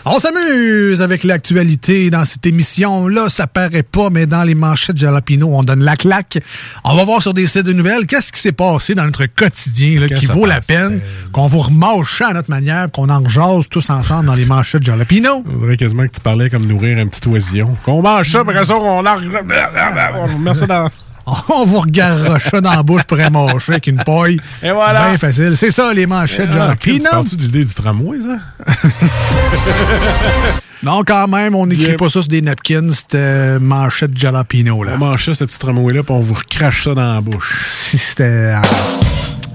On 0.04 0.18
s'amuse 0.18 1.00
avec 1.04 1.24
l'actualité 1.24 2.10
dans 2.10 2.26
cette 2.26 2.44
émission-là. 2.46 3.30
Ça 3.30 3.46
paraît 3.46 3.84
pas, 3.84 4.10
mais 4.10 4.26
dans 4.26 4.44
les 4.44 4.56
manchettes 4.56 4.98
Jalapino, 4.98 5.48
on 5.54 5.62
donne 5.62 5.84
la 5.84 5.96
claque. 5.96 6.40
On 6.84 6.96
va 6.96 7.04
voir 7.04 7.22
sur 7.22 7.36
des 7.36 7.46
sites 7.46 7.68
de 7.68 7.74
nouvelles 7.74 8.08
qu'est-ce 8.08 8.32
qui 8.32 8.40
s'est 8.40 8.52
passé 8.52 8.96
dans 8.96 9.06
notre 9.06 9.28
quotidien 9.28 10.00
là, 10.00 10.08
qui 10.08 10.26
que 10.26 10.32
vaut 10.32 10.48
la 10.48 10.60
peine, 10.60 11.02
qu'on 11.32 11.46
vous 11.46 11.60
remâche 11.60 12.20
à 12.22 12.34
notre 12.34 12.50
manière, 12.50 12.90
qu'on 12.92 13.10
en 13.10 13.28
jase 13.30 13.66
tous 13.70 13.92
ensemble 13.92 14.26
dans 14.26 14.34
les 14.34 14.46
manchettes 14.46 14.84
Jalapino. 14.84 15.44
On 15.48 15.58
dirait 15.58 15.78
quasiment 15.78 16.08
que 16.08 16.14
tu 16.14 16.22
parlais 16.22 16.50
comme 16.50 16.66
nourrir 16.66 16.98
un 16.98 17.06
petit 17.06 17.28
oisillon. 17.30 17.78
Qu'on 17.86 18.02
mange 18.02 18.32
ça, 18.32 18.44
puis 18.44 18.58
après 18.58 18.66
ça, 18.66 18.74
on 18.80 19.06
en... 19.06 19.18
On 20.34 20.40
met 20.40 20.56
ça 20.56 20.66
dans... 20.66 20.90
On 21.50 21.66
vous 21.66 21.80
regarde 21.80 22.40
ça 22.42 22.62
dans 22.62 22.72
la 22.72 22.84
bouche 22.84 23.04
pour 23.04 23.18
mâcher 23.18 23.74
avec 23.74 23.88
une 23.88 23.98
paille. 24.04 24.40
Et 24.64 24.72
voilà. 24.72 25.10
Bien 25.10 25.18
facile. 25.18 25.56
C'est 25.56 25.72
ça, 25.72 25.94
les 25.94 26.06
manchettes 26.08 26.50
Ah, 26.52 26.74
Tu 26.80 26.92
Jalapino. 26.92 27.10
parles-tu 27.12 27.36
de 27.36 27.42
l'idée 27.44 27.66
du 27.66 27.74
tramway, 27.74 28.18
ça? 28.22 28.40
Non, 30.84 31.04
quand 31.06 31.28
même, 31.28 31.54
on 31.54 31.68
n'écrit 31.68 31.96
pas 31.96 32.06
ça 32.06 32.22
sur 32.24 32.28
des 32.28 32.42
napkins, 32.42 32.90
c'était 32.90 33.60
manchette 33.60 34.18
Jalapino. 34.18 34.84
Là. 34.84 34.94
On 35.00 35.16
ça, 35.16 35.36
ce 35.36 35.44
petit 35.46 35.60
tramway-là, 35.60 36.02
puis 36.02 36.12
on 36.12 36.22
vous 36.22 36.34
recrache 36.34 36.86
ça 36.86 36.96
dans 36.96 37.14
la 37.14 37.22
bouche. 37.22 37.64
Si 37.70 38.00
c'était... 38.00 38.24
euh, 38.24 38.60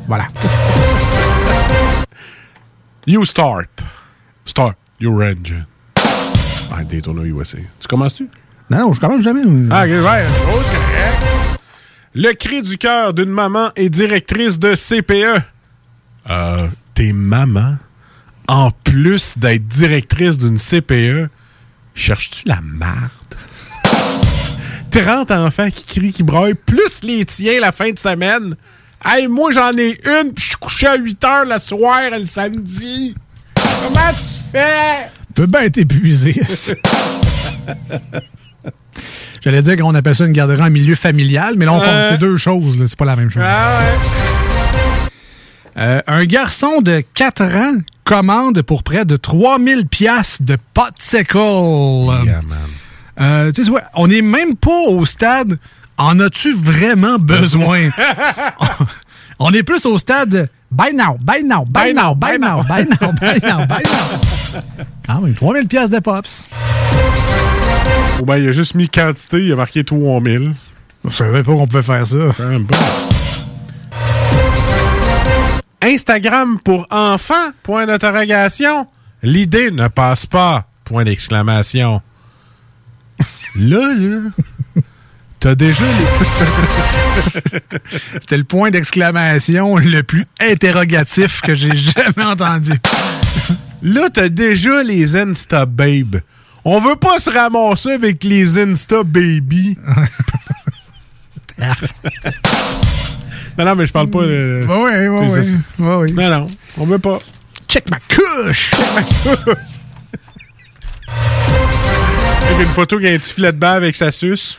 Voilà. 0.07 0.27
You 3.09 3.25
start. 3.25 3.69
Start 4.45 4.77
your 5.01 5.21
engine. 5.23 5.67
Ah, 6.73 6.85
Daytona 6.89 7.23
USA. 7.23 7.59
Tu 7.81 7.89
commences-tu? 7.89 8.29
Non, 8.71 8.79
non, 8.79 8.93
je 8.95 9.01
commence 9.01 9.23
jamais. 9.23 9.43
Ah, 9.71 9.83
ok, 9.85 9.91
ouais. 9.91 10.25
Oh, 10.49 10.53
correct. 10.53 11.26
Le 12.19 12.33
cri 12.33 12.63
du 12.63 12.79
cœur 12.79 13.13
d'une 13.13 13.29
maman 13.29 13.73
et 13.77 13.91
directrice 13.91 14.59
de 14.59 14.75
CPE. 14.75 15.39
Euh, 16.31 16.67
t'es 16.95 17.13
maman, 17.13 17.77
en 18.49 18.71
plus 18.71 19.37
d'être 19.37 19.69
directrice 19.69 20.39
d'une 20.39 20.57
CPE, 20.57 21.29
cherches-tu 21.95 22.49
la 22.49 22.63
marde? 22.63 23.11
30 24.91 25.31
enfants 25.31 25.69
qui 25.71 25.85
crient, 25.85 26.13
qui 26.13 26.23
braillent, 26.23 26.55
plus 26.55 27.03
les 27.03 27.27
tiens 27.27 27.61
la 27.61 27.71
fin 27.71 27.91
de 27.91 27.99
semaine. 27.99 28.57
Hey, 29.05 29.29
moi, 29.29 29.53
j'en 29.53 29.77
ai 29.77 30.01
une, 30.07 30.33
puis 30.33 30.43
je 30.43 30.49
suis 30.49 30.57
couché 30.57 30.87
à 30.87 30.97
8 30.97 31.23
heures 31.23 31.45
le 31.45 31.59
soir, 31.59 32.01
le 32.11 32.25
samedi. 32.25 33.15
Comment 33.55 34.11
tu 34.13 34.41
fais? 34.53 35.11
peut 35.35 35.45
bien 35.45 35.65
être 35.65 35.77
épuisé. 35.77 36.35
J'allais 39.47 39.63
dire 39.63 39.77
qu'on 39.77 39.95
appelle 39.95 40.17
ça 40.17 40.27
une 40.27 40.33
garderie 40.33 40.61
en 40.61 40.71
milieu 40.71 40.97
familial, 40.97 41.55
mais 41.57 41.67
là, 41.67 41.73
on 41.73 41.79
compte- 41.79 41.89
c'est 42.11 42.19
deux 42.19 42.37
choses. 42.37 42.77
là. 42.77 42.87
C'est 42.89 42.99
pas 42.99 43.05
la 43.05 43.15
même 43.15 43.31
chose. 43.31 43.45
Ah 43.47 43.79
Euh, 45.79 46.01
un 46.09 46.25
garçon 46.25 46.81
de 46.81 47.01
4 47.15 47.43
ans 47.43 47.75
commande 48.03 48.63
pour 48.63 48.83
près 48.83 49.05
de 49.05 49.17
3000 49.17 49.87
pièces 49.87 50.43
de 50.43 50.57
popsicle. 50.75 51.39
Euh, 53.21 53.53
sais, 53.55 53.71
ouais, 53.71 53.83
on 53.95 54.09
n'est 54.09 54.21
même 54.23 54.57
pas 54.57 54.81
au 54.89 55.07
stade 55.07 55.59
en 55.97 56.19
as-tu 56.19 56.53
vraiment 56.55 57.19
besoin? 57.21 57.91
on 59.39 59.53
est 59.53 59.63
plus 59.63 59.87
au 59.87 59.97
stade 59.99 60.49
buy 60.73 60.93
now, 60.93 61.17
buy 61.21 61.45
now, 61.45 61.65
buy 61.65 61.95
now, 61.95 62.17
buy 62.17 62.37
now, 62.37 62.63
buy 62.65 62.85
now, 62.85 63.13
buy 63.13 63.39
now, 63.43 63.67
buy 63.67 63.83
now. 63.85 64.61
Ah, 65.09 65.21
mais 65.23 65.33
3000 65.35 65.69
pièces 65.69 65.91
de 65.91 66.01
pops. 66.01 66.45
Ou 68.21 68.25
ben, 68.25 68.37
il 68.39 68.49
a 68.49 68.53
juste 68.53 68.75
mis 68.75 68.89
quantité, 68.89 69.45
il 69.45 69.53
a 69.53 69.57
marqué 69.57 69.85
3000. 69.85 70.55
Je 71.05 71.11
savais 71.11 71.43
pas 71.43 71.53
qu'on 71.53 71.67
pouvait 71.67 71.83
faire 71.83 72.07
ça. 72.07 72.17
Instagram 75.83 76.59
pour 76.65 76.87
enfants? 76.91 77.51
Point 77.63 77.87
d'interrogation. 77.87 78.87
L'idée 79.23 79.71
ne 79.71 79.89
passe 79.89 80.27
pas. 80.27 80.67
Point 80.85 81.05
d'exclamation. 81.05 82.01
Là, 83.57 83.95
là. 83.95 84.21
T'as 85.39 85.55
déjà 85.55 85.85
les. 85.85 86.07
C'était 88.15 88.39
le 88.39 88.45
point 88.45 88.71
d'exclamation 88.71 89.77
le 89.77 90.03
plus 90.03 90.27
interrogatif 90.41 91.41
que 91.43 91.55
j'ai 91.55 91.77
jamais 91.77 92.25
entendu. 92.25 92.73
Là, 93.83 94.09
t'as 94.13 94.29
déjà 94.29 94.83
les 94.83 95.17
Insta 95.17 95.67
Babe. 95.67 96.17
On 96.69 96.81
veut 96.81 96.97
pas 96.97 97.21
se 97.21 97.31
ramasser 97.31 97.93
avec 97.93 98.25
les 98.25 98.59
Insta 98.59 99.05
Baby. 99.05 99.79
non, 103.57 103.65
non, 103.65 103.77
mais 103.77 103.87
je 103.87 103.93
parle 103.93 104.11
pas. 104.11 104.19
ouais, 104.19 104.63
C'est 104.65 104.67
ouais. 104.67 105.43
ça. 105.45 105.53
ouais, 105.79 105.95
ouais. 105.95 106.11
Non, 106.11 106.29
non, 106.41 106.47
on 106.77 106.85
veut 106.87 106.99
pas. 106.99 107.21
Check 107.69 107.89
ma 107.89 107.99
couche! 108.01 108.73
Avec 112.43 112.67
une 112.67 112.75
photo 112.75 112.99
qui 112.99 113.07
a 113.07 113.13
un 113.13 113.19
petit 113.19 113.33
filet 113.33 113.53
de 113.53 113.59
bave 113.59 113.85
avec 113.85 113.95
sa 113.95 114.11
suce. 114.11 114.59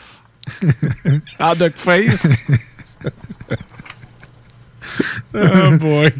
en 1.39 1.55
duck 1.55 1.73
face. 1.75 2.25
oh 5.35 5.71
boy. 5.71 6.13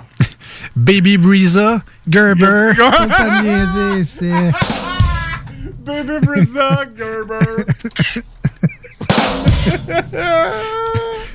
Baby 0.76 1.16
Breeza, 1.18 1.82
Gerber. 2.10 2.74
C'est- 4.04 4.52
Baby 5.88 6.20
Brisa 6.26 6.84
Gerber. 6.98 7.64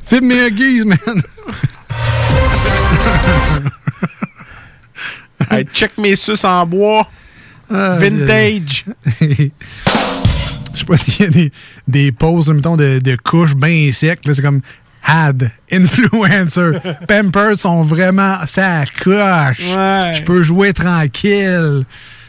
Filme-moi 0.04 0.42
un 0.44 0.50
guise, 0.50 0.84
man. 0.84 0.98
hey, 5.50 5.64
check 5.72 5.96
mes 5.98 6.16
suces 6.16 6.44
en 6.44 6.66
bois. 6.66 7.06
Ah, 7.70 7.96
Vintage. 7.98 8.84
Je 10.74 10.78
sais 10.78 10.84
pas 10.86 10.98
s'il 10.98 11.24
y 11.24 11.26
a 11.26 11.30
des, 11.30 11.52
des 11.88 12.12
poses, 12.12 12.50
mettons, 12.50 12.76
de, 12.76 12.98
de 12.98 13.16
couches 13.16 13.54
bien 13.54 13.90
secs. 13.92 14.20
là, 14.26 14.34
C'est 14.34 14.42
comme 14.42 14.60
had, 15.02 15.50
influencer. 15.70 16.72
Pampers 17.08 17.58
sont 17.58 17.82
vraiment 17.82 18.38
ça 18.46 18.84
coche. 19.02 19.60
Je 19.60 20.22
peux 20.22 20.42
jouer 20.42 20.72
tranquille. 20.72 21.84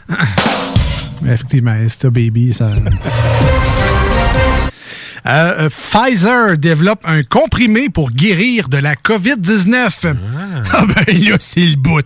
Effectivement, 1.26 1.72
Insta 1.72 2.10
Baby, 2.10 2.54
ça. 2.54 2.70
Euh, 5.26 5.66
euh, 5.66 5.70
Pfizer 5.70 6.58
développe 6.58 7.00
un 7.06 7.24
comprimé 7.24 7.88
pour 7.88 8.12
guérir 8.12 8.68
de 8.68 8.78
la 8.78 8.96
COVID-19. 8.96 10.16
Ah 10.74 10.86
ben 10.86 11.18
là, 11.30 11.38
c'est 11.40 11.62
le 11.62 11.76
bout. 11.76 12.06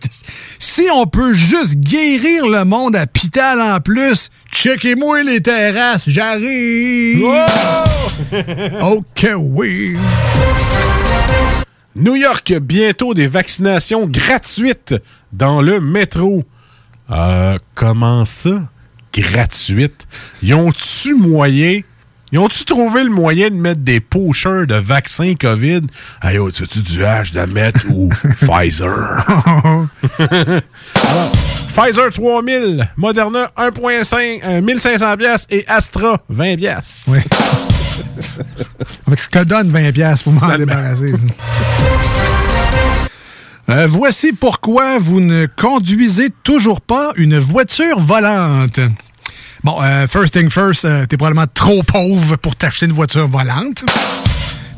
Si 0.60 0.84
on 0.94 1.07
peut 1.07 1.34
juste 1.34 1.76
guérir 1.77 2.48
le 2.48 2.64
monde 2.64 2.95
à 2.95 3.07
Pital 3.07 3.61
en 3.61 3.80
plus, 3.80 4.30
checkez-moi 4.52 5.23
les 5.23 5.41
terrasses, 5.41 6.03
j'arrive. 6.07 7.23
ok, 8.81 9.27
oui. 9.38 9.95
New 11.95 12.15
York, 12.15 12.53
bientôt 12.61 13.15
des 13.15 13.27
vaccinations 13.27 14.06
gratuites 14.06 14.95
dans 15.34 15.61
le 15.61 15.80
métro. 15.80 16.44
Euh, 17.10 17.57
comment 17.73 18.26
ça? 18.26 18.69
Gratuite? 19.22 20.07
Ils 20.44 20.53
ont-tu 20.53 21.15
moyen? 21.15 21.81
Ils 22.31 22.39
ont-tu 22.39 22.65
trouvé 22.65 23.03
le 23.03 23.10
moyen 23.10 23.49
de 23.49 23.56
mettre 23.56 23.81
des 23.81 23.99
pocheurs 23.99 24.68
de 24.68 24.76
vaccins 24.76 25.34
COVID? 25.34 25.84
Hey, 26.22 26.38
oh, 26.38 26.52
tu 26.52 26.64
veux-tu 26.64 26.81
du 26.81 27.02
H 27.02 27.31
de 27.34 27.52
mettre 27.52 27.85
ou 27.89 28.10
Pfizer? 28.41 29.26
Alors, 30.19 31.31
Pfizer 31.73 32.11
3000, 32.11 32.89
Moderna 32.98 33.49
1.5, 33.57 34.39
euh, 34.44 34.61
1500 34.61 35.18
pièces 35.18 35.48
et 35.49 35.64
Astra 35.68 36.22
20 36.27 36.57
pièces. 36.57 37.06
Oui. 37.07 37.19
Fait 39.10 39.15
que 39.15 39.22
je 39.23 39.30
te 39.30 39.44
donne 39.45 39.72
20$ 39.72 39.91
piastres 39.94 40.26
pour 40.26 40.34
m'en 40.34 40.57
débarrasser. 40.57 41.14
Euh, 43.69 43.85
voici 43.89 44.31
pourquoi 44.34 44.98
vous 44.98 45.19
ne 45.19 45.45
conduisez 45.45 46.30
toujours 46.44 46.81
pas 46.81 47.11
une 47.15 47.38
voiture 47.38 47.99
volante. 47.99 48.80
Bon, 49.64 49.82
euh, 49.82 50.08
first 50.08 50.34
thing 50.34 50.50
first, 50.50 50.86
euh, 50.86 51.06
t'es 51.06 51.18
probablement 51.18 51.48
trop 51.54 51.82
pauvre 51.84 52.36
pour 52.38 52.56
t'acheter 52.56 52.86
une 52.86 52.92
voiture 52.94 53.28
volante. 53.28 53.84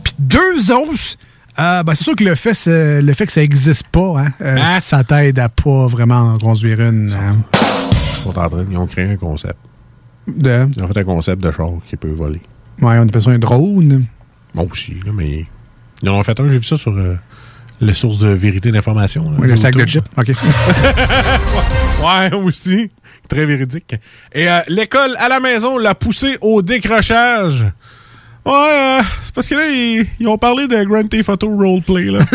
Puis 0.04 0.14
deux 0.20 0.72
autres, 0.72 1.18
euh, 1.60 1.84
ben, 1.84 1.94
c'est 1.96 2.04
sûr 2.06 2.16
que 2.16 2.24
le 2.24 2.36
fait, 2.36 2.58
le 2.66 3.14
fait 3.14 3.26
que 3.26 3.32
ça 3.32 3.44
existe 3.44 3.88
pas, 3.88 4.22
hein, 4.22 4.32
euh, 4.42 4.58
Hein? 4.58 4.80
ça 4.80 5.04
t'aide 5.04 5.38
à 5.40 5.50
pas 5.50 5.88
vraiment 5.88 6.34
en 6.34 6.38
conduire 6.38 6.80
une. 6.82 7.12
hein. 7.14 7.44
Ils 8.70 8.78
ont 8.78 8.88
créé 8.88 9.12
un 9.12 9.16
concept. 9.18 9.58
De- 10.28 10.70
Ils 10.76 10.84
ont 10.84 10.88
fait 10.88 11.00
un 11.00 11.04
concept 11.04 11.42
de 11.44 11.52
char 11.52 11.70
qui 11.90 11.96
peut 11.96 12.12
voler. 12.12 12.42
ouais, 12.82 12.98
on 13.00 13.08
appelle 13.08 13.22
ça 13.22 13.32
un 13.32 13.40
drone. 13.40 14.06
Moi 14.54 14.66
aussi, 14.70 14.96
là, 15.06 15.12
mais. 15.14 15.46
Ils 16.02 16.10
en 16.10 16.14
ont 16.16 16.24
fait 16.24 16.40
un, 16.40 16.48
j'ai 16.48 16.58
vu 16.58 16.64
ça 16.64 16.78
sur 16.78 16.94
le 17.82 17.94
source 17.94 18.18
de 18.18 18.30
vérité 18.30 18.72
d'information. 18.72 19.32
Oui, 19.38 19.48
le 19.48 19.58
sac 19.58 19.76
de 19.76 19.86
chips. 19.86 20.06
OK. 20.18 20.28
ouais, 22.04 22.34
aussi. 22.36 22.92
Très 23.28 23.46
véridique. 23.46 23.96
Et 24.34 24.50
euh, 24.50 24.60
l'école 24.68 25.16
à 25.20 25.30
la 25.30 25.40
maison 25.40 25.78
l'a 25.78 25.96
poussé 25.96 26.38
au 26.42 26.62
décrochage. 26.62 27.66
Ouais, 28.46 28.54
euh, 28.54 29.02
c'est 29.22 29.36
parce 29.36 29.48
que 29.48 29.56
là, 29.56 29.68
ils, 29.68 30.06
ils 30.20 30.28
ont 30.28 30.38
parlé 30.38 30.68
de 30.68 30.84
Grand 30.84 31.08
Theft 31.08 31.30
Auto 31.30 31.56
Roleplay, 31.56 32.06
là. 32.06 32.20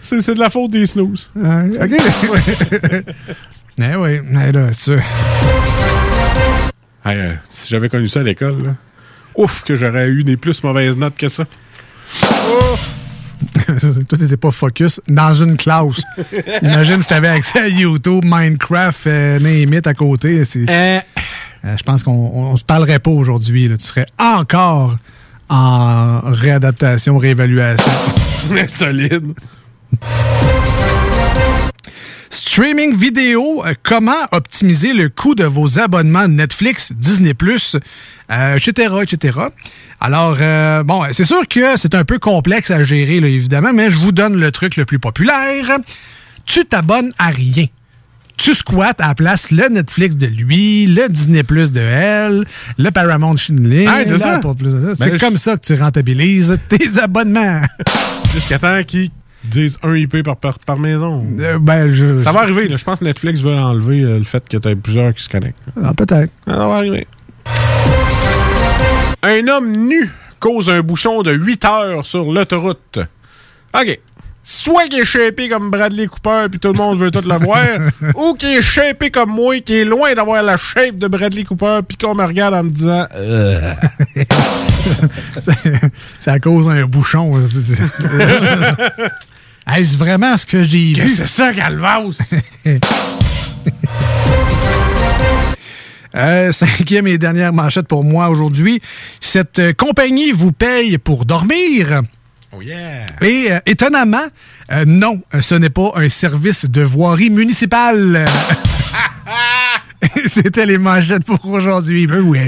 c'est 0.00 0.20
c'est 0.20 0.34
de 0.34 0.40
la 0.40 0.50
faute 0.50 0.72
des 0.72 0.86
snooze. 0.86 1.30
OK. 1.36 1.90
Eh 3.78 3.96
oui, 3.96 4.20
eh 4.30 4.52
là. 4.52 4.68
Hey, 7.04 7.18
euh, 7.18 7.32
si 7.48 7.70
j'avais 7.70 7.88
connu 7.88 8.06
ça 8.06 8.20
à 8.20 8.22
l'école, 8.22 8.62
là, 8.62 8.76
ouf, 9.34 9.64
que 9.64 9.76
j'aurais 9.76 10.08
eu 10.08 10.24
des 10.24 10.36
plus 10.36 10.62
mauvaises 10.62 10.96
notes 10.96 11.16
que 11.16 11.28
ça. 11.28 11.44
Toi, 14.08 14.18
t'étais 14.18 14.36
pas 14.36 14.50
focus 14.52 15.00
dans 15.08 15.34
une 15.34 15.56
classe. 15.56 16.02
Imagine 16.62 17.00
si 17.00 17.08
t'avais 17.08 17.28
accès 17.28 17.60
à 17.60 17.68
YouTube, 17.68 18.24
Minecraft, 18.24 19.06
euh, 19.06 19.38
name 19.38 19.72
it 19.74 19.86
à 19.86 19.94
côté. 19.94 20.44
c'est- 20.44 20.66
Euh, 20.68 21.00
je 21.76 21.82
pense 21.84 22.02
qu'on 22.02 22.10
on, 22.12 22.42
on 22.52 22.56
se 22.56 22.64
parlerait 22.64 22.98
pas 22.98 23.10
aujourd'hui. 23.10 23.68
Tu 23.78 23.84
serais 23.84 24.06
encore 24.18 24.96
en 25.48 26.20
réadaptation, 26.24 27.18
réévaluation. 27.18 27.92
Solide. 28.68 29.32
Streaming 32.30 32.96
vidéo, 32.96 33.62
euh, 33.66 33.74
comment 33.82 34.16
optimiser 34.32 34.92
le 34.94 35.08
coût 35.08 35.34
de 35.34 35.44
vos 35.44 35.78
abonnements 35.78 36.26
Netflix, 36.28 36.92
Disney+, 36.92 37.34
euh, 38.30 38.56
etc., 38.56 38.94
etc. 39.02 39.38
Alors, 40.04 40.36
euh, 40.40 40.82
bon, 40.82 41.02
c'est 41.12 41.22
sûr 41.24 41.46
que 41.48 41.76
c'est 41.76 41.94
un 41.94 42.04
peu 42.04 42.18
complexe 42.18 42.72
à 42.72 42.82
gérer, 42.82 43.20
là, 43.20 43.28
évidemment, 43.28 43.72
mais 43.72 43.88
je 43.88 43.98
vous 43.98 44.10
donne 44.10 44.34
le 44.38 44.50
truc 44.50 44.76
le 44.76 44.84
plus 44.84 44.98
populaire. 44.98 45.64
Tu 46.44 46.64
t'abonnes 46.64 47.12
à 47.18 47.28
rien. 47.28 47.66
Tu 48.36 48.52
squattes 48.54 49.00
à 49.00 49.08
la 49.08 49.14
place 49.14 49.52
le 49.52 49.68
Netflix 49.68 50.16
de 50.16 50.26
lui, 50.26 50.86
le 50.86 51.08
Disney 51.08 51.44
Plus 51.44 51.70
de 51.70 51.78
elle, 51.80 52.44
le 52.78 52.90
Paramount 52.90 53.36
Ah, 53.86 54.00
c'est 54.04 54.18
ça. 54.18 54.40
Ben, 54.40 54.94
C'est 54.98 55.20
comme 55.20 55.36
ça 55.36 55.56
que 55.56 55.64
tu 55.64 55.80
rentabilises 55.80 56.58
tes 56.68 56.98
abonnements. 57.00 57.60
Jusqu'à 58.32 58.58
temps 58.58 58.82
qu'ils 58.84 59.10
disent 59.44 59.78
un 59.84 59.94
IP 59.94 60.24
par, 60.24 60.36
par, 60.36 60.58
par 60.58 60.78
maison. 60.80 61.24
Euh, 61.38 61.60
ben, 61.60 61.92
je- 61.92 62.20
Ça 62.22 62.32
va 62.32 62.40
arriver, 62.40 62.66
là. 62.66 62.76
Je 62.76 62.84
pense 62.84 62.98
que 62.98 63.04
Netflix 63.04 63.38
veut 63.40 63.54
enlever 63.54 64.02
euh, 64.02 64.18
le 64.18 64.24
fait 64.24 64.42
que 64.48 64.56
tu 64.56 64.76
plusieurs 64.76 65.14
qui 65.14 65.22
se 65.22 65.28
connectent. 65.28 65.58
Ah, 65.80 65.94
peut-être. 65.94 66.32
Ça 66.48 66.56
va 66.66 66.74
arriver. 66.74 67.06
Un 69.22 69.46
homme 69.46 69.70
nu 69.70 70.10
cause 70.40 70.68
un 70.68 70.80
bouchon 70.80 71.22
de 71.22 71.30
8 71.30 71.64
heures 71.64 72.04
sur 72.04 72.32
l'autoroute. 72.32 72.98
OK. 73.72 74.00
soit 74.42 74.88
qui 74.88 74.98
est 74.98 75.04
shapé 75.04 75.48
comme 75.48 75.70
Bradley 75.70 76.08
Cooper 76.08 76.46
puis 76.50 76.58
tout 76.58 76.72
le 76.72 76.76
monde 76.78 76.98
veut 76.98 77.12
tout 77.12 77.22
le 77.24 77.38
voir, 77.38 77.64
ou 78.16 78.34
qui 78.34 78.56
est 78.56 78.62
shapé 78.62 79.12
comme 79.12 79.30
moi, 79.30 79.60
qui 79.60 79.76
est 79.76 79.84
loin 79.84 80.12
d'avoir 80.14 80.42
la 80.42 80.56
shape 80.56 80.98
de 80.98 81.06
Bradley 81.06 81.44
Cooper 81.44 81.80
puis 81.86 81.96
qu'on 81.96 82.16
me 82.16 82.24
regarde 82.24 82.54
en 82.54 82.64
me 82.64 82.70
disant 82.70 83.06
euh. 83.14 83.72
C'est 86.18 86.30
à 86.30 86.40
cause 86.40 86.66
d'un 86.66 86.84
bouchon. 86.86 87.40
Est-ce 89.68 89.96
vraiment 89.96 90.36
ce 90.36 90.46
que 90.46 90.64
j'ai 90.64 90.78
vu? 90.78 90.94
Qu'est-ce 90.94 91.22
que 91.22 91.26
c'est 91.28 91.42
ça, 91.42 91.52
Galvas? 91.52 92.18
Euh, 96.14 96.52
cinquième 96.52 97.06
et 97.06 97.18
dernière 97.18 97.52
manchette 97.52 97.88
pour 97.88 98.04
moi 98.04 98.28
aujourd'hui. 98.28 98.80
Cette 99.20 99.58
euh, 99.58 99.72
compagnie 99.72 100.32
vous 100.32 100.52
paye 100.52 100.98
pour 100.98 101.24
dormir. 101.24 102.02
Oh 102.54 102.60
yeah! 102.60 103.06
Et 103.22 103.50
euh, 103.50 103.58
étonnamment, 103.64 104.26
non, 104.86 105.22
ce 105.40 105.54
n'est 105.54 105.70
pas 105.70 105.92
un 105.96 106.08
service 106.08 106.66
de 106.66 106.82
voirie 106.82 107.30
municipale. 107.30 108.24
C'était 110.26 110.66
les 110.66 110.78
manchettes 110.78 111.24
pour 111.24 111.46
aujourd'hui. 111.48 112.06
Ben 112.06 112.20
oui. 112.20 112.38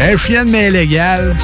Elle 0.00 0.16
chienne, 0.18 0.50
mais 0.50 0.70
légale. 0.70 1.36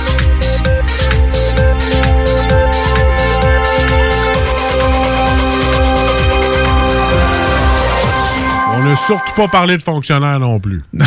Surtout 8.97 9.33
pas 9.37 9.49
parlé 9.49 9.77
de 9.77 9.83
fonctionnaire 9.83 10.39
non 10.41 10.59
plus. 10.61 10.83
Non, 10.93 11.07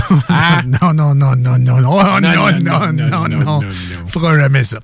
non, 0.82 0.94
non, 0.94 1.16
non, 1.16 1.36
non, 1.36 1.58
non, 1.58 1.82
non, 1.82 2.00
Oh, 2.00 2.20
non, 2.22 2.30
non, 2.62 2.92
non, 2.94 3.28
non, 3.28 3.44
non, 3.46 3.60
fera 4.08 4.38
jamais 4.38 4.64
ça. 4.64 4.80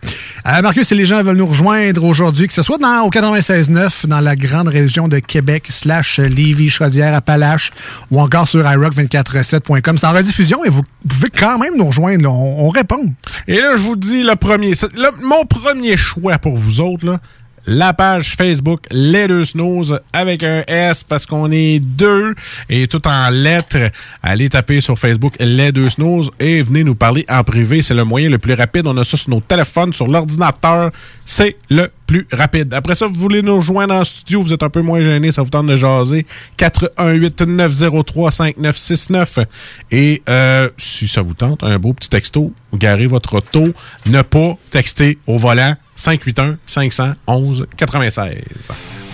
Euh, 0.47 0.61
Marcus, 0.61 0.87
si 0.87 0.95
les 0.95 1.05
gens 1.05 1.21
veulent 1.23 1.37
nous 1.37 1.45
rejoindre 1.45 2.03
aujourd'hui, 2.03 2.47
que 2.47 2.53
ce 2.53 2.61
soit 2.61 2.77
dans, 2.77 3.01
au 3.03 3.09
96.9, 3.09 4.07
dans 4.07 4.19
la 4.19 4.35
grande 4.35 4.67
région 4.67 5.07
de 5.07 5.19
Québec, 5.19 5.67
slash 5.69 6.19
Lévis, 6.19 6.69
Chaudière, 6.69 7.13
Appalaches, 7.13 7.71
ou 8.11 8.19
encore 8.21 8.47
sur 8.47 8.61
iRock247.com, 8.63 9.97
c'est 9.97 10.07
en 10.07 10.11
rediffusion 10.13 10.63
et 10.65 10.69
vous 10.69 10.83
pouvez 11.07 11.29
quand 11.29 11.57
même 11.59 11.75
nous 11.77 11.87
rejoindre. 11.87 12.23
là. 12.23 12.29
On, 12.29 12.67
on 12.67 12.69
répond. 12.69 13.13
Et 13.47 13.59
là, 13.59 13.75
je 13.75 13.81
vous 13.83 13.95
dis 13.95 14.23
le 14.23 14.35
premier. 14.35 14.71
le- 14.71 15.25
mon 15.27 15.45
premier 15.45 15.97
choix 15.97 16.37
pour 16.37 16.57
vous 16.57 16.81
autres, 16.81 17.05
là, 17.05 17.19
la 17.65 17.93
page 17.93 18.35
Facebook 18.35 18.81
Les 18.91 19.27
Deux 19.27 19.45
Snooze 19.45 19.99
avec 20.11 20.43
un 20.43 20.63
S 20.67 21.03
parce 21.03 21.25
qu'on 21.25 21.51
est 21.51 21.79
deux 21.79 22.35
et 22.69 22.87
tout 22.87 23.05
en 23.07 23.29
lettres. 23.29 23.91
Allez 24.21 24.49
taper 24.49 24.81
sur 24.81 24.97
Facebook 24.97 25.35
Les 25.39 25.71
Deux 25.71 25.89
Snooze 25.89 26.31
et 26.39 26.61
venez 26.61 26.83
nous 26.83 26.95
parler 26.95 27.25
en 27.29 27.43
privé. 27.43 27.81
C'est 27.81 27.93
le 27.93 28.03
moyen 28.03 28.29
le 28.29 28.37
plus 28.37 28.53
rapide. 28.53 28.87
On 28.87 28.97
a 28.97 29.03
ça 29.03 29.17
sur 29.17 29.29
nos 29.29 29.41
téléphones, 29.41 29.93
sur 29.93 30.07
l'ordinateur. 30.07 30.91
C'est 31.25 31.57
le 31.69 31.89
plus 32.13 32.27
rapide. 32.31 32.71
Après 32.75 32.93
ça, 32.93 33.07
vous 33.07 33.19
voulez 33.19 33.41
nous 33.41 33.55
rejoindre 33.55 33.95
en 33.95 34.03
studio, 34.03 34.43
vous 34.43 34.53
êtes 34.53 34.61
un 34.61 34.69
peu 34.69 34.81
moins 34.81 35.01
gêné, 35.01 35.31
ça 35.31 35.41
vous 35.41 35.49
tente 35.49 35.65
de 35.65 35.75
jaser. 35.75 36.27
418-903-5969. 36.59 39.45
Et 39.91 40.21
euh, 40.29 40.69
si 40.77 41.07
ça 41.07 41.23
vous 41.23 41.33
tente, 41.33 41.63
un 41.63 41.79
beau 41.79 41.93
petit 41.93 42.09
texto, 42.09 42.53
vous 42.71 42.77
garez 42.77 43.07
votre 43.07 43.37
auto. 43.37 43.69
Ne 44.05 44.21
pas 44.21 44.55
texter 44.69 45.17
au 45.25 45.39
volant 45.39 45.75
581-511-96. 45.97 48.35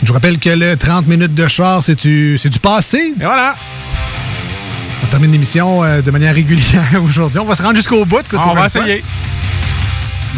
Je 0.02 0.08
vous 0.08 0.14
rappelle 0.14 0.40
que 0.40 0.50
le 0.50 0.76
30 0.76 1.08
minutes 1.08 1.36
de 1.36 1.48
char, 1.48 1.82
c'est 1.82 2.06
du, 2.06 2.38
c'est 2.38 2.50
du 2.50 2.60
passé. 2.60 3.14
Et 3.18 3.24
voilà! 3.24 3.56
On 5.06 5.08
termine 5.08 5.32
l'émission 5.32 5.86
euh, 5.86 6.02
de 6.02 6.12
manière 6.12 6.36
régulière 6.36 6.84
aujourd'hui. 7.02 7.40
On 7.40 7.46
va 7.46 7.56
se 7.56 7.62
rendre 7.62 7.78
jusqu'au 7.78 8.04
bout. 8.04 8.26
On 8.34 8.54
va 8.54 8.68
fois. 8.68 8.84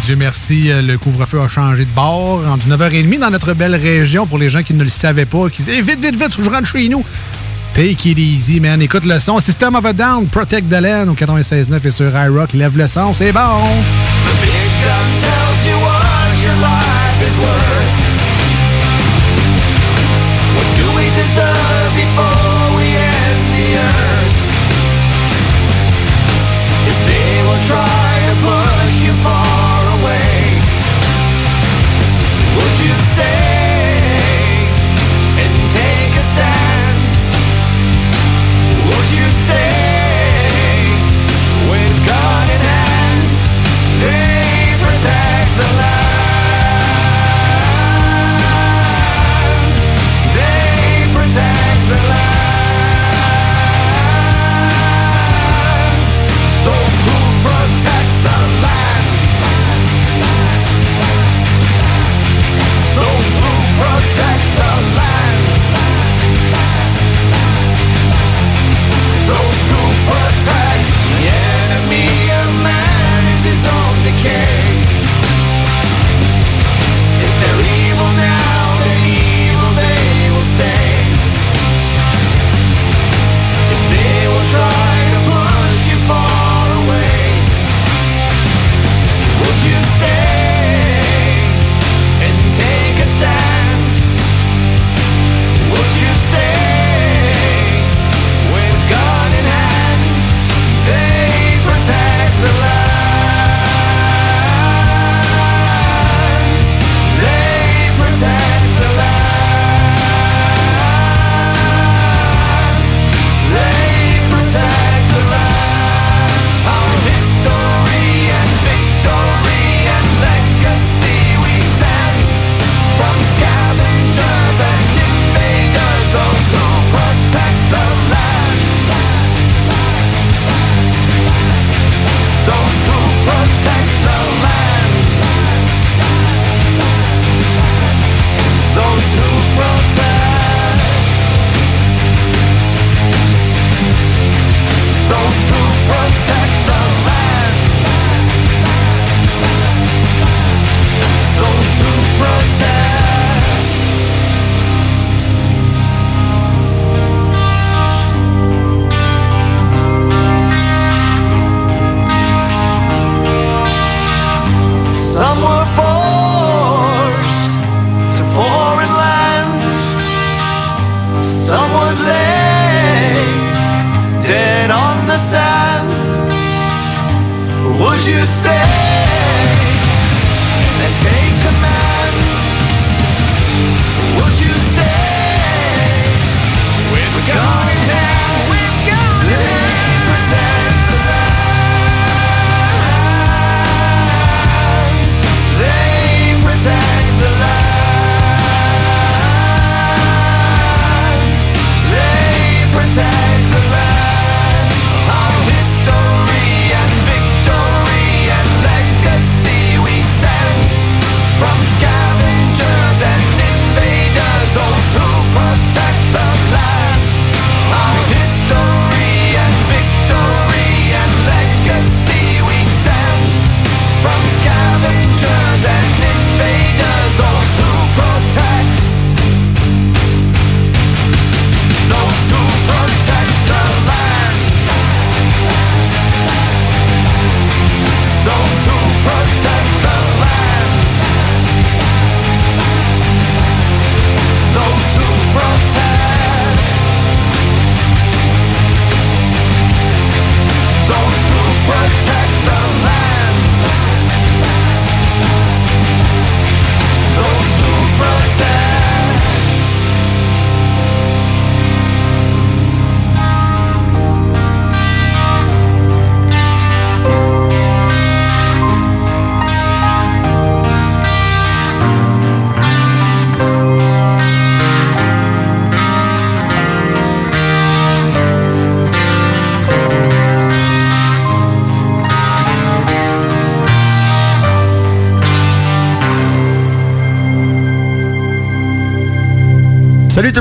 Dieu 0.03 0.15
merci, 0.15 0.71
euh, 0.71 0.81
le 0.81 0.97
couvre-feu 0.97 1.39
a 1.41 1.47
changé 1.47 1.85
de 1.85 1.89
bord. 1.91 2.43
Rendu 2.43 2.67
9h30 2.67 3.19
dans 3.19 3.29
notre 3.29 3.53
belle 3.53 3.75
région 3.75 4.25
pour 4.25 4.37
les 4.37 4.49
gens 4.49 4.63
qui 4.63 4.73
ne 4.73 4.83
le 4.83 4.89
savaient 4.89 5.25
pas, 5.25 5.49
qui 5.49 5.63
disaient 5.63 5.81
vite, 5.81 5.99
vite, 5.99 6.15
vite, 6.15 6.35
que 6.35 6.43
je 6.43 6.49
rentre 6.49 6.67
chez 6.67 6.89
nous. 6.89 7.05
Take 7.73 8.09
it 8.09 8.19
easy, 8.19 8.59
man. 8.59 8.81
Écoute 8.81 9.05
le 9.05 9.19
son. 9.19 9.39
System 9.39 9.75
of 9.75 9.85
a 9.85 9.93
Down, 9.93 10.27
Protect 10.27 10.67
the 10.69 10.81
Land 10.81 11.07
au 11.07 11.13
96.9 11.13 11.79
et 11.85 11.91
sur 11.91 12.09
iRock. 12.09 12.53
Lève 12.53 12.77
le 12.77 12.87
son, 12.87 13.13
c'est 13.13 13.31
bon. 13.31 13.39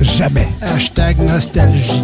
Jamais. 0.00 0.48
Hashtag 0.60 1.18
nostalgie. 1.18 2.02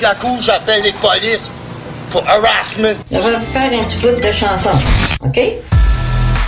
J'enlève 0.00 0.02
la 0.02 0.14
couche, 0.14 0.44
j'appelle 0.44 0.82
les 0.82 0.92
polices 0.92 1.50
pour 2.10 2.22
harassment. 2.28 2.94
Je 3.10 3.16
vais 3.16 3.22
vous 3.22 3.52
faire 3.52 3.80
un 3.80 3.84
petit 3.84 3.96
bout 3.98 4.20
de 4.20 4.32
chanson, 4.32 4.70
OK? 5.20 5.38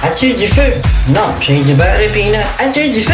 As-tu 0.05 0.33
du 0.35 0.47
feu? 0.49 0.73
Non, 1.09 1.21
j'ai 1.41 1.61
du 1.63 1.75
beurre 1.75 2.01
et 2.01 2.09
peanut. 2.09 2.41
As-tu 2.59 2.91
du 2.91 3.03
feu? 3.03 3.13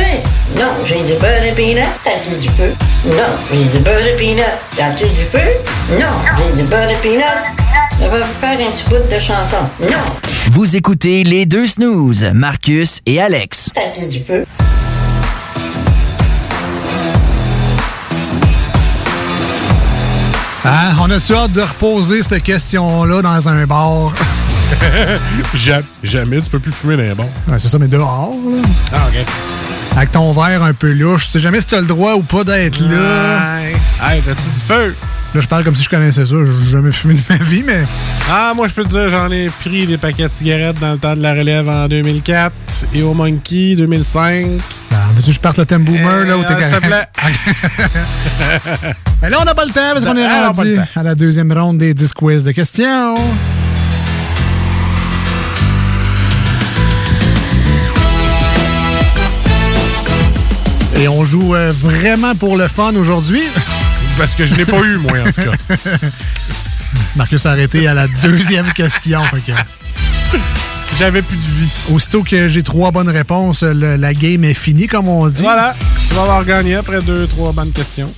Non, 0.56 0.72
j'ai 0.86 1.02
du 1.04 1.14
beurre 1.20 1.42
et 1.44 1.52
peanut. 1.52 1.82
As-tu 2.06 2.38
du 2.38 2.48
feu? 2.50 2.72
Non, 3.06 3.36
j'ai 3.52 3.64
du 3.64 3.78
beurre 3.84 4.06
et 4.06 4.16
peanut. 4.16 4.44
As-tu 4.80 5.04
du 5.04 5.24
feu? 5.32 5.98
Non, 5.98 6.06
j'ai 6.38 6.62
du 6.62 6.68
beurre 6.68 6.88
et 6.90 6.94
peanut. 6.96 7.24
Je 8.00 8.04
vais 8.06 8.18
vous 8.18 8.40
faire 8.40 8.58
un 8.66 8.70
petit 8.70 8.84
bout 8.88 9.14
de 9.14 9.20
chanson. 9.20 9.56
Non, 9.82 9.98
Vous 10.52 10.76
écoutez 10.76 11.24
les 11.24 11.46
deux 11.46 11.66
snooze, 11.66 12.24
Marcus 12.32 13.00
et 13.06 13.20
Alex. 13.20 13.70
t'as-tu 13.74 14.06
du 14.08 14.22
feu? 14.24 14.46
Ah, 20.70 20.92
on 21.00 21.10
a-tu 21.10 21.34
hâte 21.34 21.52
de 21.52 21.62
reposer 21.62 22.22
cette 22.22 22.42
question-là 22.42 23.22
dans 23.22 23.48
un 23.48 23.66
bar? 23.66 24.12
jamais, 25.54 25.82
jamais, 26.02 26.42
tu 26.42 26.50
peux 26.50 26.58
plus 26.58 26.72
fumer 26.72 26.96
dans 26.98 27.14
bars. 27.16 27.26
Ouais, 27.46 27.58
c'est 27.58 27.68
ça, 27.68 27.78
mais 27.78 27.88
dehors, 27.88 28.34
là. 28.44 28.68
Ah, 28.92 29.08
OK. 29.08 29.24
Avec 29.96 30.12
ton 30.12 30.30
verre 30.32 30.62
un 30.62 30.74
peu 30.74 30.92
louche. 30.92 31.24
Tu 31.24 31.32
sais 31.32 31.40
jamais 31.40 31.62
si 31.62 31.68
t'as 31.68 31.80
le 31.80 31.86
droit 31.86 32.16
ou 32.16 32.22
pas 32.22 32.44
d'être 32.44 32.78
là. 32.80 33.60
Hey, 34.02 34.20
t'as-tu 34.20 34.42
du 34.42 34.60
feu? 34.60 34.94
Là, 35.34 35.40
je 35.42 35.46
parle 35.46 35.62
comme 35.62 35.76
si 35.76 35.82
je 35.84 35.88
connaissais 35.90 36.24
ça. 36.24 36.34
J'ai 36.64 36.70
jamais 36.70 36.90
fumé 36.90 37.14
de 37.14 37.20
ma 37.28 37.36
vie, 37.44 37.62
mais. 37.64 37.84
Ah, 38.30 38.52
moi, 38.56 38.66
je 38.66 38.72
peux 38.72 38.82
te 38.82 38.88
dire, 38.88 39.10
j'en 39.10 39.30
ai 39.30 39.48
pris 39.48 39.86
des 39.86 39.98
paquets 39.98 40.24
de 40.24 40.28
cigarettes 40.32 40.80
dans 40.80 40.92
le 40.92 40.98
temps 40.98 41.14
de 41.14 41.20
la 41.22 41.34
relève 41.34 41.68
en 41.68 41.86
2004 41.86 42.52
et 42.94 43.02
au 43.02 43.12
Monkey 43.12 43.74
2005. 43.76 44.46
Ah, 44.90 44.96
veux-tu 45.14 45.28
que 45.28 45.32
je 45.34 45.40
parte 45.40 45.58
le 45.58 45.66
thème 45.66 45.84
boomer, 45.84 46.24
là, 46.24 46.38
où 46.38 46.42
t'es 46.42 46.54
Euh, 46.54 46.62
S'il 46.62 46.70
te 46.70 46.86
plaît. 46.86 47.04
Mais 49.22 49.28
là, 49.30 49.38
on 49.40 49.44
n'a 49.44 49.54
pas 49.54 49.64
le 49.66 49.70
temps 49.70 49.80
parce 49.92 50.04
qu'on 50.06 50.16
est 50.16 50.24
Ah, 50.24 50.50
rendu 50.50 50.78
à 50.96 51.02
la 51.02 51.14
deuxième 51.14 51.52
ronde 51.52 51.76
des 51.78 51.92
10 51.92 52.12
quiz 52.14 52.42
de 52.44 52.52
questions. 52.52 53.14
Et 60.96 61.06
on 61.06 61.24
joue 61.24 61.54
euh, 61.54 61.70
vraiment 61.70 62.34
pour 62.34 62.56
le 62.56 62.66
fun 62.66 62.94
aujourd'hui. 62.96 63.42
Parce 64.18 64.34
que 64.34 64.44
je 64.46 64.54
l'ai 64.56 64.64
pas 64.64 64.80
eu, 64.80 64.96
moi, 64.96 65.12
en 65.20 65.30
tout 65.30 65.42
cas. 65.42 65.86
Marcus 67.16 67.46
a 67.46 67.52
arrêté 67.52 67.86
à 67.86 67.94
la 67.94 68.08
deuxième 68.08 68.72
question. 68.72 69.22
que- 69.46 69.52
j'avais 70.98 71.22
plus 71.22 71.36
de 71.36 71.42
vie. 71.60 71.70
Aussitôt 71.92 72.22
que 72.24 72.48
j'ai 72.48 72.62
trois 72.62 72.90
bonnes 72.90 73.08
réponses, 73.10 73.62
le- 73.62 73.96
la 73.96 74.14
game 74.14 74.42
est 74.44 74.54
finie, 74.54 74.86
comme 74.88 75.06
on 75.08 75.28
dit. 75.28 75.42
Voilà, 75.42 75.74
tu 76.08 76.14
vas 76.14 76.22
avoir 76.22 76.44
gagné 76.44 76.74
après 76.76 77.00
deux, 77.02 77.26
trois 77.26 77.52
bonnes 77.52 77.72
questions. 77.72 78.12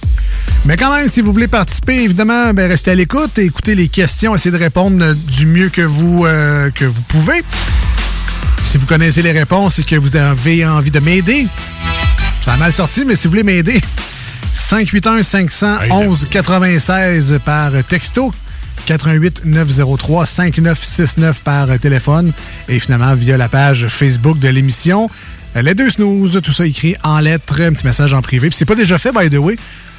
Mais 0.64 0.76
quand 0.76 0.94
même, 0.94 1.08
si 1.08 1.20
vous 1.20 1.32
voulez 1.32 1.48
participer, 1.48 2.02
évidemment, 2.02 2.52
ben, 2.54 2.68
restez 2.70 2.90
à 2.92 2.94
l'écoute 2.94 3.38
et 3.38 3.44
écoutez 3.44 3.74
les 3.74 3.88
questions, 3.88 4.34
essayez 4.34 4.52
de 4.56 4.62
répondre 4.62 5.14
du 5.14 5.46
mieux 5.46 5.68
que 5.68 5.82
vous, 5.82 6.24
euh, 6.26 6.70
que 6.70 6.84
vous 6.84 7.02
pouvez. 7.08 7.44
Si 8.64 8.78
vous 8.78 8.86
connaissez 8.86 9.22
les 9.22 9.32
réponses 9.32 9.78
et 9.78 9.82
que 9.82 9.96
vous 9.96 10.16
avez 10.16 10.64
envie 10.66 10.90
de 10.90 11.00
m'aider, 11.00 11.46
ça 12.44 12.52
a 12.54 12.56
mal 12.56 12.72
sorti, 12.72 13.04
mais 13.06 13.16
si 13.16 13.24
vous 13.24 13.30
voulez 13.30 13.42
m'aider, 13.42 13.80
581 14.52 15.22
511 15.22 16.26
96 16.30 17.40
par 17.44 17.72
texto. 17.88 18.32
88 18.86 19.42
903 19.44 20.26
5969 20.26 21.40
par 21.40 21.78
téléphone 21.78 22.32
et 22.68 22.80
finalement 22.80 23.14
via 23.14 23.36
la 23.36 23.48
page 23.48 23.88
Facebook 23.88 24.38
de 24.38 24.48
l'émission. 24.48 25.10
Euh, 25.56 25.62
Les 25.62 25.74
deux 25.74 25.90
snooze, 25.90 26.40
tout 26.42 26.52
ça 26.52 26.66
écrit 26.66 26.96
en 27.02 27.20
lettres, 27.20 27.60
un 27.60 27.72
petit 27.72 27.86
message 27.86 28.14
en 28.14 28.22
privé. 28.22 28.48
Puis 28.48 28.56
c'est 28.56 28.64
pas 28.64 28.74
déjà 28.74 28.98
fait, 28.98 29.12
by 29.12 29.28
the 29.28 29.38
way. 29.38 29.56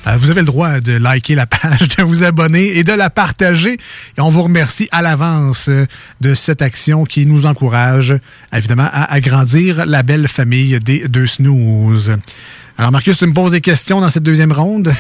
Euh, 0.08 0.18
vous 0.18 0.32
avez 0.32 0.42
le 0.42 0.48
droit 0.48 0.80
de 0.80 0.94
liker 0.94 1.36
la 1.36 1.46
page, 1.46 1.90
de 1.98 2.04
vous 2.04 2.24
abonner 2.24 2.78
et 2.78 2.84
de 2.84 2.94
la 2.94 3.10
partager. 3.12 3.74
Et 4.18 4.22
on 4.22 4.30
vous 4.30 4.42
remercie 4.44 4.90
à 4.92 5.02
l'avance 5.04 5.68
euh, 5.70 5.86
de 6.22 6.34
cette 6.34 6.62
action 6.64 7.04
qui 7.04 7.26
nous 7.28 7.46
encourage, 7.46 8.16
évidemment, 8.52 8.90
à 8.92 9.14
agrandir 9.14 9.86
la 9.86 10.02
belle 10.02 10.28
famille 10.28 10.80
des 10.80 11.08
deux 11.08 11.28
snooze. 11.28 12.18
Alors, 12.78 12.92
Marcus, 12.92 13.18
tu 13.18 13.26
me 13.28 13.34
poses 13.34 13.52
des 13.52 13.62
questions 13.62 14.02
dans 14.02 14.10
cette 14.10 14.24
deuxième 14.24 14.52
ronde? 14.52 14.92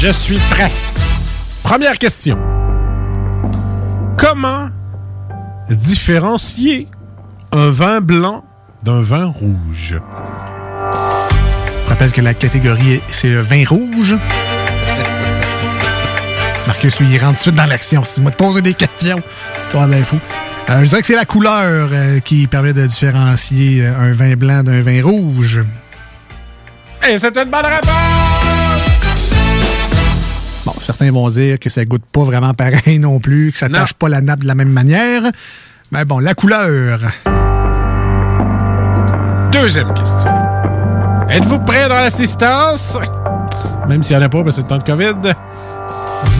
Je 0.00 0.10
suis 0.12 0.38
prêt. 0.50 0.70
Première 1.62 1.98
question. 1.98 2.38
Comment 4.16 4.68
différencier 5.68 6.88
un 7.52 7.70
vin 7.70 8.00
blanc 8.00 8.44
d'un 8.82 9.00
vin 9.02 9.26
rouge? 9.26 9.96
Je 11.84 11.88
rappelle 11.90 12.12
que 12.12 12.20
la 12.20 12.34
catégorie, 12.34 12.94
est- 12.94 13.02
c'est 13.10 13.30
le 13.30 13.40
vin 13.42 13.64
rouge. 13.66 14.16
Marcus, 16.66 16.98
lui, 17.00 17.08
il 17.12 17.18
rentre 17.18 17.30
tout 17.30 17.36
de 17.36 17.40
suite 17.42 17.54
dans 17.56 17.66
l'action. 17.66 18.04
Si 18.04 18.14
tu 18.16 18.22
vas 18.22 18.30
te 18.30 18.36
poser 18.36 18.62
des 18.62 18.74
questions, 18.74 19.16
tu 19.16 19.76
vas 19.76 19.82
avoir 19.84 19.88
de 19.88 19.92
l'info. 19.94 20.16
Euh, 20.70 20.84
je 20.84 20.88
dirais 20.88 21.00
que 21.00 21.06
c'est 21.08 21.16
la 21.16 21.24
couleur 21.24 21.88
euh, 21.92 22.20
qui 22.20 22.46
permet 22.46 22.72
de 22.72 22.86
différencier 22.86 23.84
euh, 23.84 23.98
un 23.98 24.12
vin 24.12 24.34
blanc 24.36 24.62
d'un 24.62 24.80
vin 24.82 25.02
rouge. 25.02 25.60
Et 27.08 27.18
c'est 27.18 27.36
une 27.36 27.50
bonne 27.50 27.64
réponse! 27.64 27.90
Bon, 30.64 30.74
certains 30.80 31.10
vont 31.10 31.28
dire 31.30 31.58
que 31.58 31.70
ça 31.70 31.84
goûte 31.84 32.04
pas 32.12 32.22
vraiment 32.22 32.54
pareil 32.54 32.98
non 32.98 33.18
plus, 33.18 33.52
que 33.52 33.58
ça 33.58 33.68
tâche 33.68 33.94
pas 33.94 34.08
la 34.08 34.20
nappe 34.20 34.40
de 34.40 34.46
la 34.46 34.54
même 34.54 34.70
manière. 34.70 35.22
Mais 35.90 36.04
bon, 36.04 36.18
la 36.18 36.34
couleur. 36.34 37.00
Deuxième 39.50 39.92
question. 39.94 40.30
Êtes-vous 41.30 41.60
prêt 41.60 41.88
dans 41.88 41.94
l'assistance? 41.94 42.98
Même 43.88 44.02
s'il 44.02 44.16
n'y 44.16 44.22
en 44.22 44.26
a 44.26 44.28
pas, 44.28 44.44
parce 44.44 44.56
que 44.56 44.62
c'est 44.62 44.62
le 44.62 44.68
temps 44.68 44.78
de 44.78 44.82
COVID. 44.82 45.32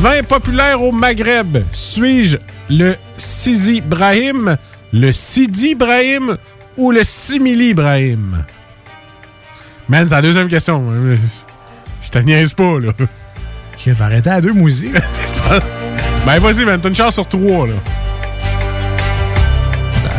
Vin 0.01 0.23
populaire 0.23 0.83
au 0.83 0.93
Maghreb. 0.93 1.59
Suis-je 1.73 2.37
le 2.69 2.97
Sidi 3.17 3.81
Brahim, 3.81 4.57
le 4.93 5.13
Sidi 5.13 5.75
Brahim 5.75 6.37
ou 6.77 6.91
le 6.93 7.03
Simili 7.03 7.75
Brahim? 7.75 8.45
Man, 9.91 10.07
c'est 10.09 10.15
la 10.15 10.23
deuxième 10.23 10.47
question. 10.47 10.85
Je 12.01 12.11
te 12.11 12.19
niaise 12.21 12.55
pas, 12.55 12.79
là. 12.79 12.91
Ok, 12.91 13.07
je 13.85 13.91
vais 13.91 14.05
arrêter 14.05 14.31
à 14.31 14.41
deux 14.41 14.53
musiques. 14.53 14.93
ben, 16.25 16.39
vas-y, 16.39 16.65
man, 16.65 16.81
t'as 16.81 16.91
une 16.91 16.95
chance 16.95 17.15
sur 17.15 17.27
trois, 17.27 17.67
là. 17.67 17.75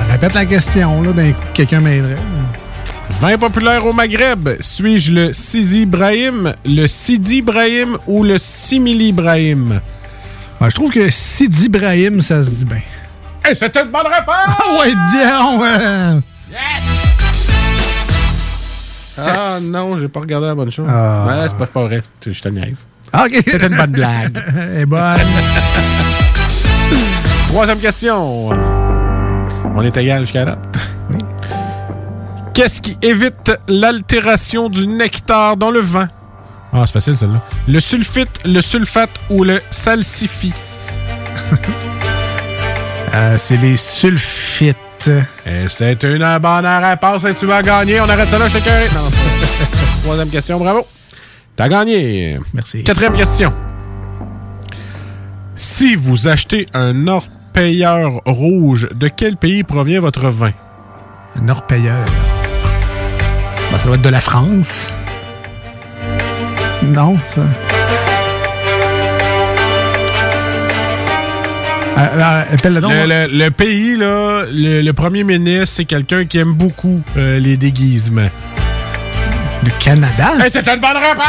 Répète 0.10 0.34
la 0.34 0.46
question, 0.46 1.02
là, 1.02 1.14
d'un 1.14 1.32
coup, 1.32 1.46
quelqu'un 1.54 1.80
m'aiderait. 1.80 2.18
Vin 3.22 3.38
populaire 3.38 3.86
au 3.86 3.94
Maghreb. 3.94 4.50
Suis-je 4.60 5.14
le 5.14 5.32
Sidi 5.32 5.86
Brahim, 5.86 6.54
le 6.66 6.86
Sidi 6.88 7.42
Brahim 7.42 7.98
ou 8.08 8.26
le 8.26 8.38
Simili 8.38 9.14
Brahim? 9.14 9.80
Ben, 10.60 10.70
je 10.70 10.76
trouve 10.76 10.92
que 10.92 11.10
Sidi 11.10 11.70
Brahim, 11.70 12.20
ça 12.20 12.44
se 12.44 12.50
dit 12.50 12.66
bien. 12.66 12.82
Et 13.50 13.56
c'est 13.56 13.74
une 13.78 13.90
bonne 13.90 14.08
réponse! 14.08 14.36
Ah 14.36 14.80
ouais, 14.82 14.90
dis-donc, 14.90 15.62
euh. 15.64 16.20
Ah 19.18 19.58
non, 19.62 20.00
j'ai 20.00 20.08
pas 20.08 20.22
regardé 20.22 20.48
la 20.48 20.56
bonne 20.56 20.72
chose. 20.72 20.88
Ah. 20.90 21.26
Ouais, 21.28 21.48
c'est 21.48 21.58
pas, 21.58 21.68
pas 21.68 21.84
vrai, 21.84 22.02
je 22.26 22.42
te 22.42 22.50
niaise. 22.50 22.86
Ah, 23.14 23.26
OK. 23.26 23.34
C'était 23.46 23.68
une 23.68 23.76
bonne 23.76 23.92
blague. 23.92 24.38
Est 24.78 24.86
bonne. 24.86 25.16
Troisième 27.48 27.80
question. 27.80 28.50
On 29.76 29.82
est 29.82 29.96
égal 29.98 30.22
jusqu'à 30.22 30.46
là. 30.46 30.58
Qu'est-ce 32.54 32.82
qui 32.82 32.98
évite 33.02 33.52
l'altération 33.68 34.70
du 34.70 34.88
nectar 34.88 35.58
dans 35.58 35.72
le 35.72 35.80
vin? 35.80 36.10
Ah, 36.74 36.84
c'est 36.86 36.94
facile 36.94 37.16
celle-là. 37.16 37.42
Le 37.68 37.80
sulfite, 37.80 38.40
le 38.46 38.62
sulfate 38.62 39.10
ou 39.30 39.44
le 39.44 39.60
salsifis? 39.70 40.54
Euh, 43.14 43.38
c'est 43.38 43.58
les 43.58 43.76
sulfites. 43.76 44.78
C'est 45.02 46.04
une 46.04 46.40
bonne 46.40 46.66
réponse 46.66 47.26
et 47.26 47.34
tu 47.34 47.48
vas 47.48 47.62
gagner. 47.62 48.00
On 48.02 48.08
arrête 48.10 48.28
ça 48.28 48.38
là, 48.38 48.48
je. 48.48 48.58
Non, 48.58 49.10
Troisième 50.04 50.30
question, 50.30 50.60
bravo. 50.60 50.86
T'as 51.56 51.68
gagné. 51.68 52.38
Merci. 52.54 52.84
Quatrième 52.84 53.16
question. 53.16 53.52
Si 55.56 55.96
vous 55.96 56.28
achetez 56.28 56.68
un 56.74 57.08
orpailleur 57.08 58.22
rouge, 58.26 58.90
de 58.94 59.08
quel 59.08 59.38
pays 59.38 59.64
provient 59.64 60.02
votre 60.02 60.30
vin? 60.30 60.54
Un 61.36 61.50
orpailleur. 61.50 62.06
Ben, 63.72 63.80
ça 63.80 63.86
doit 63.86 63.96
être 63.96 64.02
de 64.02 64.10
la 64.10 64.22
France. 64.22 64.94
Non, 66.84 67.18
ça. 67.34 67.42
Euh, 72.02 72.20
euh, 72.20 72.44
appelle-le 72.54 72.82
donc. 72.82 72.92
Le, 72.92 73.28
le- 73.28 73.38
le 73.46 73.52
pays, 73.52 73.96
là, 73.98 74.44
le, 74.52 74.82
le 74.82 74.94
premier 74.94 75.24
ministre, 75.24 75.68
c'est 75.76 75.86
quelqu'un 75.86 76.26
qui 76.26 76.38
aime 76.40 76.54
beaucoup 76.54 77.02
euh, 77.18 77.40
les 77.40 77.58
déguisements. 77.58 78.30
Le 79.64 79.70
Canada? 79.80 80.32
Hey, 80.40 80.50
c'est 80.52 80.68
une 80.68 80.80
bonne 80.82 80.98
réponse! 80.98 81.26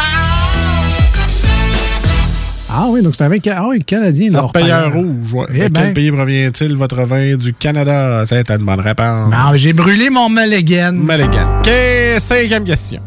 Ah 2.74 2.86
oui, 2.89 3.03
donc 3.03 3.12
c'est 3.15 3.24
un 3.24 3.28
vin 3.28 3.36
ca- 3.44 3.57
ah 3.59 3.66
oui, 3.69 3.85
canadien. 3.85 4.31
L'orpailleur 4.31 4.85
l'orpailleur. 4.85 5.05
rouge, 5.07 5.35
ouais. 5.35 5.47
Eh 5.55 5.59
de 5.65 5.69
ben. 5.69 5.82
quel 5.82 5.93
pays 5.93 6.11
provient-il 6.11 6.74
votre 6.77 7.03
vin? 7.03 7.36
Du 7.36 7.53
Canada? 7.53 8.23
C'est 8.27 8.49
une 8.51 8.65
bonne 8.65 8.81
réponse. 8.81 9.31
Non, 9.31 9.55
j'ai 9.57 9.74
brûlé 9.74 10.09
mon 10.09 10.31
Mulligan. 10.31 10.93
Mulligan. 10.94 11.61
Que- 11.62 12.19
Cinquième 12.19 12.65
question. 12.65 13.03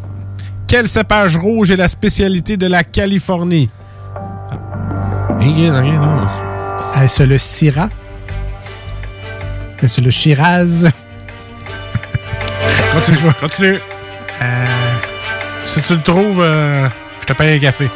Quel 0.68 0.86
cépage 0.86 1.36
rouge 1.36 1.72
est 1.72 1.76
la 1.76 1.88
spécialité 1.88 2.56
de 2.56 2.66
la 2.68 2.84
Californie? 2.84 3.68
Ingrid, 5.40 5.72
rien, 5.72 6.00
non. 6.00 6.26
Est-ce 7.02 7.22
le 7.22 7.38
Syrah? 7.38 7.88
Est-ce 9.82 10.00
le 10.00 10.10
Shiraz? 10.10 10.90
Continue, 12.94 13.18
continue. 13.40 13.78
Euh, 14.42 14.64
Si 15.64 15.82
tu 15.82 15.94
le 15.94 16.00
trouves, 16.02 16.40
euh, 16.40 16.88
je 17.20 17.26
te 17.26 17.32
paye 17.34 17.56
un 17.56 17.58
café. 17.60 17.90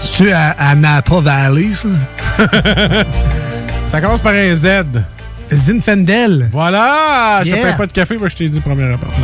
C'est-tu 0.00 0.30
à, 0.32 0.50
à 0.58 0.74
Napa 0.74 1.20
Valley, 1.20 1.74
ça? 1.74 1.88
Ça 3.86 4.00
commence 4.00 4.22
par 4.22 4.32
un 4.32 4.54
Z. 4.54 4.68
Zinfandel. 5.52 6.48
Voilà! 6.50 7.40
Je 7.44 7.50
te 7.50 7.56
Yeah. 7.56 7.66
paye 7.68 7.76
pas 7.76 7.86
de 7.86 7.92
café, 7.92 8.16
moi 8.16 8.28
je 8.28 8.36
t'ai 8.36 8.48
dit 8.48 8.60
première 8.60 8.88
réponse. 8.88 9.12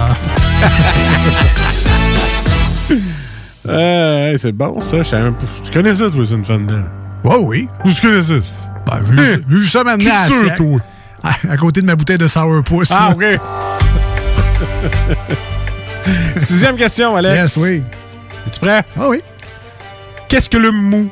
Euh, 3.68 4.32
hey, 4.32 4.38
c'est 4.40 4.50
bon 4.50 4.80
ça, 4.80 5.02
je. 5.04 5.30
Tu 5.64 5.70
connais 5.72 5.94
ça, 5.94 6.10
toi, 6.10 6.24
Zinfandel? 6.24 6.82
Ouais, 7.24 7.36
oui. 7.40 7.68
Ça? 7.92 8.34
Ben, 8.86 9.02
j'ai 9.06 9.12
vu- 9.12 9.44
j'ai 9.48 9.56
vu 9.56 9.66
ça 9.66 9.84
maintenant. 9.84 10.10
à 10.22 10.26
sûr, 10.26 10.54
toi? 10.56 10.78
À, 11.22 11.30
à 11.52 11.56
côté 11.56 11.80
de 11.80 11.86
ma 11.86 11.94
bouteille 11.94 12.18
de 12.18 12.26
sourpuss. 12.26 12.90
Ah, 12.90 13.14
là. 13.18 13.34
ok. 13.34 13.40
Sixième 16.38 16.76
question, 16.76 17.14
Alex. 17.16 17.34
Yes, 17.36 17.56
oui. 17.56 17.82
Es-tu 18.46 18.60
prêt? 18.60 18.82
Ah 18.98 19.08
oui. 19.08 19.20
Qu'est-ce 20.28 20.50
que 20.50 20.56
le 20.58 20.72
mou? 20.72 21.08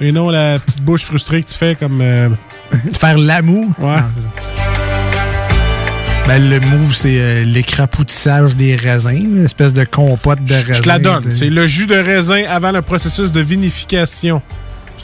Et 0.00 0.12
non 0.12 0.30
la 0.30 0.58
petite 0.58 0.82
bouche 0.82 1.04
frustrée 1.04 1.42
que 1.42 1.48
tu 1.50 1.58
fais 1.58 1.74
comme. 1.74 2.00
euh, 2.00 2.28
faire 2.94 3.18
l'amour? 3.18 3.66
Ouais. 3.78 3.96
Non. 3.96 4.02
Ben, 6.28 6.48
le 6.48 6.60
mou, 6.60 6.90
c'est 6.92 7.16
euh, 7.20 7.44
l'écrapoutissage 7.44 8.54
des 8.54 8.76
raisins, 8.76 9.10
une 9.10 9.44
espèce 9.44 9.72
de 9.72 9.84
compote 9.84 10.44
de 10.44 10.54
raisins. 10.54 10.74
Je 10.74 10.80
te 10.82 10.88
la 10.88 10.98
donne. 11.00 11.32
C'est 11.32 11.50
le 11.50 11.66
jus 11.66 11.86
de 11.88 11.96
raisin 11.96 12.42
avant 12.48 12.70
le 12.70 12.80
processus 12.80 13.32
de 13.32 13.40
vinification. 13.40 14.40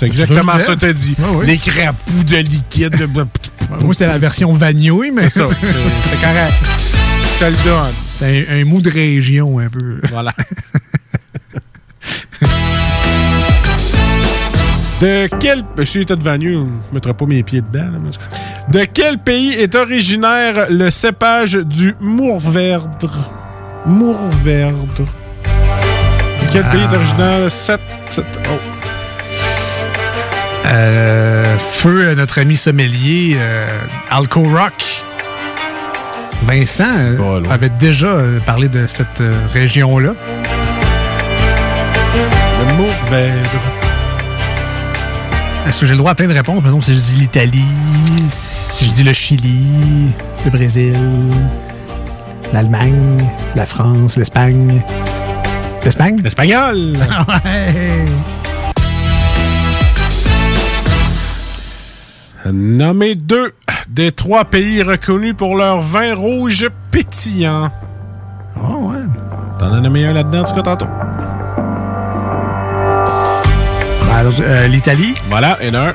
C'est 0.00 0.06
exactement 0.06 0.52
ça 0.52 0.58
que 0.58 0.64
disais. 0.64 0.76
t'as 0.76 0.92
dit. 0.92 1.14
Ouais, 1.18 1.36
ouais. 1.38 1.46
Des 1.46 1.56
crapous 1.58 2.24
de 2.24 2.36
liquide. 2.36 2.96
de- 2.96 3.06
Moi, 3.06 3.92
c'était 3.92 4.06
la 4.06 4.18
version 4.18 4.52
vanille, 4.52 5.10
mais 5.12 5.28
C'est 5.28 5.40
ça. 5.40 5.46
C'est 6.10 6.20
correct. 6.20 6.54
Je 7.34 7.44
te 7.44 7.50
le 7.50 7.56
donne. 7.64 7.92
c'était 8.12 8.46
un, 8.50 8.60
un 8.60 8.64
mou 8.64 8.80
de 8.80 8.90
région, 8.90 9.58
un 9.58 9.68
peu. 9.68 10.00
Voilà. 10.10 10.32
De 15.00 15.28
quel. 15.38 15.62
Je 15.78 15.82
suis 15.84 16.04
de 16.04 16.14
Vanu, 16.20 16.54
je 16.54 16.58
ne 16.58 16.66
mettrai 16.92 17.14
pas 17.14 17.24
mes 17.24 17.42
pieds 17.44 17.60
dedans. 17.60 17.84
là, 17.84 17.98
De 18.68 18.84
quel 18.92 19.18
pays 19.18 19.52
est 19.52 19.74
originaire 19.76 20.66
le 20.70 20.90
cépage 20.90 21.52
du 21.54 21.94
Mourvèdre? 22.00 23.30
Mourvèdre. 23.86 24.74
De 24.96 26.52
quel 26.52 26.64
pays 26.68 26.80
est 26.82 26.96
originaire 26.96 27.40
le 27.42 27.48
7... 27.48 27.80
oh. 28.50 28.77
Euh, 30.68 31.56
feu 31.58 32.10
à 32.10 32.14
notre 32.14 32.38
ami 32.40 32.56
sommelier 32.56 33.36
euh, 33.38 33.66
Alco 34.10 34.42
Rock. 34.42 35.02
Vincent 36.44 36.84
euh, 36.84 37.42
avait 37.50 37.70
déjà 37.70 38.18
parlé 38.44 38.68
de 38.68 38.86
cette 38.86 39.22
région-là. 39.52 40.14
Le 42.14 42.74
Mourvèdre. 42.74 43.60
Est-ce 45.66 45.80
que 45.80 45.86
j'ai 45.86 45.92
le 45.92 45.98
droit 45.98 46.12
à 46.12 46.14
plein 46.14 46.28
de 46.28 46.34
réponses? 46.34 46.62
Par 46.62 46.66
exemple, 46.66 46.84
si 46.84 46.94
je 46.94 47.00
dis 47.00 47.20
l'Italie, 47.20 47.64
si 48.68 48.86
je 48.86 48.90
dis 48.92 49.02
le 49.02 49.12
Chili, 49.12 49.66
le 50.44 50.50
Brésil, 50.50 50.96
l'Allemagne, 52.52 53.18
la 53.54 53.66
France, 53.66 54.16
l'Espagne. 54.16 54.82
L'Espagne? 55.84 56.18
L'espagnol! 56.22 56.76
ouais! 57.44 58.04
Nommez 62.52 63.14
deux 63.14 63.52
des 63.88 64.12
trois 64.12 64.44
pays 64.44 64.82
reconnus 64.82 65.34
pour 65.36 65.56
leur 65.56 65.80
vin 65.80 66.14
rouge 66.14 66.68
pétillant. 66.90 67.70
Oh, 68.56 68.90
ouais. 68.90 68.98
T'en 69.58 69.72
as 69.72 69.80
nommé 69.80 70.04
un 70.06 70.12
là-dedans, 70.12 70.44
tu 70.44 70.62
tantôt? 70.62 70.86
Ben, 74.06 74.30
euh, 74.40 74.66
L'Italie? 74.68 75.14
Voilà, 75.30 75.58
et 75.62 75.68
un. 75.74 75.94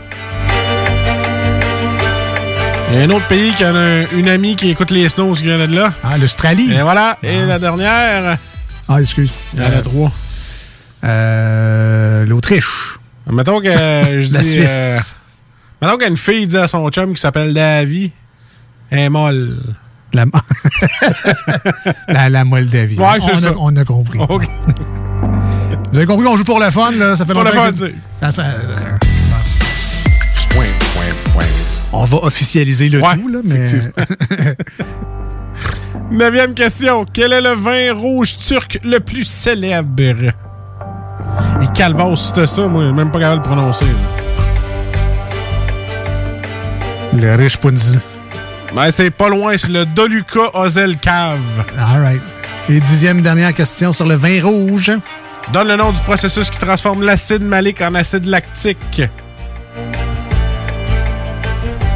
Il 2.92 3.00
y 3.00 3.02
a 3.02 3.06
un 3.06 3.10
autre 3.10 3.28
pays 3.28 3.54
qui 3.56 3.64
a 3.64 3.70
un- 3.74 4.06
une 4.12 4.30
amie 4.30 4.56
qui 4.56 4.70
écoute 4.70 4.92
les 4.92 5.10
snows 5.10 5.34
qui 5.34 5.44
vient 5.44 5.58
de 5.58 5.74
là. 5.76 5.94
Ah, 6.04 6.18
l'Australie. 6.18 6.72
Et 6.72 6.82
voilà. 6.82 7.18
Et 7.24 7.46
la 7.46 7.58
dernière. 7.58 8.38
Ah, 8.88 9.02
excuse. 9.02 9.32
Il 9.54 9.60
y 9.60 9.64
en 9.64 9.80
a 9.80 9.82
trois. 9.82 10.12
Euh, 11.04 12.26
L'Autriche. 12.26 13.00
Mettons 13.32 13.60
que 13.62 13.68
euh, 13.68 14.22
je 14.22 14.32
La 14.34 14.40
dis. 14.42 14.52
Suisse. 14.52 15.16
Mettons 15.84 15.98
qu'une 15.98 16.18
fille 16.18 16.48
dit 16.48 16.58
à 16.58 16.68
son 16.68 16.90
chum 16.90 17.14
qui 17.14 17.22
s'appelle 17.22 17.54
Davy. 17.54 18.12
Elle 18.90 19.00
est 19.00 19.10
molle. 19.10 19.58
La, 20.14 20.26
la, 22.08 22.30
la 22.30 22.46
Moldavie. 22.46 22.98
Ouais, 23.00 23.20
c'est 23.20 23.34
on, 23.36 23.40
ça. 23.40 23.50
A, 23.50 23.54
on 23.58 23.76
a 23.76 23.84
compris. 23.84 24.20
Vous 25.92 25.98
avez 25.98 26.06
compris 26.06 26.26
qu'on 26.26 26.38
joue 26.38 26.44
pour 26.44 26.60
le 26.60 26.70
fun, 26.70 26.92
là? 26.92 27.16
Ça 27.16 27.26
fait 27.26 27.34
Pour 27.34 27.44
le 27.44 27.50
longtemps 27.50 27.64
fun, 27.64 27.72
que 27.72 27.78
tu 27.78 27.86
sais. 27.88 27.94
ça- 28.22 28.32
ça- 28.32 28.44
Point, 30.52 30.66
point, 30.94 31.04
point. 31.34 31.44
On 31.94 32.04
va 32.06 32.18
officialiser 32.18 32.90
le 32.90 33.02
Ouais, 33.02 33.16
tout, 33.16 33.28
là, 33.28 33.40
mais... 33.44 33.66
Neuvième 36.12 36.54
question. 36.54 37.06
Quel 37.12 37.34
est 37.34 37.42
le 37.42 37.54
vin 37.54 37.94
rouge 37.94 38.38
turc 38.38 38.80
le 38.84 39.00
plus 39.00 39.24
célèbre? 39.24 40.32
Et 41.62 41.68
Calvas, 41.74 42.16
c'était 42.18 42.46
ça, 42.48 42.68
moi, 42.68 42.92
même 42.92 43.10
pas 43.12 43.20
capable 43.20 43.42
de 43.42 43.48
le 43.48 43.56
prononcer. 43.56 43.86
Le 47.18 47.36
riche 47.36 47.58
Punzi. 47.58 48.00
Mais 48.76 48.92
c'est 48.92 49.12
pas 49.12 49.30
loin, 49.30 49.56
c'est 49.58 49.70
le 49.70 49.86
Doluca 49.86 50.50
Ozelcave. 50.54 51.66
All 51.78 52.02
right. 52.02 52.22
Et 52.70 52.80
dixième 52.80 53.22
dernière 53.22 53.54
question 53.54 53.94
sur 53.94 54.06
le 54.08 54.16
vin 54.16 54.42
rouge. 54.44 54.92
Donne 55.52 55.68
le 55.68 55.76
nom 55.76 55.92
du 55.92 56.00
processus 56.00 56.50
qui 56.50 56.58
transforme 56.58 57.04
l'acide 57.04 57.42
malique 57.42 57.82
en 57.82 57.94
acide 57.96 58.26
lactique. 58.26 59.02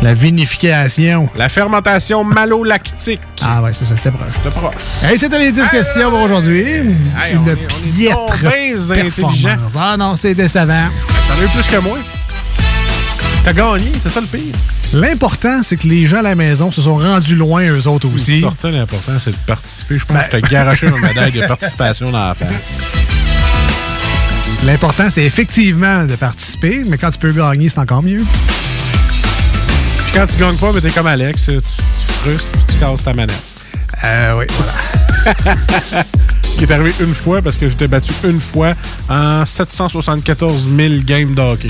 La 0.01 0.13
vinification. 0.13 1.29
La 1.35 1.49
fermentation 1.49 2.23
malolactique. 2.23 3.21
Ah 3.41 3.61
ouais, 3.63 3.71
c'est 3.73 3.85
ça, 3.85 3.95
j'étais 3.95 4.11
proche. 4.11 4.33
J'étais 4.35 4.55
proche. 4.55 4.75
Hey, 5.01 5.17
c'était 5.17 5.39
les 5.39 5.51
10 5.51 5.67
questions 5.69 6.11
pour 6.11 6.21
aujourd'hui. 6.21 6.63
Hey, 6.63 7.33
Une 7.33 7.55
piètre 7.95 8.39
performance. 8.93 9.73
Ah 9.75 9.97
non, 9.97 10.15
c'est 10.15 10.35
décevant. 10.35 10.89
T'en 11.27 11.33
as 11.33 11.43
eu 11.43 11.47
plus 11.47 11.67
que 11.67 11.81
moi. 11.81 11.97
T'as 13.47 13.53
gagné, 13.53 13.89
c'est 14.03 14.09
ça 14.09 14.19
le 14.19 14.27
pire. 14.27 14.53
L'important, 14.91 15.63
c'est 15.63 15.77
que 15.77 15.87
les 15.87 16.05
gens 16.05 16.17
à 16.17 16.21
la 16.21 16.35
maison 16.35 16.69
se 16.69 16.81
sont 16.81 16.97
rendus 16.97 17.37
loin, 17.37 17.63
eux 17.63 17.87
autres 17.87 18.13
aussi. 18.13 18.41
Sortant, 18.41 18.71
l'important, 18.71 19.13
c'est 19.23 19.31
de 19.31 19.37
participer. 19.47 19.99
Je 19.99 20.03
pense 20.03 20.17
Ben- 20.17 20.23
que 20.23 20.31
t'as 20.31 20.49
garoché 20.49 20.89
ma 20.91 20.99
médaille 20.99 21.31
de 21.31 21.47
participation 21.47 22.11
dans 22.11 22.27
la 22.27 22.33
face. 22.35 22.49
L'important, 24.65 25.07
c'est 25.09 25.23
effectivement 25.23 26.03
de 26.03 26.17
participer, 26.17 26.81
mais 26.87 26.97
quand 26.97 27.09
tu 27.09 27.19
peux 27.19 27.31
gagner, 27.31 27.69
c'est 27.69 27.79
encore 27.79 28.03
mieux. 28.03 28.17
Puis 28.17 30.11
quand 30.13 30.27
tu 30.27 30.35
gagnes 30.37 30.57
pas, 30.57 30.73
ben 30.73 30.81
t'es 30.81 30.91
comme 30.91 31.07
Alex, 31.07 31.45
tu, 31.45 31.51
tu 31.55 32.13
frustres 32.15 32.51
puis 32.51 32.65
tu 32.73 32.79
casses 32.81 33.05
ta 33.05 33.13
manette. 33.13 33.41
Euh, 34.03 34.39
oui, 34.39 34.45
voilà. 34.57 36.03
Qui 36.57 36.65
est 36.65 36.71
arrivé 36.71 36.91
une 36.99 37.15
fois 37.15 37.41
parce 37.41 37.55
que 37.55 37.69
j'étais 37.69 37.87
battu 37.87 38.11
une 38.25 38.41
fois 38.41 38.73
en 39.07 39.45
774 39.45 40.67
000 40.75 40.93
games 41.05 41.33
de 41.33 41.41
hockey. 41.41 41.67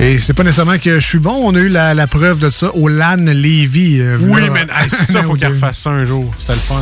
Et 0.00 0.18
c'est 0.18 0.32
pas 0.32 0.42
nécessairement 0.44 0.78
que 0.78 0.98
je 0.98 1.06
suis 1.06 1.18
bon. 1.18 1.42
On 1.44 1.54
a 1.54 1.58
eu 1.58 1.68
la, 1.68 1.92
la 1.94 2.06
preuve 2.06 2.38
de 2.38 2.50
ça 2.50 2.74
au 2.74 2.88
LAN 2.88 3.16
Lévis. 3.16 4.00
euh, 4.00 4.16
Oui, 4.20 4.40
là, 4.42 4.48
mais 4.50 4.60
hey, 4.62 4.88
c'est 4.88 5.04
ça, 5.12 5.22
faut 5.22 5.36
deux. 5.36 5.48
refasse 5.48 5.78
ça 5.80 5.90
un 5.90 6.06
jour. 6.06 6.32
C'était 6.38 6.54
le 6.54 6.58
fun. 6.58 6.80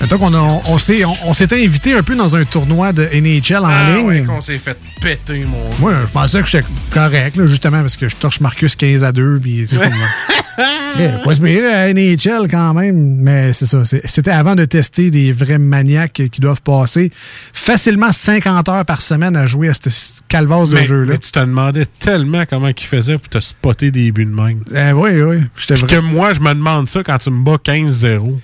Mettons 0.00 0.18
qu'on 0.18 0.34
on, 0.34 0.62
on 0.66 0.78
s'est 0.78 1.04
on, 1.04 1.54
invité 1.54 1.94
un 1.94 2.02
peu 2.02 2.16
dans 2.16 2.34
un 2.34 2.44
tournoi 2.44 2.92
de 2.92 3.02
NHL 3.12 3.58
en 3.58 3.66
ah, 3.66 3.92
ligne. 3.92 4.06
ouais, 4.06 4.22
qu'on 4.22 4.40
s'est 4.40 4.58
fait 4.58 4.76
péter, 5.00 5.44
mon 5.44 5.68
Moi, 5.78 5.92
je 6.06 6.12
pensais 6.12 6.40
que 6.42 6.48
j'étais 6.48 6.66
correct, 6.90 7.36
là, 7.36 7.46
justement, 7.46 7.80
parce 7.80 7.96
que 7.96 8.08
je 8.08 8.16
torche 8.16 8.40
Marcus 8.40 8.76
15 8.76 9.04
à 9.04 9.12
2, 9.12 9.40
puis 9.40 9.66
c'est 9.68 9.76
comme... 9.76 9.92
Yeah, 10.98 11.18
Pas 11.24 11.34
se 11.34 11.42
mériter 11.42 11.66
à 11.66 11.92
NHL 11.92 12.48
quand 12.50 12.74
même, 12.74 13.16
mais 13.16 13.52
c'est 13.52 13.66
ça. 13.66 13.82
C'était 13.84 14.30
avant 14.30 14.54
de 14.54 14.64
tester 14.64 15.10
des 15.10 15.32
vrais 15.32 15.58
maniaques 15.58 16.22
qui 16.30 16.40
doivent 16.40 16.62
passer 16.62 17.10
facilement 17.52 18.12
50 18.12 18.68
heures 18.68 18.84
par 18.84 19.02
semaine 19.02 19.36
à 19.36 19.46
jouer 19.46 19.68
à 19.68 19.74
ce 19.74 19.90
calvasse 20.28 20.68
de 20.68 20.78
jeu-là. 20.78 21.12
mais 21.12 21.18
tu 21.18 21.30
te 21.30 21.40
demandais 21.40 21.86
tellement 21.98 22.44
comment 22.48 22.68
il 22.68 22.84
faisait 22.84 23.18
pour 23.18 23.28
te 23.28 23.40
spotter 23.40 23.90
des 23.90 24.12
buts 24.12 24.26
de 24.26 24.34
même. 24.34 24.62
Euh, 24.74 24.92
oui, 24.92 25.10
oui. 25.22 25.42
J'étais 25.56 25.74
Puis 25.74 25.86
que 25.86 25.96
moi, 25.96 26.32
je 26.32 26.40
me 26.40 26.52
demande 26.52 26.88
ça 26.88 27.02
quand 27.02 27.18
tu 27.18 27.30
me 27.30 27.42
bats 27.44 27.58
15-0. 27.62 28.38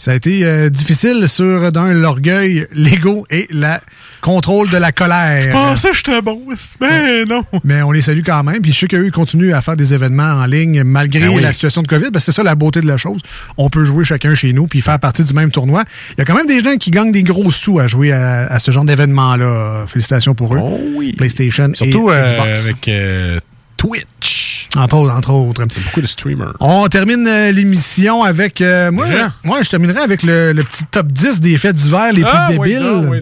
Ça 0.00 0.12
a 0.12 0.14
été 0.14 0.46
euh, 0.46 0.70
difficile 0.70 1.28
sur, 1.28 1.70
d'un, 1.72 1.92
l'orgueil, 1.92 2.66
l'ego 2.72 3.26
et 3.28 3.46
le 3.50 3.74
contrôle 4.22 4.70
de 4.70 4.78
la 4.78 4.92
colère. 4.92 5.42
Je 5.42 5.50
pensais 5.50 5.90
que 5.90 5.96
j'étais 5.96 6.22
bon, 6.22 6.40
mais 6.80 7.24
non. 7.26 7.44
Mais 7.64 7.82
on 7.82 7.92
les 7.92 8.00
salue 8.00 8.22
quand 8.24 8.42
même. 8.42 8.62
Puis 8.62 8.72
je 8.72 8.78
sais 8.78 8.88
qu'eux, 8.88 9.10
continuent 9.10 9.52
à 9.52 9.60
faire 9.60 9.76
des 9.76 9.92
événements 9.92 10.22
en 10.40 10.46
ligne 10.46 10.84
malgré 10.84 11.20
Ben 11.20 11.28
oui. 11.28 11.42
la 11.42 11.52
situation 11.52 11.82
de 11.82 11.86
COVID. 11.86 12.10
Parce 12.12 12.24
que 12.24 12.32
c'est 12.32 12.36
ça 12.36 12.42
la 12.42 12.54
beauté 12.54 12.80
de 12.80 12.86
la 12.86 12.96
chose. 12.96 13.20
On 13.58 13.68
peut 13.68 13.84
jouer 13.84 14.04
chacun 14.04 14.34
chez 14.34 14.54
nous 14.54 14.66
puis 14.66 14.80
faire 14.80 14.98
partie 14.98 15.22
du 15.22 15.34
même 15.34 15.50
tournoi. 15.50 15.84
Il 16.12 16.18
y 16.18 16.22
a 16.22 16.24
quand 16.24 16.34
même 16.34 16.46
des 16.46 16.60
gens 16.64 16.76
qui 16.76 16.90
gagnent 16.90 17.12
des 17.12 17.22
gros 17.22 17.50
sous 17.50 17.78
à 17.78 17.86
jouer 17.86 18.10
à, 18.12 18.46
à 18.46 18.58
ce 18.58 18.70
genre 18.70 18.86
d'événement-là. 18.86 19.84
Félicitations 19.86 20.34
pour 20.34 20.54
eux. 20.54 20.60
Oh 20.62 20.80
oui. 20.96 21.12
PlayStation 21.12 21.68
Surtout 21.74 22.10
et 22.10 22.14
euh, 22.14 22.32
Xbox. 22.32 22.64
avec 22.64 22.88
euh, 22.88 23.38
Twitch. 23.76 24.49
Entre 24.76 24.96
autres, 24.96 25.12
entre 25.14 25.30
autres. 25.32 25.64
Beaucoup 25.64 26.00
de 26.00 26.06
streamers. 26.06 26.52
On 26.60 26.86
termine 26.86 27.26
euh, 27.26 27.50
l'émission 27.50 28.22
avec... 28.22 28.60
euh, 28.60 28.92
moi, 28.92 29.06
Déjà? 29.08 29.32
moi, 29.42 29.62
je 29.62 29.68
terminerai 29.68 30.00
avec 30.00 30.22
le, 30.22 30.52
le 30.52 30.62
petit 30.62 30.84
top 30.84 31.08
10 31.08 31.40
des 31.40 31.58
faits 31.58 31.74
d'hiver 31.74 32.12
les 32.12 32.22
plus 32.22 32.30
Ah, 32.32 32.48
oui, 32.56 32.74
débiles. 32.74 33.06
oui. 33.08 33.18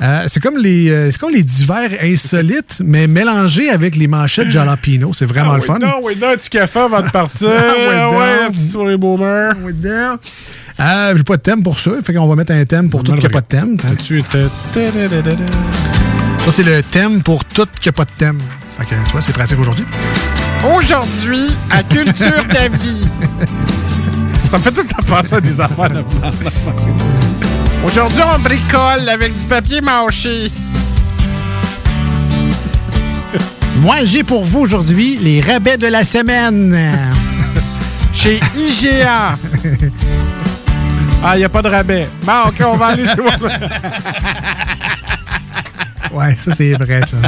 Euh, 0.00 0.24
c'est 0.28 0.40
comme 0.40 0.56
les 0.58 1.10
c'est 1.10 1.18
comme 1.18 1.32
les 1.34 1.42
divers 1.42 1.90
insolites, 2.02 2.80
mais 2.84 3.06
mélangés 3.08 3.68
avec 3.70 3.96
les 3.96 4.06
manchettes 4.06 4.48
jalapino. 4.48 5.12
C'est 5.12 5.26
vraiment 5.26 5.50
Ah, 5.52 5.56
le 5.56 5.60
oui, 5.62 5.66
fun. 5.66 5.78
Non, 5.80 5.94
oui, 6.04 6.16
non, 6.20 6.28
un 6.28 6.36
petit 6.36 6.50
café 6.50 6.78
avant 6.80 7.02
de 7.02 7.10
partir. 7.10 7.48
Ah, 7.92 8.10
ouais, 8.10 8.40
la 8.44 8.50
petite 8.50 8.70
soirée 8.70 8.96
boomer. 8.96 9.54
Oui, 9.64 9.72
donc. 9.74 10.20
Euh, 10.78 11.14
J'ai 11.16 11.22
pas 11.24 11.36
de 11.36 11.42
thème 11.42 11.62
pour 11.62 11.78
ça. 11.80 11.90
Fait 12.04 12.14
qu'on 12.14 12.26
va 12.28 12.36
mettre 12.36 12.52
un 12.52 12.64
thème 12.64 12.88
pour 12.88 13.02
tout 13.02 13.12
qu'il 13.12 13.20
n'y 13.20 13.26
a 13.26 13.30
pas 13.30 13.40
de 13.40 13.46
thème. 13.46 13.76
Ça, 16.38 16.50
c'est 16.52 16.62
le 16.62 16.82
thème 16.82 17.22
pour 17.22 17.44
tout 17.44 17.66
qu'il 17.80 17.90
n'y 17.90 17.94
a 17.94 17.98
pas 17.98 18.04
de 18.04 18.10
thème. 18.16 18.38
Fait 18.78 18.84
que, 18.84 18.94
tu 19.06 19.12
vois, 19.12 19.20
c'est 19.20 19.32
pratique 19.32 19.58
aujourd'hui. 19.58 19.84
Aujourd'hui, 20.64 21.56
à 21.70 21.82
Culture 21.82 22.46
ta 22.48 22.68
vie. 22.68 23.08
Ça 24.50 24.58
me 24.58 24.62
fait 24.62 24.72
tout 24.72 24.82
le 24.82 24.88
temps 24.88 25.02
penser 25.06 25.34
à 25.36 25.40
des 25.40 25.60
affaires 25.60 25.88
de. 25.88 26.04
Aujourd'hui, 27.84 28.20
on 28.22 28.38
bricole 28.40 29.08
avec 29.08 29.34
du 29.34 29.46
papier 29.46 29.80
mâché. 29.80 30.50
Moi, 33.76 34.04
j'ai 34.04 34.22
pour 34.22 34.44
vous 34.44 34.60
aujourd'hui 34.60 35.18
les 35.20 35.40
rabais 35.40 35.78
de 35.78 35.86
la 35.86 36.04
semaine. 36.04 36.78
Chez 38.12 38.38
IGA. 38.54 39.36
Ah, 41.22 41.36
il 41.36 41.40
n'y 41.40 41.44
a 41.44 41.48
pas 41.48 41.62
de 41.62 41.68
rabais. 41.68 42.08
Bon, 42.22 42.32
OK, 42.48 42.62
on 42.66 42.76
va 42.76 42.86
aller 42.86 43.04
chez 43.06 43.20
moi. 43.20 43.32
Ouais, 46.12 46.36
ça, 46.42 46.52
c'est 46.52 46.72
vrai, 46.72 47.02
ça. 47.06 47.18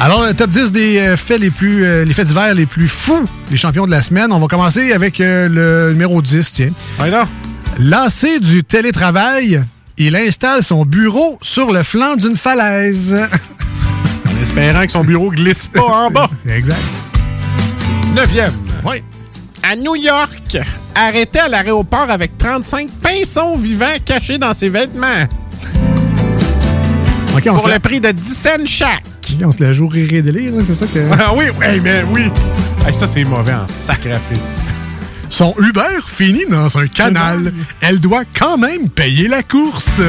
Alors, 0.00 0.24
le 0.24 0.32
top 0.32 0.50
10 0.50 0.70
des 0.70 0.98
euh, 0.98 1.16
faits 1.16 1.40
les 1.40 1.50
plus 1.50 1.84
euh, 1.84 2.04
les 2.04 2.12
faits 2.12 2.28
divers 2.28 2.54
les 2.54 2.66
plus 2.66 2.86
fous, 2.86 3.24
les 3.50 3.56
champions 3.56 3.84
de 3.84 3.90
la 3.90 4.00
semaine. 4.00 4.32
On 4.32 4.38
va 4.38 4.46
commencer 4.46 4.92
avec 4.92 5.20
euh, 5.20 5.48
le 5.48 5.92
numéro 5.92 6.22
10, 6.22 6.52
tiens. 6.52 6.70
Ouais. 7.00 7.10
Lassé 7.80 8.38
du 8.38 8.62
télétravail, 8.62 9.60
il 9.96 10.14
installe 10.14 10.62
son 10.62 10.84
bureau 10.84 11.36
sur 11.42 11.72
le 11.72 11.82
flanc 11.82 12.16
d'une 12.16 12.36
falaise. 12.36 13.14
En 14.24 14.40
espérant 14.40 14.86
que 14.86 14.92
son 14.92 15.02
bureau 15.02 15.30
glisse 15.30 15.66
pas 15.66 15.82
en 15.82 16.10
bas. 16.10 16.30
Exact. 16.48 16.78
Neuvième. 18.14 18.52
Oui. 18.84 19.02
À 19.64 19.74
New 19.74 19.96
York, 19.96 20.58
arrêté 20.94 21.40
à 21.40 21.48
l'aéroport 21.48 22.08
avec 22.08 22.38
35 22.38 22.88
pinsons 23.02 23.56
vivants 23.56 23.96
cachés 24.04 24.38
dans 24.38 24.54
ses 24.54 24.68
vêtements. 24.68 25.26
OK, 27.36 27.42
on 27.48 27.56
Pour 27.56 27.66
le 27.66 27.80
prix 27.80 28.00
de 28.00 28.12
10 28.12 28.32
cents 28.32 28.50
chaque. 28.64 29.02
On 29.44 29.52
se 29.52 29.62
la 29.62 29.72
joue 29.72 29.88
rire 29.88 30.12
et 30.12 30.22
délire, 30.22 30.52
c'est 30.66 30.74
ça 30.74 30.86
que... 30.86 30.98
Ah 31.18 31.32
oui, 31.34 31.46
oui, 31.58 31.80
mais 31.82 32.02
oui. 32.10 32.30
Hey, 32.86 32.94
ça, 32.94 33.06
c'est 33.06 33.24
mauvais 33.24 33.54
en 33.54 33.68
sacrifice. 33.68 34.58
Son 35.30 35.54
Uber 35.58 36.00
finit 36.06 36.46
dans 36.46 36.78
un 36.78 36.86
canal. 36.86 37.52
Elle 37.80 38.00
doit 38.00 38.24
quand 38.38 38.56
même 38.56 38.88
payer 38.88 39.28
la 39.28 39.42
course. 39.42 40.00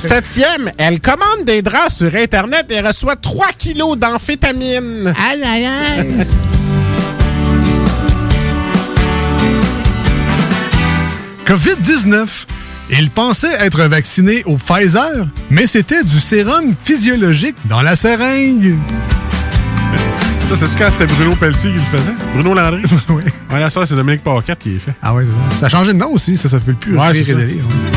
Septième, 0.00 0.70
elle 0.76 1.00
commande 1.00 1.44
des 1.46 1.62
draps 1.62 1.94
sur 1.94 2.14
Internet 2.14 2.66
et 2.70 2.80
reçoit 2.80 3.16
3 3.16 3.48
kilos 3.56 3.96
d'amphétamine. 3.96 5.14
Aïe, 5.16 5.42
aïe, 5.42 5.66
aïe. 5.66 6.26
COVID-19. 11.46 12.26
Il 12.90 13.10
pensait 13.10 13.52
être 13.58 13.82
vacciné 13.84 14.42
au 14.44 14.56
Pfizer, 14.56 15.26
mais 15.50 15.66
c'était 15.66 16.04
du 16.04 16.20
sérum 16.20 16.74
physiologique 16.84 17.56
dans 17.64 17.82
la 17.82 17.96
seringue. 17.96 18.76
Ça, 20.48 20.54
c'est-tu 20.60 20.76
quand 20.76 20.90
c'était 20.92 21.06
Bruno 21.06 21.34
Pelletier 21.34 21.72
qui 21.72 21.78
le 21.78 21.98
faisait? 21.98 22.12
Bruno 22.34 22.54
Landry? 22.54 22.82
oui. 23.08 23.22
Ouais, 23.52 23.58
là, 23.58 23.68
ça, 23.68 23.84
c'est 23.84 23.96
Dominique 23.96 24.22
Paquette 24.22 24.60
qui 24.60 24.76
est 24.76 24.78
fait. 24.78 24.94
Ah 25.02 25.12
ouais, 25.14 25.24
c'est 25.24 25.54
ça. 25.54 25.60
Ça 25.60 25.66
a 25.66 25.68
changé 25.68 25.92
de 25.92 25.98
nom 25.98 26.12
aussi, 26.12 26.36
ça 26.36 26.48
s'appelle 26.48 26.76
plus 26.76 26.96
Ouais, 26.96 27.08
Rire 27.08 27.24
c'est 27.26 27.32
et 27.32 27.34
ça. 27.34 27.40
délire. 27.40 27.64
ouais. 27.64 27.90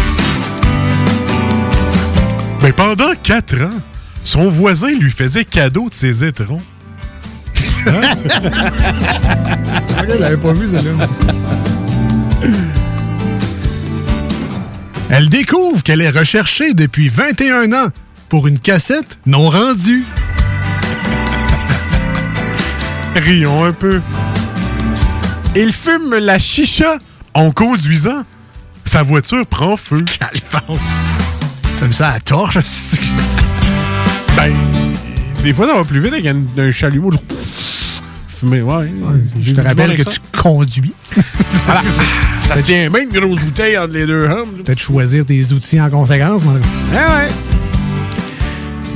Mais 2.64 2.72
pendant 2.74 3.12
4 3.22 3.62
ans, 3.62 3.70
son 4.24 4.50
voisin 4.50 4.90
lui 5.00 5.12
faisait 5.12 5.46
cadeau 5.46 5.90
de 5.90 5.94
ses 5.94 6.26
étrons. 6.26 6.62
Je 7.86 7.92
l'avais 10.20 10.38
pas 10.38 10.54
vu, 10.54 10.68
celle-là. 10.68 10.92
Elle 15.10 15.30
découvre 15.30 15.82
qu'elle 15.82 16.02
est 16.02 16.10
recherchée 16.12 16.74
depuis 16.74 17.10
21 17.10 17.74
ans 17.74 17.88
pour 18.30 18.48
une 18.48 18.60
cassette 18.60 19.18
non 19.26 19.50
rendue. 19.50 20.06
Rions 23.16 23.66
un 23.66 23.72
peu. 23.72 24.02
Il 25.56 25.74
fume 25.74 26.14
la 26.16 26.38
chicha 26.38 26.98
en 27.34 27.52
conduisant. 27.52 28.24
Sa 28.86 29.02
voiture 29.02 29.46
prend 29.48 29.78
feu. 29.78 30.06
Comme 31.80 31.94
ça, 31.94 32.10
à 32.10 32.20
torche. 32.20 32.60
Ben, 34.38 34.54
des 35.44 35.54
fois, 35.54 35.68
ça 35.68 35.76
va 35.76 35.84
plus 35.84 36.00
vite 36.00 36.14
avec 36.14 36.26
un, 36.28 36.38
un 36.58 36.72
chalumeau. 36.72 37.12
Fumer, 38.28 38.62
ouais. 38.62 38.90
Je 39.42 39.52
te 39.54 39.60
rappelle 39.60 39.98
que 39.98 40.04
tu 40.10 40.20
conduis. 40.38 40.94
Voilà. 41.66 41.82
Ça 42.50 42.58
se 42.58 42.64
tient 42.64 42.90
bien 42.90 43.04
une 43.04 43.10
grosse 43.10 43.42
bouteille 43.42 43.78
entre 43.78 43.94
les 43.94 44.08
deux 44.08 44.24
hommes. 44.24 44.64
Peut-être 44.66 44.80
choisir 44.80 45.24
tes 45.24 45.54
outils 45.54 45.80
en 45.80 45.88
conséquence. 45.92 46.44
mon 46.44 46.56
gars? 46.56 46.62
Ah 46.96 47.18
ouais. 47.20 47.30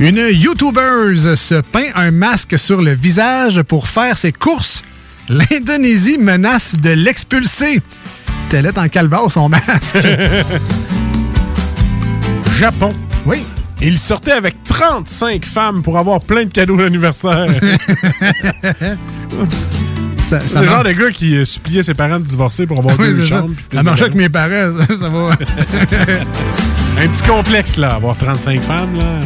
Une 0.00 0.26
YouTubeuse 0.28 1.36
se 1.36 1.60
peint 1.60 1.90
un 1.94 2.10
masque 2.10 2.58
sur 2.58 2.82
le 2.82 2.94
visage 2.94 3.62
pour 3.62 3.86
faire 3.86 4.16
ses 4.16 4.32
courses. 4.32 4.82
L'Indonésie 5.28 6.18
menace 6.18 6.74
de 6.76 6.90
l'expulser. 6.90 7.80
Tel 8.50 8.66
est 8.66 8.76
en 8.76 8.88
calvaire 8.88 9.30
son 9.30 9.48
masque. 9.48 9.98
Japon. 12.58 12.92
Oui. 13.24 13.44
Il 13.80 14.00
sortait 14.00 14.32
avec 14.32 14.64
35 14.64 15.44
femmes 15.44 15.84
pour 15.84 15.96
avoir 15.96 16.18
plein 16.20 16.44
de 16.44 16.52
cadeaux 16.52 16.76
d'anniversaire. 16.76 17.46
Ça- 20.24 20.40
ça 20.40 20.46
C'est 20.48 20.60
le 20.62 20.68
genre 20.68 20.82
de 20.84 20.92
gars 20.92 21.10
qui 21.10 21.36
euh, 21.36 21.44
suppliait 21.44 21.82
ses 21.82 21.94
parents 21.94 22.18
de 22.18 22.24
divorcer 22.24 22.66
pour 22.66 22.78
avoir 22.78 22.98
Oui, 22.98 23.08
deux 23.14 23.22
ça. 23.26 23.40
chambres. 23.40 23.54
Ça 23.72 23.82
marchait 23.82 24.04
avec 24.04 24.14
mes 24.16 24.28
parents, 24.28 24.72
ça, 24.78 24.86
ça 24.98 25.08
va. 25.08 25.36
Un 27.02 27.08
petit 27.08 27.22
complexe, 27.28 27.76
là, 27.76 27.94
avoir 27.94 28.16
35 28.16 28.62
femmes, 28.62 28.96
là. 28.98 29.20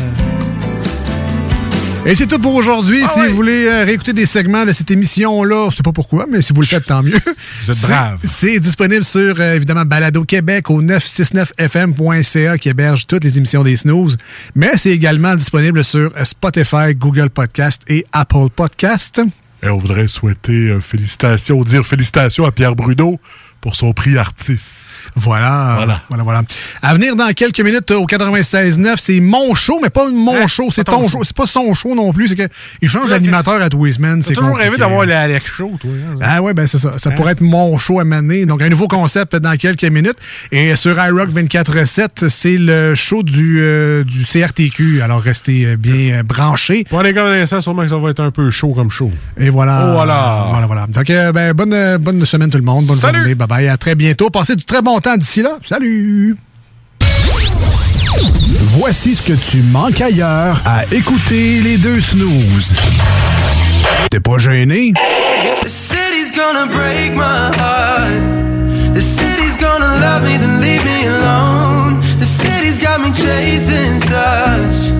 Et 2.06 2.14
c'est 2.14 2.26
tout 2.26 2.38
pour 2.38 2.54
aujourd'hui. 2.54 3.02
Ah 3.04 3.10
si 3.14 3.28
vous 3.28 3.36
voulez 3.36 3.66
euh, 3.66 3.84
réécouter 3.84 4.14
des 4.14 4.24
segments 4.24 4.64
de 4.64 4.72
cette 4.72 4.90
émission-là, 4.90 5.68
je 5.70 5.76
sais 5.76 5.82
pas 5.82 5.92
pourquoi, 5.92 6.24
mais 6.30 6.40
si 6.40 6.54
vous 6.54 6.62
le 6.62 6.66
faites, 6.66 6.86
tant 6.86 7.02
mieux. 7.02 7.18
Vous 7.64 7.70
êtes 7.70 7.76
C'est- 7.76 7.86
braves. 7.86 8.18
C'est 8.24 8.58
disponible 8.60 9.04
sur, 9.04 9.34
euh, 9.38 9.54
évidemment, 9.56 9.84
Balado 9.84 10.24
Québec 10.24 10.70
au 10.70 10.80
969fm.ca 10.80 12.56
qui 12.56 12.68
héberge 12.70 13.06
toutes 13.06 13.24
les 13.24 13.36
émissions 13.36 13.62
des 13.62 13.76
Snooze. 13.76 14.16
Mais 14.54 14.72
c'est 14.76 14.90
également 14.92 15.36
disponible 15.36 15.84
sur 15.84 16.10
Spotify, 16.24 16.94
Google 16.94 17.28
Podcast 17.28 17.82
et 17.88 18.06
Apple 18.12 18.48
Podcast. 18.56 19.20
Et 19.62 19.68
on 19.68 19.78
voudrait 19.78 20.08
souhaiter 20.08 20.70
euh, 20.70 20.80
félicitations, 20.80 21.62
dire 21.62 21.84
félicitations 21.84 22.44
à 22.44 22.52
Pierre 22.52 22.76
Bruno 22.76 23.18
pour 23.60 23.74
son 23.76 23.92
prix 23.92 24.16
artiste. 24.16 25.10
Voilà. 25.16 25.74
Voilà. 25.78 26.00
Voilà, 26.08 26.22
voilà. 26.24 26.42
À 26.82 26.94
venir 26.94 27.16
dans 27.16 27.28
quelques 27.32 27.60
minutes 27.60 27.90
euh, 27.90 27.96
au 27.96 28.06
96.9, 28.06 28.94
c'est 28.98 29.20
mon 29.20 29.54
show, 29.54 29.78
mais 29.82 29.90
pas 29.90 30.08
mon 30.10 30.46
show, 30.46 30.68
c'est 30.72 30.82
Hein? 30.82 30.84
pas 30.84 30.92
ton 30.92 31.08
show. 31.08 31.18
show. 31.18 31.24
C'est 31.24 31.36
pas 31.36 31.46
son 31.46 31.74
show 31.74 31.94
non 31.94 32.12
plus, 32.12 32.28
c'est 32.28 32.36
qu'il 32.36 32.88
change 32.88 33.10
d'animateur 33.10 33.60
à 33.60 33.68
tous 33.68 33.84
les 33.84 33.92
semaines. 33.92 34.22
J'ai 34.22 34.28
C'est 34.28 34.34
toujours 34.34 34.50
compliqué. 34.50 34.68
rêvé 34.70 34.78
d'avoir 34.78 35.04
les 35.04 35.12
Alex 35.12 35.44
Show, 35.46 35.72
toi. 35.80 35.90
hein? 35.90 36.18
Ah 36.20 36.40
ouais, 36.42 36.54
ben 36.54 36.66
c'est 36.66 36.78
ça. 36.78 36.94
Ça 36.98 37.10
Hein? 37.10 37.14
pourrait 37.16 37.32
être 37.32 37.40
mon 37.40 37.78
show 37.78 37.98
à 38.00 38.04
mener. 38.04 38.46
Donc, 38.46 38.62
un 38.62 38.68
nouveau 38.68 38.86
concept 38.88 39.34
dans 39.36 39.56
quelques 39.56 39.84
minutes. 39.84 40.16
Et 40.52 40.76
sur 40.76 40.92
iRock 40.92 41.30
24.7, 41.30 42.28
c'est 42.28 42.58
le 42.58 42.94
show 42.94 43.22
du, 43.22 43.58
euh, 43.60 44.04
du 44.04 44.24
CRTQ. 44.24 45.02
Alors, 45.02 45.20
restez 45.20 45.66
euh, 45.66 45.76
bien 45.76 46.22
branchés. 46.22 46.84
Pour 46.88 47.02
les 47.02 47.12
connaissants, 47.12 47.60
sûrement 47.60 47.82
que 47.82 47.88
ça 47.88 47.96
va 47.98 48.10
être 48.10 48.20
un 48.20 48.30
peu 48.30 48.50
chaud 48.50 48.72
comme 48.74 48.90
show. 48.90 49.10
Et 49.36 49.50
voilà. 49.50 49.86
Oh, 49.88 49.92
voilà. 49.94 50.46
Voilà, 50.50 50.66
voilà. 50.66 50.86
Donc, 50.86 51.10
euh, 51.10 51.32
ben, 51.32 51.52
bonne, 51.54 51.96
bonne 51.98 52.24
semaine 52.24 52.50
tout 52.50 52.58
le 52.58 52.64
monde. 52.64 52.84
Bonne 52.86 52.96
Salut. 52.96 53.18
journée. 53.18 53.34
Bye 53.34 53.47
bye. 53.48 53.68
À 53.68 53.76
très 53.76 53.96
bientôt. 53.96 54.30
Passez 54.30 54.54
du 54.54 54.64
très 54.64 54.82
bon 54.82 55.00
temps 55.00 55.16
d'ici 55.16 55.42
là. 55.42 55.58
Salut. 55.64 56.36
Voici 58.76 59.16
ce 59.16 59.22
que 59.22 59.32
tu 59.32 59.62
manques 59.62 60.00
ailleurs 60.00 60.60
à 60.64 60.84
écouter 60.92 61.60
les 61.62 61.78
deux 61.78 62.00
snooze. 62.00 62.74
T'es 64.10 64.20
pas 64.20 64.38
gêné? 64.38 64.92
The 65.62 65.68
city's 65.68 66.30
gonna 66.32 66.66
break 66.66 67.14
my 67.14 67.50
heart. 67.56 68.94
The 68.94 69.00
city's 69.00 69.56
gonna 69.56 69.98
love 70.00 70.22
me, 70.22 70.38
then 70.38 70.60
leave 70.60 70.84
me 70.84 71.06
alone. 71.06 72.00
The 72.18 72.24
city's 72.24 72.78
got 72.78 73.00
me 73.00 73.10
chasing 73.12 74.00
stars. 74.02 74.92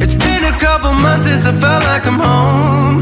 It's 0.00 0.14
been 0.14 0.44
a 0.44 0.58
couple 0.58 0.92
months 0.94 1.28
since 1.28 1.46
I 1.46 1.52
felt 1.52 1.84
like 1.84 2.06
I'm 2.06 2.18
home. 2.18 3.01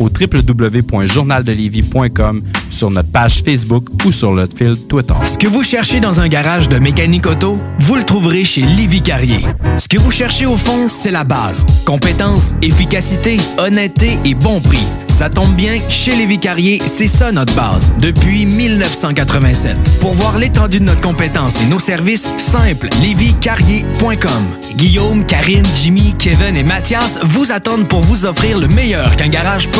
au 0.00 0.08
www.journaldelévis.com, 0.08 2.42
sur 2.70 2.90
notre 2.90 3.12
page 3.12 3.42
Facebook 3.44 3.86
ou 4.04 4.10
sur 4.10 4.32
notre 4.32 4.56
fil 4.56 4.76
Twitter. 4.88 5.14
Ce 5.24 5.38
que 5.38 5.46
vous 5.46 5.62
cherchez 5.62 6.00
dans 6.00 6.20
un 6.20 6.26
garage 6.26 6.68
de 6.68 6.78
mécanique 6.78 7.26
auto, 7.26 7.60
vous 7.78 7.94
le 7.94 8.02
trouverez 8.04 8.42
chez 8.44 8.62
Livy 8.62 9.02
Carrier. 9.02 9.44
Ce 9.78 9.86
que 9.86 9.98
vous 9.98 10.10
cherchez 10.10 10.46
au 10.46 10.56
fond, 10.56 10.88
c'est 10.88 11.12
la 11.12 11.24
base. 11.24 11.66
Compétence, 11.84 12.54
efficacité, 12.62 13.36
honnêteté 13.58 14.18
et 14.24 14.34
bon 14.34 14.60
prix. 14.60 14.88
Ça 15.20 15.28
tombe 15.28 15.54
bien, 15.54 15.80
chez 15.90 16.16
Lévi 16.16 16.38
Carrier, 16.38 16.80
c'est 16.86 17.06
ça 17.06 17.30
notre 17.30 17.54
base, 17.54 17.92
depuis 17.98 18.46
1987. 18.46 19.76
Pour 20.00 20.14
voir 20.14 20.38
l'étendue 20.38 20.80
de 20.80 20.84
notre 20.84 21.02
compétence 21.02 21.60
et 21.60 21.66
nos 21.66 21.78
services, 21.78 22.26
simple, 22.38 22.88
lévicarrier.com. 23.02 24.46
Guillaume, 24.76 25.26
Karine, 25.26 25.66
Jimmy, 25.74 26.14
Kevin 26.18 26.56
et 26.56 26.62
Mathias 26.62 27.18
vous 27.22 27.52
attendent 27.52 27.86
pour 27.86 28.00
vous 28.00 28.24
offrir 28.24 28.56
le 28.56 28.66
meilleur 28.66 29.14
qu'un 29.16 29.28
garage 29.28 29.70
peut 29.70 29.78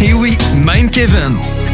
Et 0.00 0.14
oui, 0.14 0.38
même 0.54 0.90
Kevin. 0.90 1.36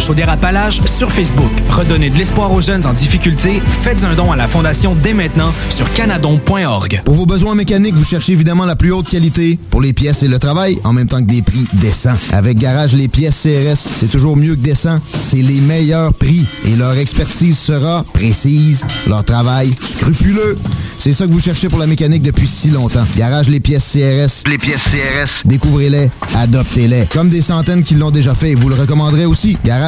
Chaudière-Appalaches 0.00 0.80
sur 0.86 1.10
Facebook. 1.10 1.50
Redonnez 1.70 2.10
de 2.10 2.16
l'espoir 2.16 2.52
aux 2.52 2.60
jeunes 2.60 2.86
en 2.86 2.92
difficulté. 2.92 3.62
Faites 3.82 4.04
un 4.04 4.14
don 4.14 4.32
à 4.32 4.36
la 4.36 4.48
Fondation 4.48 4.94
dès 4.94 5.14
maintenant 5.14 5.52
sur 5.70 5.90
canadon.org. 5.92 7.02
Pour 7.04 7.14
vos 7.14 7.26
besoins 7.26 7.54
mécaniques, 7.54 7.94
vous 7.94 8.04
cherchez 8.04 8.32
évidemment 8.32 8.64
la 8.64 8.76
plus 8.76 8.92
haute 8.92 9.08
qualité 9.08 9.58
pour 9.70 9.80
les 9.80 9.92
pièces 9.92 10.22
et 10.22 10.28
le 10.28 10.38
travail, 10.38 10.78
en 10.84 10.92
même 10.92 11.08
temps 11.08 11.22
que 11.22 11.30
des 11.30 11.42
prix 11.42 11.66
décents. 11.74 12.16
Avec 12.32 12.58
Garage 12.58 12.94
Les 12.94 13.08
Pièces 13.08 13.42
CRS, 13.42 13.76
c'est 13.76 14.10
toujours 14.10 14.36
mieux 14.36 14.54
que 14.54 14.60
décent. 14.60 14.98
C'est 15.12 15.42
les 15.42 15.60
meilleurs 15.60 16.12
prix 16.14 16.46
et 16.66 16.76
leur 16.76 16.96
expertise 16.98 17.58
sera 17.58 18.04
précise, 18.12 18.84
leur 19.06 19.24
travail 19.24 19.70
scrupuleux. 19.80 20.58
C'est 20.98 21.12
ça 21.12 21.26
que 21.26 21.30
vous 21.30 21.40
cherchez 21.40 21.68
pour 21.68 21.78
la 21.78 21.86
mécanique 21.86 22.22
depuis 22.22 22.48
si 22.48 22.70
longtemps. 22.70 23.04
Garage 23.16 23.48
Les 23.48 23.60
Pièces 23.60 23.92
CRS. 23.92 24.48
Les 24.50 24.58
pièces 24.58 24.82
CRS. 24.82 25.46
Découvrez-les, 25.46 26.10
adoptez-les. 26.34 27.06
Comme 27.12 27.28
des 27.28 27.40
centaines 27.40 27.84
qui 27.84 27.94
l'ont 27.94 28.10
déjà 28.10 28.34
fait, 28.34 28.54
vous 28.54 28.68
le 28.68 28.74
recommanderez 28.74 29.24
aussi. 29.24 29.56
Garage 29.64 29.87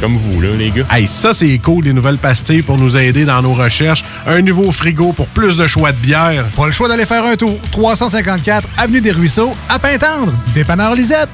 comme 0.00 0.16
vous, 0.16 0.40
là, 0.40 0.50
les 0.52 0.70
gars. 0.70 0.84
Hey, 0.90 1.06
ça, 1.06 1.34
c'est 1.34 1.58
cool, 1.58 1.84
des 1.84 1.92
nouvelles 1.92 2.18
pastilles 2.18 2.62
pour 2.62 2.78
nous 2.78 2.96
aider 2.96 3.24
dans 3.24 3.42
nos 3.42 3.52
recherches. 3.52 4.04
Un 4.26 4.40
nouveau 4.40 4.72
frigo 4.72 5.12
pour 5.12 5.26
plus 5.26 5.56
de 5.56 5.66
choix 5.66 5.92
de 5.92 5.98
bière. 5.98 6.46
Pas 6.56 6.66
le 6.66 6.72
choix 6.72 6.88
d'aller 6.88 7.04
faire 7.04 7.24
un 7.24 7.36
tour. 7.36 7.58
354 7.70 8.68
Avenue 8.78 9.00
des 9.00 9.12
Ruisseaux, 9.12 9.54
à 9.68 9.78
Pintendre. 9.78 10.32
Dépanneur 10.54 10.94
Lisette. 10.94 11.28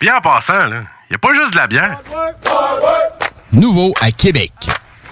Bien 0.00 0.16
en 0.16 0.20
passant, 0.20 0.66
là, 0.66 0.82
y 1.10 1.14
a 1.14 1.18
pas 1.18 1.34
juste 1.34 1.52
de 1.52 1.56
la 1.56 1.66
bière. 1.66 2.00
Nouveau 3.52 3.94
à 4.00 4.10
Québec. 4.10 4.52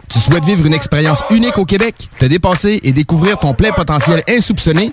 Tu 0.09 0.18
souhaites 0.20 0.44
vivre 0.44 0.66
une 0.66 0.74
expérience 0.74 1.24
unique 1.30 1.59
au 1.59 1.64
Québec, 1.64 1.94
te 2.18 2.26
dépasser 2.26 2.80
et 2.82 2.93
découvrir 2.93 3.38
ton 3.38 3.55
plein 3.55 3.72
potentiel 3.72 4.22
insoupçonné? 4.28 4.93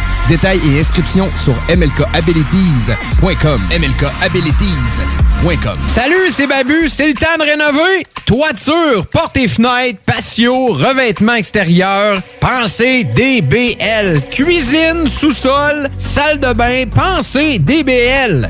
Détails 0.31 0.61
et 0.65 0.79
inscriptions 0.79 1.29
sur 1.35 1.53
mlkabilities.com. 1.67 3.61
mlkabilities.com. 3.69 5.77
Salut, 5.85 6.29
c'est 6.29 6.47
Babu, 6.47 6.87
c'est 6.87 7.09
le 7.09 7.15
temps 7.15 7.37
de 7.37 7.43
rénover. 7.43 8.07
Toiture, 8.25 9.05
portes 9.07 9.35
et 9.35 9.49
fenêtres, 9.49 9.99
patio, 10.05 10.67
revêtement 10.67 11.33
extérieur, 11.33 12.21
pensez 12.39 13.03
DBL. 13.03 14.21
Cuisine, 14.31 15.09
sous-sol, 15.09 15.89
salle 15.99 16.39
de 16.39 16.53
bain, 16.53 16.85
pensez 16.89 17.59
DBL. 17.59 18.49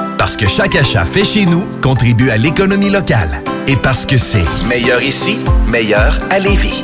Parce 0.21 0.37
que 0.37 0.47
chaque 0.47 0.75
achat 0.75 1.03
fait 1.03 1.23
chez 1.23 1.47
nous 1.47 1.65
contribue 1.81 2.29
à 2.29 2.37
l'économie 2.37 2.91
locale. 2.91 3.41
Et 3.67 3.75
parce 3.75 4.05
que 4.05 4.19
c'est 4.19 4.45
meilleur 4.69 5.01
ici, 5.01 5.43
meilleur 5.65 6.19
à 6.29 6.37
Lévis. 6.37 6.83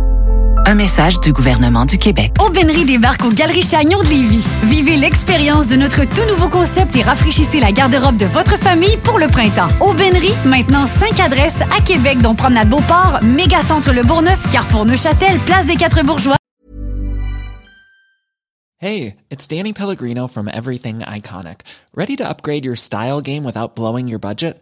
Un 0.65 0.75
message 0.75 1.19
du 1.19 1.33
gouvernement 1.33 1.85
du 1.85 1.97
Québec. 1.97 2.33
Aubainerie 2.39 2.85
débarque 2.85 3.25
aux 3.25 3.31
Galeries 3.31 3.63
Chagnon 3.63 3.99
de 4.03 4.07
Lévis. 4.07 4.47
Vivez 4.63 4.95
l'expérience 4.95 5.67
de 5.67 5.75
notre 5.75 6.05
tout 6.05 6.25
nouveau 6.29 6.49
concept 6.49 6.95
et 6.95 7.01
rafraîchissez 7.01 7.59
la 7.59 7.71
garde-robe 7.71 8.17
de 8.17 8.27
votre 8.27 8.57
famille 8.57 8.97
pour 8.97 9.17
le 9.17 9.27
printemps. 9.27 9.69
Aubainerie, 9.79 10.35
maintenant 10.45 10.85
5 10.85 11.19
adresses 11.19 11.61
à 11.75 11.81
Québec, 11.81 12.21
dont 12.21 12.35
Promenade 12.35 12.69
Beauport, 12.69 13.19
Mégacentre 13.23 13.91
Le 13.91 14.03
Bourgneuf, 14.03 14.39
Carrefour 14.51 14.85
Neuchâtel, 14.85 15.39
Place 15.39 15.65
des 15.65 15.75
Quatre 15.75 16.03
Bourgeois. 16.05 16.37
Hey, 18.79 19.15
it's 19.31 19.47
Danny 19.47 19.73
Pellegrino 19.73 20.27
from 20.27 20.47
Everything 20.47 20.99
Iconic. 20.99 21.61
Ready 21.95 22.15
to 22.17 22.23
upgrade 22.23 22.65
your 22.65 22.75
style 22.75 23.21
game 23.21 23.43
without 23.43 23.75
blowing 23.75 24.07
your 24.07 24.19
budget? 24.19 24.61